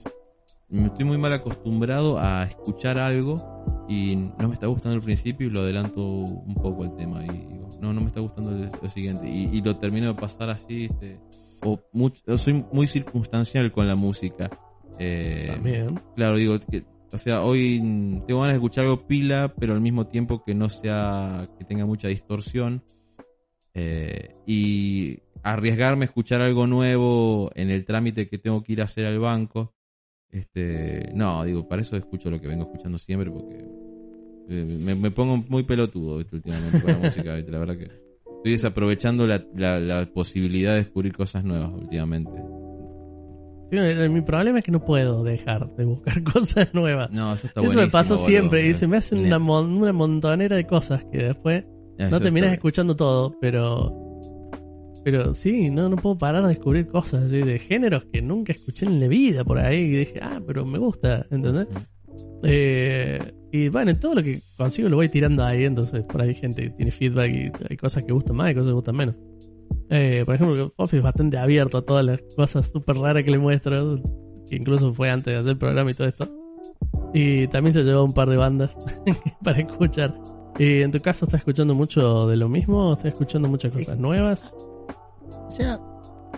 me 0.68 0.86
estoy 0.86 1.04
muy 1.04 1.18
mal 1.18 1.32
acostumbrado 1.32 2.18
a 2.18 2.44
escuchar 2.44 2.98
algo 2.98 3.86
y 3.88 4.16
no 4.38 4.48
me 4.48 4.54
está 4.54 4.66
gustando 4.66 4.96
al 4.96 5.02
principio 5.02 5.46
y 5.46 5.50
lo 5.50 5.60
adelanto 5.60 6.00
un 6.04 6.54
poco 6.54 6.84
el 6.84 6.94
tema 6.96 7.24
y 7.24 7.28
digo, 7.28 7.68
no, 7.80 7.92
no 7.92 8.00
me 8.00 8.08
está 8.08 8.20
gustando 8.20 8.50
lo 8.50 8.88
siguiente 8.88 9.28
y, 9.28 9.48
y 9.56 9.62
lo 9.62 9.76
termino 9.76 10.08
de 10.08 10.14
pasar 10.14 10.50
así, 10.50 10.84
este, 10.84 11.18
o 11.62 11.78
soy 12.38 12.64
muy 12.72 12.86
circunstancial 12.86 13.70
con 13.72 13.86
la 13.86 13.94
música. 13.94 14.50
Eh, 14.98 15.46
También. 15.48 16.00
Claro, 16.16 16.36
digo, 16.36 16.58
que, 16.60 16.84
o 17.12 17.18
sea, 17.18 17.42
hoy 17.42 17.78
tengo 18.26 18.40
ganas 18.40 18.54
de 18.54 18.58
escuchar 18.58 18.84
algo 18.84 19.06
pila, 19.06 19.54
pero 19.58 19.72
al 19.72 19.80
mismo 19.80 20.06
tiempo 20.06 20.42
que 20.44 20.54
no 20.54 20.68
sea, 20.68 21.48
que 21.58 21.64
tenga 21.64 21.86
mucha 21.86 22.08
distorsión. 22.08 22.82
Eh, 23.74 24.34
y 24.46 25.18
arriesgarme 25.42 26.04
a 26.04 26.06
escuchar 26.06 26.40
algo 26.40 26.66
nuevo 26.66 27.50
en 27.54 27.70
el 27.70 27.84
trámite 27.84 28.28
que 28.28 28.38
tengo 28.38 28.62
que 28.62 28.72
ir 28.72 28.80
a 28.80 28.84
hacer 28.84 29.06
al 29.06 29.18
banco. 29.18 29.74
Este, 30.30 31.10
no, 31.14 31.44
digo, 31.44 31.66
para 31.68 31.82
eso 31.82 31.96
escucho 31.96 32.30
lo 32.30 32.40
que 32.40 32.48
vengo 32.48 32.64
escuchando 32.64 32.98
siempre 32.98 33.30
porque 33.30 33.64
eh, 34.48 34.64
me, 34.64 34.94
me 34.94 35.10
pongo 35.10 35.44
muy 35.48 35.64
pelotudo 35.64 36.18
¿viste? 36.18 36.36
últimamente 36.36 36.80
con 36.80 36.92
la 36.92 36.98
música, 37.08 37.34
¿viste? 37.34 37.50
la 37.50 37.58
verdad 37.58 37.76
que 37.76 37.90
estoy 38.36 38.52
desaprovechando 38.52 39.26
la, 39.26 39.44
la, 39.56 39.80
la 39.80 40.06
posibilidad 40.06 40.72
de 40.72 40.84
descubrir 40.84 41.12
cosas 41.14 41.44
nuevas 41.44 41.72
últimamente. 41.72 42.59
Mi 43.70 44.20
problema 44.22 44.58
es 44.58 44.64
que 44.64 44.72
no 44.72 44.84
puedo 44.84 45.22
dejar 45.22 45.68
de 45.76 45.84
buscar 45.84 46.22
cosas 46.32 46.72
nuevas. 46.74 47.10
No, 47.12 47.32
eso 47.34 47.46
está 47.46 47.60
Eso 47.62 47.78
me 47.78 47.88
pasó 47.88 48.14
boludo. 48.14 48.26
siempre 48.26 48.66
y 48.68 48.74
se 48.74 48.86
me 48.86 48.96
hace 48.96 49.14
una, 49.14 49.38
mon- 49.38 49.72
una 49.78 49.92
montonera 49.92 50.56
de 50.56 50.66
cosas 50.66 51.04
que 51.12 51.18
después 51.18 51.64
Eso 51.98 52.10
no 52.10 52.20
terminas 52.20 52.52
escuchando 52.52 52.96
todo, 52.96 53.36
pero 53.40 53.96
pero 55.02 55.32
sí, 55.32 55.70
no, 55.70 55.88
no 55.88 55.96
puedo 55.96 56.18
parar 56.18 56.42
de 56.42 56.48
descubrir 56.50 56.86
cosas 56.86 57.24
así 57.24 57.38
de 57.40 57.58
géneros 57.58 58.04
que 58.12 58.20
nunca 58.20 58.52
escuché 58.52 58.84
en 58.84 59.00
la 59.00 59.08
vida 59.08 59.44
por 59.44 59.58
ahí 59.58 59.78
y 59.78 59.96
dije, 59.96 60.18
ah, 60.20 60.40
pero 60.46 60.66
me 60.66 60.76
gusta, 60.78 61.24
¿entendés? 61.30 61.68
Eh, 62.42 63.18
y 63.52 63.68
bueno, 63.70 63.96
todo 63.98 64.16
lo 64.16 64.22
que 64.22 64.38
consigo 64.56 64.88
lo 64.90 64.96
voy 64.96 65.08
tirando 65.08 65.42
ahí, 65.44 65.64
entonces 65.64 66.02
por 66.04 66.20
ahí 66.20 66.34
gente 66.34 66.64
que 66.64 66.70
tiene 66.70 66.90
feedback 66.90 67.30
y 67.30 67.50
hay 67.70 67.76
cosas 67.78 68.02
que 68.02 68.12
gustan 68.12 68.36
más 68.36 68.50
y 68.50 68.54
cosas 68.54 68.68
que 68.68 68.74
gustan 68.74 68.96
menos. 68.96 69.14
Eh, 69.90 70.22
por 70.24 70.36
ejemplo, 70.36 70.72
Pofi 70.76 70.98
es 70.98 71.02
bastante 71.02 71.36
abierto 71.38 71.78
a 71.78 71.82
todas 71.82 72.04
las 72.04 72.20
cosas 72.36 72.70
súper 72.70 72.96
raras 72.96 73.24
que 73.24 73.30
le 73.32 73.38
muestro, 73.38 74.00
que 74.48 74.56
incluso 74.56 74.92
fue 74.92 75.10
antes 75.10 75.26
de 75.26 75.36
hacer 75.38 75.50
el 75.50 75.58
programa 75.58 75.90
y 75.90 75.94
todo 75.94 76.08
esto. 76.08 76.28
Y 77.12 77.48
también 77.48 77.72
se 77.74 77.82
llevó 77.82 78.04
un 78.04 78.12
par 78.12 78.28
de 78.30 78.36
bandas 78.36 78.76
para 79.44 79.58
escuchar. 79.58 80.14
¿Y 80.58 80.82
en 80.82 80.92
tu 80.92 81.00
caso 81.00 81.24
estás 81.24 81.40
escuchando 81.40 81.74
mucho 81.74 82.26
de 82.28 82.36
lo 82.36 82.48
mismo 82.48 82.92
estás 82.92 83.12
escuchando 83.12 83.48
muchas 83.48 83.72
cosas 83.72 83.98
nuevas? 83.98 84.54
O 85.46 85.50
sea, 85.50 85.80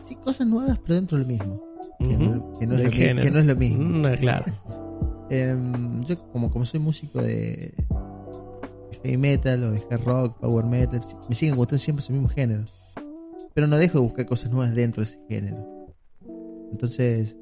sí, 0.05 0.15
cosas 0.17 0.47
nuevas, 0.47 0.79
pero 0.79 0.95
dentro 0.95 1.19
del 1.19 1.27
mismo. 1.27 1.61
Que, 1.99 2.07
no, 2.17 2.53
que 2.59 2.67
no 2.67 2.77
lo, 2.79 2.85
mi- 2.85 2.91
que 2.91 3.15
no 3.31 3.39
es 3.39 3.47
lo 3.47 3.57
mismo. 3.57 3.85
Mm, 3.85 4.15
claro. 4.17 4.45
Em, 5.31 6.03
yo, 6.05 6.15
como, 6.31 6.51
como 6.51 6.67
soy 6.67 6.79
músico 6.81 7.23
de 7.23 7.73
heavy 9.03 9.17
metal 9.17 9.65
o 9.65 9.71
de 9.71 9.83
hard 9.91 10.05
rock, 10.05 10.39
power 10.41 10.67
metal, 10.67 11.01
me 11.27 11.35
siguen 11.35 11.57
gustando 11.57 11.79
siempre 11.79 12.01
ese 12.03 12.13
mismo 12.13 12.29
género. 12.29 12.65
Pero 13.55 13.67
no 13.67 13.77
dejo 13.77 13.99
de 13.99 14.05
buscar 14.05 14.27
cosas 14.27 14.51
nuevas 14.51 14.75
dentro 14.75 15.03
de 15.03 15.05
ese 15.05 15.19
género. 15.29 15.95
Entonces, 16.71 17.37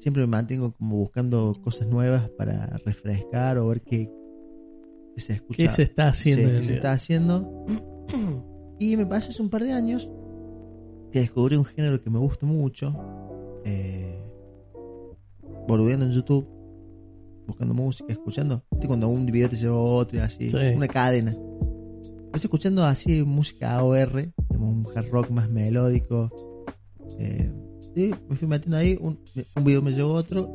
siempre 0.00 0.22
me 0.22 0.28
mantengo 0.28 0.72
como 0.72 0.96
buscando 0.96 1.54
cosas 1.62 1.88
nuevas 1.88 2.28
para 2.30 2.66
refrescar 2.84 3.58
o 3.58 3.68
ver 3.68 3.82
qué, 3.82 4.10
qué 5.14 5.20
se 5.20 5.34
escucha. 5.34 5.62
¿Qué 5.62 5.68
se 5.68 5.82
está 5.82 6.12
sí, 6.14 6.32
haciendo? 6.32 6.52
qué 6.54 6.62
se 6.62 6.74
está 6.74 6.92
haciendo. 6.92 7.66
Y 8.78 8.96
me 8.96 9.06
pasó 9.06 9.30
hace 9.30 9.40
un 9.40 9.48
par 9.48 9.62
de 9.62 9.72
años 9.72 10.10
que 11.12 11.20
descubrí 11.20 11.56
un 11.56 11.64
género 11.64 12.00
que 12.00 12.10
me 12.10 12.18
gusta 12.18 12.46
mucho. 12.46 12.92
Eh, 13.64 14.18
boludeando 15.68 16.06
en 16.06 16.10
YouTube, 16.10 16.48
buscando 17.46 17.74
música, 17.74 18.12
escuchando. 18.12 18.64
¿Viste 18.72 18.88
cuando 18.88 19.08
un 19.08 19.26
video 19.26 19.48
te 19.48 19.56
lleva 19.56 19.76
a 19.76 19.80
otro 19.80 20.18
y 20.18 20.20
así? 20.20 20.50
Sí. 20.50 20.56
Una 20.74 20.88
cadena. 20.88 21.32
Empecé 22.32 22.46
escuchando 22.46 22.82
así 22.84 23.22
música 23.22 23.76
AOR, 23.76 24.32
como 24.48 24.70
un 24.70 24.86
hard 24.94 25.08
rock 25.10 25.30
más 25.30 25.50
melódico. 25.50 26.30
Eh, 27.18 27.52
sí, 27.94 28.10
me 28.26 28.36
fui 28.36 28.48
metiendo 28.48 28.78
ahí, 28.78 28.96
un, 28.98 29.18
un 29.54 29.64
video 29.64 29.82
me 29.82 29.92
llevó 29.92 30.12
a 30.12 30.20
otro. 30.20 30.48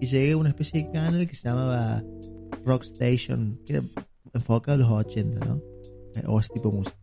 Y 0.00 0.06
llegué 0.06 0.32
a 0.32 0.36
una 0.36 0.50
especie 0.50 0.84
de 0.84 0.90
canal 0.92 1.26
que 1.26 1.34
se 1.34 1.48
llamaba 1.48 2.02
Rock 2.64 2.82
Station, 2.84 3.58
que 3.66 3.74
era 3.74 3.82
enfocado 4.34 4.76
a 4.76 4.78
los 4.78 5.06
80, 5.06 5.44
¿no? 5.46 5.56
Eh, 6.14 6.22
O 6.26 6.38
ese 6.38 6.52
tipo 6.54 6.70
de 6.70 6.76
música. 6.78 6.96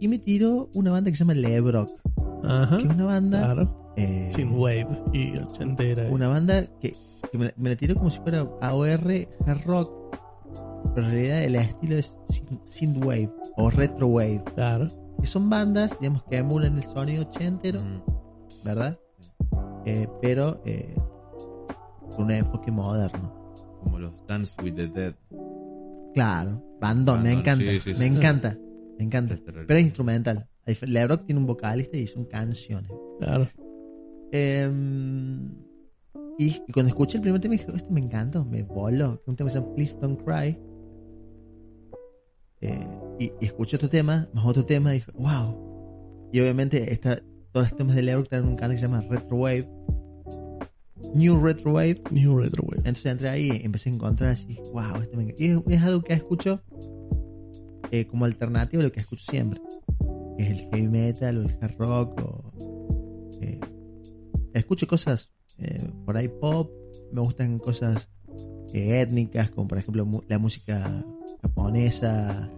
Y 0.00 0.08
me 0.08 0.18
tiró 0.18 0.70
una 0.74 0.90
banda 0.90 1.10
que 1.10 1.16
se 1.16 1.24
llama 1.24 1.34
Lebrock, 1.34 1.90
Ajá. 2.44 2.78
que 2.78 2.84
es 2.86 2.94
una 2.94 3.04
banda. 3.04 3.40
Claro. 3.44 3.92
eh, 3.96 4.26
Sin 4.28 4.52
wave 4.52 4.86
y 5.12 5.36
ochentera. 5.38 6.08
una 6.10 6.28
banda 6.28 6.66
que, 6.80 6.92
que 7.30 7.38
me, 7.38 7.52
me 7.58 7.70
la 7.70 7.76
tiró 7.76 7.94
como 7.94 8.10
si 8.10 8.20
fuera 8.20 8.48
AOR, 8.62 9.28
hard 9.46 9.64
rock, 9.66 10.16
pero 10.94 11.06
en 11.06 11.12
realidad 11.12 11.44
el 11.44 11.54
estilo 11.56 11.96
es 11.96 12.16
syn- 12.28 12.60
synthwave 12.64 13.30
o 13.56 13.70
retrowave, 13.70 14.42
Claro. 14.54 14.86
que 15.20 15.26
son 15.26 15.48
bandas, 15.50 15.98
digamos, 16.00 16.24
que 16.24 16.36
emulan 16.36 16.76
el 16.76 16.82
sonido 16.82 17.22
ochentero, 17.22 17.80
Mm. 17.80 18.02
¿verdad? 18.64 18.98
Eh, 19.86 20.08
pero 20.22 20.60
eh, 20.64 20.94
con 22.16 22.24
un 22.26 22.30
enfoque 22.32 22.70
moderno. 22.70 23.52
Como 23.82 23.98
los 23.98 24.12
Dance 24.26 24.54
with 24.62 24.74
the 24.74 24.88
Dead. 24.88 25.14
Claro, 26.14 26.62
bandón, 26.80 27.22
me 27.22 27.32
encanta, 27.32 27.64
sí, 27.64 27.80
sí, 27.80 27.90
me 27.90 27.96
sí. 27.96 28.04
encanta, 28.16 28.56
me 28.98 29.04
encanta. 29.04 29.34
Este 29.34 29.50
era- 29.50 29.64
Pero 29.66 29.78
es 29.78 29.84
instrumental. 29.84 30.48
Lebrock 30.82 31.26
tiene 31.26 31.40
un 31.40 31.46
vocalista 31.46 31.96
y 31.96 32.06
son 32.06 32.24
canciones. 32.24 32.90
Claro. 33.18 33.46
Em, 34.32 35.50
y, 36.38 36.46
y 36.66 36.72
cuando 36.72 36.88
escuché 36.90 37.18
el 37.18 37.22
primer 37.22 37.40
tema 37.40 37.52
dije, 37.52 37.66
este 37.74 37.90
me 37.92 38.00
encantó, 38.00 38.44
me 38.44 38.62
voló. 38.62 39.20
Un 39.26 39.36
tema 39.36 39.48
que 39.48 39.52
se 39.54 39.60
llama 39.60 39.74
Please 39.74 39.98
Don't 40.00 40.22
Cry. 40.24 40.58
Eh, 42.64 42.88
y, 43.18 43.24
y 43.40 43.46
escuché 43.46 43.76
otro 43.76 43.88
tema, 43.88 44.28
más 44.32 44.46
otro 44.46 44.64
tema, 44.64 44.94
y 44.94 44.98
dije, 44.98 45.12
wow. 45.14 46.30
Y 46.32 46.40
obviamente 46.40 46.92
está, 46.92 47.22
todos 47.52 47.70
los 47.70 47.76
temas 47.76 47.94
de 47.94 48.02
Lebrock 48.02 48.24
están 48.24 48.40
en 48.40 48.48
un 48.48 48.56
canal 48.56 48.74
que 48.74 48.80
se 48.80 48.86
llama 48.86 49.04
Retrowave. 49.08 49.68
New 51.14 51.40
Retrowave. 51.40 52.02
New 52.10 52.38
Retro 52.38 52.64
Wave. 52.64 52.78
Entonces 52.78 53.06
entré 53.06 53.28
ahí 53.28 53.50
y 53.52 53.64
empecé 53.64 53.90
a 53.90 53.92
encontrar 53.92 54.30
así, 54.30 54.58
wow, 54.72 55.00
este 55.00 55.16
me 55.16 55.24
encanta. 55.24 55.44
Y 55.44 55.46
es, 55.48 55.58
es 55.68 55.82
algo 55.82 56.02
que 56.02 56.14
escucho 56.14 56.60
eh, 57.90 58.06
como 58.06 58.24
alternativo 58.24 58.80
a 58.80 58.84
lo 58.84 58.92
que 58.92 59.00
escucho 59.00 59.24
siempre. 59.30 59.60
Que 60.36 60.42
es 60.42 60.50
el 60.50 60.58
heavy 60.70 60.88
metal 60.88 61.38
o 61.38 61.42
el 61.42 61.56
hard 61.60 61.76
rock. 61.78 62.20
O, 62.22 63.38
eh, 63.40 63.60
escucho 64.54 64.86
cosas 64.86 65.30
por 66.04 66.16
ahí 66.16 66.28
pop. 66.28 66.70
Me 67.12 67.20
gustan 67.20 67.58
cosas 67.58 68.10
étnicas, 68.72 69.50
como 69.50 69.68
por 69.68 69.78
ejemplo 69.78 70.24
la 70.26 70.38
música 70.38 71.04
japonesa. 71.48 72.48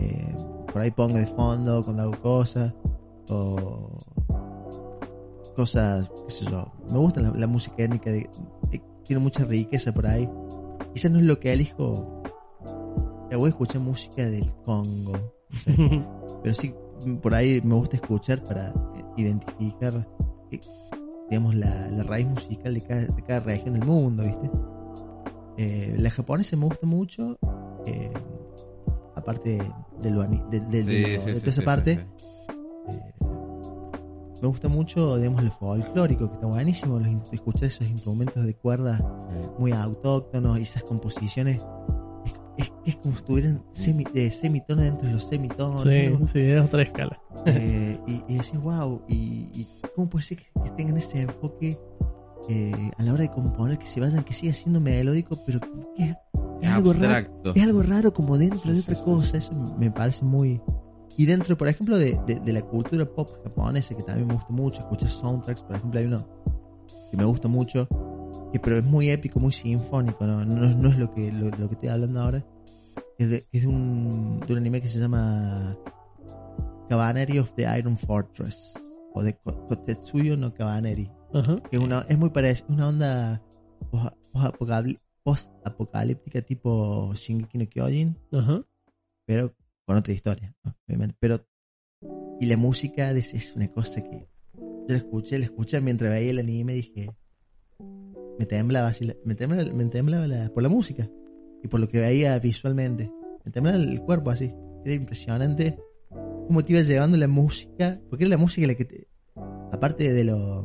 eh, 0.00 0.36
por 0.72 0.82
ahí 0.82 0.90
pongo 0.90 1.16
de 1.18 1.26
fondo 1.26 1.82
cuando 1.82 2.02
hago 2.04 2.12
cosas. 2.20 2.72
O 3.30 3.98
cosas, 5.56 6.08
qué 6.26 6.30
sé 6.30 6.44
yo. 6.46 6.70
Me 6.90 6.98
gusta 6.98 7.20
la, 7.20 7.30
la 7.30 7.46
música 7.46 7.82
étnica, 7.82 8.10
de- 8.10 8.28
de- 8.70 8.82
tiene 9.04 9.20
mucha 9.22 9.44
riqueza 9.44 9.92
por 9.92 10.06
ahí. 10.06 10.28
Quizás 10.94 11.10
no 11.10 11.18
es 11.18 11.26
lo 11.26 11.38
que 11.40 11.52
elijo. 11.52 12.22
Ya 13.30 13.36
voy 13.36 13.46
a 13.46 13.48
escuchar 13.50 13.80
música 13.82 14.24
del 14.24 14.50
Congo. 14.64 15.12
no 15.12 15.58
sé. 15.58 16.06
Pero 16.42 16.54
sí, 16.54 16.74
por 17.22 17.34
ahí 17.34 17.60
me 17.62 17.74
gusta 17.74 17.96
escuchar 17.96 18.42
para 18.44 18.72
identificar, 19.16 20.06
eh, 20.52 20.60
digamos, 21.28 21.54
la, 21.56 21.88
la 21.88 22.04
raíz 22.04 22.26
musical 22.28 22.72
de 22.74 22.80
cada, 22.82 23.00
de 23.06 23.22
cada 23.22 23.40
región 23.40 23.74
del 23.74 23.84
mundo, 23.84 24.22
¿viste? 24.24 24.50
Eh, 25.56 25.96
la 25.98 26.10
japonesa 26.10 26.56
me 26.56 26.66
gusta 26.66 26.86
mucho, 26.86 27.36
eh, 27.86 28.10
aparte 29.14 29.72
de, 30.02 30.10
lo, 30.10 30.22
ani- 30.22 30.42
de, 30.50 30.60
de- 30.60 30.84
de 30.84 30.84
Sí, 30.84 31.14
lo- 31.16 31.20
sí, 31.22 31.26
de 31.26 31.34
sí, 31.34 31.40
toda 31.40 31.40
sí, 31.40 31.48
esa 31.50 31.60
sí, 31.60 31.66
parte. 31.66 31.94
sí. 31.94 32.00
Eh, 32.96 33.12
me 34.40 34.46
gusta 34.48 34.68
mucho, 34.68 35.16
digamos, 35.16 35.42
el 35.42 35.50
folclórico, 35.50 36.28
que 36.28 36.34
está 36.34 36.46
buenísimo, 36.46 36.98
los 37.00 37.08
escuchar 37.32 37.64
esos 37.64 37.88
instrumentos 37.88 38.44
de 38.44 38.54
cuerda 38.54 38.98
Sí. 38.98 39.48
muy 39.58 39.72
autóctonos 39.72 40.58
y 40.58 40.62
esas 40.62 40.84
composiciones. 40.84 41.60
Es, 42.24 42.66
es- 42.66 42.72
es 42.84 42.96
como 42.96 43.14
si 43.14 43.18
estuvieran 43.20 43.64
semi, 43.72 44.04
de 44.04 44.30
semitono 44.30 44.82
dentro 44.82 45.06
de 45.08 45.14
los 45.14 45.24
semitonos. 45.24 45.82
Sí, 45.82 46.08
¿no? 46.08 46.26
sí, 46.28 46.38
es 46.40 46.64
otra 46.64 46.82
escala. 46.82 47.18
Eh, 47.46 47.98
y, 48.06 48.22
y 48.28 48.36
decir, 48.36 48.58
wow, 48.60 49.02
y, 49.08 49.48
y 49.54 49.66
cómo 49.94 50.08
puede 50.08 50.22
ser 50.24 50.38
que, 50.38 50.44
que 50.64 50.70
tengan 50.70 50.96
ese 50.96 51.22
enfoque 51.22 51.76
eh, 52.48 52.90
a 52.96 53.02
la 53.02 53.12
hora 53.12 53.22
de 53.22 53.30
componer, 53.30 53.78
que 53.78 53.86
se 53.86 54.00
vayan, 54.00 54.22
que 54.24 54.32
siga 54.34 54.52
siendo 54.54 54.80
melódico, 54.80 55.36
pero 55.46 55.60
que 55.60 56.14
es, 56.60 56.68
algo 56.68 56.92
raro, 56.92 57.28
es 57.54 57.62
algo 57.62 57.82
raro 57.82 58.12
como 58.12 58.36
dentro 58.38 58.72
de 58.72 58.80
otra 58.80 58.94
cosa, 59.04 59.36
eso 59.38 59.52
me 59.78 59.90
parece 59.90 60.24
muy... 60.24 60.60
Y 61.16 61.26
dentro, 61.26 61.56
por 61.58 61.66
ejemplo, 61.68 61.98
de, 61.98 62.18
de- 62.26 62.38
de 62.40 62.52
la 62.52 62.62
cultura 62.62 63.04
pop 63.04 63.28
japonesa, 63.42 63.94
que 63.96 64.02
también 64.04 64.28
me 64.28 64.34
gusta 64.34 64.50
mucho, 64.52 64.80
escuchar 64.80 65.10
soundtracks, 65.10 65.62
por 65.62 65.76
ejemplo, 65.76 65.98
hay 65.98 66.06
uno 66.06 66.24
que 67.10 67.16
me 67.16 67.24
gusta 67.24 67.48
mucho, 67.48 67.88
que 68.52 68.60
pero 68.60 68.78
es 68.78 68.84
muy 68.84 69.10
épico, 69.10 69.40
muy 69.40 69.50
sinfónico, 69.52 70.24
no, 70.26 70.44
no, 70.44 70.68
no 70.68 70.88
es 70.88 70.98
lo 70.98 71.12
que, 71.12 71.32
lo, 71.32 71.46
lo 71.50 71.68
que 71.68 71.74
estoy 71.74 71.88
hablando 71.88 72.20
ahora, 72.20 72.46
es 73.18 73.30
de, 73.30 73.44
es 73.52 73.64
un, 73.64 74.38
de 74.46 74.52
un 74.52 74.58
anime 74.58 74.80
que 74.80 74.88
se 74.88 75.00
llama 75.00 75.76
Cavalry 76.88 77.38
of 77.38 77.50
the 77.56 77.66
Iron 77.78 77.96
Fortress, 77.98 78.74
o 79.14 79.22
de 79.22 79.34
Ko- 79.38 79.66
Kotetsuyo 79.68 80.36
no 80.36 80.54
Cavalry, 80.54 81.10
Ajá. 81.34 81.56
que 81.70 81.76
es, 81.76 81.82
una, 81.82 82.00
es 82.08 82.16
muy 82.18 82.30
parecida, 82.30 82.66
una 82.68 82.88
onda 82.88 83.42
post- 83.90 84.14
post-apocalíptica 85.28 86.40
tipo 86.40 87.12
Shingeki 87.14 87.58
no 87.58 87.66
Kyojin, 87.68 88.16
Ajá. 88.32 88.64
pero 89.26 89.54
con 89.84 89.98
otra 89.98 90.14
historia, 90.14 90.54
obviamente. 90.86 91.16
Pero, 91.20 91.44
y 92.40 92.46
la 92.46 92.56
música 92.56 93.10
es, 93.10 93.34
es 93.34 93.54
una 93.54 93.68
cosa 93.70 94.02
que 94.02 94.26
yo 94.56 94.86
la 94.88 94.96
escuché, 94.96 95.38
la 95.38 95.44
escuché 95.44 95.80
mientras 95.82 96.10
veía 96.10 96.30
el 96.30 96.38
anime 96.38 96.72
y 96.72 96.76
dije, 96.76 97.10
me 98.38 98.46
temblaba 98.46 98.88
así, 98.88 99.06
me 99.24 99.34
temblaba, 99.34 99.70
me 99.70 99.84
temblaba 99.86 100.26
la- 100.26 100.48
por 100.48 100.62
la 100.62 100.70
música 100.70 101.10
y 101.62 101.68
por 101.68 101.80
lo 101.80 101.88
que 101.88 102.00
veía 102.00 102.38
visualmente. 102.38 103.10
Me 103.44 103.50
temblaba 103.52 103.76
el 103.78 104.00
cuerpo 104.00 104.30
así. 104.30 104.50
Era 104.84 104.94
impresionante 104.94 105.78
cómo 106.46 106.64
te 106.64 106.72
iba 106.72 106.80
llevando 106.82 107.18
la 107.18 107.28
música, 107.28 108.00
porque 108.08 108.24
era 108.24 108.30
la 108.30 108.38
música 108.38 108.66
la 108.66 108.74
que 108.76 108.84
te, 108.86 109.08
aparte 109.72 110.10
de 110.10 110.24
lo, 110.24 110.62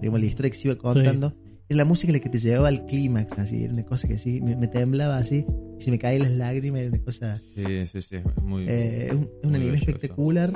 digamos, 0.00 0.20
la 0.20 0.26
historia 0.26 0.50
que 0.50 0.56
se 0.56 0.68
iba 0.68 0.76
contando, 0.78 1.26
era 1.26 1.41
la 1.68 1.84
música 1.84 2.12
la 2.12 2.18
que 2.20 2.28
te 2.28 2.38
llevaba 2.38 2.68
al 2.68 2.84
clímax, 2.86 3.38
así, 3.38 3.64
era 3.64 3.72
una 3.72 3.84
cosa 3.84 4.06
que 4.08 4.18
sí, 4.18 4.40
me, 4.42 4.56
me 4.56 4.68
temblaba 4.68 5.16
así, 5.16 5.44
y 5.78 5.82
se 5.82 5.90
me 5.90 5.98
caían 5.98 6.22
las 6.22 6.32
lágrimas, 6.32 6.80
era 6.80 6.90
una 6.90 7.02
cosa, 7.02 7.34
Sí, 7.36 7.86
sí, 7.86 8.02
sí. 8.02 8.16
Es 8.16 8.42
muy. 8.42 8.64
eh, 8.68 9.06
es 9.08 9.12
un, 9.14 9.22
es 9.22 9.48
un 9.48 9.54
anime 9.54 9.74
espectacular, 9.76 10.52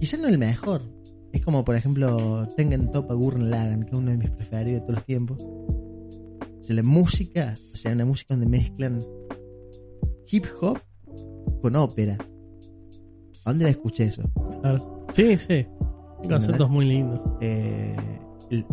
quizás 0.00 0.20
no 0.20 0.28
el 0.28 0.38
mejor, 0.38 0.82
es 1.32 1.42
como 1.42 1.64
por 1.64 1.74
ejemplo 1.76 2.46
Tengen 2.56 2.90
Toppa 2.90 3.14
Gurren 3.14 3.50
Lagann, 3.50 3.82
que 3.84 3.90
es 3.92 3.98
uno 3.98 4.10
de 4.10 4.16
mis 4.18 4.30
preferidos 4.30 4.80
de 4.80 4.80
todos 4.80 4.94
los 4.94 5.04
tiempos, 5.04 5.38
o 5.42 6.62
sea, 6.62 6.76
la 6.76 6.82
música, 6.82 7.54
o 7.72 7.76
sea, 7.76 7.92
una 7.92 8.04
música 8.04 8.34
donde 8.34 8.48
mezclan 8.48 8.98
hip 10.30 10.44
hop 10.60 10.78
con 11.62 11.76
ópera. 11.76 12.18
¿A 13.44 13.50
dónde 13.50 13.64
la 13.66 13.70
escuché 13.70 14.04
eso? 14.04 14.22
Claro. 14.60 15.06
Sí, 15.14 15.38
sí. 15.38 15.64
Conceptos 16.28 16.68
muy 16.68 16.86
lindos. 16.86 17.20
Eh, 17.40 17.94
el- 18.50 18.66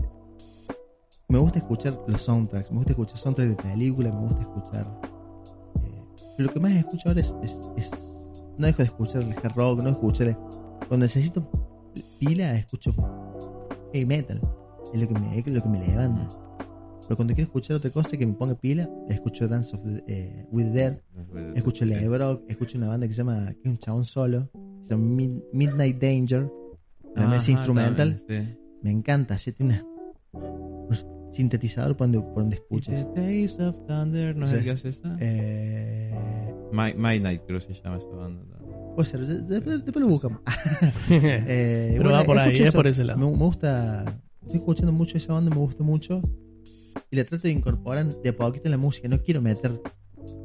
me 1.30 1.40
gusta 1.40 1.60
escuchar 1.60 2.00
los 2.08 2.22
soundtracks, 2.22 2.70
me 2.72 2.78
gusta 2.78 2.92
escuchar 2.94 3.18
soundtracks 3.18 3.50
de 3.58 3.64
películas, 3.64 4.14
me 4.14 4.22
gusta 4.22 4.42
escuchar. 4.42 5.00
eh, 5.84 6.04
pero 6.38 6.48
lo 6.48 6.54
que 6.54 6.60
más 6.60 6.72
escucho 6.74 7.10
ahora 7.10 7.22
es, 7.22 7.36
es- 7.44 7.60
es- 7.78 8.10
No 8.58 8.68
dejo 8.68 8.78
de 8.80 8.84
escuchar 8.84 9.22
el 9.24 9.34
hard 9.34 9.56
rock, 9.56 9.82
no 9.82 9.90
escuchar. 9.90 10.38
Cuando 10.88 11.06
necesito 11.06 11.50
pila, 12.20 12.54
escucho 12.56 12.94
heavy 13.92 14.06
metal. 14.06 14.40
Es 14.94 15.02
lo 15.02 15.08
que 15.08 15.14
me, 15.16 15.40
es 15.40 15.48
lo 15.48 15.62
que 15.64 15.70
me 15.70 15.80
levanta. 15.80 16.28
Pero 17.08 17.16
cuando 17.16 17.34
quiero 17.34 17.48
escuchar 17.48 17.78
otra 17.78 17.90
cosa 17.90 18.16
que 18.16 18.26
me 18.28 18.34
ponga 18.34 18.54
pila, 18.54 18.88
escucho 19.10 19.48
Dance 19.48 19.76
of 19.76 19.82
the, 19.84 20.04
eh, 20.08 20.46
with 20.52 20.66
the 20.66 20.72
Dead, 20.72 21.00
escucho 21.56 21.84
Lebrock, 21.86 22.44
escucho 22.48 22.78
una 22.78 22.90
banda 22.90 23.08
que 23.08 23.14
se 23.14 23.18
llama, 23.24 23.48
que 23.54 23.62
es 23.64 23.66
un 23.72 23.78
chabón 23.80 24.06
solo, 24.06 24.50
que 24.54 24.86
se 24.88 24.90
llama 24.94 25.08
Mid- 25.08 25.44
Midnight 25.52 26.00
Danger, 26.00 26.48
es 27.16 27.22
Ajá, 27.24 27.52
instrumental, 27.52 28.20
también, 28.20 28.50
sí. 28.54 28.58
me 28.84 28.92
encanta, 28.92 29.36
ya 29.36 29.52
tiene 29.52 29.82
una- 30.32 30.40
un 30.48 30.73
sintetizador 31.32 31.96
por 31.98 32.08
donde, 32.12 32.20
por 32.22 32.36
donde 32.44 32.56
escuches. 32.58 33.08
The 33.14 33.22
Days 33.22 33.60
of 33.60 33.76
Thunder, 33.88 34.36
¿no 34.36 34.46
es 34.46 34.52
Sí. 34.52 34.58
el 34.58 34.64
que 34.64 34.72
hace 34.72 34.90
esa? 34.90 35.18
Eh, 35.20 36.14
My, 36.72 36.94
My 36.96 37.20
Night, 37.20 37.42
creo 37.48 37.60
que 37.60 37.74
se 37.74 37.82
llama 37.82 37.98
esa 37.98 38.08
banda. 38.10 38.44
puede 38.96 39.06
ser, 39.10 39.26
de- 39.26 39.42
de- 39.60 39.78
después 39.80 40.04
lo 40.04 40.08
buscamos. 40.08 40.40
Eh, 41.10 41.96
Pero 41.98 42.12
va 42.12 42.24
por 42.24 42.38
ahí, 42.40 42.54
es 42.54 42.74
por 42.74 42.86
ese 42.88 43.04
lado. 43.06 43.20
Me, 43.20 43.26
me 43.26 43.46
gusta, 43.46 44.06
estoy 44.42 44.60
escuchando 44.60 44.92
mucho 44.92 45.18
esa 45.18 45.34
banda, 45.34 45.50
me 45.50 45.58
gusta 45.62 45.84
mucho. 45.84 46.22
Y 47.10 47.16
la 47.16 47.24
trato 47.26 47.44
de 47.44 47.52
incorporar 47.54 48.08
de 48.22 48.30
a 48.30 48.36
poquito 48.36 48.66
en 48.66 48.72
la 48.72 48.78
música. 48.78 49.08
No 49.08 49.20
quiero 49.20 49.42
meter 49.42 49.80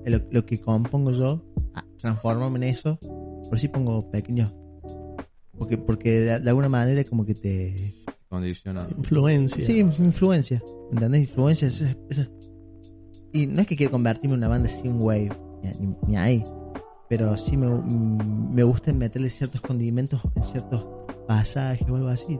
lo, 0.04 0.20
lo 0.30 0.46
que 0.46 0.58
compongo 0.60 1.10
yo, 1.12 1.44
a 1.74 1.84
transformarme 1.98 2.56
en 2.58 2.62
eso. 2.64 2.98
Por 3.48 3.58
si 3.58 3.68
pongo 3.68 4.10
pequeños. 4.10 4.54
Porque, 5.58 5.76
porque 5.78 6.20
de, 6.20 6.40
de 6.40 6.48
alguna 6.48 6.68
manera 6.68 7.02
como 7.04 7.24
que 7.24 7.34
te... 7.34 7.74
Condicionado. 8.28 8.88
Influencia. 8.96 9.64
Sí, 9.64 9.82
inf- 9.82 9.98
influencia. 10.00 10.62
¿Entendés? 10.92 11.22
Influencia. 11.28 11.68
esa- 11.68 11.96
esa- 12.10 12.28
Y 13.32 13.46
no 13.46 13.60
es 13.60 13.66
que 13.66 13.76
quiero 13.76 13.92
convertirme 13.92 14.34
en 14.34 14.40
una 14.40 14.48
banda 14.48 14.68
sin 14.68 15.00
wave, 15.02 15.30
ni, 15.62 15.86
ni- 15.86 15.96
ni 16.06 16.16
ahí. 16.16 16.44
Pero 17.08 17.36
sí 17.38 17.56
me, 17.56 17.66
mm, 17.68 18.54
me 18.54 18.62
gusta 18.62 18.92
meterle 18.92 19.30
ciertos 19.30 19.60
condimentos 19.62 20.20
en 20.34 20.44
ciertos 20.44 20.86
pasajes 21.26 21.88
o 21.88 21.96
algo 21.96 22.08
así. 22.08 22.38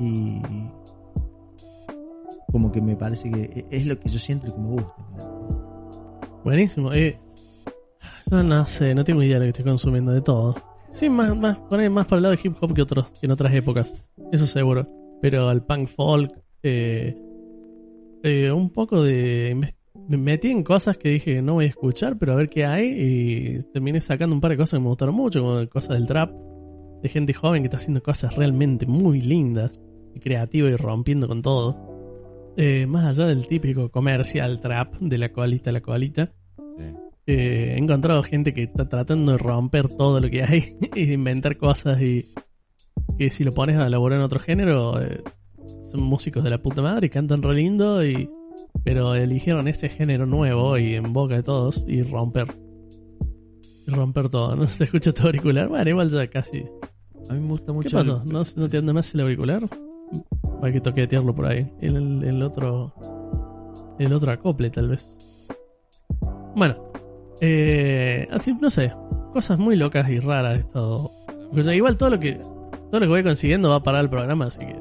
Y, 0.00 0.06
y 0.38 0.70
como 2.50 2.70
que 2.72 2.80
me 2.80 2.96
parece 2.96 3.30
que 3.30 3.66
es 3.70 3.86
lo 3.86 3.98
que 3.98 4.08
yo 4.08 4.18
siento 4.18 4.48
y 4.48 4.52
que 4.52 4.58
me 4.58 4.68
gusta. 4.70 4.94
Buenísimo. 6.44 6.92
Eh, 6.92 7.18
yo 8.30 8.42
no 8.42 8.66
sé, 8.66 8.94
no 8.94 9.04
tengo 9.04 9.22
idea 9.22 9.34
de 9.34 9.40
lo 9.40 9.44
que 9.52 9.58
estoy 9.60 9.64
consumiendo 9.64 10.12
de 10.12 10.20
todo. 10.20 10.54
Sí, 10.94 11.10
más, 11.10 11.36
más, 11.36 11.58
más 11.90 12.06
para 12.06 12.16
el 12.18 12.22
lado 12.22 12.36
de 12.36 12.40
hip 12.42 12.54
hop 12.60 12.72
que, 12.72 12.82
otros, 12.82 13.10
que 13.18 13.26
en 13.26 13.32
otras 13.32 13.52
épocas. 13.52 13.92
Eso 14.30 14.46
seguro. 14.46 14.88
Pero 15.20 15.48
al 15.48 15.64
punk 15.66 15.88
folk, 15.88 16.30
eh, 16.62 17.16
eh, 18.22 18.52
un 18.52 18.70
poco 18.70 19.02
de... 19.02 19.72
Me 20.08 20.16
metí 20.16 20.50
en 20.50 20.62
cosas 20.62 20.96
que 20.96 21.08
dije 21.08 21.42
no 21.42 21.54
voy 21.54 21.64
a 21.64 21.68
escuchar, 21.68 22.16
pero 22.16 22.32
a 22.32 22.36
ver 22.36 22.48
qué 22.48 22.64
hay. 22.64 22.86
Y 22.96 23.58
terminé 23.72 24.00
sacando 24.00 24.36
un 24.36 24.40
par 24.40 24.52
de 24.52 24.56
cosas 24.56 24.78
que 24.78 24.82
me 24.82 24.88
gustaron 24.88 25.16
mucho, 25.16 25.40
como 25.40 25.68
cosas 25.68 25.98
del 25.98 26.06
trap. 26.06 26.30
De 27.02 27.08
gente 27.08 27.32
joven 27.32 27.62
que 27.62 27.66
está 27.66 27.78
haciendo 27.78 28.00
cosas 28.00 28.36
realmente 28.36 28.86
muy 28.86 29.20
lindas. 29.20 29.72
Y 30.14 30.20
creativa 30.20 30.68
y 30.68 30.76
rompiendo 30.76 31.26
con 31.26 31.42
todo. 31.42 32.52
Eh, 32.56 32.86
más 32.86 33.04
allá 33.04 33.26
del 33.28 33.48
típico 33.48 33.90
comercial 33.90 34.60
trap 34.60 34.94
de 35.00 35.18
la 35.18 35.32
colita 35.32 35.70
a 35.70 35.72
la 35.72 35.80
colita. 35.80 36.30
Sí. 36.78 36.84
Eh, 37.26 37.72
he 37.74 37.78
encontrado 37.78 38.22
gente 38.22 38.52
que 38.52 38.64
está 38.64 38.86
tratando 38.88 39.32
de 39.32 39.38
romper 39.38 39.88
todo 39.88 40.20
lo 40.20 40.28
que 40.28 40.42
hay 40.42 40.76
y 40.94 41.06
de 41.06 41.14
inventar 41.14 41.56
cosas 41.56 42.00
y 42.02 42.26
que 43.18 43.30
si 43.30 43.44
lo 43.44 43.52
pones 43.52 43.78
a 43.78 43.86
elaborar 43.86 44.18
en 44.18 44.24
otro 44.26 44.38
género 44.40 45.00
eh, 45.00 45.22
son 45.90 46.02
músicos 46.02 46.44
de 46.44 46.50
la 46.50 46.58
puta 46.58 46.82
madre 46.82 47.06
y 47.06 47.10
cantan 47.10 47.42
re 47.42 47.54
lindo 47.54 48.04
y 48.04 48.28
pero 48.82 49.14
eligieron 49.14 49.68
ese 49.68 49.88
género 49.88 50.26
nuevo 50.26 50.76
y 50.76 50.94
en 50.96 51.12
boca 51.14 51.36
de 51.36 51.42
todos 51.42 51.82
y 51.88 52.02
romper 52.02 52.48
y 53.86 53.90
romper 53.90 54.28
todo 54.28 54.54
no 54.56 54.66
se 54.66 54.84
escucha 54.84 55.12
tu 55.12 55.22
auricular 55.26 55.68
bueno 55.68 55.88
igual 55.88 56.10
ya 56.10 56.26
casi 56.28 56.62
A 57.30 57.32
mí 57.32 57.40
me 57.40 57.48
gusta 57.48 57.66
¿qué 57.68 57.72
mucho. 57.72 57.96
pasó? 57.98 58.22
el- 58.26 58.32
¿No, 58.32 58.42
¿no 58.56 58.68
te 58.68 58.76
anda 58.76 58.92
más 58.92 59.14
el 59.14 59.20
auricular? 59.22 59.62
hay 60.62 60.72
que 60.74 60.80
toquetearlo 60.82 61.34
por 61.34 61.46
ahí 61.46 61.66
el, 61.80 61.96
el, 61.96 62.24
el 62.24 62.42
otro 62.42 62.92
el 63.98 64.12
otro 64.12 64.30
acople 64.32 64.68
tal 64.68 64.88
vez 64.88 65.08
bueno 66.54 66.76
eh, 67.40 68.28
así 68.30 68.54
no 68.60 68.70
sé 68.70 68.92
cosas 69.32 69.58
muy 69.58 69.76
locas 69.76 70.08
y 70.08 70.18
raras 70.18 70.56
he 70.56 70.60
estado 70.60 71.10
o 71.50 71.62
sea, 71.62 71.74
igual 71.74 71.96
todo 71.96 72.10
lo 72.10 72.20
que 72.20 72.34
todo 72.90 73.00
lo 73.00 73.06
que 73.06 73.10
voy 73.10 73.22
consiguiendo 73.22 73.70
va 73.70 73.76
a 73.76 73.82
parar 73.82 74.02
el 74.02 74.10
programa 74.10 74.46
así 74.46 74.60
que 74.60 74.74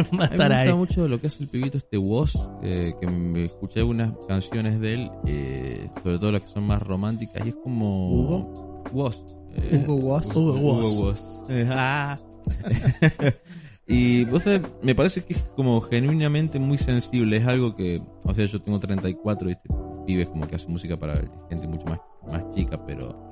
va 0.18 0.24
a 0.24 0.28
estar 0.28 0.50
me 0.50 0.54
ahí 0.56 0.70
gusta 0.70 0.76
mucho 0.76 1.08
lo 1.08 1.20
que 1.20 1.26
hace 1.26 1.42
el 1.42 1.48
pibito 1.48 1.78
este 1.78 1.98
Woz, 1.98 2.34
eh, 2.62 2.94
que 3.00 3.06
me 3.06 3.46
escuché 3.46 3.80
algunas 3.80 4.12
canciones 4.26 4.80
de 4.80 4.94
él, 4.94 5.10
eh, 5.26 5.90
sobre 6.02 6.18
todo 6.18 6.32
las 6.32 6.42
que 6.42 6.48
son 6.48 6.64
más 6.64 6.82
románticas, 6.82 7.44
y 7.44 7.50
es 7.50 7.54
como... 7.56 8.12
Hugo. 8.12 8.84
Woz. 8.92 9.22
eh, 9.54 9.84
Hugo 9.86 9.96
Woz. 9.96 10.36
Hugo 10.36 10.52
Woz. 10.52 10.84
Hugo 10.84 11.00
Woz. 11.02 11.22
Y 13.92 14.24
vos 14.24 14.44
sabés, 14.44 14.62
me 14.82 14.94
parece 14.94 15.24
que 15.24 15.32
es 15.32 15.42
como 15.56 15.80
genuinamente 15.80 16.60
muy 16.60 16.78
sensible, 16.78 17.38
es 17.38 17.46
algo 17.46 17.74
que, 17.74 18.00
o 18.22 18.32
sea, 18.32 18.46
yo 18.46 18.62
tengo 18.62 18.78
34 18.78 19.48
y 19.48 19.52
este 19.52 19.68
pibe 20.06 20.22
es 20.22 20.28
como 20.28 20.46
que 20.46 20.54
hace 20.54 20.68
música 20.68 20.96
para 20.96 21.20
gente 21.48 21.66
mucho 21.66 21.86
más, 21.86 21.98
más 22.30 22.54
chica, 22.54 22.80
pero 22.86 23.28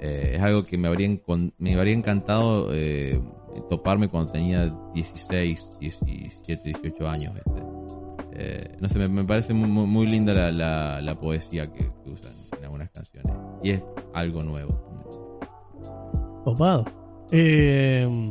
eh, 0.00 0.32
es 0.34 0.42
algo 0.42 0.64
que 0.64 0.76
me 0.76 0.88
habría, 0.88 1.16
me 1.58 1.74
habría 1.76 1.94
encantado 1.94 2.70
eh, 2.72 3.22
toparme 3.70 4.08
cuando 4.08 4.32
tenía 4.32 4.74
16, 4.94 5.78
17, 5.78 6.60
18 6.64 7.08
años. 7.08 7.34
Este. 7.36 8.76
No 8.80 8.88
sé, 8.88 9.06
me, 9.06 9.22
parece 9.22 9.54
muy, 9.54 9.86
muy- 9.86 10.06
linda 10.08 10.34
la, 10.34 11.00
la, 11.00 11.20
poesía 11.20 11.70
que, 11.72 11.84
que 12.02 12.10
usan 12.10 12.32
en 12.58 12.64
algunas 12.64 12.90
canciones. 12.90 13.32
Y 13.62 13.70
es 13.70 13.82
algo 14.12 14.42
nuevo. 14.42 14.72
Copado. 16.42 16.84
Eh, 17.30 18.28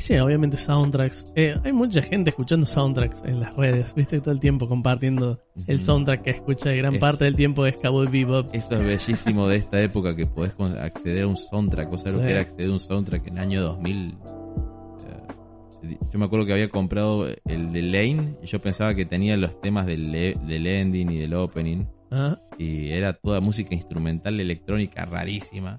sí, 0.00 0.16
obviamente 0.18 0.56
soundtracks. 0.56 1.32
Eh, 1.36 1.54
hay 1.64 1.72
mucha 1.72 2.02
gente 2.02 2.30
escuchando 2.30 2.66
soundtracks 2.66 3.22
en 3.24 3.40
las 3.40 3.54
redes, 3.56 3.94
viste, 3.94 4.20
todo 4.20 4.32
el 4.32 4.40
tiempo 4.40 4.68
compartiendo 4.68 5.40
el 5.66 5.80
soundtrack 5.80 6.22
que 6.22 6.30
escucha 6.30 6.72
gran 6.72 6.94
Es- 6.96 7.00
parte 7.00 7.24
del 7.24 7.36
tiempo 7.36 7.64
es 7.66 7.76
Cowboy 7.76 8.06
Bebop. 8.08 8.48
Eso 8.54 8.74
es 8.74 8.84
bellísimo 8.84 9.48
de 9.48 9.56
esta 9.56 9.80
época 9.82 10.14
que 10.16 10.26
podés 10.26 10.52
acceder 10.80 11.24
a 11.24 11.26
un 11.26 11.36
soundtrack, 11.36 11.92
o 11.92 11.98
sea, 11.98 12.12
lo 12.12 12.20
que 12.20 12.30
era 12.30 12.40
acceder 12.40 12.68
a 12.70 12.72
un 12.72 12.80
soundtrack 12.80 13.26
en 13.28 13.34
el 13.38 13.42
año 13.42 13.62
2000. 13.62 14.16
Eh, 15.82 15.98
Yo 16.12 16.18
me 16.18 16.24
acuerdo 16.24 16.46
que 16.46 16.52
había 16.52 16.68
comprado 16.68 17.26
el 17.46 17.72
de 17.72 17.82
Lane 17.82 18.34
y 18.42 18.46
yo 18.46 18.60
pensaba 18.60 18.94
que 18.94 19.04
tenía 19.06 19.36
los 19.36 19.60
temas 19.60 19.86
del, 19.86 20.10
del 20.10 20.66
ending 20.66 21.10
y 21.10 21.18
del 21.18 21.34
opening 21.34 21.84
Ah, 22.10 22.40
y 22.56 22.88
era 22.92 23.12
toda 23.12 23.40
música 23.42 23.74
instrumental 23.74 24.40
electrónica 24.40 25.04
rarísima 25.04 25.78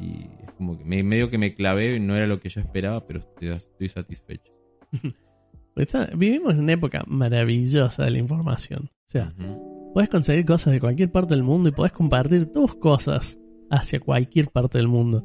y 0.00 0.26
como 0.60 0.76
que 0.76 0.84
me, 0.84 1.02
medio 1.02 1.30
que 1.30 1.38
me 1.38 1.54
clavé 1.54 1.96
y 1.96 2.00
no 2.00 2.14
era 2.14 2.26
lo 2.26 2.38
que 2.38 2.50
yo 2.50 2.60
esperaba, 2.60 3.06
pero 3.06 3.20
estoy, 3.20 3.48
estoy 3.48 3.88
satisfecho. 3.88 4.52
vivimos 6.14 6.52
en 6.52 6.60
una 6.60 6.74
época 6.74 7.02
maravillosa 7.06 8.04
de 8.04 8.10
la 8.10 8.18
información. 8.18 8.90
O 9.06 9.10
sea, 9.10 9.32
Ujú. 9.38 9.92
puedes 9.94 10.10
conseguir 10.10 10.44
cosas 10.44 10.74
de 10.74 10.80
cualquier 10.80 11.10
parte 11.10 11.32
del 11.32 11.44
mundo 11.44 11.70
y 11.70 11.72
puedes 11.72 11.92
compartir 11.92 12.52
tus 12.52 12.74
cosas 12.74 13.38
hacia 13.70 14.00
cualquier 14.00 14.48
parte 14.48 14.76
del 14.76 14.88
mundo. 14.88 15.24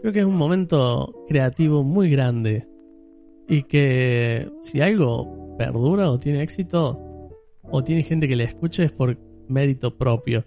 Creo 0.00 0.12
que 0.12 0.18
es 0.18 0.26
un 0.26 0.36
momento 0.36 1.24
creativo 1.28 1.84
muy 1.84 2.10
grande 2.10 2.66
y 3.48 3.62
que 3.62 4.50
si 4.60 4.80
algo 4.80 5.56
perdura 5.56 6.10
o 6.10 6.18
tiene 6.18 6.42
éxito 6.42 7.30
o 7.62 7.84
tiene 7.84 8.02
gente 8.02 8.26
que 8.26 8.34
le 8.34 8.42
escuche 8.42 8.82
es 8.82 8.90
por 8.90 9.16
mérito 9.48 9.96
propio. 9.96 10.44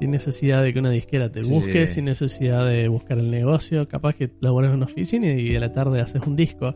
Sin 0.00 0.10
necesidad 0.10 0.62
de 0.62 0.72
que 0.74 0.78
una 0.78 0.90
disquera 0.90 1.30
te 1.32 1.40
Sí. 1.40 1.50
busque, 1.50 1.86
sin 1.86 2.04
necesidad 2.04 2.66
de 2.66 2.86
buscar 2.88 3.18
el 3.18 3.30
negocio. 3.30 3.88
Capaz 3.88 4.14
que 4.14 4.30
laburas 4.40 4.70
en 4.70 4.76
una 4.76 4.84
oficina 4.86 5.32
y 5.32 5.56
a 5.56 5.60
la 5.60 5.72
tarde 5.72 6.00
haces 6.00 6.20
un 6.26 6.36
disco. 6.36 6.74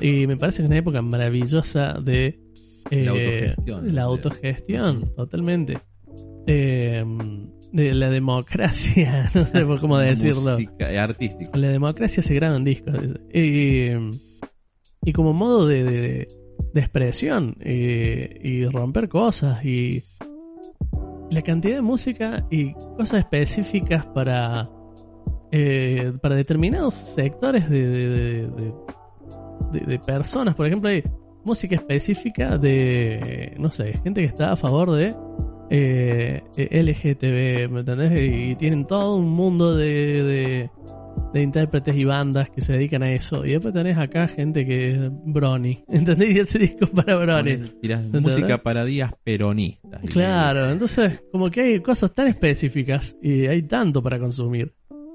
Y 0.00 0.26
me 0.26 0.36
parece 0.36 0.58
que 0.58 0.62
es 0.64 0.68
una 0.68 0.78
época 0.78 1.00
maravillosa 1.02 1.94
de 2.02 2.38
eh, 2.90 3.04
La 3.04 3.10
autogestión. 3.12 3.94
la 3.94 4.02
autogestión, 4.02 5.14
totalmente. 5.16 5.78
Eh, 6.46 7.04
de 7.72 7.94
la 7.94 8.10
democracia, 8.10 9.30
no 9.34 9.44
sé 9.44 9.64
por 9.64 9.80
cómo 9.80 9.98
decirlo. 9.98 10.52
Música, 10.52 10.92
eh, 10.92 10.98
artístico. 10.98 11.56
La 11.58 11.68
democracia 11.68 12.22
se 12.22 12.34
graban 12.34 12.64
discos. 12.64 12.94
Y, 13.32 13.88
y 15.04 15.12
como 15.12 15.32
modo 15.32 15.66
de, 15.66 15.84
de- 15.84 16.28
de 16.74 16.80
expresión 16.80 17.56
eh, 17.60 18.40
y 18.42 18.66
romper 18.66 19.08
cosas 19.08 19.64
y 19.64 20.02
la 21.30 21.42
cantidad 21.42 21.76
de 21.76 21.82
música 21.82 22.46
y 22.50 22.72
cosas 22.74 23.20
específicas 23.20 24.06
para 24.06 24.68
eh, 25.52 26.12
para 26.20 26.34
determinados 26.34 26.94
sectores 26.94 27.70
de, 27.70 28.48
de, 29.72 29.98
personas. 30.00 30.54
Por 30.54 30.66
ejemplo, 30.66 30.90
hay 30.90 31.04
música 31.44 31.76
específica 31.76 32.58
de, 32.58 33.54
no 33.58 33.70
sé, 33.70 33.92
gente 34.02 34.22
que 34.22 34.26
está 34.26 34.52
a 34.52 34.56
favor 34.56 34.90
de 34.90 35.14
eh, 35.70 36.42
LGTB, 36.56 37.72
¿me 37.72 37.80
entendés? 37.80 38.12
Y 38.20 38.56
tienen 38.56 38.86
todo 38.86 39.16
un 39.16 39.28
mundo 39.28 39.74
de, 39.74 40.68
de, 41.32 41.42
intérpretes 41.42 41.94
y 41.96 42.04
bandas 42.04 42.50
que 42.50 42.60
se 42.60 42.72
dedican 42.74 43.02
a 43.02 43.12
eso. 43.12 43.44
Y 43.44 43.52
después 43.52 43.74
tenés 43.74 43.98
acá 43.98 44.26
gente 44.28 44.64
que 44.66 44.92
es 44.92 44.98
Brony, 45.24 45.84
¿entendés? 45.88 46.34
Y 46.34 46.38
ese 46.38 46.58
disco 46.58 46.86
para 46.88 47.16
Brony. 47.16 47.58
Tirás 47.80 48.00
¿Entendés? 48.04 48.22
música 48.22 48.62
para 48.62 48.84
días 48.84 49.12
peronistas. 49.24 50.00
Claro, 50.10 50.70
entonces 50.70 51.22
como 51.32 51.50
que 51.50 51.60
hay 51.60 51.80
cosas 51.80 52.12
tan 52.14 52.28
específicas 52.28 53.16
y 53.22 53.46
hay 53.46 53.62
tanto 53.62 54.02
para 54.02 54.18
consumir 54.18 54.72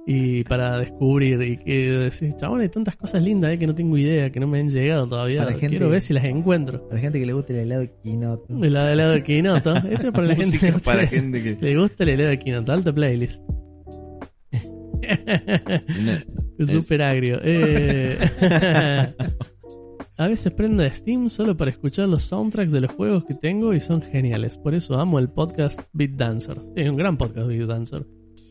y 0.08 0.44
para 0.46 0.80
descubrir 0.80 1.40
y 1.44 1.58
que 1.58 1.90
decís, 1.92 2.36
chabón, 2.38 2.62
hay 2.62 2.70
tantas 2.70 2.96
cosas 2.98 3.22
lindas 3.24 3.54
eh, 3.54 3.60
que 3.60 3.68
no 3.68 3.76
tengo 3.76 3.96
idea, 3.98 4.32
que 4.32 4.40
no 4.40 4.48
me 4.48 4.60
han 4.60 4.68
llegado 4.70 5.08
todavía. 5.08 5.46
Gente- 5.52 5.68
Quiero 5.68 5.90
ver 5.90 6.02
si 6.02 6.12
las 6.14 6.24
encuentro. 6.24 6.82
Para 6.88 6.96
la 6.96 7.02
gente 7.02 7.20
que 7.20 7.26
le 7.28 7.34
gusta 7.34 7.54
el 7.54 7.60
helado 7.60 7.82
de 7.82 7.92
quinoto. 8.04 8.46
El 8.64 8.74
lado 8.74 8.88
del 8.88 8.98
lado 8.98 9.12
de 9.12 9.24
Kinoto. 9.24 9.74
Este 9.76 10.08
es 10.08 10.12
para 10.12 10.28
la 10.28 10.36
gente 10.38 10.74
para 10.84 11.08
gente 11.08 11.44
que. 11.44 11.54
le 11.62 11.78
gusta 11.78 12.04
el 12.04 12.10
helado 12.10 12.30
de 12.32 12.40
Kinoto. 12.40 12.72
Alta 12.74 12.92
playlist. 12.92 13.44
Es 16.58 16.70
Súper 16.70 17.02
agrio. 17.02 17.40
Eh, 17.44 18.18
A 20.18 20.28
veces 20.28 20.52
prendo 20.54 20.84
Steam 20.94 21.30
solo 21.30 21.58
para 21.58 21.72
escuchar 21.72 22.08
los 22.08 22.24
soundtracks 22.24 22.72
de 22.72 22.82
los 22.82 22.92
juegos 22.94 23.24
que 23.26 23.34
tengo 23.34 23.74
y 23.74 23.80
son 23.82 24.04
geniales. 24.04 24.56
Por 24.58 24.76
eso 24.76 25.00
amo 25.00 25.18
el 25.18 25.30
podcast 25.30 25.80
Beat 25.94 26.12
Dancer. 26.12 26.58
Es 26.76 26.88
un 26.90 26.96
gran 26.96 27.18
podcast 27.18 27.48
Beat 27.48 27.68
Dancer. 27.68 28.06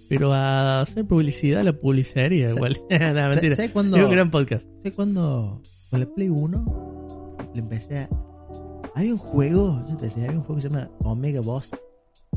Pero 0.09 0.33
a 0.33 0.81
hacer 0.81 1.07
publicidad, 1.07 1.63
la 1.63 1.73
publicería 1.73 2.49
Sa- 2.49 2.55
igual. 2.57 2.77
no, 2.91 3.29
mentira. 3.29 3.55
¿Sabes 3.55 3.71
cuándo? 3.71 3.97
Es 3.97 4.05
un 4.05 4.11
gran 4.11 4.31
podcast. 4.33 4.67
¿Sabes 4.79 4.97
cuándo? 4.97 5.63
Con 5.91 6.01
la 6.01 6.07
Play 6.07 6.29
1 6.29 7.37
le 7.55 7.61
empecé 7.61 7.99
a. 7.99 8.09
Había 8.97 9.13
un 9.13 9.19
juego, 9.19 9.85
yo 9.89 9.97
te 9.97 10.07
decía, 10.07 10.25
había 10.25 10.39
un 10.39 10.43
juego 10.43 10.57
que 10.57 10.63
se 10.63 10.69
llama 10.71 10.91
Omega 11.05 11.41
Boss. 11.41 11.71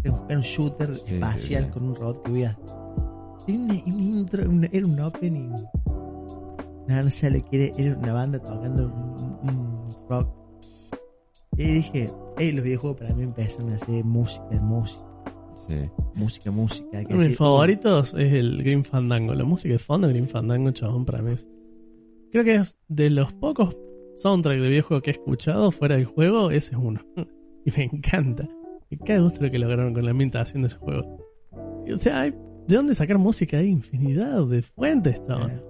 Era 0.04 0.14
un, 0.14 0.26
era 0.30 0.38
un 0.38 0.44
shooter 0.44 0.94
Sí, 0.96 1.16
espacial 1.16 1.64
sí, 1.64 1.70
sí. 1.70 1.74
con 1.74 1.84
un 1.90 1.96
robot 1.96 2.24
que 2.24 2.32
huía. 2.32 2.56
Una, 3.48 3.74
una 3.86 4.02
intro, 4.02 4.50
una- 4.50 4.70
era 4.72 4.86
un 4.88 5.00
opening. 5.00 5.50
No, 6.88 7.02
no 7.02 7.10
sé 7.10 7.30
lo 7.32 7.44
que 7.46 7.66
era, 7.68 7.78
era 7.78 7.98
una 7.98 8.14
banda 8.14 8.40
tocando 8.40 8.86
un, 8.88 9.50
un 9.50 9.84
rock. 10.10 10.28
Y 11.58 11.64
dije, 11.66 12.10
hey, 12.38 12.52
los 12.52 12.64
videojuegos 12.64 13.00
para 13.00 13.14
mí 13.14 13.24
empezaron 13.24 13.72
a 13.72 13.76
hacer 13.76 14.04
música, 14.04 14.44
música, 14.62 15.04
Sí. 15.68 15.76
música, 16.16 16.52
música. 16.52 17.00
Uno 17.10 17.22
de 17.24 17.30
mis 17.30 17.38
favoritos 17.38 18.14
es 18.18 18.34
el 18.34 18.58
Green 18.64 18.84
Fandango. 18.84 19.34
La 19.34 19.46
música 19.46 19.72
de 19.74 19.80
fondo 19.80 20.08
de 20.08 20.14
Green 20.14 20.28
Fandango, 20.28 20.72
chabón, 20.72 21.06
para 21.06 21.22
mí 21.22 21.32
es. 21.34 21.48
Creo 22.32 22.44
que 22.44 22.56
es 22.56 22.78
de 22.88 23.10
los 23.12 23.32
pocos 23.34 23.78
soundtracks 24.18 24.62
de 24.62 24.68
videojuego 24.70 25.02
que 25.02 25.12
he 25.12 25.14
escuchado 25.14 25.72
fuera 25.72 25.96
del 25.96 26.06
juego, 26.06 26.52
ese 26.52 26.72
es 26.72 26.78
uno. 26.82 27.00
Y 27.66 27.72
me 27.78 27.86
encanta. 27.86 28.46
Y 28.90 28.98
cada 28.98 29.22
gusto 29.22 29.42
lo 29.46 29.50
que 29.50 29.58
lograron 29.58 29.94
con 29.94 30.04
la 30.04 30.12
ambientación 30.12 30.64
de 30.64 30.68
ese 30.68 30.78
juego. 30.78 31.18
Y, 31.88 31.94
o 31.94 31.98
sea, 31.98 32.22
hay 32.22 32.34
de 32.68 32.76
dónde 32.76 32.96
sacar 32.96 33.18
música 33.18 33.58
hay 33.58 33.68
infinidad 33.68 34.46
de 34.48 34.62
fuentes, 34.62 35.16
eh, 35.30 35.62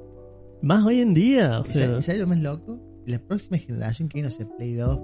Más 0.62 0.86
hoy 0.86 1.02
en 1.02 1.14
día, 1.14 1.60
o 1.60 1.64
¿Y 1.66 1.74
sea. 1.74 2.02
sabes 2.02 2.22
lo 2.22 2.28
más 2.28 2.40
loco? 2.40 2.80
La 3.06 3.20
próxima 3.20 3.58
generación 3.58 4.08
que 4.10 4.18
vino 4.20 4.28
a 4.28 4.32
ser 4.32 4.48
Play 4.58 4.76
2 4.76 4.98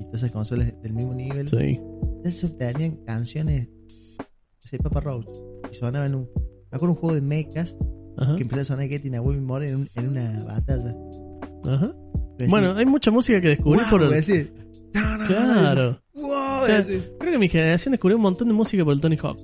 y 0.00 0.04
todas 0.06 0.14
esas 0.22 0.32
consolas 0.32 0.72
del 0.82 0.92
mismo 0.94 1.14
nivel, 1.14 1.46
Sí. 1.48 1.80
ya 2.24 2.30
se 2.30 2.46
obtenían 2.46 2.96
canciones 3.04 3.68
de 4.70 4.78
Papa 4.78 5.00
Roach 5.00 5.26
y 5.70 5.74
sonaban 5.74 6.08
en 6.08 6.14
un. 6.16 6.28
Me 6.70 6.76
acuerdo 6.76 6.94
un 6.94 7.00
juego 7.00 7.14
de 7.14 7.20
mechas 7.20 7.76
Ajá. 8.18 8.36
que 8.36 8.42
empezó 8.42 8.60
a 8.60 8.64
sonar 8.64 8.88
Getting 8.88 9.14
Away 9.16 9.36
with 9.36 9.42
More 9.42 9.68
en, 9.68 9.76
un- 9.76 9.88
en 9.94 10.08
una 10.08 10.38
batalla. 10.44 10.94
Ajá. 11.66 11.86
A 11.86 12.46
Bueno, 12.48 12.74
hay 12.74 12.86
mucha 12.86 13.10
música 13.10 13.40
que 13.40 13.48
descubrí 13.48 13.80
"Wow", 13.80 13.90
por 13.90 14.02
a 14.02 14.04
el. 14.06 14.10
decir, 14.12 14.52
"No, 14.94 15.18
no, 15.18 15.26
Claro. 15.26 16.00
Wow, 16.14 16.62
O 16.62 16.66
sea, 16.66 16.78
a 16.78 16.82
Creo 16.84 17.32
que 17.32 17.38
mi 17.38 17.48
generación 17.48 17.92
descubrió 17.92 18.16
un 18.16 18.22
montón 18.22 18.48
de 18.48 18.54
música 18.54 18.84
por 18.84 18.92
el 18.94 19.00
Tony 19.00 19.16
Hawk. 19.16 19.38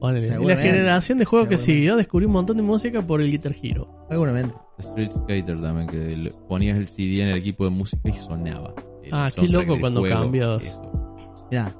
Ponele. 0.00 0.26
Y 0.40 0.44
la 0.46 0.56
generación 0.56 1.18
de 1.18 1.24
juegos 1.26 1.48
que 1.48 1.58
siguió 1.58 1.96
descubrió 1.96 2.26
un 2.28 2.32
montón 2.34 2.56
de 2.56 2.62
música 2.62 3.02
por 3.02 3.20
el 3.20 3.30
Guitar 3.30 3.54
Hero. 3.62 4.06
Seguramente. 4.08 4.54
Street 4.78 5.10
Skater 5.14 5.60
también, 5.60 5.86
que 5.88 6.16
le 6.16 6.30
ponías 6.48 6.78
el 6.78 6.88
CD 6.88 7.22
en 7.22 7.28
el 7.28 7.36
equipo 7.36 7.64
de 7.64 7.70
música 7.70 8.08
y 8.08 8.12
sonaba. 8.14 8.72
El 9.04 9.10
Ah, 9.12 9.28
qué 9.34 9.46
loco 9.46 9.78
cuando 9.78 10.00
juego, 10.00 10.20
cambias. 10.20 10.64
eso. 10.64 11.16
Mirá, 11.50 11.74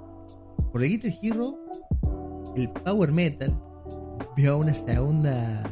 por 0.73 0.83
el 0.83 0.91
Guitar 0.91 1.13
Hero, 1.23 1.55
el 2.57 2.69
Power 2.71 3.11
Metal 3.13 3.57
vio 4.37 4.59
una 4.59 4.75
segunda. 4.75 5.63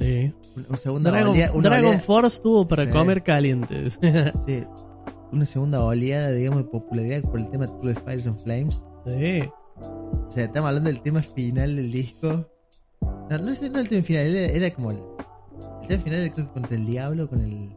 Sí. 0.00 0.32
Una, 0.68 0.76
segunda 0.78 1.10
Dragon, 1.10 1.32
olea- 1.34 1.52
una 1.52 1.68
Dragon 1.68 2.00
Force 2.00 2.40
tuvo 2.42 2.66
para 2.66 2.84
Sí. 2.86 2.90
comer 2.90 3.22
calientes. 3.22 3.98
sí, 4.46 4.64
una 5.32 5.44
segunda 5.44 5.84
oleada, 5.84 6.30
digamos, 6.30 6.64
de 6.64 6.70
popularidad 6.70 7.22
por 7.22 7.38
el 7.40 7.48
tema 7.50 7.66
True 7.66 7.92
the 7.94 8.00
Fires 8.00 8.26
and 8.26 8.38
Flames. 8.42 8.82
sí. 9.06 9.40
O 9.84 10.30
sea, 10.30 10.44
estamos 10.44 10.68
hablando 10.68 10.90
del 10.90 11.00
tema 11.00 11.22
final 11.22 11.76
del 11.76 11.92
disco. 11.92 12.46
No, 13.30 13.38
no 13.38 13.50
es 13.50 13.62
no 13.70 13.78
el 13.78 13.88
tema 13.88 14.02
final, 14.02 14.34
era, 14.34 14.70
como 14.74 14.90
el, 14.90 14.98
el 15.82 15.88
tema 15.88 16.02
final, 16.02 16.20
era 16.20 16.46
contra 16.52 16.76
el 16.76 16.86
diablo, 16.86 17.28
con 17.28 17.40
el. 17.40 17.70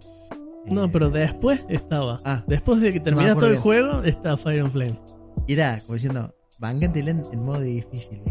No, 0.65 0.85
eh, 0.85 0.89
pero 0.91 1.09
después 1.09 1.61
estaba. 1.69 2.17
Ah, 2.25 2.43
Después 2.47 2.81
de 2.81 2.93
que 2.93 2.99
termina 2.99 3.35
todo 3.35 3.47
el 3.47 3.57
juego, 3.57 4.03
está 4.03 4.35
Fire 4.35 4.61
and 4.61 4.71
Flame. 4.71 4.99
era 5.47 5.79
como 5.81 5.93
diciendo, 5.93 6.35
vángantela 6.59 7.11
en, 7.11 7.23
en 7.31 7.43
modo 7.43 7.61
difícil. 7.61 8.21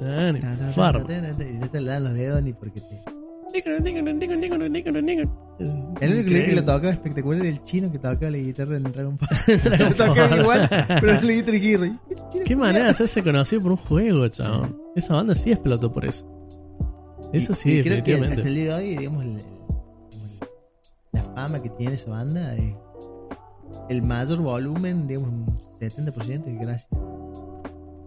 Ah, 0.00 0.30
ni 0.32 0.40
ta, 0.40 0.54
Y 1.48 1.54
no 1.54 1.70
te 1.70 1.82
dan 1.82 2.04
los 2.04 2.12
dedos 2.14 2.42
ni 2.42 2.52
porque 2.52 2.80
te. 2.80 3.15
El 6.00 6.12
único 6.12 6.28
que 6.28 6.52
lo 6.54 6.64
tocaba 6.64 6.90
espectacular 6.92 7.40
era 7.40 7.48
el 7.48 7.62
chino 7.62 7.90
que 7.90 7.98
tocaba 7.98 8.30
la 8.30 8.38
guitarra 8.38 8.76
en 8.76 8.82
Dragon 8.84 9.16
Ball. 9.18 9.78
Lo 9.78 9.94
tocaba 9.94 10.36
igual, 10.36 10.68
pero 11.00 11.12
es 11.12 11.22
la 11.24 11.32
guitarra 11.32 12.00
Qué 12.44 12.56
manera 12.56 12.84
de 12.86 12.90
hacerse 12.90 13.22
conocido 13.22 13.62
por 13.62 13.70
un 13.72 13.78
juego, 13.78 14.28
chabón. 14.28 14.76
Esa 14.94 15.14
banda 15.14 15.34
sí 15.34 15.52
explotó 15.52 15.90
por 15.92 16.04
eso. 16.04 16.26
Eso 17.32 17.52
Y- 17.52 17.54
sí, 17.54 17.70
y 17.70 17.82
creo 17.82 18.02
que 18.04 18.12
definitivamente. 18.12 18.34
hasta 18.40 18.48
el 18.48 18.54
día 18.54 18.64
de 18.76 18.84
hoy, 18.84 18.96
digamos, 18.96 19.24
el- 19.24 19.30
el- 19.30 19.42
la 21.12 21.22
fama 21.22 21.62
que 21.62 21.70
tiene 21.70 21.94
esa 21.94 22.10
banda 22.10 22.54
es 22.54 22.74
el 23.88 24.02
mayor 24.02 24.40
volumen, 24.40 25.06
digamos, 25.06 25.30
un 25.30 25.58
70% 25.80 26.46
es 26.48 26.58
gracias 26.60 26.88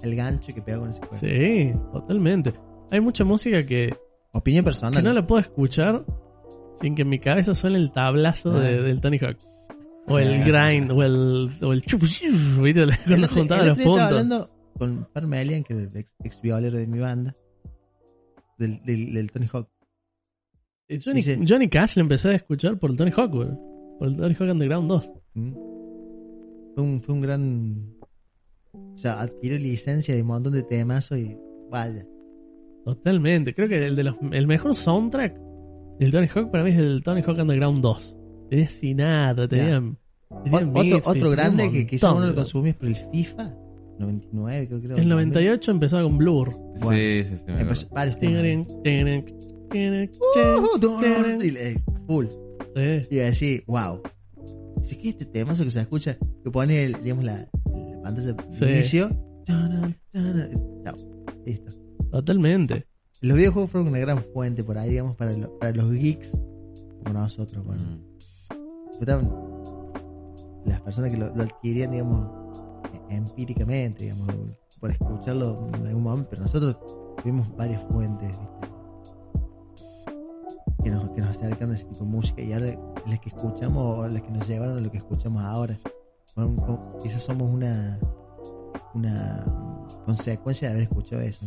al 0.04 0.16
gancho 0.16 0.54
que 0.54 0.62
pegó 0.62 0.82
con 0.82 0.90
ese 0.90 1.00
juego. 1.02 1.16
Sí, 1.18 1.72
totalmente. 1.92 2.54
Hay 2.92 3.02
mucha 3.02 3.24
música 3.24 3.62
que, 3.64 3.94
Opinión 4.34 4.64
que 4.64 4.68
personal. 4.68 5.04
no 5.04 5.14
la 5.14 5.26
puedo 5.26 5.42
escuchar 5.42 6.06
sin 6.82 6.96
que 6.96 7.02
en 7.02 7.10
mi 7.10 7.20
cabeza 7.20 7.54
suene 7.56 7.78
el 7.78 7.92
tablazo 7.92 8.52
Ah. 8.52 8.60
de- 8.60 8.82
del 8.84 9.02
Tony 9.02 9.18
Hawk. 9.20 9.38
O 10.08 10.18
Sí. 10.18 10.24
el 10.24 10.44
grind, 10.44 10.92
o 10.92 11.04
el, 11.04 11.52
o 11.62 11.74
el 11.74 11.82
chup, 11.84 12.02
chup, 12.06 12.64
¿viste? 12.64 12.82
El 12.84 12.92
Cuando 13.06 13.28
juntaba 13.28 13.62
el 13.62 13.68
los 13.70 13.78
puntos. 13.78 14.00
hablando 14.02 14.50
con 14.78 15.08
Parmelian, 15.14 15.64
que 15.64 15.74
es 15.74 15.80
el 15.80 15.98
ex, 15.98 16.16
ex 16.24 16.42
violero 16.42 16.78
de 16.78 16.88
mi 16.88 17.00
banda, 17.00 17.36
del, 18.58 18.82
del, 18.84 19.14
del 19.14 19.32
Tony 19.32 19.48
Hawk. 19.52 19.68
Johnny, 20.90 21.18
dice- 21.18 21.40
Johnny 21.48 21.70
Cash 21.70 21.96
lo 21.98 22.02
empecé 22.02 22.30
a 22.30 22.34
escuchar 22.36 22.80
por 22.80 22.90
el 22.92 22.98
Tony 22.98 23.12
Hawk, 23.16 23.32
güey. 23.32 23.50
Por 24.00 24.08
el 24.08 24.18
Tony 24.18 24.34
Hawk 24.40 24.50
Underground 24.52 24.88
2. 24.88 25.14
¿Mm? 25.36 25.54
Fue 26.74 26.84
un, 26.84 27.02
fue 27.02 27.14
un 27.16 27.22
gran. 27.22 27.94
O 28.74 28.98
sea, 28.98 29.20
adquirió 29.22 29.58
licencia 29.60 30.16
de 30.16 30.22
un 30.22 30.28
montón 30.30 30.54
de 30.54 30.64
temas 30.64 31.12
y 31.12 31.38
vaya. 31.70 32.06
Totalmente. 32.86 33.54
Creo 33.54 33.68
que 33.68 33.86
el, 33.86 33.96
de 33.96 34.04
los, 34.04 34.16
el 34.32 34.48
mejor 34.48 34.74
soundtrack 34.76 35.36
del 36.00 36.12
Tony 36.12 36.28
Hawk 36.34 36.50
para 36.52 36.64
mí 36.64 36.72
es 36.72 36.78
el 36.78 37.02
Tony 37.04 37.22
Hawk 37.22 37.38
Underground 37.40 37.82
2. 37.82 38.18
Tenía 38.50 38.70
Sinatra, 38.70 39.48
tenían. 39.48 39.98
O- 40.30 40.42
tenían 40.44 40.70
otro, 40.70 40.84
Misfits, 40.84 41.08
otro 41.08 41.20
tenía 41.30 41.36
grande 41.36 41.72
que 41.72 41.88
quizás 41.88 42.04
montón 42.10 42.18
uno 42.18 42.26
lo 42.28 42.32
de- 42.32 42.36
consumía 42.38 42.72
es 42.72 42.78
por 42.78 42.88
el 42.88 42.96
FIFA 42.96 43.54
99, 44.00 44.68
creo 44.68 44.80
que 44.80 44.86
era. 44.88 44.96
El 44.96 45.10
98 45.10 45.72
empezaba 45.72 46.04
con 46.04 46.18
Blur. 46.18 46.52
Bueno, 46.82 46.90
sí, 46.92 47.24
sí, 47.26 47.36
sí. 47.38 47.44
Empezó- 47.48 47.90
varios 47.90 48.16
Uh, 48.16 48.20
tirin. 48.20 48.66
y 51.42 51.52
le- 51.52 51.84
full. 52.08 52.26
Sí. 52.76 53.08
Y 53.12 53.16
decir, 53.16 53.64
wow. 53.68 54.02
¿qué 54.88 54.96
es 54.96 55.06
este 55.06 55.26
temazo 55.26 55.64
que 55.64 55.70
se 55.72 55.82
escucha? 55.82 56.18
Que 56.44 56.50
pone, 56.50 56.88
digamos, 57.04 57.24
la, 57.26 57.34
la 57.36 58.02
pantalla 58.02 58.34
de 58.34 58.52
Sí. 58.52 58.66
inicio. 58.66 59.10
Chao. 59.46 60.96
Listo. 61.46 61.72
Totalmente. 62.12 62.88
Los 63.22 63.38
videojuegos 63.38 63.72
fueron 63.72 63.90
una 63.90 64.00
gran 64.00 64.18
fuente 64.20 64.64
por 64.64 64.78
ahí, 64.78 64.92
digamos, 64.92 65.16
para, 65.16 65.32
lo- 65.34 65.58
para 65.60 65.72
los 65.74 65.92
geeks 65.92 66.32
como 67.04 67.14
nosotros. 67.20 67.66
Bueno, 67.66 67.84
Mm. 67.84 68.00
las 70.66 70.82
personas 70.82 71.12
que 71.12 71.18
lo, 71.18 71.34
lo 71.36 71.44
adquirían, 71.44 71.92
digamos, 71.92 72.28
empíricamente, 73.10 74.04
digamos, 74.06 74.28
por 74.80 74.92
escucharlo 74.92 75.68
en 75.76 75.88
algún 75.88 76.04
momento, 76.04 76.28
pero 76.30 76.42
nosotros 76.44 76.78
tuvimos 77.22 77.54
varias 77.56 77.82
fuentes, 77.84 78.30
¿viste? 78.30 78.68
Que 80.84 80.90
nos, 80.92 81.10
que 81.12 81.22
nos 81.22 81.30
acercaron 81.32 81.72
a 81.72 81.76
ese 81.76 81.86
tipo 81.86 82.06
de 82.06 82.12
música 82.12 82.42
y 82.42 82.54
ahora 82.54 82.78
las 83.08 83.20
que 83.20 83.30
escuchamos 83.30 84.00
o 84.00 84.08
las 84.08 84.22
que 84.22 84.32
nos 84.32 84.48
llevaron 84.48 84.78
a 84.78 84.82
lo 84.82 84.90
que 84.92 84.98
escuchamos 84.98 85.44
ahora. 85.44 85.78
Bueno, 86.36 86.98
quizás 87.04 87.22
somos 87.24 87.54
una 87.54 88.00
una 88.96 89.46
consecuencia 90.06 90.68
de 90.70 90.74
haber 90.74 90.84
escuchado 90.84 91.22
eso, 91.22 91.46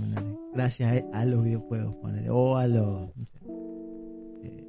gracias 0.54 1.02
a, 1.12 1.20
a 1.20 1.24
los 1.24 1.42
videojuegos, 1.44 1.94
ponele, 1.96 2.30
o 2.30 2.56
a 2.56 2.66
los 2.66 3.16
no 3.16 3.24
sé, 3.26 3.38
eh, 4.44 4.64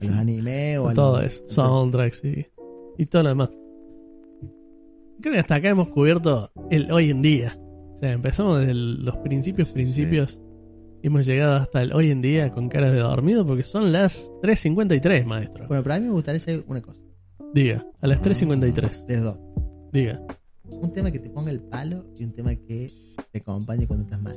a 0.00 0.04
los 0.06 0.16
animes 0.16 0.78
o 0.78 0.88
a 0.88 0.94
todo 0.94 1.22
los- 1.22 1.34
eso. 1.34 1.44
Soundtracks 1.48 2.24
y, 2.24 2.46
y 2.98 3.06
todo 3.06 3.22
lo 3.24 3.28
demás. 3.30 3.50
Creo 5.20 5.34
que 5.34 5.40
hasta 5.40 5.54
acá 5.56 5.68
hemos 5.70 5.88
cubierto 5.88 6.50
el 6.70 6.90
hoy 6.90 7.10
en 7.10 7.22
día. 7.22 7.56
O 7.94 7.98
sea, 7.98 8.12
empezamos 8.12 8.58
desde 8.60 8.72
el- 8.72 9.04
los 9.04 9.16
principios, 9.18 9.70
principios. 9.70 10.42
Y 11.02 11.08
hemos 11.08 11.26
llegado 11.26 11.54
hasta 11.56 11.82
el 11.82 11.92
hoy 11.92 12.10
en 12.12 12.22
día 12.22 12.52
con 12.52 12.68
caras 12.68 12.92
de 12.92 12.98
dormido 13.00 13.44
porque 13.46 13.62
son 13.64 13.92
las 13.92 14.32
3.53, 14.42 15.24
maestro. 15.26 15.66
Bueno, 15.68 15.82
pero 15.82 15.94
a 15.96 15.98
mí 16.00 16.06
me 16.06 16.12
gustaría 16.12 16.38
saber 16.40 16.64
una 16.68 16.80
cosa, 16.80 17.00
Diga, 17.52 17.84
a 18.00 18.06
las 18.06 18.20
3.53. 18.22 19.06
de 19.06 19.16
los 19.16 19.24
dos. 19.24 19.38
Diga. 19.92 20.20
Un 20.80 20.92
tema 20.92 21.10
que 21.10 21.18
te 21.18 21.30
ponga 21.30 21.50
el 21.50 21.60
palo 21.60 22.04
y 22.18 22.24
un 22.24 22.32
tema 22.32 22.54
que 22.54 22.86
te 23.30 23.38
acompañe 23.38 23.86
cuando 23.86 24.04
estás 24.04 24.20
mal. 24.22 24.36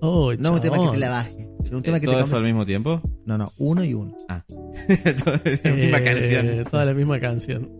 Oh, 0.00 0.32
No 0.34 0.54
un 0.54 0.60
tema 0.60 0.78
que 0.82 0.88
te 0.90 0.96
la 0.98 1.08
baje, 1.10 1.48
pero 1.62 1.76
un 1.76 1.82
tema 1.82 2.00
que 2.00 2.06
¿Todo 2.06 2.16
te 2.18 2.22
eso 2.24 2.36
al 2.36 2.42
mismo 2.44 2.66
tiempo? 2.66 3.00
No, 3.24 3.38
no, 3.38 3.46
uno 3.58 3.84
y 3.84 3.94
uno. 3.94 4.16
Toda 5.24 5.40
la 5.44 5.72
misma 5.76 5.98
Eh, 5.98 6.04
canción. 6.04 6.64
Toda 6.70 6.84
la 6.84 6.94
misma 6.94 7.20
canción. 7.20 7.70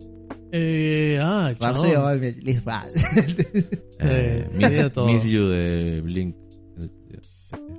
Eh, 0.52 1.18
ah, 1.20 1.52
chabón. 1.58 1.88
va. 2.68 2.86
Eh, 4.04 4.48
Miss, 4.52 4.92
todo. 4.92 5.06
Miss 5.06 5.24
You 5.24 5.48
de 5.48 6.00
Blink. 6.02 6.36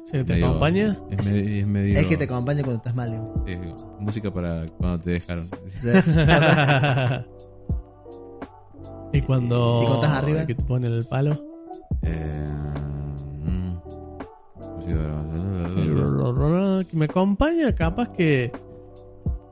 Sí, 0.06 0.12
¿te 0.12 0.24
medio- 0.34 0.48
acompaña? 0.48 0.98
Es 1.12 1.26
medio, 1.32 1.60
es 1.60 1.68
medio- 1.68 2.00
es 2.00 2.06
que 2.08 2.18
te 2.18 2.24
acompañe 2.26 2.62
cuando 2.62 2.78
estás 2.78 2.94
mal, 2.96 3.22
música 4.00 4.32
para 4.34 4.68
cuando 4.68 5.00
te 5.04 5.12
dejaron. 5.12 5.50
y 9.14 9.22
cuando. 9.22 9.82
¿Y 9.84 9.86
cuando 9.86 10.06
estás 10.06 10.18
arriba? 10.24 10.46
Que 10.46 10.56
te 10.56 10.64
ponen 10.64 10.92
el 10.94 11.06
palo. 11.06 11.40
Eh, 12.02 12.46
Que 16.90 16.98
me 16.98 17.06
acompaña, 17.06 17.74
capaz 17.74 18.10
que. 18.10 18.52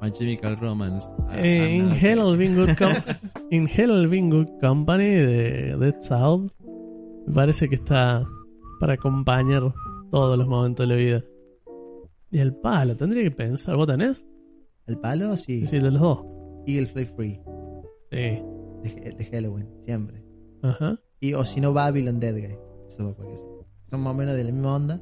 My 0.01 0.11
Chemical 0.11 0.57
Romance. 0.57 1.07
Ah, 1.29 1.37
Eh, 1.39 1.75
in 1.75 1.89
ah, 1.91 1.95
Hell 1.95 2.41
in 2.41 2.55
Good 2.55 2.69
Hell 3.69 4.07
Be 4.07 4.17
in 4.17 4.29
Good 4.29 4.59
Company 4.59 5.05
de 5.09 5.77
Dead 5.77 5.95
South. 5.99 6.51
Me 7.27 7.33
parece 7.33 7.69
que 7.69 7.75
está 7.75 8.25
para 8.79 8.93
acompañar 8.95 9.61
todos 10.09 10.37
los 10.37 10.47
momentos 10.47 10.87
de 10.87 10.93
la 10.93 10.99
vida. 10.99 11.23
Y 12.31 12.39
el 12.39 12.55
palo, 12.55 12.95
tendría 12.97 13.23
que 13.23 13.31
pensar. 13.31 13.75
¿Vos 13.75 13.87
tenés? 13.87 14.25
El 14.87 14.97
palo, 14.97 15.37
sí. 15.37 15.65
Sí, 15.67 15.77
de 15.77 15.91
los 15.91 15.99
dos. 16.01 16.19
Eagle 16.65 16.87
Fly 16.87 17.05
Free, 17.05 17.39
Sí. 18.11 18.41
De, 18.83 19.15
de 19.17 19.25
Halloween, 19.25 19.67
siempre. 19.85 20.23
Ajá. 20.63 20.99
Y, 21.19 21.33
o 21.33 21.45
si 21.45 21.61
no, 21.61 21.71
Babylon 21.71 22.19
Dead 22.19 22.33
Guy. 22.33 22.57
Esos 22.89 23.05
dos 23.05 23.15
cualquiera. 23.15 23.41
Son 23.89 24.01
más 24.01 24.13
o 24.13 24.17
menos 24.17 24.35
de 24.35 24.43
la 24.43 24.51
misma 24.51 24.75
onda. 24.75 25.01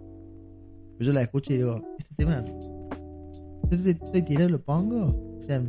Pero 0.98 1.08
yo 1.08 1.14
la 1.14 1.22
escucho 1.22 1.54
y 1.54 1.58
digo, 1.58 1.82
este 1.98 2.16
tema. 2.16 2.44
Estoy, 3.72 3.92
estoy 3.92 4.22
tirado 4.24 4.50
y 4.50 4.52
lo 4.52 4.62
pongo. 4.62 5.38
O 5.40 5.42
sea, 5.42 5.64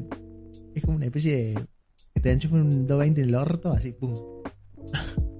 es 0.75 0.83
como 0.83 0.97
una 0.97 1.07
especie 1.07 1.37
de. 1.37 1.67
Que 2.15 2.21
te 2.21 2.33
enchufan 2.33 2.63
un 2.63 2.87
220 2.87 3.21
en 3.21 3.29
el 3.29 3.35
orto, 3.37 3.71
así, 3.71 3.93
pum. 3.93 4.13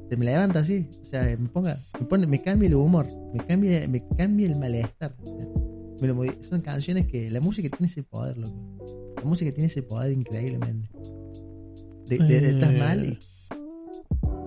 Se 0.09 0.17
me 0.17 0.25
levanta 0.25 0.61
así. 0.61 0.89
O 1.03 1.05
sea, 1.05 1.25
me 1.25 1.49
ponga. 1.49 1.77
Me, 1.99 2.07
pone, 2.07 2.27
me 2.27 2.41
cambia 2.41 2.69
el 2.69 2.77
humor. 2.77 3.09
Me 3.35 3.45
cambia, 3.45 3.89
me 3.89 4.07
cambia 4.17 4.47
el 4.47 4.59
malestar. 4.59 5.17
o 5.23 5.27
sea, 5.27 5.47
me 6.01 6.09
lo 6.09 6.43
son 6.43 6.61
canciones 6.61 7.07
que. 7.07 7.31
La 7.31 7.41
música 7.41 7.69
tiene 7.69 7.91
ese 7.91 8.05
poder, 8.05 8.39
loco. 8.39 9.15
La 9.17 9.25
música 9.25 9.53
tiene 9.53 9.67
ese 9.67 9.83
poder 9.83 10.13
increíblemente. 10.13 10.89
De, 12.19 12.25
de- 12.25 12.41
de- 12.41 12.49
estás 12.51 12.71
Eh. 12.71 13.19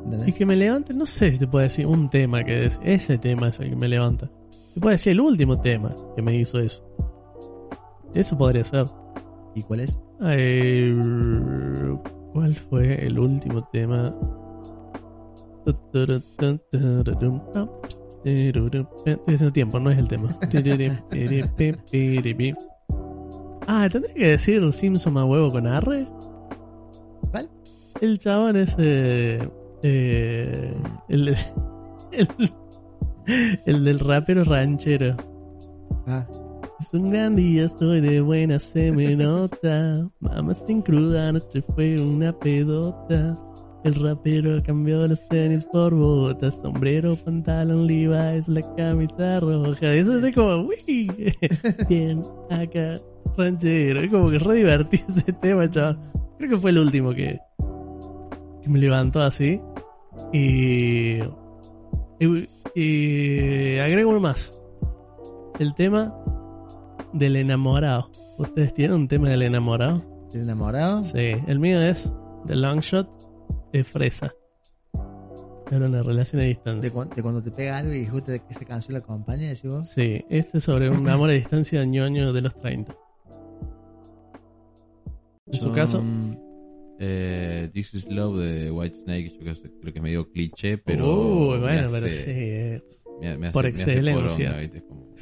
¿entendés? 0.06 0.28
Y 0.28 0.32
que 0.34 0.46
me 0.46 0.56
levante, 0.56 0.94
no 0.94 1.06
sé 1.06 1.32
si 1.32 1.40
te 1.40 1.48
puedo 1.48 1.64
decir 1.64 1.86
un 1.88 2.10
tema 2.10 2.44
que 2.44 2.66
es. 2.66 2.80
Ese 2.84 3.18
tema 3.18 3.50
es 3.50 3.60
el 3.60 3.70
que 3.72 3.76
me 3.76 3.88
levanta. 3.88 4.30
Te 4.74 4.80
puedo 4.80 4.92
decir 4.92 5.12
el 5.14 5.22
último 5.22 5.60
tema 5.62 5.96
que 6.16 6.22
me 6.22 6.36
hizo 6.36 6.60
eso. 6.60 6.84
Eso 8.14 8.38
podría 8.38 8.64
ser. 8.64 8.86
¿Y 9.56 9.62
cuál 9.64 9.82
es? 9.82 10.00
Eh, 10.32 10.96
¿Cuál 12.34 12.56
fue 12.56 13.06
el 13.06 13.20
último 13.20 13.68
tema? 13.72 14.14
Estoy 15.66 16.22
haciendo 19.28 19.52
tiempo, 19.54 19.80
no 19.80 19.92
es 19.92 19.98
el 20.00 20.08
tema. 20.08 20.38
Ah, 23.68 23.88
tendría 23.90 24.14
que 24.14 24.26
decir 24.28 24.74
Simpson 24.74 25.18
a 25.18 25.26
huevo 25.26 25.50
con 25.52 25.68
arre. 25.68 26.06
El 28.04 28.20
chabón 28.20 28.58
ese. 28.58 29.40
Eh, 29.82 30.74
el, 31.08 31.38
el, 32.12 32.28
el 33.66 33.86
del 33.86 34.00
rapero 34.00 34.44
ranchero. 34.44 35.16
Ah, 36.06 36.28
Es 36.82 36.94
un 36.94 37.12
gran 37.12 37.38
día, 37.38 37.64
estoy 37.64 38.02
de 38.02 38.20
buena, 38.20 38.60
se 38.60 38.92
me 38.92 39.16
nota. 39.16 40.06
Mamá 40.20 40.54
sin 40.54 40.82
cruda, 40.82 41.30
anoche 41.30 41.62
fue 41.62 41.98
una 41.98 42.38
pedota. 42.38 43.40
El 43.86 43.96
rapero 43.96 44.62
cambió 44.64 45.08
los 45.08 45.26
tenis 45.30 45.64
por 45.64 45.96
botas, 45.96 46.56
sombrero, 46.56 47.16
pantalón, 47.16 47.88
Levi's, 47.88 48.50
la 48.50 48.64
camisa 48.76 49.40
roja. 49.40 49.94
Eso 49.94 50.18
es 50.18 50.36
como, 50.36 50.68
uy, 50.68 51.10
bien, 51.88 52.22
acá, 52.50 52.96
ranchero. 53.38 54.02
Es 54.02 54.12
como 54.12 54.30
que 54.30 54.40
re 54.40 54.56
divertido 54.56 55.06
ese 55.08 55.32
tema, 55.32 55.72
chaval. 55.72 55.98
Creo 56.38 56.50
que 56.50 56.58
fue 56.58 56.72
el 56.72 56.80
último 56.80 57.14
que, 57.14 57.40
que 58.64 58.70
me 58.70 58.80
levantó 58.80 59.22
así. 59.22 59.60
Y, 60.32 61.20
y, 62.20 62.50
y 62.76 63.80
agrego 63.80 64.12
uno 64.12 64.20
más. 64.20 64.60
El 65.60 65.74
tema 65.76 66.14
del 67.14 67.36
enamorado. 67.36 68.10
¿Ustedes 68.38 68.74
tienen 68.74 68.96
un 68.96 69.08
tema 69.08 69.30
del 69.30 69.44
enamorado? 69.44 70.02
¿El 70.34 70.42
enamorado? 70.42 71.04
Sí, 71.04 71.32
el 71.48 71.60
mío 71.60 71.80
es 71.82 72.12
The 72.48 72.56
Long 72.56 72.80
Shot 72.80 73.08
de 73.72 73.84
Fresa. 73.84 74.34
Era 75.72 75.86
una 75.88 76.04
relación 76.04 76.40
a 76.40 76.44
De, 76.44 76.50
distancia. 76.50 76.92
cu- 76.92 77.06
de 77.16 77.22
cuando 77.24 77.42
te 77.42 77.50
pega 77.52 77.78
algo 77.78 77.94
y 77.94 78.06
justo 78.06 78.32
que 78.32 78.42
esa 78.50 78.66
canción 78.66 78.94
la 78.94 79.00
acompaña, 79.00 79.48
decís 79.50 79.66
vos. 79.72 79.88
Sí, 79.90 80.24
este 80.30 80.58
es 80.60 80.64
sobre 80.64 80.90
un 80.90 81.08
amor 81.10 81.30
a 81.30 81.34
distancia 81.34 81.84
ñoño 81.86 82.34
de 82.34 82.42
los 82.42 82.56
30. 82.56 82.96
En 85.48 85.60
su 85.60 85.72
caso, 85.72 86.04
Eh, 87.06 87.70
This 87.74 87.94
is 87.94 88.08
Love 88.10 88.40
de 88.40 88.72
White 88.72 88.96
Snake. 89.04 89.30
Yo 89.30 89.40
creo, 89.40 89.54
creo 89.82 89.94
que 89.94 90.00
es 90.00 90.04
medio 90.04 90.32
cliché, 90.32 90.78
pero. 90.78 91.48
Uy, 91.50 91.56
me 91.56 91.60
bueno, 91.60 91.88
hace- 91.88 92.00
pero 92.02 92.14
sí, 92.14 92.32
es- 92.32 93.04
me- 93.22 93.38
me 93.38 93.48
hace- 93.48 93.54
por 93.54 93.64
me 93.66 93.70
hace 93.72 93.82
excelencia. 93.84 94.36
poronga, 94.50 94.60
¿viste? 94.62 94.82
Como- 94.84 95.14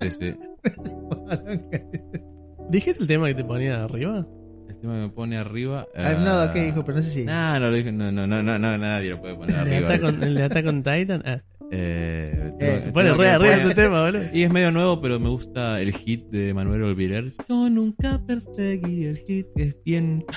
Sí, 0.00 0.10
sí. 0.20 0.34
¿Dijiste 2.70 3.02
el 3.02 3.06
tema 3.08 3.28
que 3.28 3.34
te 3.34 3.44
ponía 3.44 3.84
arriba? 3.84 4.26
El 4.68 4.76
tema 4.80 4.94
que 4.94 5.00
me 5.00 5.08
pone 5.08 5.36
arriba. 5.38 5.86
Ah, 5.94 6.14
no, 6.14 6.30
ah, 6.32 6.46
ok, 6.50 6.56
hijo, 6.68 6.84
pero 6.84 6.96
no 6.96 7.02
sé 7.02 7.10
si. 7.10 7.24
No, 7.24 7.58
no 7.58 7.70
lo 7.70 7.76
dije. 7.76 7.92
No, 7.92 8.10
no, 8.12 8.26
no, 8.26 8.42
no, 8.42 8.58
no, 8.58 8.78
nadie 8.78 9.10
lo 9.10 9.20
puede 9.20 9.34
poner 9.36 9.56
¿El 9.56 9.64
de 9.70 9.76
arriba. 9.76 9.88
Attack 9.88 10.02
on- 10.04 10.22
el 10.22 10.34
de 10.34 10.42
Attack 10.42 10.66
on 10.66 10.82
Titan? 10.82 11.22
Ah, 11.24 11.42
Eh, 11.72 12.52
Eh, 12.58 12.90
re 12.94 13.60
ese 13.62 13.74
tema, 13.74 14.02
boludo. 14.04 14.22
Y 14.32 14.42
es 14.44 14.50
medio 14.52 14.70
nuevo, 14.72 15.00
pero 15.00 15.18
me 15.20 15.28
gusta 15.28 15.80
el 15.80 15.92
hit 15.92 16.24
de 16.30 16.54
Manuel 16.54 16.82
Olviler. 16.84 17.32
Yo 17.48 17.68
nunca 17.68 18.20
perseguí 18.26 19.04
el 19.04 19.18
hit, 19.18 19.46
que 19.56 19.62
es 19.64 19.76
bien. 19.84 20.24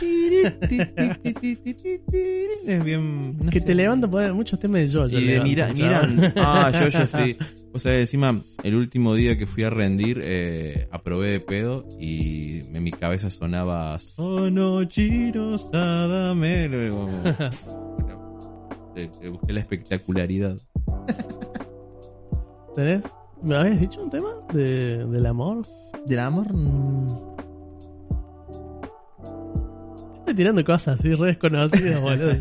Es 2.65 2.83
bien. 2.83 3.37
no 3.37 3.49
Que 3.51 3.59
sé. 3.59 3.65
te 3.65 3.75
levanta 3.75 4.07
muchos 4.33 4.59
temas 4.59 4.81
de 4.81 4.87
yo. 4.87 5.07
Y 5.07 5.23
de 5.25 5.41
mira, 5.41 5.71
miran. 5.73 6.33
Ah, 6.35 6.71
yo, 6.73 6.87
yo 6.89 7.07
sí. 7.07 7.37
O 7.73 7.79
sea, 7.79 7.99
encima, 7.99 8.41
el 8.63 8.75
último 8.75 9.13
día 9.15 9.37
que 9.37 9.45
fui 9.45 9.63
a 9.63 9.69
rendir, 9.69 10.19
eh, 10.23 10.87
aprobé 10.91 11.29
de 11.29 11.39
pedo 11.39 11.85
y 11.99 12.61
en 12.75 12.83
mi 12.83 12.91
cabeza 12.91 13.29
sonaba 13.29 13.97
Sono 13.99 14.83
Chiro 14.85 15.57
Sadame. 15.57 16.69
Le 19.21 19.29
busqué 19.29 19.53
la 19.53 19.59
espectacularidad. 19.61 20.57
¿Tenés? 22.75 23.03
¿Me 23.43 23.55
habías 23.55 23.79
dicho 23.79 24.01
un 24.03 24.09
tema 24.09 24.29
de, 24.53 25.05
del 25.05 25.25
amor? 25.25 25.61
Del 26.05 26.19
amor. 26.19 26.53
mm, 26.53 27.07
Estoy 30.19 30.35
tirando 30.35 30.63
cosas 30.63 30.99
así, 30.99 31.13
re 31.13 31.27
desconocidas, 31.27 32.01
boludo. 32.01 32.33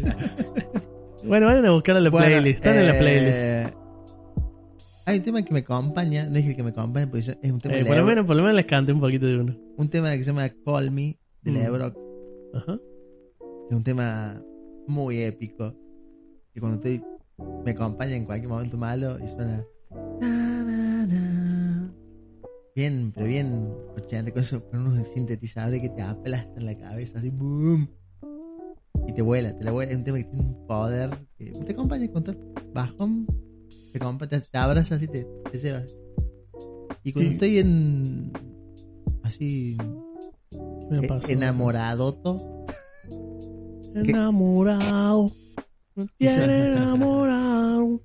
bueno, 1.25 1.47
vayan 1.47 1.67
a 1.67 1.71
buscar 1.73 1.97
a 1.97 2.01
la 2.01 2.11
Bueno, 2.11 2.27
playlist. 2.27 2.57
Están 2.59 2.79
en 2.79 2.87
la 2.87 2.97
eh, 2.97 2.99
playlist. 2.99 3.79
Hay 5.07 5.19
un 5.19 5.23
tema 5.25 5.43
que 5.43 5.55
me 5.55 5.61
acompaña, 5.61 6.29
no 6.29 6.37
es 6.39 6.47
el 6.47 6.55
que 6.55 6.63
me 6.63 6.71
acompaña, 6.71 7.07
porque 7.11 7.21
es 7.41 7.51
un 7.53 7.61
tema, 7.61 7.75
Eh, 7.77 7.79
de 7.79 7.85
por, 7.87 7.97
lo 7.97 8.05
menos, 8.05 8.27
por 8.27 8.37
lo 8.37 8.43
menos 8.43 8.57
les 8.57 8.67
canté 8.67 8.93
un 8.93 9.01
poquito 9.01 9.25
de 9.27 9.39
uno. 9.39 9.57
un 9.79 9.89
tema 9.89 10.11
que 10.13 10.19
se 10.23 10.31
llama 10.33 10.49
Call 10.65 10.91
Me 10.91 11.17
de 11.43 11.51
Mm. 11.51 11.55
Lebrock. 11.55 11.97
Ajá. 12.55 12.79
Es 13.71 13.77
un 13.77 13.83
tema 13.85 14.43
muy 14.87 15.23
épico. 15.23 15.73
Y 16.59 16.61
cuando 16.61 16.79
estoy, 16.79 17.01
me 17.65 17.71
acompaña 17.71 18.17
en 18.17 18.25
cualquier 18.25 18.51
momento 18.51 18.77
malo 18.77 19.17
y 19.23 19.29
suena. 19.29 19.65
na, 20.21 20.65
na, 20.65 21.07
na. 21.07 21.95
Bien, 22.75 23.13
pero 23.15 23.29
bien 23.29 23.69
80, 23.97 24.33
con, 24.33 24.43
eso, 24.43 24.65
con 24.69 24.85
unos 24.89 25.07
sintetizadores 25.07 25.81
que 25.81 25.89
te 25.89 26.03
aplastan 26.03 26.67
la 26.67 26.77
cabeza, 26.77 27.21
así, 27.21 27.31
boom. 27.31 27.89
Y 29.07 29.13
te 29.13 29.23
vuela, 29.23 29.57
te 29.57 29.63
la 29.63 29.71
vuela. 29.71 29.93
Es 29.93 29.99
un 29.99 30.03
tema 30.03 30.19
que 30.19 30.25
tiene 30.25 30.47
un 30.47 30.67
poder. 30.67 31.11
Que 31.39 31.53
te 31.53 31.73
acompaña 31.73 32.11
con 32.11 32.25
todo 32.25 32.37
bajón. 32.75 33.29
Te, 33.93 33.99
acompaña, 33.99 34.31
te, 34.31 34.41
te 34.41 34.59
abraza 34.59 34.97
así, 34.97 35.07
te, 35.07 35.25
te 35.53 35.59
lleva. 35.59 35.85
Y 37.05 37.13
cuando 37.13 37.31
Sí. 37.31 37.35
estoy 37.35 37.59
en. 37.59 38.33
Así. 39.23 39.77
¿Qué 40.51 40.59
me 40.91 41.07
eh, 41.07 41.09
pasó? 41.09 41.29
enamoradoto. 41.29 42.65
Enamorado. 43.95 45.29
Tiene 46.17 46.67
enamorado. 46.73 48.01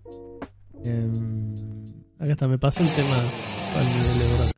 em, 0.83 1.53
Acá 2.19 2.31
está, 2.31 2.47
me 2.47 2.57
pasa 2.57 2.81
el 2.81 2.93
tema 2.95 3.23
con 3.73 3.81
el 3.87 4.19
Lebron. 4.19 4.51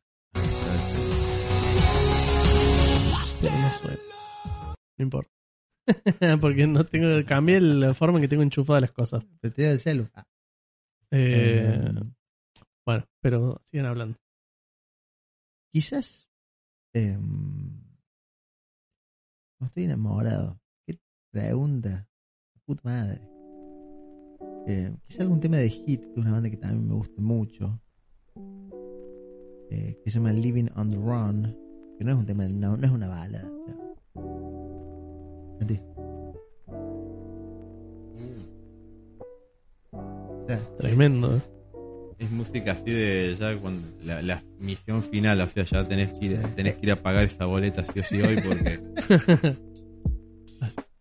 Pero 3.42 3.56
no 4.98 5.04
importa. 5.04 5.32
Porque 6.42 6.68
no 6.68 6.86
tengo. 6.86 7.08
Cambié 7.26 7.60
la 7.62 7.94
forma 7.94 8.18
en 8.18 8.24
que 8.24 8.28
tengo 8.28 8.44
enchufadas 8.44 8.82
las 8.82 8.92
cosas. 8.92 9.24
Te 9.42 9.70
el 9.72 9.80
celu. 9.80 10.10
Ah, 10.14 10.26
Eh, 11.12 11.76
em, 11.76 12.14
bueno, 12.86 13.06
pero 13.22 13.62
sigan 13.66 13.86
hablando. 13.88 14.18
quizás. 15.72 16.28
em, 16.94 17.82
no 19.60 19.66
estoy 19.68 19.84
enamorado. 19.84 20.60
¿Qué 20.88 21.00
pregunta? 21.32 22.08
Puta 22.66 22.82
madre. 22.84 23.22
Eh, 24.68 24.92
quizás 25.08 25.22
algún 25.22 25.40
tema 25.40 25.58
de 25.58 25.70
Hit, 25.70 26.02
que 26.02 26.12
es 26.12 26.18
una 26.18 26.32
banda 26.32 26.50
que 26.50 26.58
también 26.58 26.88
me 26.88 26.96
gusta 26.96 27.22
mucho. 27.22 27.80
eh, 29.72 30.00
que 30.04 30.12
se 30.12 30.18
llama 30.20 30.32
Living 30.34 30.68
on 30.76 30.90
the 30.90 30.98
Run. 30.98 31.56
Que 31.98 32.04
no 32.04 32.12
es 32.12 32.18
un 32.18 32.26
tema, 32.26 32.48
no, 32.48 32.76
no 32.78 32.86
es 32.86 32.92
una 32.92 33.08
balada. 33.08 33.44
no. 33.44 33.96
O 39.92 40.46
sea, 40.48 40.60
Tremendo. 40.80 41.36
¿eh? 41.38 41.42
Es 42.20 42.32
música 42.32 42.72
así 42.74 42.92
de 42.92 43.36
ya 43.38 43.58
cuando 43.60 43.88
la, 44.04 44.22
la 44.22 44.42
misión 44.60 45.04
final, 45.04 45.42
o 45.42 45.48
sea, 45.50 45.66
ya 45.66 45.88
tenés 45.88 46.18
que, 46.18 46.26
ir, 46.28 46.40
tenés 46.56 46.76
que 46.76 46.86
ir 46.86 46.92
a 46.94 47.02
pagar 47.02 47.26
esa 47.26 47.46
boleta 47.46 47.84
sí 47.84 48.00
o 48.00 48.04
sí 48.04 48.22
hoy 48.22 48.38
porque 48.38 48.80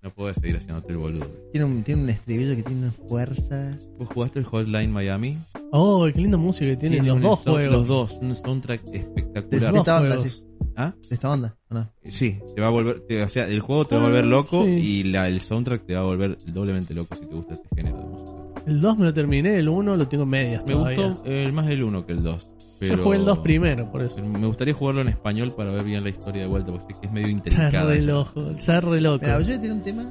no 0.05 0.11
puedes 0.11 0.37
seguir 0.37 0.57
haciéndote 0.57 0.93
el 0.93 0.99
boludo. 0.99 1.27
tiene, 1.51 1.65
un, 1.67 1.83
tiene 1.83 2.03
un 2.03 2.11
estribillo 2.11 2.55
que 2.55 2.63
tiene 2.63 2.83
una 2.83 2.93
fuerza. 2.93 3.77
¿Vos 3.99 4.09
jugaste 4.09 4.39
el 4.39 4.45
Hotline 4.45 4.93
Miami? 4.93 5.39
Oh, 5.73 6.07
qué 6.15 6.21
linda 6.21 6.37
música 6.37 6.67
que 6.71 6.77
tienen 6.77 7.07
los 7.07 7.21
dos 7.21 7.39
juegos. 7.41 7.73
Los 7.73 7.89
dos, 7.89 8.19
un 8.21 8.35
soundtrack 8.35 8.83
De, 8.85 8.99
espectacular. 8.99 9.73
de 9.73 9.79
esta 9.79 9.97
onda, 10.01 10.15
juegos. 10.17 10.33
sí. 10.33 10.45
¿Ah? 10.77 10.93
De 11.09 11.15
esta 11.15 11.31
onda, 11.33 11.57
¿o 11.71 11.75
no? 11.75 11.91
Sí, 12.05 12.39
te 12.55 12.61
va 12.61 12.67
a 12.67 12.71
volver, 12.71 13.01
te- 13.07 13.23
o 13.23 13.29
sea, 13.29 13.47
el 13.49 13.61
juego 13.61 13.85
te 13.85 13.95
va 13.95 14.01
a 14.03 14.05
Ah, 14.05 14.09
volver 14.09 14.27
loco 14.27 14.65
sí. 14.65 14.71
y 14.73 15.03
la, 15.05 15.29
el 15.29 15.41
soundtrack 15.41 15.87
te 15.87 15.95
va 15.95 16.01
a 16.01 16.05
volver 16.05 16.37
doblemente 16.47 16.93
loco 16.95 17.15
si 17.15 17.21
te 17.27 17.35
gusta 17.35 17.55
este 17.55 17.69
género 17.77 17.99
de 17.99 18.05
música. 18.05 18.39
El 18.67 18.81
2 18.81 18.99
me 18.99 19.05
lo 19.05 19.15
terminé, 19.15 19.57
el 19.59 19.69
1 19.69 19.97
lo 19.97 20.09
tengo 20.09 20.25
en 20.25 20.31
medias 20.31 20.65
Me 20.67 20.73
todavía. 20.73 21.09
gustó 21.11 21.23
eh, 21.27 21.53
más 21.53 21.69
el 21.71 21.85
1 21.85 22.07
que 22.07 22.13
el 22.13 22.23
2. 22.25 22.51
Pero 22.89 22.97
Yo 22.98 23.05
jugué 23.05 23.16
el 23.19 23.24
2 23.24 23.39
primero, 23.40 23.90
por 23.90 24.02
eso. 24.02 24.16
Me 24.23 24.47
gustaría 24.47 24.74
jugarlo 24.74 25.01
en 25.01 25.09
español 25.09 25.52
para 25.56 25.70
ver 25.70 25.85
bien 25.85 26.02
la 26.05 26.11
historia 26.11 26.43
de 26.43 26.48
vuelta, 26.48 26.73
porque 26.73 26.94
es 27.02 27.12
medio 27.12 27.28
intrincada. 27.28 27.94
ya. 27.94 28.01
loco, 28.02 28.40
está 28.51 28.81
re 28.81 29.01
loco. 29.01 29.19
Mira, 29.23 29.40
yo 29.40 29.59
tiene 29.61 29.74
un 29.74 29.82
tema. 29.82 30.11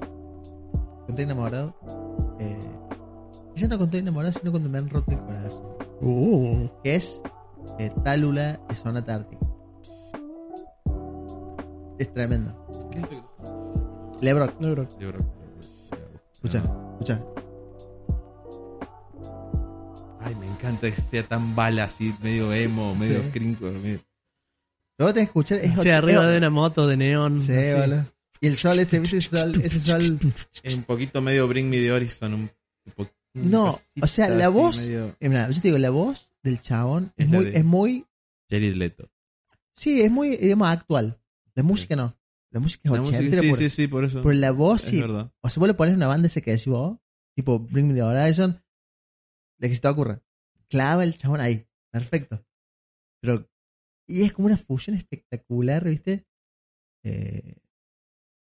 Estoy 1.07 1.25
enamorado. 1.25 1.75
Eh, 2.39 2.59
quizás 3.55 3.69
no 3.69 3.83
estoy 3.83 3.99
enamorado, 3.99 4.31
sino 4.33 4.51
cuando 4.51 4.69
me 4.69 4.77
han 4.77 4.89
roto 4.89 5.11
el 5.11 5.19
corazón. 5.19 5.63
Uh, 6.01 6.67
Que 6.83 6.95
es 6.95 7.21
eh, 7.79 7.91
Tálula 8.03 8.59
de 8.67 8.75
Zona 8.75 9.03
Tártica. 9.03 9.45
Es 11.99 12.11
tremendo. 12.13 12.53
¿Qué 12.91 12.99
es 12.99 13.07
Lebrock, 14.21 14.57
creo. 14.57 14.87
Yo 14.99 15.09
creo- 15.11 15.25
escucha, 16.33 16.63
Ah. 16.65 16.89
escucha. 16.93 17.19
Ay, 20.23 20.35
me 20.35 20.47
encanta 20.47 20.89
que 20.91 21.01
sea 21.01 21.23
tan 21.27 21.55
bala 21.55 21.85
así, 21.85 22.13
medio 22.21 22.53
emo, 22.53 22.95
medio 22.95 23.21
Sí. 23.23 23.29
crinco. 23.31 23.65
medio- 23.71 23.99
tenés 24.97 25.13
que 25.13 25.21
escuchar 25.21 25.57
es. 25.59 25.71
Así 25.71 25.79
ocho- 25.89 25.97
arriba 25.97 26.25
de 26.27 26.37
una 26.37 26.49
moto 26.49 26.87
de 26.87 26.97
neón. 26.97 27.37
Sí, 27.37 27.51
así. 27.51 27.73
boludo. 27.73 28.05
Y 28.39 28.47
el 28.47 28.57
sol, 28.57 28.79
ese, 28.79 28.99
¿viste? 28.99 29.17
Ese 29.17 29.29
sol, 29.29 29.61
ese 29.61 29.79
sol. 29.79 30.19
Es 30.63 30.73
un 30.73 30.83
poquito 30.83 31.21
medio 31.21 31.47
Bring 31.47 31.69
Me 31.69 31.77
the 31.77 31.91
Horizon. 31.91 32.33
Un, 32.33 32.41
un 32.41 32.93
po- 32.95 33.09
No, 33.33 33.79
o 34.01 34.07
sea, 34.07 34.29
la 34.29 34.49
voz- 34.49 34.77
medio- 34.77 35.15
Eh, 35.19 35.29
mira, 35.29 35.49
yo 35.49 35.61
te 35.61 35.67
digo, 35.69 35.77
la 35.77 35.89
voz 35.89 36.29
del 36.43 36.61
chabón 36.61 37.11
es, 37.17 37.25
Es 37.25 37.31
muy, 37.31 37.45
de- 37.45 37.57
es 37.57 37.65
muy. 37.65 38.05
Jared 38.49 38.75
Leto. 38.75 39.09
Sí, 39.75 40.01
es 40.01 40.11
muy, 40.11 40.37
digamos, 40.37 40.67
actual. 40.67 41.19
La 41.55 41.63
música 41.63 41.95
no. 41.95 42.15
La 42.51 42.59
música 42.59 42.81
es 42.85 42.91
La 42.91 42.99
música- 42.99 43.17
ochentera 43.17 43.41
sí, 43.41 43.49
por, 43.49 43.57
sí, 43.57 43.69
sí, 43.69 43.87
por 43.87 44.03
eso. 44.05 44.21
por 44.21 44.35
la 44.35 44.51
voz 44.51 44.83
es 44.83 44.89
sí. 44.91 45.01
verdad. 45.01 45.31
O 45.41 45.49
sea, 45.49 45.59
vos 45.59 45.67
le 45.67 45.73
pones 45.73 45.95
una 45.95 46.07
banda 46.07 46.27
esa 46.27 46.41
que 46.41 46.51
decís 46.51 46.67
vos, 46.67 46.97
tipo 47.35 47.59
Bring 47.59 47.87
Me 47.87 47.93
the 47.95 48.03
Horizon, 48.03 48.61
que 49.69 49.76
se 49.76 49.81
te 49.81 49.88
ocurra. 49.88 50.22
Clava 50.69 51.03
el 51.03 51.15
chabón 51.15 51.41
ahí. 51.41 51.65
Perfecto. 51.91 52.44
Pero. 53.22 53.48
Y 54.07 54.23
es 54.23 54.34
como 54.34 54.48
una 54.48 54.57
fusión 54.57 54.98
espectacular, 54.98 55.84
¿viste? 55.85 56.26
Eh, 57.03 57.56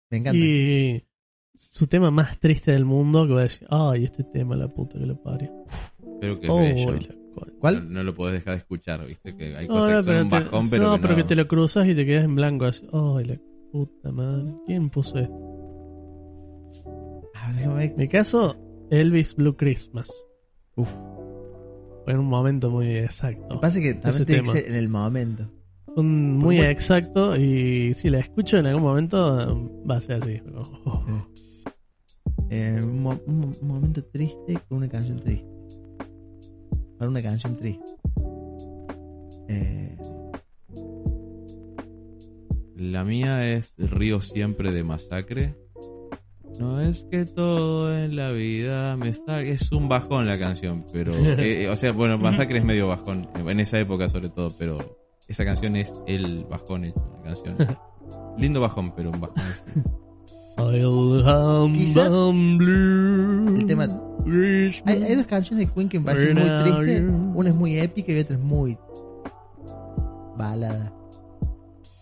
me 0.10 0.18
encanta. 0.18 0.38
Y 0.38 1.06
su 1.54 1.86
tema 1.88 2.10
más 2.10 2.40
triste 2.40 2.72
del 2.72 2.86
mundo, 2.86 3.28
que 3.28 3.34
va 3.34 3.40
a 3.42 3.44
decir, 3.44 3.68
ay, 3.70 4.06
este 4.06 4.24
tema, 4.24 4.56
la 4.56 4.68
puta 4.68 4.98
que 4.98 5.06
lo 5.06 5.22
parió. 5.22 5.52
Pero 6.20 6.40
que 6.40 6.50
Oh, 6.50 6.58
bello. 6.58 6.92
la 6.94 7.00
cola. 7.36 7.52
No, 7.54 7.60
¿Cuál? 7.60 7.92
no 7.94 8.04
lo 8.04 8.14
podés 8.16 8.36
dejar 8.36 8.54
de 8.54 8.60
escuchar, 8.60 9.06
viste 9.06 9.36
que 9.36 9.56
hay 9.56 9.68
cosas 9.68 9.90
no, 9.90 9.98
que 9.98 10.04
son 10.04 10.16
un 10.26 10.30
te, 10.30 10.40
bajón, 10.40 10.70
pero, 10.70 10.84
no, 10.86 10.96
que, 10.96 11.02
pero 11.02 11.14
no. 11.14 11.18
que 11.18 11.24
te 11.28 11.36
lo 11.36 11.48
cruzas 11.48 11.88
y 11.88 11.96
te 11.96 12.06
quedas 12.06 12.26
en 12.26 12.36
blanco 12.36 12.66
así. 12.66 12.88
Ay, 12.92 13.26
la 13.26 13.38
puta 13.72 14.12
madre. 14.12 14.54
¿Quién 14.66 14.90
puso 14.90 15.18
esto? 15.20 15.40
Ver. 17.56 17.92
En 17.92 17.96
mi 17.98 18.08
caso, 18.08 18.56
Elvis 18.90 19.36
Blue 19.36 19.56
Christmas. 19.56 20.12
Uf. 20.76 20.92
Fue 22.04 22.14
en 22.14 22.20
un 22.20 22.26
momento 22.28 22.70
muy 22.70 22.94
Lo 22.94 23.00
exacto. 23.00 23.48
que 23.50 23.58
pasa 23.60 23.80
es 23.80 23.84
que 23.86 23.94
también 23.94 24.26
tiene 24.26 24.44
que 24.44 24.50
ser 24.50 24.66
en 24.68 24.76
el 24.76 24.90
momento. 24.90 25.50
Fue 25.86 25.96
un 26.04 26.38
muy 26.38 26.60
exacto 26.60 27.36
y 27.38 27.94
si 27.94 28.10
la 28.10 28.20
escucho 28.20 28.58
en 28.58 28.66
algún 28.66 28.84
momento 28.84 29.72
va 29.90 29.98
a 29.98 30.02
ser 30.02 30.22
así. 30.22 30.42
Oh. 30.86 31.04
Eh, 32.50 32.80
un, 32.84 33.02
mo- 33.04 33.20
un 33.26 33.40
mo- 33.40 33.52
un 33.62 33.68
momento 33.68 34.04
triste 34.06 34.58
con 34.68 34.80
una 34.80 34.90
canción 34.90 35.20
triste. 35.20 35.48
Para 36.98 37.10
una 37.10 37.22
canción 37.22 37.56
triste. 37.56 37.86
Eh, 39.48 39.98
La 42.76 43.04
mía 43.04 43.48
es 43.54 43.74
Río 43.78 44.20
Siempre 44.22 44.72
de 44.72 44.84
Masacre. 44.84 45.56
No 46.60 46.80
es 46.80 47.04
que 47.10 47.26
todo 47.26 47.98
en 47.98 48.16
la 48.16 48.32
vida 48.32 48.96
me 48.96 49.10
está... 49.10 49.42
Es 49.42 49.72
un 49.72 49.90
bajón 49.90 50.28
la 50.28 50.38
canción, 50.38 50.86
pero... 50.94 51.14
eh, 51.18 51.68
o 51.70 51.76
sea, 51.78 51.92
bueno, 51.92 52.18
Masacre 52.18 52.60
es 52.60 52.64
medio 52.66 52.88
bajón, 52.88 53.28
en 53.36 53.60
esa 53.60 53.80
época 53.80 54.08
sobre 54.10 54.30
todo, 54.30 54.50
pero 54.58 54.78
esa 55.28 55.44
canción 55.46 55.76
es 55.76 55.94
el 56.08 56.46
bajón 56.46 56.86
hecho, 56.86 57.04
la 57.24 57.34
canción. 57.34 57.58
Lindo 58.38 58.62
bajón, 58.62 58.94
pero 58.96 59.10
un 59.12 59.20
bajón. 59.22 59.44
Quizás 61.74 62.08
el 63.58 63.66
tema- 63.66 63.88
hay, 64.86 65.04
hay 65.04 65.16
dos 65.16 65.26
canciones 65.26 65.68
de 65.68 65.74
Queen 65.74 65.90
que 65.90 66.00
me 66.00 66.06
parecen 66.06 66.36
muy 66.38 66.50
tristes. 66.64 67.02
Una 67.36 67.50
es 67.50 67.56
muy 67.56 67.78
épica 67.80 68.12
y 68.14 68.20
otra 68.20 68.36
es 68.36 68.42
muy 68.42 68.78
balada. 70.38 70.94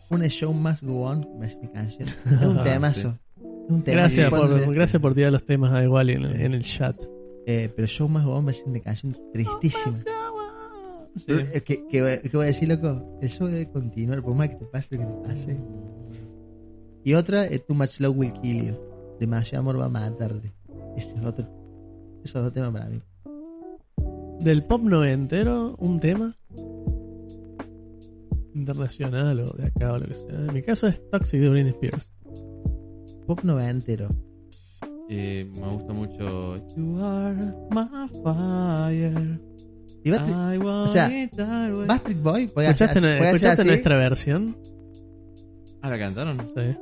Una 0.10 0.26
es 0.26 0.34
Show 0.34 0.54
Must 0.54 0.84
Go 0.84 1.04
On, 1.06 1.24
que 1.24 1.30
me 1.30 1.38
parece 1.40 1.58
mi 1.62 1.68
canción. 1.70 2.10
Es 2.10 2.46
un 2.46 2.62
temazo. 2.64 3.18
Un. 3.72 3.84
Gracias 3.86 4.30
por, 4.30 4.50
me- 4.50 4.74
gracias 4.74 5.02
por 5.02 5.14
tirar 5.14 5.32
los 5.32 5.44
temas 5.46 5.72
a 5.74 5.84
igual 5.84 6.10
en, 6.10 6.26
en 6.26 6.54
el 6.54 6.64
chat. 6.64 6.96
Eh, 7.46 7.72
pero 7.76 7.88
Show 7.88 8.08
Must 8.10 8.26
Go 8.26 8.34
On 8.36 8.46
me 8.46 8.52
parece 8.52 8.70
una 8.70 8.80
canción 8.82 9.18
tristísima. 9.34 9.98
Sí. 11.18 11.26
Eh, 11.30 11.62
¿Qué, 11.66 11.86
qué, 11.90 12.02
voy- 12.02 12.20
qué 12.30 12.38
voy 12.38 12.44
a 12.44 12.48
decir, 12.48 12.70
loco? 12.70 13.20
El 13.22 13.30
show 13.30 13.48
debe 13.48 13.70
continuar, 13.70 14.22
por 14.24 14.34
más 14.36 14.50
que 14.50 14.56
te 14.56 14.66
pase 14.66 14.96
lo 14.96 15.02
que 15.02 15.08
te 15.08 15.28
pase. 15.28 15.58
Y 17.04 17.14
otra 17.16 17.46
es 17.48 17.66
Too 17.66 17.74
Much 17.76 18.00
Love 18.00 18.18
Will 18.18 18.34
Kill 18.42 18.68
You. 18.68 18.76
Demasiado 19.20 19.62
amor 19.62 19.80
va 19.80 19.86
a 19.86 19.90
matarte. 19.90 20.52
Ese 20.96 21.16
es 21.16 21.26
otro. 21.26 21.48
Esos 22.24 22.44
dos 22.44 22.54
temas 22.54 22.72
para 22.72 22.88
mí. 22.90 23.02
Del 24.42 24.64
pop 24.64 24.82
noventero, 24.82 25.76
un 25.80 26.00
tema 26.00 26.36
internacional 28.54 29.40
o 29.42 29.54
de 29.58 29.66
acá 29.66 29.94
o 29.94 29.98
lo 30.00 30.08
que 30.08 30.14
sea. 30.14 30.30
En 30.48 30.54
mi 30.54 30.62
caso 30.62 30.88
es 30.88 31.02
Toxic 31.10 31.40
de 31.40 31.50
Britney 31.50 31.72
Spears. 31.74 32.12
Pop 33.36 33.44
noventero. 33.46 34.10
Eh, 35.10 35.50
me 35.56 35.68
gusta 35.68 35.94
mucho 35.94 36.58
You 36.76 36.98
are 37.02 37.36
my 37.72 38.10
fire. 38.24 39.40
Y 40.04 40.10
Backstreet, 40.12 40.54
I 40.54 40.58
want 40.58 40.90
sea, 40.90 41.24
it 41.24 41.32
that 41.38 41.74
way. 41.74 41.86
Backstreet 41.88 42.22
Boy, 42.22 42.44
¿Escuchaste, 42.46 42.86
hacer- 43.00 43.06
escuchaste 43.24 43.62
así. 43.62 43.68
nuestra 43.68 43.98
versión? 43.98 44.58
Ah, 45.82 45.90
¿la 45.90 45.98
cantaron? 46.00 46.38
Sí. 46.40 46.76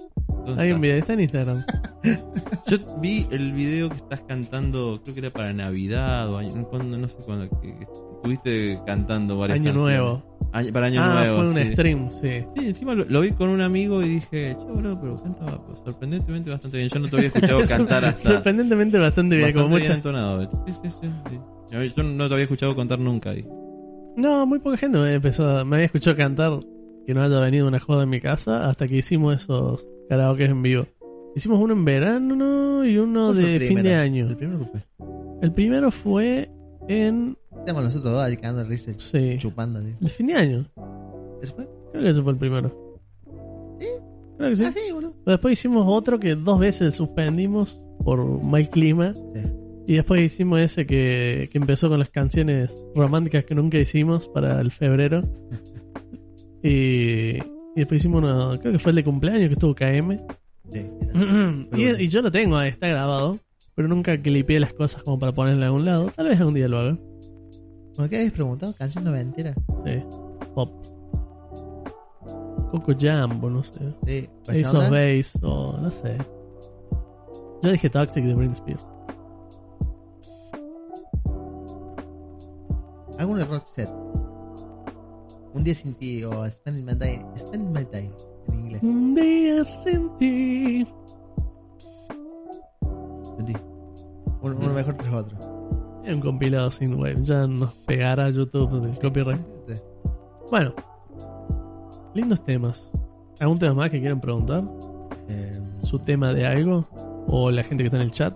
¿Dónde 0.45 0.61
Hay 0.61 0.69
un 0.71 0.75
está? 0.75 0.79
video, 0.79 0.97
está 0.97 1.13
en 1.13 1.19
Instagram. 1.19 1.65
Yo 2.67 2.77
vi 3.01 3.27
el 3.31 3.51
video 3.53 3.89
que 3.89 3.95
estás 3.97 4.21
cantando, 4.21 5.01
creo 5.03 5.13
que 5.15 5.19
era 5.21 5.31
para 5.31 5.53
Navidad 5.53 6.29
o 6.33 6.37
año, 6.37 6.65
cuando, 6.67 6.97
no 6.97 7.07
sé 7.07 7.17
cuándo, 7.25 7.49
que, 7.61 7.75
que 7.77 7.83
estuviste 7.83 8.79
cantando 8.87 9.37
varias 9.37 9.57
Año 9.57 9.73
canciones. 9.73 9.99
nuevo. 9.99 10.28
Año- 10.51 10.73
para 10.73 10.87
Año 10.87 11.01
ah, 11.03 11.13
Nuevo. 11.13 11.37
fue 11.41 11.49
un 11.49 11.55
sí. 11.55 11.71
stream, 11.71 12.11
sí. 12.11 12.43
Sí, 12.57 12.67
encima 12.69 12.95
lo, 12.95 13.05
lo 13.05 13.21
vi 13.21 13.31
con 13.31 13.49
un 13.49 13.61
amigo 13.61 14.01
y 14.01 14.07
dije, 14.09 14.55
che, 14.59 14.65
boludo, 14.65 14.99
pero 14.99 15.15
canta 15.15 15.45
sorprendentemente 15.85 16.49
bastante 16.49 16.77
bien. 16.77 16.89
Yo 16.89 16.99
no 16.99 17.07
te 17.09 17.15
había 17.17 17.27
escuchado 17.27 17.61
cantar 17.67 18.05
hasta. 18.05 18.29
Sorprendentemente 18.29 18.97
bastante 18.97 19.35
bien, 19.35 19.51
como 19.53 19.65
bastante 19.65 19.87
bien 19.87 19.89
mucha. 19.89 19.95
entonado. 19.95 20.63
Sí, 20.65 20.73
sí, 20.83 20.89
sí, 21.01 21.09
sí. 21.29 21.75
A 21.75 21.79
ver, 21.79 21.93
Yo 21.93 22.03
no 22.03 22.27
te 22.27 22.33
había 22.33 22.43
escuchado 22.43 22.75
cantar 22.75 22.99
nunca. 22.99 23.29
ahí. 23.31 23.45
No, 24.17 24.45
muy 24.45 24.59
poca 24.59 24.77
gente 24.77 24.97
me, 24.97 25.13
empezó, 25.13 25.63
me 25.65 25.75
había 25.77 25.85
escuchado 25.85 26.17
cantar 26.17 26.59
que 27.05 27.13
no 27.13 27.21
haya 27.23 27.39
venido 27.39 27.67
una 27.67 27.79
joda 27.79 28.03
en 28.03 28.09
mi 28.09 28.19
casa 28.19 28.67
hasta 28.67 28.85
que 28.87 28.97
hicimos 28.97 29.43
esos 29.43 29.85
karaoke 30.09 30.45
en 30.45 30.61
vivo. 30.61 30.85
Hicimos 31.35 31.59
uno 31.59 31.73
en 31.73 31.85
verano 31.85 32.35
¿no? 32.35 32.83
y 32.85 32.97
uno 32.97 33.27
¿Cuál 33.27 33.35
fue 33.35 33.45
de 33.45 33.55
el 33.57 33.67
fin 33.67 33.83
de 33.83 33.93
año. 33.95 34.27
El 34.27 34.35
primero 34.35 34.59
que 34.59 34.65
fue. 34.65 34.83
El 35.41 35.51
primero 35.53 35.91
fue 35.91 36.49
en. 36.87 37.37
Estamos 37.57 37.83
nosotros 37.83 38.13
dos 38.13 38.55
de 38.57 38.63
risa, 38.63 38.91
Sí. 38.97 39.37
chupando. 39.37 39.79
así. 39.79 39.93
De 39.99 40.07
fin 40.09 40.27
de 40.27 40.33
año. 40.35 40.65
¿Eso 41.41 41.53
fue? 41.55 41.67
Creo 41.91 42.03
que 42.03 42.09
ese 42.09 42.21
fue 42.21 42.31
el 42.33 42.37
primero. 42.37 42.99
¿Sí? 43.79 43.87
Creo 44.37 44.49
que 44.49 44.55
sí. 44.55 44.63
Ah, 44.65 44.71
sí, 44.71 44.91
boludo. 44.93 45.13
Después 45.25 45.53
hicimos 45.53 45.85
otro 45.87 46.19
que 46.19 46.35
dos 46.35 46.59
veces 46.59 46.95
suspendimos 46.95 47.83
por 48.03 48.43
mal 48.45 48.69
clima. 48.69 49.13
Sí. 49.13 49.41
Y 49.87 49.95
después 49.95 50.21
hicimos 50.21 50.61
ese 50.61 50.85
que, 50.85 51.49
que 51.51 51.57
empezó 51.57 51.89
con 51.89 51.97
las 51.99 52.09
canciones 52.11 52.71
románticas 52.95 53.43
que 53.45 53.55
nunca 53.55 53.77
hicimos 53.79 54.27
para 54.29 54.59
el 54.61 54.71
febrero. 54.71 55.21
Y, 56.61 57.37
y 57.37 57.41
después 57.77 58.01
hicimos 58.01 58.21
uno, 58.21 58.51
creo 58.59 58.73
que 58.73 58.79
fue 58.79 58.89
el 58.91 58.97
de 58.97 59.03
cumpleaños 59.05 59.47
que 59.47 59.53
estuvo 59.53 59.73
KM. 59.73 60.19
Sí. 60.69 60.85
y, 61.77 62.03
y 62.03 62.07
yo 62.09 62.21
lo 62.21 62.29
tengo, 62.31 62.57
ahí 62.57 62.69
está 62.69 62.87
grabado. 62.87 63.39
Pero 63.75 63.87
nunca 63.87 64.21
clipeé 64.21 64.59
las 64.59 64.73
cosas 64.73 65.01
como 65.03 65.17
para 65.17 65.31
ponerle 65.31 65.63
a 65.63 65.67
algún 65.67 65.85
lado. 65.85 66.11
Tal 66.13 66.27
vez 66.27 66.37
algún 66.37 66.55
día 66.55 66.67
lo 66.67 66.79
haga. 66.79 66.97
¿Por 67.99 68.07
qué 68.07 68.15
habéis 68.15 68.31
preguntado? 68.31 68.73
¿Canción 68.77 69.03
noventera? 69.03 69.53
Sí. 69.83 70.01
Pop. 70.55 70.69
Coco 72.71 72.93
Jumbo, 72.97 73.49
no 73.49 73.61
sé. 73.61 73.93
Sí. 74.05 74.29
Ace 74.47 74.67
of 74.67 74.89
Base, 74.89 75.31
o 75.41 75.77
no 75.77 75.89
sé. 75.89 76.17
Yo 77.61 77.71
dije 77.71 77.89
Toxic 77.89 78.23
de 78.23 78.33
Britney 78.33 78.55
Spears. 78.55 78.87
Hago 83.17 83.33
un 83.33 83.45
rock 83.45 83.67
set. 83.67 83.89
Un 85.53 85.65
día 85.65 85.75
sin 85.75 85.93
ti 85.95 86.23
o 86.23 86.49
Spend 86.49 86.85
My 86.85 86.95
Day. 86.95 87.21
Spend 87.35 87.77
My 87.77 87.83
Day 87.83 88.09
en 88.47 88.59
inglés. 88.61 88.81
Un 88.81 89.13
día 89.13 89.61
sin 89.65 90.09
ti. 90.17 90.87
Uno, 94.41 94.55
uno 94.57 94.73
mejor 94.73 94.95
que 94.95 95.09
otro. 95.09 95.58
Un 96.13 96.21
compilado 96.21 96.71
sin 96.71 96.95
web. 96.95 97.21
Ya 97.21 97.45
nos 97.47 97.71
pegará 97.85 98.29
YouTube 98.29 98.81
del 98.81 98.97
copyright. 98.99 99.41
Sí. 99.67 99.73
Bueno. 100.49 100.73
Lindos 102.15 102.43
temas. 102.43 102.89
¿Algún 103.39 103.59
tema 103.59 103.73
más 103.75 103.89
que 103.91 103.99
quieran 103.99 104.19
preguntar? 104.19 104.63
Eh, 105.29 105.59
¿Su 105.81 105.99
tema 105.99 106.33
de 106.33 106.45
algo? 106.45 106.87
¿O 107.27 107.51
la 107.51 107.63
gente 107.63 107.83
que 107.83 107.87
está 107.87 107.97
en 107.97 108.03
el 108.03 108.11
chat? 108.11 108.33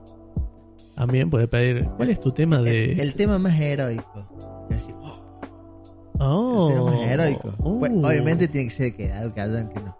También 0.95 1.29
puede 1.29 1.47
pedir. 1.47 1.85
¿Cuál 1.97 2.09
es 2.11 2.19
tu 2.19 2.31
tema 2.31 2.61
de.? 2.61 2.93
el, 2.93 2.99
el 2.99 3.13
tema 3.15 3.39
más 3.39 3.59
heroico. 3.59 4.25
Así, 4.69 4.91
oh, 5.03 6.19
oh, 6.19 6.69
el 6.69 6.75
tema 6.75 6.91
más 6.91 6.99
heroico. 7.11 7.53
Oh. 7.63 7.79
Pues, 7.79 7.91
obviamente 7.91 8.47
tiene 8.47 8.67
que 8.67 8.73
ser 8.73 8.95
que 8.95 9.11
algo 9.11 9.33
que 9.33 9.41
hayan 9.41 9.69
que 9.69 9.79
no. 9.81 9.95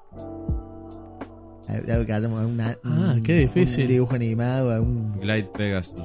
Algo 1.68 2.06
que 2.06 2.14
hayamos 2.14 2.40
una, 2.40 2.78
Ah, 2.84 3.14
un- 3.16 3.24
qué 3.24 3.34
difícil. 3.34 3.84
Un 3.86 3.90
dibujo 3.90 4.16
animado, 4.16 4.72
algún. 4.72 5.12
Glide 5.20 5.46
Pegasus. 5.46 6.04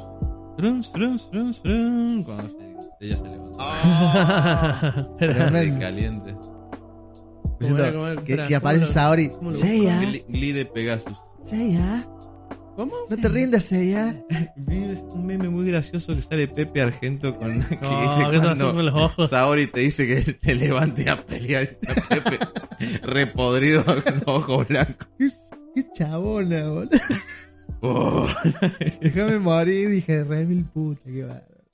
Cuando 0.58 2.48
se- 2.48 2.76
ella 3.00 3.16
se 3.16 3.24
levanta. 3.28 5.08
Tremendo. 5.18 5.58
De 5.74 5.78
caliente. 5.78 6.34
Me 7.60 7.66
siento 7.66 7.82
era? 7.84 7.92
¿Cómo 7.92 8.06
era? 8.08 8.22
que, 8.24 8.36
que 8.46 8.54
aparece 8.56 8.84
¿cómo 8.86 8.88
lo- 8.88 8.92
Saori. 8.92 9.30
Seiya, 9.50 10.02
Gli- 10.02 10.24
Glide 10.28 10.64
Pegasus. 10.66 11.16
Seiya. 11.42 12.06
¿Cómo? 12.76 12.92
No 13.10 13.16
te 13.16 13.28
rindas, 13.28 13.64
Seiya. 13.64 14.24
Vi 14.56 14.76
un 15.12 15.26
meme 15.26 15.48
muy 15.48 15.66
gracioso 15.70 16.14
que 16.14 16.22
sale 16.22 16.46
Pepe 16.48 16.80
Argento 16.82 17.36
con 17.36 17.60
que 17.62 17.76
No, 17.80 18.00
dice 18.08 18.30
¿qué 18.30 18.38
cuando 18.38 18.72
con 18.72 18.86
los 18.86 18.94
ojos? 18.94 19.30
Saori 19.30 19.66
te 19.68 19.80
dice 19.80 20.06
que 20.06 20.32
te 20.34 20.54
levantes 20.54 21.06
a 21.08 21.16
pelear 21.24 21.64
y 21.82 21.86
está 21.88 22.08
Pepe 22.08 22.38
repodrido 23.02 23.84
con 23.84 23.96
los 24.04 24.22
ojos 24.26 24.68
blancos. 24.68 25.08
Qué 25.74 25.86
chabona, 25.92 26.68
boludo. 26.68 26.90
Oh. 27.80 28.28
Déjame 29.00 29.38
morir, 29.38 29.88
dije, 29.90 30.24
re 30.24 30.44
mil 30.44 30.64
puta, 30.64 31.04
qué 31.04 31.24
bárbaro. 31.24 31.64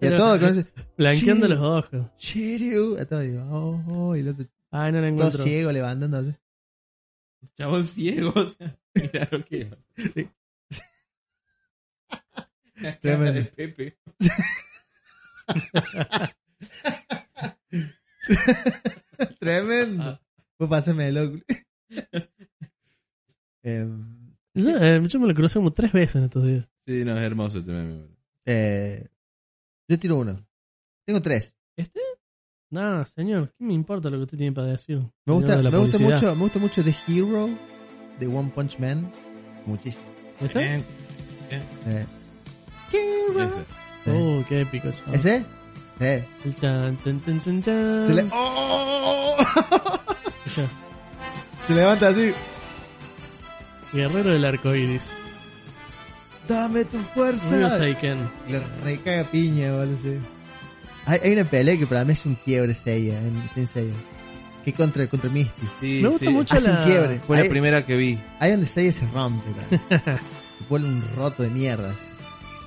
Y 0.00 0.06
a 0.06 0.16
todo 0.16 0.38
con 0.38 0.48
ese. 0.50 0.66
Blanqueando 0.96 1.48
los 1.48 1.60
ojos. 1.60 2.06
Shiryu. 2.18 2.98
A 2.98 3.04
todo 3.04 3.20
digo, 3.20 3.42
oh, 3.50 3.82
oh, 3.88 4.16
y 4.16 4.20
el 4.20 4.28
otro 4.28 4.46
Ay, 4.70 4.92
no 4.92 5.00
la 5.00 5.08
todo 5.08 5.14
encuentro. 5.16 5.42
ciego 5.42 5.72
levantándose. 5.72 6.38
Chabón 7.56 7.86
ciego. 7.86 8.32
o 8.36 8.46
sea, 8.46 8.78
mira 8.94 9.28
lo 9.30 9.44
que 9.44 9.68
La 12.76 12.96
cara 12.98 13.00
Tremendo. 13.00 13.32
de 13.32 13.44
Pepe. 13.44 13.98
Tremendo. 19.38 20.20
Pues 20.56 20.70
pásame 20.70 21.12
loco. 21.12 21.38
Em, 23.62 24.19
Yo, 24.54 24.70
eh, 24.76 25.00
yo 25.06 25.20
me 25.20 25.28
lo 25.28 25.34
crucé 25.34 25.58
como 25.58 25.70
tres 25.72 25.92
veces 25.92 26.16
en 26.16 26.24
estos 26.24 26.44
días. 26.44 26.66
Sí, 26.86 27.04
no, 27.04 27.16
es 27.16 27.22
hermoso 27.22 27.58
este 27.58 27.70
meme. 27.72 28.04
eh, 28.46 29.06
yo 29.88 29.98
tiro 29.98 30.16
uno. 30.18 30.44
Tengo 31.06 31.20
tres. 31.22 31.54
No, 32.72 33.04
señor, 33.04 33.52
¿qué 33.58 33.64
me 33.64 33.74
importa 33.74 34.10
lo 34.10 34.18
que 34.18 34.22
usted 34.24 34.38
tiene 34.38 34.52
para 34.54 34.68
decir? 34.68 34.98
Me 35.26 35.34
gusta, 35.34 35.56
de 35.56 35.70
me 35.70 35.78
gusta 35.78 35.98
mucho, 35.98 36.34
me 36.36 36.42
gusta 36.42 36.58
mucho 36.60 36.84
The 36.84 36.94
Hero 37.08 37.50
de 38.20 38.26
One 38.28 38.52
Punch 38.54 38.78
Man. 38.78 39.10
Muchísimo. 39.66 40.04
¿Este? 40.40 40.76
Eh, 40.76 40.82
Eh, 41.86 42.06
Hero. 42.92 43.42
ese. 43.42 43.64
Oh, 44.10 44.44
qué 44.48 44.60
épico. 44.60 44.88
chaval. 44.92 45.14
¿Ese? 45.16 45.44
Sí. 45.98 46.04
El 46.44 46.56
chan, 46.60 46.98
chan, 47.02 47.20
chan, 47.24 47.40
chan, 47.42 47.62
chan. 47.62 48.06
Se, 48.06 48.14
le... 48.14 48.24
¡Oh! 48.32 49.36
Se 51.66 51.74
levanta 51.74 52.08
así. 52.08 52.32
Guerrero 53.92 54.30
del 54.30 54.44
arco 54.44 54.74
iris. 54.74 55.06
Dame 56.48 56.84
tu 56.84 56.98
fuerza. 57.14 57.76
Seiken. 57.78 58.18
Le 58.48 58.60
recaga 58.84 59.24
piña, 59.24 59.72
boludo. 59.72 59.96
sí. 59.98 60.18
Hay, 61.06 61.20
hay 61.24 61.32
una 61.32 61.44
pelea 61.44 61.76
que 61.78 61.86
para 61.86 62.04
mí 62.04 62.12
es 62.12 62.26
un 62.26 62.34
quiebre 62.36 62.74
Seiya, 62.74 63.18
en 63.18 63.32
Saint 63.54 63.68
Seiya. 63.68 63.94
Que 64.64 64.72
contra, 64.72 65.06
contra 65.06 65.30
Misty. 65.30 65.66
Sí, 65.80 66.00
Me 66.02 66.08
gusta 66.08 66.26
sí. 66.26 66.30
mucho 66.32 66.56
Hace 66.56 66.70
la... 66.70 66.80
un 66.80 66.84
quiebre. 66.86 67.20
Fue 67.26 67.42
la 67.42 67.48
primera 67.48 67.86
que 67.86 67.96
vi. 67.96 68.18
Ahí 68.38 68.50
donde 68.50 68.66
Seiya 68.66 68.92
se 68.92 69.06
rompe, 69.06 69.46
se 69.88 70.64
vuelve 70.68 70.88
un 70.88 71.02
roto 71.16 71.42
de 71.42 71.48
mierda. 71.50 71.90
así. 71.90 72.00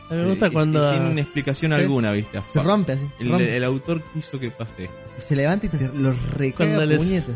A 0.09 0.15
mí 0.15 0.21
me 0.23 0.29
gusta 0.29 0.47
Sí, 0.47 0.53
cuando... 0.53 0.93
y 0.93 0.97
Sin 1.07 1.19
explicación 1.19 1.71
Sí. 1.71 1.77
alguna, 1.79 2.11
viste. 2.11 2.41
Se 2.51 2.59
rompe 2.63 2.93
así. 2.93 3.05
Se, 3.17 3.23
El, 3.23 3.29
rompe. 3.29 3.55
el 3.57 3.63
autor 3.63 4.01
quiso 4.13 4.39
que 4.39 4.49
pase. 4.49 4.89
se 5.21 5.35
levanta 5.35 5.65
y 5.67 5.69
te 5.69 5.89
lo 5.93 6.13
recaga 6.35 6.71
Cuando 6.71 6.85
les- 6.85 6.97
puñetas. 6.97 7.35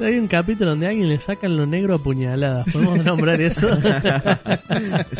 Hay 0.00 0.18
un 0.18 0.26
capítulo 0.26 0.70
donde 0.70 0.86
a 0.86 0.90
alguien 0.90 1.08
le 1.08 1.18
sacan 1.18 1.56
lo 1.56 1.66
negro 1.66 1.94
a 1.94 1.98
puñaladas. 1.98 2.66
¿Podemos 2.72 3.04
nombrar 3.04 3.40
eso? 3.40 3.68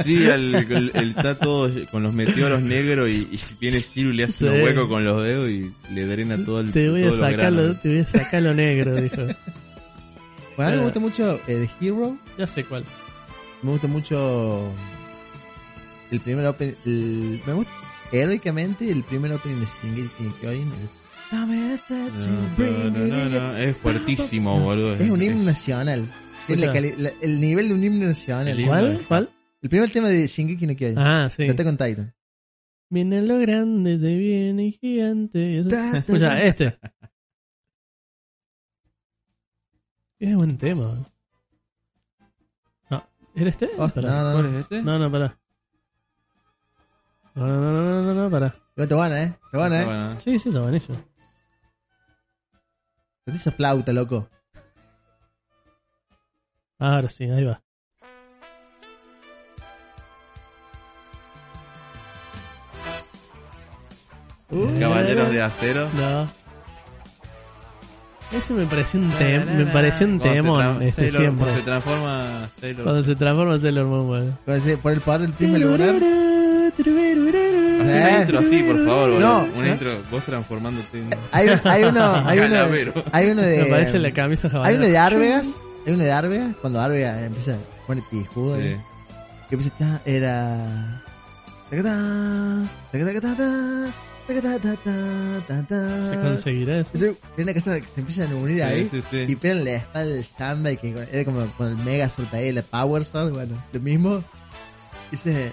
Sí, 0.03 0.25
el, 0.25 0.55
el- 0.55 0.91
el- 0.95 1.11
está 1.17 1.39
todo 1.39 1.71
con 1.91 2.03
los 2.03 2.13
meteoros 2.13 2.61
negros 2.63 3.09
y, 3.09 3.29
y 3.31 3.39
si 3.39 3.55
viene 3.55 3.81
Shiru 3.81 4.13
le 4.13 4.25
hace 4.25 4.39
Sí. 4.39 4.45
un 4.47 4.63
hueco 4.63 4.89
con 4.89 5.05
los 5.05 5.23
dedos 5.23 5.49
y 5.49 5.73
le 5.93 6.07
drena 6.07 6.37
todo 6.45 6.61
el 6.61 6.73
te, 6.73 6.91
voy 6.91 7.05
a 7.05 7.13
sacar 7.15 7.53
lo, 7.53 7.77
te 7.77 7.89
voy 7.89 7.99
a 8.01 8.07
sacar 8.07 8.43
lo 8.43 8.53
negro, 8.55 8.97
dijo. 9.01 9.23
Bueno, 10.57 10.69
a 10.69 10.71
mí 10.73 10.77
me 10.79 10.85
gusta 10.85 11.01
mucho 11.01 11.41
eh, 11.47 11.69
The 11.81 11.87
Hero. 11.87 12.17
Ya 12.39 12.47
sé 12.47 12.65
cuál. 12.65 12.85
Me 13.63 13.71
gusta 13.71 13.87
mucho 13.89 14.71
el 16.11 16.21
primer 16.21 16.47
opening. 16.47 16.75
El, 16.85 17.41
me 17.47 17.53
gusta 17.55 17.73
heroicamente 18.13 18.91
el 18.91 19.03
primer 19.05 19.33
opening 19.33 19.61
de 19.61 19.67
Shingeki 19.83 20.65
no 20.65 20.75
No, 21.35 22.91
no, 22.91 23.07
no, 23.07 23.29
no, 23.29 23.57
es 23.57 23.77
fuertísimo, 23.77 24.59
boludo. 24.65 24.95
Es 24.95 25.11
un 25.11 25.21
himno 25.23 25.45
nacional. 25.45 26.09
Tiene 26.47 26.67
la 26.67 26.73
Escucha. 26.73 26.95
cali- 26.97 27.03
la- 27.03 27.13
el 27.23 27.41
nivel 27.41 27.69
de 27.69 27.75
un 27.75 27.85
himno 27.85 28.07
nacional. 28.07 28.49
El 28.49 28.61
himno 28.61 28.71
¿Cuál? 28.73 29.05
¿Cuál? 29.09 29.31
El 29.63 29.69
primer 29.71 29.91
tema 29.93 30.09
de 30.09 30.27
Shingeki 30.27 30.67
no 30.67 30.77
Kyojin. 30.77 30.99
Ah, 30.99 31.29
sí. 31.31 31.45
De 31.45 31.51
Attack 31.53 31.67
on 31.67 31.77
Titan. 31.79 32.15
Viene 32.91 33.23
lo 33.23 33.39
grande, 33.39 33.99
se 33.99 34.15
viene 34.15 34.71
gigante. 34.73 35.59
Eso- 35.59 35.71
Escucha, 35.71 36.43
este. 36.43 36.79
Es 40.19 40.35
buen 40.37 40.57
tema. 40.59 40.95
No, 42.91 43.05
¿Era 43.35 43.51
este? 43.51 43.71
Hostia, 43.79 44.03
Pará. 44.03 44.23
no, 44.23 44.29
no, 44.29 44.33
¿Cuál 44.35 44.45
no. 44.45 44.51
es 44.59 44.63
este? 44.63 44.83
No, 44.83 44.99
no, 44.99 45.11
pará. 45.13 45.39
No, 47.35 47.47
no, 47.47 47.61
no, 47.61 47.73
no, 47.73 47.83
no, 47.83 48.03
no, 48.15 48.23
no, 48.25 48.31
pará. 48.31 48.55
Igual 48.77 48.85
Está 48.85 48.97
buena, 48.97 49.23
¿eh? 49.23 49.35
Está 49.45 49.59
buena, 49.59 49.83
¿eh? 49.83 49.85
Bueno, 49.85 50.19
Sí, 50.19 50.39
sí, 50.39 50.49
está 50.51 50.61
buenísimo. 50.61 50.99
Sentí 53.25 53.41
esa 53.41 53.53
flauta, 53.53 53.93
loco. 53.93 54.29
Ahora 56.79 57.09
sí, 57.09 57.25
ahí 57.25 57.45
va. 57.45 57.63
Uh, 64.51 64.79
Caballeros 64.79 65.31
de 65.31 65.43
acero. 65.43 65.89
No. 65.97 66.29
Ese 68.37 68.53
me 68.55 68.67
pareció 68.67 69.01
un, 69.01 69.11
tem 69.13 69.45
me 69.57 69.67
pareció 69.67 70.07
un 70.07 70.19
Cuando 70.19 70.35
se 70.35 70.43
temón 70.43 70.83
este 70.83 71.03
Sailor- 71.11 71.21
siempre. 71.21 71.45
cuando 71.45 71.57
se 71.57 71.63
transforma 71.63 72.49
Sailor. 72.61 72.83
Cuando 72.83 73.03
se 73.03 73.15
transforma 73.17 73.59
Sailor 73.59 73.87
Moon, 73.87 74.07
bueno. 74.09 74.39
Por 74.83 74.93
el 74.93 75.01
poder 75.01 75.21
del 75.21 75.33
prisma 75.33 75.59
lunar. 75.59 75.95
Eh. 76.79 77.79
una 77.81 78.21
intro 78.21 78.39
así, 78.41 78.63
por 78.63 78.85
favor. 78.85 79.11
boludo. 79.11 79.21
No. 79.21 79.49
Una 79.57 79.69
intro, 79.69 80.03
vos 80.11 80.25
transformándote 80.25 80.99
en... 80.99 81.11
Hay, 81.33 81.49
hay 81.65 81.85
uno, 81.85 82.15
hay 82.27 82.39
uno, 82.39 82.57
hay 83.13 83.31
uno 83.31 83.43
de. 83.43 83.59
Me 83.65 83.67
parece 83.67 83.99
la 83.99 84.13
camisa 84.13 84.51
Hay 84.63 84.77
uno 84.77 84.87
de 84.87 84.99
Arvegas. 84.99 85.49
Hay 85.87 85.93
uno 85.93 86.05
de 86.05 86.13
Arvegas. 86.13 86.57
Cuando 86.61 86.81
Arvegas 86.81 87.23
empieza 87.23 87.53
a 87.53 87.87
poner 87.87 88.05
pijudo. 88.11 88.57
Sí. 88.57 88.63
¿eh? 88.63 88.81
Que 89.49 89.55
empieza 89.55 89.77
ya 89.79 90.01
era. 90.05 91.03
tacatá. 95.47 96.11
¿Se 96.11 96.17
conseguirá 96.23 96.81
eso? 96.81 96.91
Eso, 96.95 97.17
Hay 97.37 97.43
una 97.45 97.53
cosa 97.53 97.81
que 97.81 97.87
se 97.87 98.01
empiezan 98.01 98.33
a 98.33 98.37
unir 98.37 98.63
ahí. 98.63 98.89
Sí, 98.89 99.03
sí, 99.03 99.09
sí. 99.11 99.33
Y 99.33 99.37
pegan 99.37 99.65
la 99.65 99.75
espalda 99.75 100.15
del 100.15 100.25
Shamba 100.25 100.73
y 100.73 100.77
que 100.79 100.95
era 101.13 101.25
como 101.25 101.47
con 101.59 101.69
el 101.69 101.77
Mega 101.85 102.09
Sword 102.09 102.35
ahí, 102.35 102.51
la 102.53 102.63
Power 102.63 103.05
Sword, 103.05 103.33
bueno, 103.33 103.63
lo 103.73 103.81
mismo. 103.81 104.25
Dice. 105.11 105.53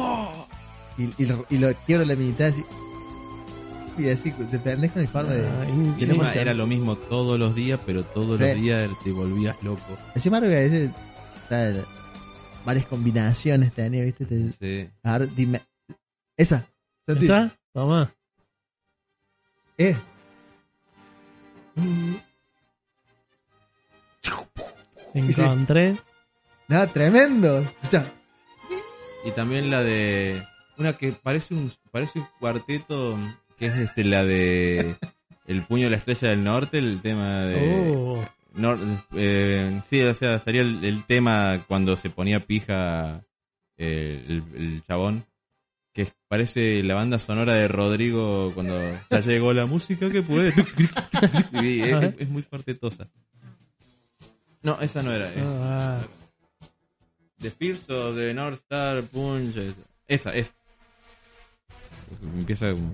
¡Oh! 0.00 0.46
Y, 0.96 1.22
y, 1.22 1.26
lo, 1.26 1.44
y 1.50 1.58
lo 1.58 1.72
quiebro 1.86 2.04
a 2.04 2.08
la 2.08 2.16
mitad 2.16 2.48
así. 2.48 2.64
Y 3.96 4.08
así, 4.10 4.30
te 4.32 4.58
prendes 4.60 4.92
con 4.92 5.02
el 5.02 5.08
forma 5.08 5.32
de. 5.32 5.46
Ah, 5.46 5.64
Y 5.98 6.04
emoción. 6.12 6.38
era 6.38 6.54
lo 6.54 6.66
mismo 6.66 6.96
todos 6.96 7.38
los 7.38 7.54
días, 7.54 7.80
pero 7.84 8.04
todos 8.04 8.38
Sí. 8.38 8.44
los 8.44 8.54
días 8.56 8.90
te 9.02 9.10
volvías 9.12 9.60
loco. 9.62 9.96
Encima 10.14 10.40
o 11.44 11.48
sea, 11.48 11.84
varias 12.64 12.86
combinaciones 12.86 13.72
tenía, 13.72 14.04
¿viste? 14.04 14.24
Te- 14.24 14.50
Sí. 14.52 14.90
A 15.02 15.18
ver, 15.18 15.34
dime. 15.34 15.62
Esa. 16.36 16.64
¿Está? 17.06 17.56
Toma. 17.72 18.12
Eh. 19.78 19.96
Encontré. 25.14 25.96
No, 26.68 26.86
tremendo. 26.88 27.60
Escucha. 27.82 28.12
Y 29.24 29.30
también 29.32 29.70
la 29.70 29.82
de 29.82 30.42
una 30.76 30.94
que 30.96 31.12
parece 31.12 31.54
un 31.54 31.72
parece 31.90 32.20
un 32.20 32.26
cuarteto 32.40 33.18
que 33.58 33.66
es 33.66 33.76
este 33.76 34.04
la 34.04 34.24
de 34.24 34.94
El 35.46 35.62
puño 35.62 35.84
de 35.84 35.90
la 35.90 35.96
estrella 35.96 36.28
del 36.28 36.44
norte, 36.44 36.78
el 36.78 37.00
tema 37.02 37.40
de 37.44 37.92
Oh. 37.96 38.24
Nor- 38.54 38.78
eh, 39.14 39.80
sí, 39.88 40.00
o 40.02 40.14
sea, 40.14 40.38
sería 40.40 40.62
el, 40.62 40.84
el 40.84 41.04
tema 41.04 41.60
cuando 41.68 41.96
se 41.96 42.10
ponía 42.10 42.46
pija 42.46 43.22
eh, 43.76 44.24
el, 44.28 44.42
el 44.56 44.82
chabón. 44.86 45.24
Que 45.92 46.08
parece 46.28 46.82
la 46.84 46.94
banda 46.94 47.18
sonora 47.18 47.54
de 47.54 47.66
Rodrigo 47.66 48.52
cuando 48.54 48.78
ya 49.10 49.20
llegó 49.20 49.52
la 49.52 49.66
música 49.66 50.10
que 50.10 50.22
puede. 50.22 50.52
Es- 51.52 52.14
es 52.20 52.28
muy 52.28 52.42
cuartetosa. 52.44 53.08
No, 54.62 54.80
esa 54.80 55.02
no 55.02 55.12
era. 55.12 55.28
es- 55.32 55.42
Ah, 55.44 56.00
The 57.40 57.48
Spears 57.48 57.88
of 57.88 58.16
the 58.16 58.34
North 58.34 58.58
Star 58.64 59.02
Punch. 59.04 59.54
Esa, 60.08 60.34
esa. 60.34 60.52
Empieza. 62.22 62.72
como-. 62.72 62.92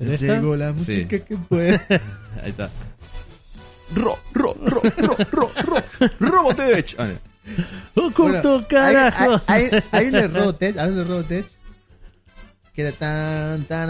Llegó 0.00 0.56
la 0.56 0.72
música 0.72 1.18
que 1.20 1.36
puede. 1.36 1.80
Ahí 2.42 2.50
está. 2.50 2.70
Ro, 3.94 4.18
ro, 4.32 4.54
ro, 4.64 4.80
ro, 4.96 5.16
ro, 5.30 5.50
ro, 5.62 5.82
Robotech. 6.18 6.94
Ah, 6.98 7.08
no. 7.08 8.04
¡Oculto, 8.06 8.22
Bueno, 8.22 8.56
hay, 8.58 8.64
carajo! 8.94 9.42
hay, 9.46 9.64
hay, 9.70 9.82
hay 9.92 10.06
un 10.06 10.12
de 10.12 10.28
Robotech, 10.28 10.76
hay 10.78 10.88
un 10.90 10.96
de 10.96 11.04
Robotech 11.04 11.46
que 12.72 12.82
era 12.82 12.92
tan 12.92 13.64
tan 13.64 13.88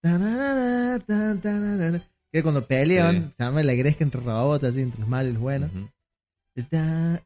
tan 0.00 1.04
tan 1.06 1.40
tan 1.42 2.02
que 2.32 2.42
cuando 2.42 2.64
peleaban 2.64 3.24
Sí. 3.30 3.34
se 3.36 3.44
llama 3.44 3.62
la 3.64 3.74
gresca 3.74 4.04
entre 4.04 4.20
robots 4.20 4.64
así 4.64 4.80
entre 4.80 5.00
los 5.00 5.08
malos 5.08 5.30
y 5.30 5.32
los 5.34 5.42
buenos 5.42 5.70
Ujú. 5.72 5.78
Está- 5.80 5.92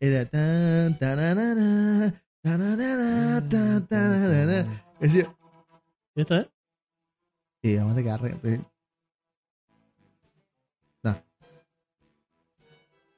era 0.01 0.25
tan 0.27 0.99
tan 0.99 1.19
tan 2.43 2.79
tan 3.49 3.87
tan 3.89 4.81
decía 5.01 5.35
¿Y 6.17 6.21
esta 6.21 6.41
es? 6.41 6.49
sí 7.63 7.77
vamos 7.77 7.97
a 7.97 8.01
agarrar 8.01 8.39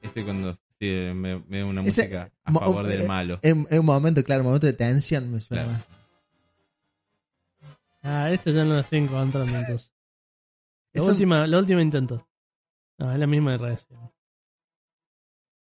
Este 0.01 0.24
cuando 0.24 0.55
sí, 0.78 0.86
me, 1.14 1.38
me 1.48 1.64
una 1.64 1.80
Ese- 1.82 2.02
música 2.02 2.30
a 2.44 2.51
mo- 2.51 2.60
favor 2.60 2.86
del 2.86 3.01
eh, 3.02 3.06
malo. 3.06 3.38
en, 3.43 3.66
en 3.70 3.80
un 3.80 3.86
momento 3.86 4.22
claro 4.22 4.43
un 4.43 4.47
momento 4.48 4.66
de 4.66 4.72
tensión 4.72 5.30
me 5.32 5.40
suena 5.40 5.64
Claro. 5.64 5.78
más. 5.78 5.86
Ah, 8.02 8.30
este 8.30 8.52
ya 8.52 8.64
no 8.64 8.74
lo 8.74 8.80
estoy 8.80 9.01
encontrando 9.01 9.56
entonces. 9.56 9.93
La 10.93 11.02
última, 11.02 11.47
la 11.47 11.59
última 11.59 11.82
intento. 11.82 12.26
No, 12.98 13.12
es 13.12 13.18
la 13.18 13.26
misma 13.26 13.52
de 13.52 13.59
recién. 13.59 13.98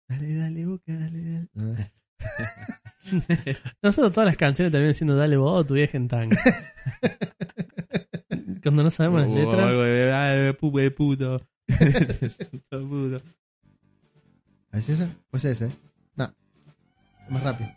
Dale 0.07 0.35
dale 0.35 0.65
boca 0.65 0.93
dale 0.93 1.47
dale 1.53 1.91
Nosotros 3.81 4.13
todas 4.13 4.27
las 4.27 4.38
canciones 4.38 4.71
terminan 4.71 4.93
siendo 4.93 5.15
Dale 5.15 5.38
vos 5.38 5.61
o 5.61 5.65
tu 5.65 5.73
vieja 5.75 5.97
en 5.97 6.07
tanga. 6.07 6.38
Cuando 8.63 8.84
no 8.84 8.91
sabemos 8.91 9.21
las 9.21 9.29
O 9.29 9.35
letras. 9.35 9.61
algo 9.61 9.81
de, 9.81 10.84
de 10.84 10.91
puto. 10.91 11.41
De 11.67 12.29
santo 12.29 12.89
puto. 12.89 13.21
¿Es 14.73 14.89
esa? 14.89 15.09
Pues 15.29 15.45
ese. 15.45 15.69
No. 16.15 16.34
Más 17.29 17.43
rápido. 17.43 17.69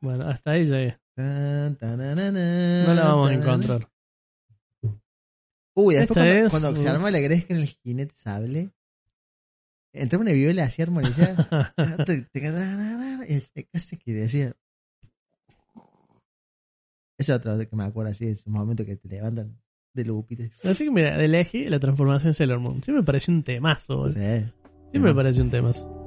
Bueno, 0.00 0.28
hasta 0.28 0.50
ahí 0.52 0.66
llegué. 0.66 0.98
No 1.16 2.94
la 2.94 3.04
vamos 3.04 3.30
a 3.30 3.34
encontrar. 3.34 3.88
Uy, 5.74 5.94
después 5.94 6.18
cuando, 6.18 6.34
es, 6.34 6.50
cuando 6.50 6.76
se 6.76 6.86
uh. 6.86 6.90
arma 6.90 7.10
la 7.10 7.20
gresca 7.20 7.54
en 7.54 7.60
el 7.60 7.68
jinete 7.68 8.14
sable, 8.14 8.70
entraba 9.92 10.22
una 10.22 10.32
viola 10.32 10.64
así 10.64 10.82
armonizada. 10.82 11.74
casi 13.72 13.96
que 13.96 14.12
decía. 14.12 14.54
Es 17.18 17.30
otro 17.30 17.58
que 17.58 17.76
me 17.76 17.84
acuerdo 17.84 18.10
así, 18.10 18.26
ese 18.26 18.48
momento 18.50 18.84
que 18.84 18.96
te 18.96 19.08
levantan 19.08 19.56
de 19.94 20.04
lupita. 20.04 20.44
Así 20.64 20.84
que 20.84 20.90
mira, 20.90 21.16
de 21.16 21.26
elegí 21.26 21.68
la 21.68 21.78
transformación 21.78 22.34
Sailor 22.34 22.58
Moon. 22.58 22.82
Siempre 22.82 23.02
me 23.02 23.06
pareció 23.06 23.32
un 23.34 23.42
temazo. 23.42 23.96
boludo. 23.96 24.14
Sí. 24.14 24.50
Siempre 24.90 25.12
me 25.12 25.14
pareció 25.14 25.44
un 25.44 25.50
temazo. 25.50 26.06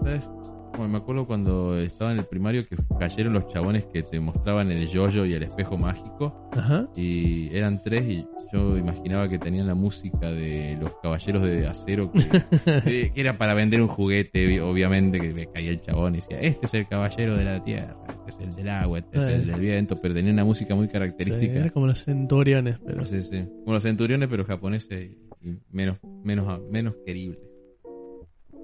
¿Sabes? 0.00 0.30
Me 0.78 0.98
acuerdo 0.98 1.26
cuando 1.26 1.78
estaba 1.78 2.12
en 2.12 2.18
el 2.18 2.24
primario 2.24 2.66
que 2.66 2.76
cayeron 2.98 3.32
los 3.34 3.46
chabones 3.48 3.84
que 3.86 4.02
te 4.02 4.18
mostraban 4.20 4.70
el 4.70 4.88
yoyo 4.88 5.24
y 5.26 5.34
el 5.34 5.42
espejo 5.42 5.76
mágico. 5.78 6.48
Ajá. 6.52 6.88
Y 6.96 7.54
eran 7.56 7.82
tres 7.82 8.04
y 8.08 8.26
yo 8.52 8.76
imaginaba 8.76 9.28
que 9.28 9.38
tenían 9.38 9.66
la 9.66 9.74
música 9.74 10.32
de 10.32 10.76
los 10.80 10.92
caballeros 11.02 11.42
de 11.44 11.66
acero 11.66 12.10
que, 12.10 12.26
que 13.14 13.20
era 13.20 13.38
para 13.38 13.54
vender 13.54 13.80
un 13.80 13.88
juguete, 13.88 14.60
obviamente, 14.60 15.20
que 15.20 15.32
me 15.32 15.46
caía 15.46 15.70
el 15.70 15.80
chabón 15.82 16.14
y 16.14 16.18
decía, 16.18 16.40
este 16.40 16.66
es 16.66 16.74
el 16.74 16.88
caballero 16.88 17.36
de 17.36 17.44
la 17.44 17.62
tierra, 17.62 17.96
este 18.26 18.42
es 18.44 18.48
el 18.50 18.56
del 18.56 18.68
agua, 18.68 18.98
este 18.98 19.18
es 19.20 19.26
el 19.28 19.46
del 19.46 19.60
viento, 19.60 19.96
pero 19.96 20.14
tenía 20.14 20.32
una 20.32 20.44
música 20.44 20.74
muy 20.74 20.86
Sí, 20.86 20.92
característica. 20.92 21.52
era 21.54 21.70
como 21.70 21.86
los 21.86 22.02
centuriones, 22.04 22.78
pero. 22.84 23.04
Sí, 23.04 23.22
sí. 23.22 23.44
Como 23.64 23.74
los 23.74 23.82
centuriones, 23.82 24.28
pero 24.28 24.44
japoneses 24.44 25.10
y, 25.42 25.48
y 25.48 25.58
menos, 25.70 25.98
menos, 26.24 26.60
menos 26.70 26.94
queribles. 27.06 27.38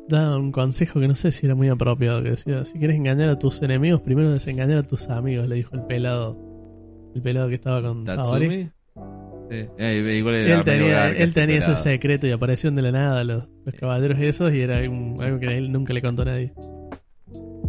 Daba 0.08 0.36
un 0.38 0.52
consejo 0.52 1.00
que 1.00 1.08
no 1.08 1.14
sé 1.14 1.30
si 1.32 1.44
era 1.46 1.54
muy 1.54 1.68
apropiado. 1.68 2.22
Que 2.22 2.30
decía: 2.30 2.64
si 2.64 2.78
quieres 2.78 2.96
engañar 2.96 3.28
a 3.28 3.38
tus 3.38 3.60
enemigos, 3.62 4.00
primero 4.00 4.30
desengañar 4.30 4.78
a 4.78 4.82
tus 4.82 5.08
amigos. 5.08 5.46
Le 5.48 5.56
dijo 5.56 5.74
el 5.74 5.82
pelado. 5.82 6.36
El 7.14 7.22
pelado 7.22 7.48
que 7.48 7.54
estaba 7.56 7.82
con. 7.82 8.04
¿Tatsumi? 8.04 8.70
Sí. 9.50 9.66
Eh, 9.78 10.14
igual 10.18 10.34
era 10.34 10.58
Él 10.58 10.64
tenía, 10.64 11.08
él 11.08 11.16
ese 11.22 11.32
tenía 11.40 11.58
ese 11.58 11.76
secreto 11.76 12.26
y 12.26 12.32
aparecieron 12.32 12.76
de 12.76 12.82
la 12.82 12.92
nada 12.92 13.24
los, 13.24 13.44
los 13.64 13.74
caballeros 13.76 14.20
esos 14.20 14.52
y 14.52 14.60
era 14.60 14.78
un- 14.90 15.16
algo 15.22 15.38
que 15.38 15.46
él 15.56 15.72
nunca 15.72 15.94
le 15.94 16.02
contó 16.02 16.20
a 16.22 16.26
nadie. 16.26 16.52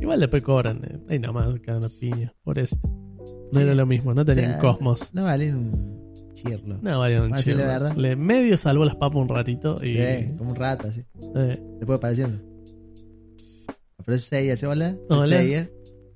Igual 0.01 0.19
después 0.19 0.41
cobran, 0.43 0.81
eh, 0.83 0.97
ahí 1.09 1.19
nomás, 1.19 1.57
cada 1.61 1.77
una 1.77 1.87
piña, 1.99 2.33
por 2.43 2.59
eso. 2.59 2.77
No 3.53 3.59
Sí. 3.59 3.61
era 3.61 3.73
lo 3.75 3.85
mismo, 3.85 4.13
no 4.13 4.25
tenían 4.25 4.49
O 4.49 4.51
sea, 4.53 4.59
cosmos. 4.59 5.13
No 5.13 5.23
vale 5.23 5.53
un 5.53 5.98
chirlo. 6.41 6.77
No, 6.81 6.99
valía 6.99 7.21
un 7.21 7.37
sí, 7.37 7.53
la. 7.53 7.93
Le 7.95 8.15
medio 8.15 8.57
salvó 8.57 8.85
las 8.85 8.95
papas 8.95 9.17
un 9.21 9.29
ratito 9.29 9.75
y. 9.83 9.95
Sí, 9.97 10.31
como 10.37 10.51
un 10.51 10.55
rato 10.55 10.87
así. 10.87 11.01
eh, 11.35 11.59
Después 11.79 11.97
apareciendo. 11.97 12.39
Pero 14.05 14.15
es 14.15 14.23
Seiya, 14.23 14.55
¿sí? 14.55 14.65
Hola. 14.65 14.95
Hola. 15.09 15.27
Seiya. 15.27 15.69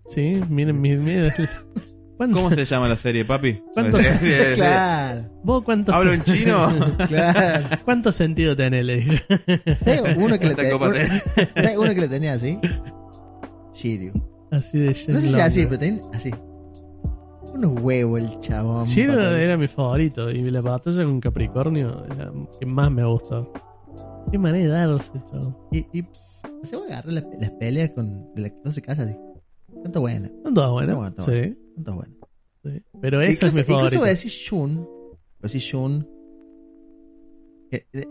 sí, 0.07 0.33
miren, 0.49 0.79
miren, 0.81 1.03
miren. 1.03 1.31
¿Cuánto- 2.17 2.35
¿Cómo 2.37 2.51
se 2.51 2.63
llama 2.65 2.87
la 2.87 2.95
serie, 2.95 3.25
papi? 3.25 3.61
¿Cuánto- 3.73 3.97
Sí, 3.97 4.03
sí, 4.21 4.25
sí. 4.27 4.55
Claro, 4.55 5.21
¿Vos 5.43 5.63
cuánto, 5.63 5.93
¿Hablo 5.93 6.13
en 6.13 6.23
chino? 6.23 6.69
claro. 7.07 7.65
¿Cuánto 7.83 8.11
sentido 8.11 8.55
tenés? 8.55 8.85
Le 8.85 8.95
dije. 8.97 9.23
¿Sabes 9.77 10.01
uno 10.17 10.39
que 10.39 10.47
le 10.47 10.55
tenía? 10.55 10.77
¿Sabes 11.53 11.77
uno 11.77 11.93
que 11.93 12.01
le 12.01 12.07
tenía 12.07 12.33
así? 12.33 12.57
Shiryu. 13.73 14.11
Así 14.51 14.77
de 14.79 14.85
No 15.07 15.17
sé 15.19 15.29
si 15.29 15.39
así, 15.39 15.65
pero 15.65 15.79
también 15.79 16.01
así. 16.13 16.31
Unos 17.53 17.81
huevos 17.81 18.19
el 18.21 18.39
chabón. 18.39 18.85
Papá. 18.85 19.39
era 19.39 19.57
mi 19.57 19.67
favorito 19.67 20.30
y 20.31 20.49
la 20.49 20.61
batalla 20.61 21.05
con 21.05 21.19
Capricornio 21.19 22.03
era 22.05 22.31
que 22.59 22.65
más 22.65 22.91
me 22.91 23.05
gustó. 23.05 23.51
Qué 24.31 24.38
manera 24.38 24.73
de 24.85 24.88
darse, 24.88 25.11
chabón. 25.31 25.55
Y, 25.71 25.80
y 25.99 26.05
se 26.63 26.75
va 26.77 26.84
a 26.84 26.85
agarrar 26.85 27.13
las, 27.13 27.25
las 27.39 27.51
peleas 27.51 27.91
con 27.91 28.27
la 28.35 28.49
que 28.49 28.55
no 28.63 28.71
se 28.71 28.81
casa 28.81 29.03
así. 29.03 29.15
Tanto 29.84 29.99
buena, 30.01 30.30
buenas. 30.30 30.47
Está 30.47 30.67
bueno, 30.69 31.07
está 31.07 31.23
sí, 31.25 31.57
tanto 31.75 31.95
buena. 31.95 32.13
sí. 32.63 32.81
Pero 33.01 33.21
esa 33.21 33.31
incluso, 33.31 33.47
es 33.47 33.53
mi 33.53 33.59
incluso 33.61 33.75
favorita. 33.75 33.99
voy 33.99 34.07
a 34.07 34.09
decir 34.11 34.31
Shun. 34.31 34.75
Voy 34.77 35.17
a 35.39 35.43
decir 35.43 35.61
Shun. 35.61 36.07
que- 37.69 37.85
eh, 37.93 38.05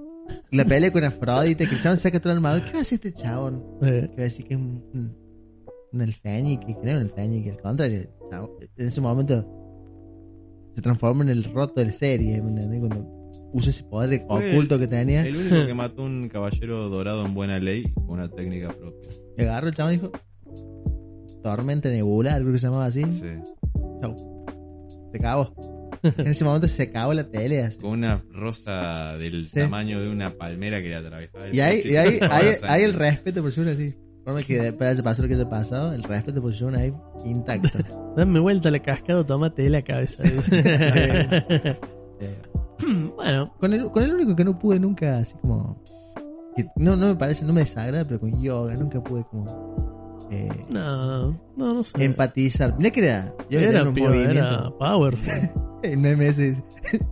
la 0.52 0.64
pelea 0.64 0.92
con 0.92 1.02
Afrodite, 1.04 1.66
que 1.66 1.74
el 1.74 1.80
chabón 1.80 1.96
saca 1.96 2.20
todo 2.20 2.32
el 2.32 2.38
armador. 2.38 2.64
¿Qué 2.64 2.72
va 2.72 2.78
a 2.78 2.82
hacer 2.82 2.96
este 2.96 3.12
chabón? 3.12 3.64
Sí. 3.80 3.86
Que 3.88 4.06
va 4.08 4.12
a 4.18 4.22
decir 4.22 4.46
que 4.46 4.54
es 4.54 4.60
un, 4.60 4.84
un, 4.94 5.16
un 5.92 6.00
elfénic, 6.00 6.64
que 6.64 6.76
creo 6.76 7.00
elfénic, 7.00 7.48
al 7.50 7.60
contrario. 7.60 8.08
En 8.76 8.86
ese 8.86 9.00
momento 9.00 9.46
se 10.74 10.80
transforma 10.82 11.22
en 11.24 11.30
el 11.30 11.44
roto 11.44 11.74
de 11.80 11.86
la 11.86 11.92
serie, 11.92 12.40
¿me 12.42 12.48
entendés? 12.50 12.80
Cuando 12.80 13.06
usa 13.52 13.70
ese 13.70 13.84
poder 13.84 14.24
oculto 14.28 14.78
que 14.78 14.86
tenía. 14.86 15.26
El 15.26 15.36
único 15.36 15.66
que 15.66 15.74
mató 15.74 16.02
un 16.02 16.28
caballero 16.28 16.88
dorado 16.88 17.26
en 17.26 17.34
buena 17.34 17.58
ley 17.58 17.92
con 17.92 18.10
una 18.10 18.28
técnica 18.28 18.68
propia. 18.68 19.10
Y 19.36 19.42
agarró 19.42 19.68
el 19.68 19.74
chabón 19.74 19.92
y 19.92 19.96
dijo: 19.96 20.12
Tormenta 21.42 21.88
nebular, 21.90 22.40
creo 22.40 22.52
que 22.52 22.58
se 22.58 22.66
llamaba 22.66 22.86
así. 22.86 23.02
Sí. 23.04 23.26
Se 25.12 25.18
acabó. 25.18 25.52
en 26.02 26.26
ese 26.26 26.44
momento 26.44 26.66
se 26.68 26.84
acabó 26.84 27.12
la 27.12 27.28
pelea. 27.28 27.66
así. 27.66 27.78
Con 27.80 27.90
una 27.90 28.24
rosa 28.32 29.16
del 29.18 29.46
Sí. 29.48 29.60
tamaño 29.60 30.00
de 30.00 30.08
una 30.08 30.30
palmera 30.30 30.80
que 30.80 30.88
le 30.88 30.94
atravesaba 30.96 31.44
el 31.46 31.54
Y 31.54 31.60
ahí, 31.60 31.82
y 31.84 31.96
ahí, 31.96 32.18
sangre. 32.18 32.58
ahí 32.62 32.82
el 32.82 32.94
respeto 32.94 33.42
por 33.42 33.50
Shun 33.52 33.68
así. 33.68 33.94
Forma 34.24 34.42
que 34.42 34.58
después 34.58 34.96
de 34.96 35.02
pasar 35.02 35.24
lo 35.24 35.28
que 35.28 35.34
haya 35.34 35.48
pasado, 35.48 35.92
el 35.92 36.02
respeto 36.04 36.40
por 36.40 36.52
Shun 36.52 36.76
ahí 36.76 36.92
intacto. 37.24 37.78
Dame 38.16 38.38
vuelta 38.40 38.70
la 38.70 38.78
cascada, 38.80 39.24
tomate 39.26 39.68
la 39.68 39.82
cabeza. 39.82 40.22
Bueno, 43.16 43.52
con, 43.60 43.72
el, 43.72 43.90
con 43.90 44.02
el 44.02 44.12
único 44.14 44.34
que 44.34 44.44
no 44.44 44.58
pude 44.58 44.80
nunca, 44.80 45.18
así 45.18 45.36
como. 45.40 45.80
que 46.56 46.66
no, 46.76 46.96
no 46.96 47.06
me 47.08 47.14
parece, 47.14 47.44
no 47.44 47.52
me 47.52 47.60
desagrada, 47.60 48.04
pero 48.04 48.18
con 48.18 48.42
yoga 48.42 48.74
nunca 48.74 49.00
pude 49.00 49.24
como. 49.30 50.28
eh, 50.32 50.48
no, 50.68 51.30
no, 51.56 51.74
no 51.74 51.84
sé. 51.84 52.04
empatizar. 52.04 52.74
Mira 52.76 52.90
que 52.90 53.04
era. 53.04 53.32
Yo 53.48 53.60
era, 53.60 53.70
era 53.70 53.84
un 53.84 53.94
pío, 53.94 54.06
movimiento. 54.08 54.32
era 54.40 54.70
powerful. 54.78 55.32
En 55.84 56.00
memes 56.02 56.38
es, 56.40 56.62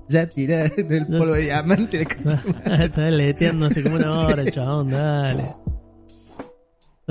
ya 0.09 0.29
tira 0.29 0.69
del 0.69 1.07
polvo 1.07 1.35
de 1.35 1.43
diamante. 1.43 2.03
Estás 2.03 3.13
leteando 3.13 3.67
hace 3.67 3.83
como 3.83 3.97
una 3.97 4.27
hora, 4.27 4.45
chabón, 4.51 4.91
dale. 4.91 5.45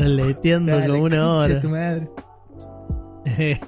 Estás 0.01 0.09
leteando 0.27 0.71
Dale, 0.73 0.87
como 0.87 1.03
una 1.03 1.33
hora. 1.35 1.61
tu 1.61 1.69
madre. 1.69 2.09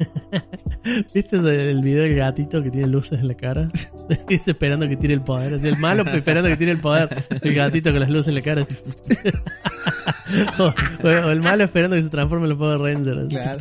¿Viste 1.13 1.35
el 1.35 1.81
video 1.81 2.03
del 2.03 2.15
gatito 2.15 2.63
que 2.63 2.71
tiene 2.71 2.87
luces 2.87 3.19
en 3.19 3.27
la 3.27 3.35
cara? 3.35 3.69
Dice 4.27 4.51
esperando 4.51 4.87
que 4.87 4.95
tire 4.95 5.13
el 5.13 5.21
poder. 5.21 5.53
Así, 5.55 5.67
el 5.67 5.77
malo 5.77 6.03
esperando 6.13 6.49
que 6.49 6.57
tire 6.57 6.71
el 6.71 6.79
poder. 6.79 7.09
El 7.41 7.53
gatito 7.53 7.91
con 7.91 7.99
las 7.99 8.09
luces 8.09 8.29
en 8.29 8.35
la 8.35 8.41
cara. 8.41 8.65
o, 10.57 10.63
o- 10.63 11.27
o 11.27 11.31
el 11.31 11.41
malo 11.41 11.63
esperando 11.65 11.95
que 11.95 12.01
se 12.01 12.09
transforme 12.09 12.45
en 12.45 12.49
los 12.49 12.57
Power 12.57 12.79
Rangers. 12.79 13.25
así. 13.25 13.35
Claro. 13.35 13.59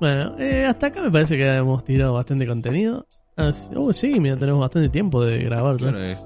Bueno, 0.00 0.38
eh, 0.38 0.66
hasta 0.66 0.88
acá 0.88 1.00
me 1.02 1.10
parece 1.10 1.36
que 1.36 1.46
hemos 1.56 1.82
tirado 1.84 2.12
bastante 2.12 2.46
contenido. 2.46 3.06
Así- 3.36 3.70
oh, 3.74 3.92
sí, 3.92 4.20
mira, 4.20 4.36
tenemos 4.36 4.60
bastante 4.60 4.88
tiempo 4.90 5.24
de 5.24 5.38
grabar 5.38 5.76
ya. 5.76 5.88
Claro 5.88 6.02
es. 6.04 6.18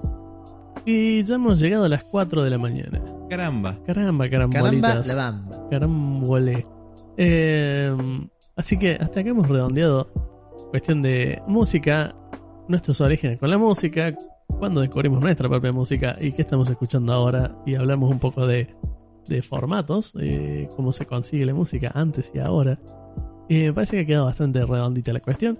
Y 0.84 1.22
ya 1.24 1.34
hemos 1.36 1.60
llegado 1.60 1.84
a 1.84 1.88
las 1.88 2.04
4 2.04 2.42
de 2.42 2.50
la 2.50 2.58
mañana. 2.58 3.00
Caramba. 3.28 3.78
Caramba, 3.86 4.28
Caramba, 4.28 4.28
carambolitas. 4.28 5.06
la 5.06 5.14
bamba. 5.14 5.68
Carambole. 5.70 6.66
Eh, 7.16 7.94
así 8.56 8.78
que 8.78 8.92
hasta 8.94 9.20
acá 9.20 9.28
hemos 9.30 9.48
redondeado 9.48 10.08
cuestión 10.70 11.02
de 11.02 11.40
música, 11.46 12.14
nuestros 12.68 13.00
orígenes 13.00 13.38
con 13.38 13.50
la 13.50 13.58
música, 13.58 14.14
cuando 14.58 14.80
descubrimos 14.80 15.20
nuestra 15.20 15.48
propia 15.48 15.72
música 15.72 16.16
y 16.20 16.32
qué 16.32 16.42
estamos 16.42 16.68
escuchando 16.70 17.12
ahora 17.12 17.56
y 17.66 17.74
hablamos 17.74 18.10
un 18.10 18.18
poco 18.18 18.46
de, 18.46 18.74
de 19.28 19.42
formatos, 19.42 20.12
eh, 20.20 20.68
cómo 20.76 20.92
se 20.92 21.06
consigue 21.06 21.44
la 21.44 21.54
música 21.54 21.90
antes 21.94 22.32
y 22.34 22.38
ahora. 22.38 22.78
Y 23.48 23.64
me 23.64 23.72
parece 23.72 23.96
que 23.96 24.02
ha 24.02 24.06
quedado 24.06 24.24
bastante 24.26 24.64
redondita 24.64 25.12
la 25.12 25.20
cuestión. 25.20 25.58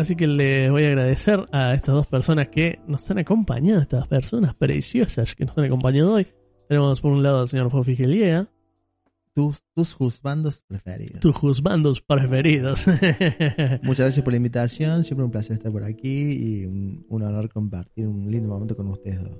Así 0.00 0.16
que 0.16 0.26
les 0.26 0.70
voy 0.70 0.84
a 0.84 0.88
agradecer 0.88 1.46
a 1.52 1.74
estas 1.74 1.94
dos 1.94 2.06
personas 2.06 2.48
que 2.48 2.78
nos 2.86 3.10
han 3.10 3.18
acompañado, 3.18 3.82
estas 3.82 4.08
personas 4.08 4.54
preciosas 4.54 5.34
que 5.34 5.44
nos 5.44 5.58
han 5.58 5.66
acompañado 5.66 6.14
hoy. 6.14 6.26
Tenemos 6.70 7.02
por 7.02 7.12
un 7.12 7.22
lado 7.22 7.40
al 7.40 7.48
señor 7.48 7.70
Fofi 7.70 7.96
Geliea, 7.96 8.48
Tus, 9.34 9.62
tus 9.74 9.92
juzbandos 9.92 10.62
preferidos. 10.66 11.20
tus 11.20 11.36
juzbandos 11.36 12.00
preferidos. 12.00 12.86
Muchas 13.82 13.98
gracias 14.06 14.22
por 14.24 14.32
la 14.32 14.38
invitación. 14.38 15.04
Siempre 15.04 15.26
un 15.26 15.30
placer 15.30 15.58
estar 15.58 15.70
por 15.70 15.84
aquí 15.84 16.32
y 16.32 16.64
un, 16.64 17.04
un 17.10 17.22
honor 17.22 17.50
compartir 17.50 18.06
un 18.06 18.30
lindo 18.30 18.48
momento 18.48 18.74
con 18.74 18.88
ustedes 18.88 19.22
dos. 19.22 19.38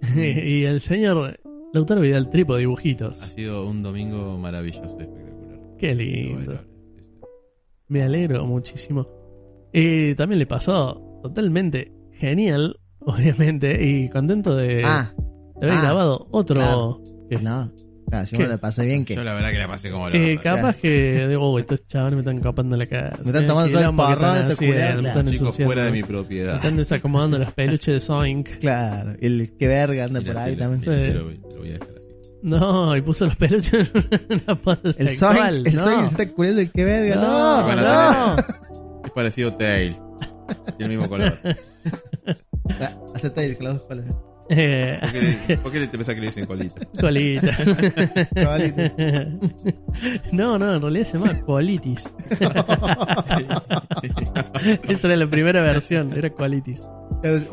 y 0.16 0.64
el 0.64 0.80
señor 0.80 1.38
Lautaro 1.74 2.00
Vidal 2.00 2.30
Tripo 2.30 2.56
Dibujitos. 2.56 3.20
Ha 3.20 3.28
sido 3.28 3.66
un 3.66 3.82
domingo 3.82 4.38
maravilloso, 4.38 4.84
espectacular. 4.84 5.60
Qué 5.76 5.94
lindo. 5.94 6.69
Me 7.90 8.02
alegro 8.02 8.46
muchísimo. 8.46 9.06
Y 9.72 10.14
también 10.14 10.38
le 10.38 10.46
pasó 10.46 11.20
totalmente 11.22 11.92
genial, 12.14 12.78
obviamente, 13.00 13.84
y 13.86 14.08
contento 14.08 14.56
de, 14.56 14.82
ah, 14.84 15.12
de 15.60 15.66
haber 15.66 15.78
ah, 15.78 15.82
grabado 15.82 16.26
otro. 16.30 16.56
claro. 16.56 17.00
¿Qué? 17.28 17.38
no. 17.40 17.70
Claro, 18.08 18.26
si 18.26 18.34
¿Qué? 18.36 18.42
uno 18.42 18.50
la 18.52 18.58
pasa 18.58 18.82
bien, 18.82 19.04
que 19.04 19.14
Yo 19.14 19.22
la 19.22 19.34
verdad 19.34 19.52
que 19.52 19.58
la 19.58 19.68
pasé 19.68 19.88
como 19.88 20.08
la 20.08 20.16
Eh, 20.16 20.36
capaz 20.42 20.74
que 20.76 21.28
digo, 21.28 21.52
"Uy, 21.52 21.60
estos 21.60 21.86
chavales 21.86 22.14
me 22.16 22.20
están 22.22 22.40
copando 22.40 22.76
la 22.76 22.86
casa. 22.86 23.18
Me 23.22 23.26
están 23.30 23.46
tomando 23.46 23.70
todo 23.78 23.88
el 23.88 24.56
que 24.56 24.66
culiados, 24.66 24.94
me 24.96 25.00
claro. 25.02 25.08
están 25.20 25.26
Chicos 25.26 25.40
ensuciando. 25.46 25.68
fuera 25.68 25.84
de 25.84 25.92
mi 25.92 26.00
Me 26.02 26.08
propiedad. 26.08 26.56
están 26.56 26.76
desacomodando 26.76 27.38
los 27.38 27.52
peluches 27.52 27.94
de 27.94 28.00
Zoink. 28.00 28.48
Claro, 28.58 29.14
el 29.20 29.52
que 29.56 29.66
verga 29.68 30.04
anda 30.06 30.20
por 30.22 30.36
ahí 30.38 30.56
también. 30.56 30.80
te 30.82 31.14
lo- 31.14 31.24
voy 31.26 31.68
a 31.68 31.72
dejar. 31.74 31.99
No, 32.42 32.96
y 32.96 33.02
puso 33.02 33.26
los 33.26 33.36
peluches 33.36 33.90
en 33.94 34.40
una 34.42 34.54
pose 34.60 34.80
El 34.88 34.94
sexual. 34.94 35.66
El 35.66 35.74
no. 35.74 35.82
Zoink 35.82 36.00
se 36.02 36.06
está 36.22 36.28
culiando 36.32 36.60
el 36.62 36.70
que 36.72 36.84
verga. 36.84 37.16
No, 37.16 37.58
No, 37.58 37.64
Bueno, 37.64 37.82
no. 37.82 38.36
Es 39.04 39.10
parecido 39.14 39.50
a 39.50 39.58
Tails. 39.58 39.96
Tiene 40.78 40.94
el 40.94 40.98
mismo 40.98 41.08
color. 41.08 41.38
Ah, 42.80 42.92
Acepta 43.14 43.42
el 43.42 43.56
que 43.56 43.64
los 43.64 43.74
dos 43.74 43.84
palos. 43.84 44.04
Eh, 44.52 44.98
¿Por 45.00 45.12
qué, 45.12 45.56
por 45.58 45.72
qué 45.72 45.80
te 45.86 45.96
pensás 45.96 46.14
que 46.16 46.20
le 46.22 46.26
dicen 46.26 46.44
colita? 46.46 46.84
colitas. 47.00 47.56
Colitis. 48.34 48.92
no, 50.32 50.58
no, 50.58 50.74
en 50.74 50.82
realidad 50.82 51.04
se 51.04 51.18
llama 51.18 51.40
colitis. 51.42 52.12
Esa 54.88 55.06
era 55.06 55.16
la 55.16 55.28
primera 55.30 55.62
versión, 55.62 56.12
era 56.16 56.30
colitis. 56.30 56.80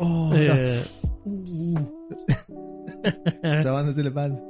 Oh, 0.00 0.30
no. 0.30 0.36
Eh, 0.36 0.80
Uh, 1.28 1.78
uh. 1.78 3.62
Sabándose 3.62 4.02
la 4.02 4.10
panza. 4.12 4.42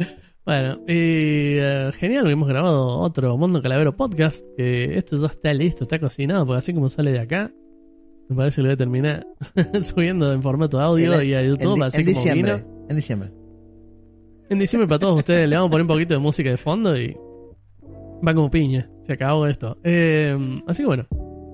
Bueno, 0.48 0.78
y 0.88 1.58
eh, 1.60 1.90
genial, 1.98 2.30
hemos 2.30 2.48
grabado 2.48 2.98
otro 3.00 3.36
Mundo 3.36 3.60
Calavero 3.60 3.94
podcast. 3.94 4.44
Que 4.56 4.96
esto 4.96 5.16
ya 5.16 5.26
está 5.26 5.52
listo, 5.52 5.84
está 5.84 5.98
cocinado, 5.98 6.46
porque 6.46 6.58
así 6.58 6.72
como 6.72 6.88
sale 6.88 7.12
de 7.12 7.20
acá, 7.20 7.52
me 8.30 8.36
parece 8.36 8.56
que 8.56 8.62
lo 8.62 8.68
voy 8.68 8.72
a 8.74 8.76
terminar 8.78 9.26
subiendo 9.82 10.32
en 10.32 10.42
formato 10.42 10.80
audio 10.80 11.22
y 11.22 11.34
a 11.34 11.42
YouTube, 11.42 11.74
en, 11.74 11.74
di- 11.74 11.82
así 11.82 12.00
en 12.00 12.06
como 12.06 12.16
diciembre. 12.16 12.54
vino. 12.56 12.86
En 12.88 12.96
diciembre. 12.96 13.30
En 14.48 14.58
diciembre 14.58 14.88
para 14.88 14.98
todos 14.98 15.18
ustedes 15.18 15.46
le 15.48 15.54
vamos 15.56 15.68
a 15.68 15.70
poner 15.72 15.82
un 15.82 15.88
poquito 15.88 16.14
de 16.14 16.20
música 16.20 16.48
de 16.48 16.56
fondo 16.56 16.96
y 16.98 17.14
va 18.26 18.32
como 18.34 18.50
piña. 18.50 18.90
Se 19.02 19.12
acabó 19.12 19.46
esto. 19.46 19.76
Eh, 19.84 20.34
así 20.66 20.82
que 20.82 20.86
bueno, 20.86 21.06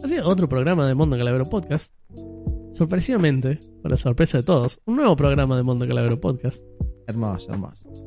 ha 0.04 0.06
sido 0.06 0.24
otro 0.28 0.48
programa 0.48 0.86
de 0.86 0.94
Mundo 0.94 1.16
Calavero 1.18 1.44
Podcast. 1.46 1.92
Sorpresivamente, 2.74 3.58
para 3.82 3.96
sorpresa 3.96 4.38
de 4.38 4.44
todos, 4.44 4.80
un 4.86 4.96
nuevo 4.96 5.16
programa 5.16 5.56
de 5.56 5.62
Mundo 5.64 5.86
Calavero 5.86 6.20
Podcast. 6.20 6.62
Hermoso, 7.08 7.50
hermoso. 7.52 8.03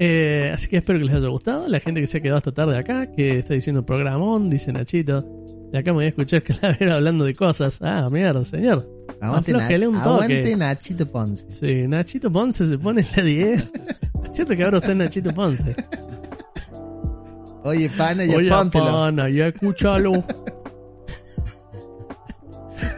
Eh, 0.00 0.50
así 0.54 0.68
que 0.68 0.76
espero 0.76 0.98
que 0.98 1.06
les 1.06 1.14
haya 1.14 1.28
gustado. 1.28 1.66
La 1.68 1.80
gente 1.80 2.00
que 2.00 2.06
se 2.06 2.18
ha 2.18 2.20
quedado 2.20 2.38
hasta 2.38 2.52
tarde 2.52 2.78
acá, 2.78 3.10
que 3.10 3.40
está 3.40 3.54
diciendo 3.54 3.84
programón, 3.84 4.48
dice 4.48 4.72
Nachito. 4.72 5.24
De 5.72 5.78
acá 5.78 5.90
me 5.90 5.96
voy 5.96 6.04
a 6.06 6.08
escuchar 6.08 6.42
Calavero 6.42 6.94
hablando 6.96 7.24
de 7.24 7.34
cosas. 7.34 7.78
Ah, 7.82 8.06
mierda, 8.10 8.44
señor. 8.44 8.88
Aguante, 9.20 9.50
Aflójele 9.50 9.86
Na- 9.86 9.88
un 9.88 10.02
toque. 10.02 10.24
aguante 10.24 10.56
Nachito 10.56 11.06
Ponce. 11.10 11.50
Sí, 11.50 11.86
Nachito 11.88 12.30
Ponce 12.30 12.64
se 12.66 12.78
pone 12.78 13.00
en 13.02 13.06
la 13.16 13.22
10. 13.22 13.60
Es 13.60 13.70
cierto 14.36 14.54
que 14.56 14.62
ahora 14.64 14.78
usted 14.78 14.90
es 14.92 14.96
Nachito 14.96 15.32
Ponce. 15.34 15.74
Oye, 17.64 17.90
pana, 17.90 18.24
ya 18.24 18.36
Oye, 18.36 18.48
pana, 18.50 19.28
ya 19.28 19.48
escúchalo. 19.48 20.12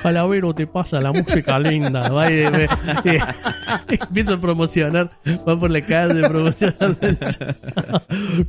Calavero 0.02 0.54
te 0.54 0.66
pasa 0.66 1.00
la 1.00 1.12
música 1.12 1.58
linda. 1.58 2.10
Va 2.10 2.30
y, 2.30 2.42
empieza 3.88 4.34
a 4.34 4.40
promocionar. 4.40 5.10
Va 5.48 5.58
por 5.58 5.70
la 5.70 5.80
calle 5.80 6.28
promocionando. 6.28 6.98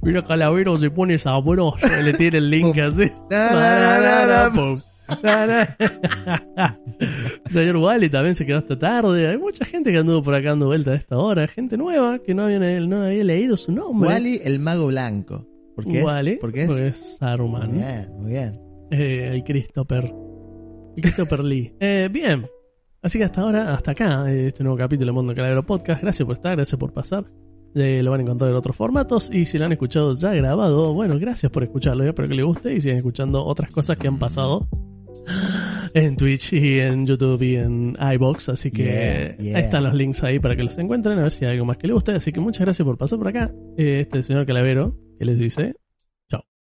Mira, 0.02 0.24
Calavero 0.24 0.78
se 0.78 0.90
pone 0.90 1.18
sabroso. 1.18 1.78
Le 2.04 2.14
tira 2.14 2.38
el 2.38 2.50
link 2.50 2.78
así. 2.78 3.10
Señor 7.50 7.78
Wally 7.78 8.10
también 8.10 8.36
se 8.36 8.46
quedó 8.46 8.60
hasta 8.60 8.78
tarde. 8.78 9.28
Hay 9.28 9.38
mucha 9.38 9.66
gente 9.66 9.92
que 9.92 9.98
anduvo 9.98 10.24
por 10.24 10.34
acá 10.34 10.50
dando 10.50 10.68
vuelta 10.68 10.92
a 10.92 10.96
esta 10.96 11.18
hora. 11.18 11.48
Gente 11.48 11.78
nueva 11.78 12.20
que 12.20 12.34
no 12.34 12.44
había, 12.44 12.60
no 12.60 13.04
había 13.04 13.24
leído 13.24 13.58
su 13.58 13.72
nombre. 13.72 14.10
Wally, 14.10 14.42
el 14.44 14.60
mago 14.60 14.88
blanco. 14.88 15.48
¿Por 15.76 15.86
qué 15.86 16.04
Wally, 16.04 16.34
es? 16.34 16.40
Porque 16.40 16.64
es. 16.64 16.68
porque 16.68 16.88
es 16.88 17.18
Saruman. 17.20 17.72
Muy 17.72 17.80
bien, 17.80 18.10
muy 18.18 18.32
bien. 18.32 18.60
Eh, 18.92 19.32
el 19.34 19.44
Christopher. 19.44 20.14
Christopher 20.96 21.44
Lee. 21.44 21.74
Eh, 21.80 22.10
bien. 22.12 22.48
Así 23.02 23.18
que 23.18 23.24
hasta 23.26 23.42
ahora, 23.42 23.74
hasta 23.74 23.92
acá, 23.92 24.32
eh, 24.32 24.48
este 24.48 24.64
nuevo 24.64 24.78
capítulo 24.78 25.08
de 25.08 25.14
Mundo 25.14 25.34
Calavero 25.34 25.66
Podcast. 25.66 26.02
Gracias 26.04 26.26
por 26.26 26.36
estar, 26.36 26.56
gracias 26.56 26.80
por 26.80 26.94
pasar. 26.94 27.26
Eh, 27.74 28.04
lo 28.04 28.12
van 28.12 28.20
a 28.20 28.24
encontrar 28.24 28.52
en 28.52 28.58
otros 28.58 28.76
formatos. 28.76 29.30
Y 29.32 29.46
si 29.46 29.58
lo 29.58 29.66
han 29.66 29.72
escuchado 29.72 30.14
ya 30.14 30.34
grabado, 30.34 30.94
bueno, 30.94 31.18
gracias 31.18 31.52
por 31.52 31.64
escucharlo. 31.64 32.04
Yo 32.04 32.10
espero 32.10 32.28
que 32.28 32.36
les 32.36 32.46
guste 32.46 32.74
y 32.74 32.82
sigan 32.82 32.98
escuchando 32.98 33.44
otras 33.44 33.72
cosas 33.72 33.98
que 33.98 34.08
han 34.08 34.20
pasado 34.20 34.68
en 35.94 36.16
Twitch 36.18 36.54
y 36.54 36.80
en 36.80 37.08
YouTube 37.08 37.42
y 37.42 37.56
en 37.56 37.98
iBox. 38.14 38.50
Así 38.50 38.72
que 38.72 39.36
Yeah, 39.40 39.60
están 39.60 39.84
los 39.84 39.94
links 39.94 40.24
ahí 40.24 40.40
para 40.40 40.56
que 40.56 40.64
los 40.64 40.78
encuentren. 40.78 41.18
A 41.20 41.24
ver 41.24 41.32
si 41.32 41.46
hay 41.46 41.54
algo 41.54 41.66
más 41.66 41.78
que 41.78 41.88
les 41.88 41.94
guste. 41.94 42.12
Así 42.12 42.32
que 42.32 42.40
muchas 42.40 42.62
gracias 42.62 42.86
por 42.86 42.98
pasar 42.98 43.18
por 43.18 43.30
acá. 43.30 43.52
Eh, 43.78 44.02
este 44.02 44.22
señor 44.22 44.46
Calavero 44.46 44.96
que 45.18 45.26
les 45.26 45.40
dice 45.40 45.76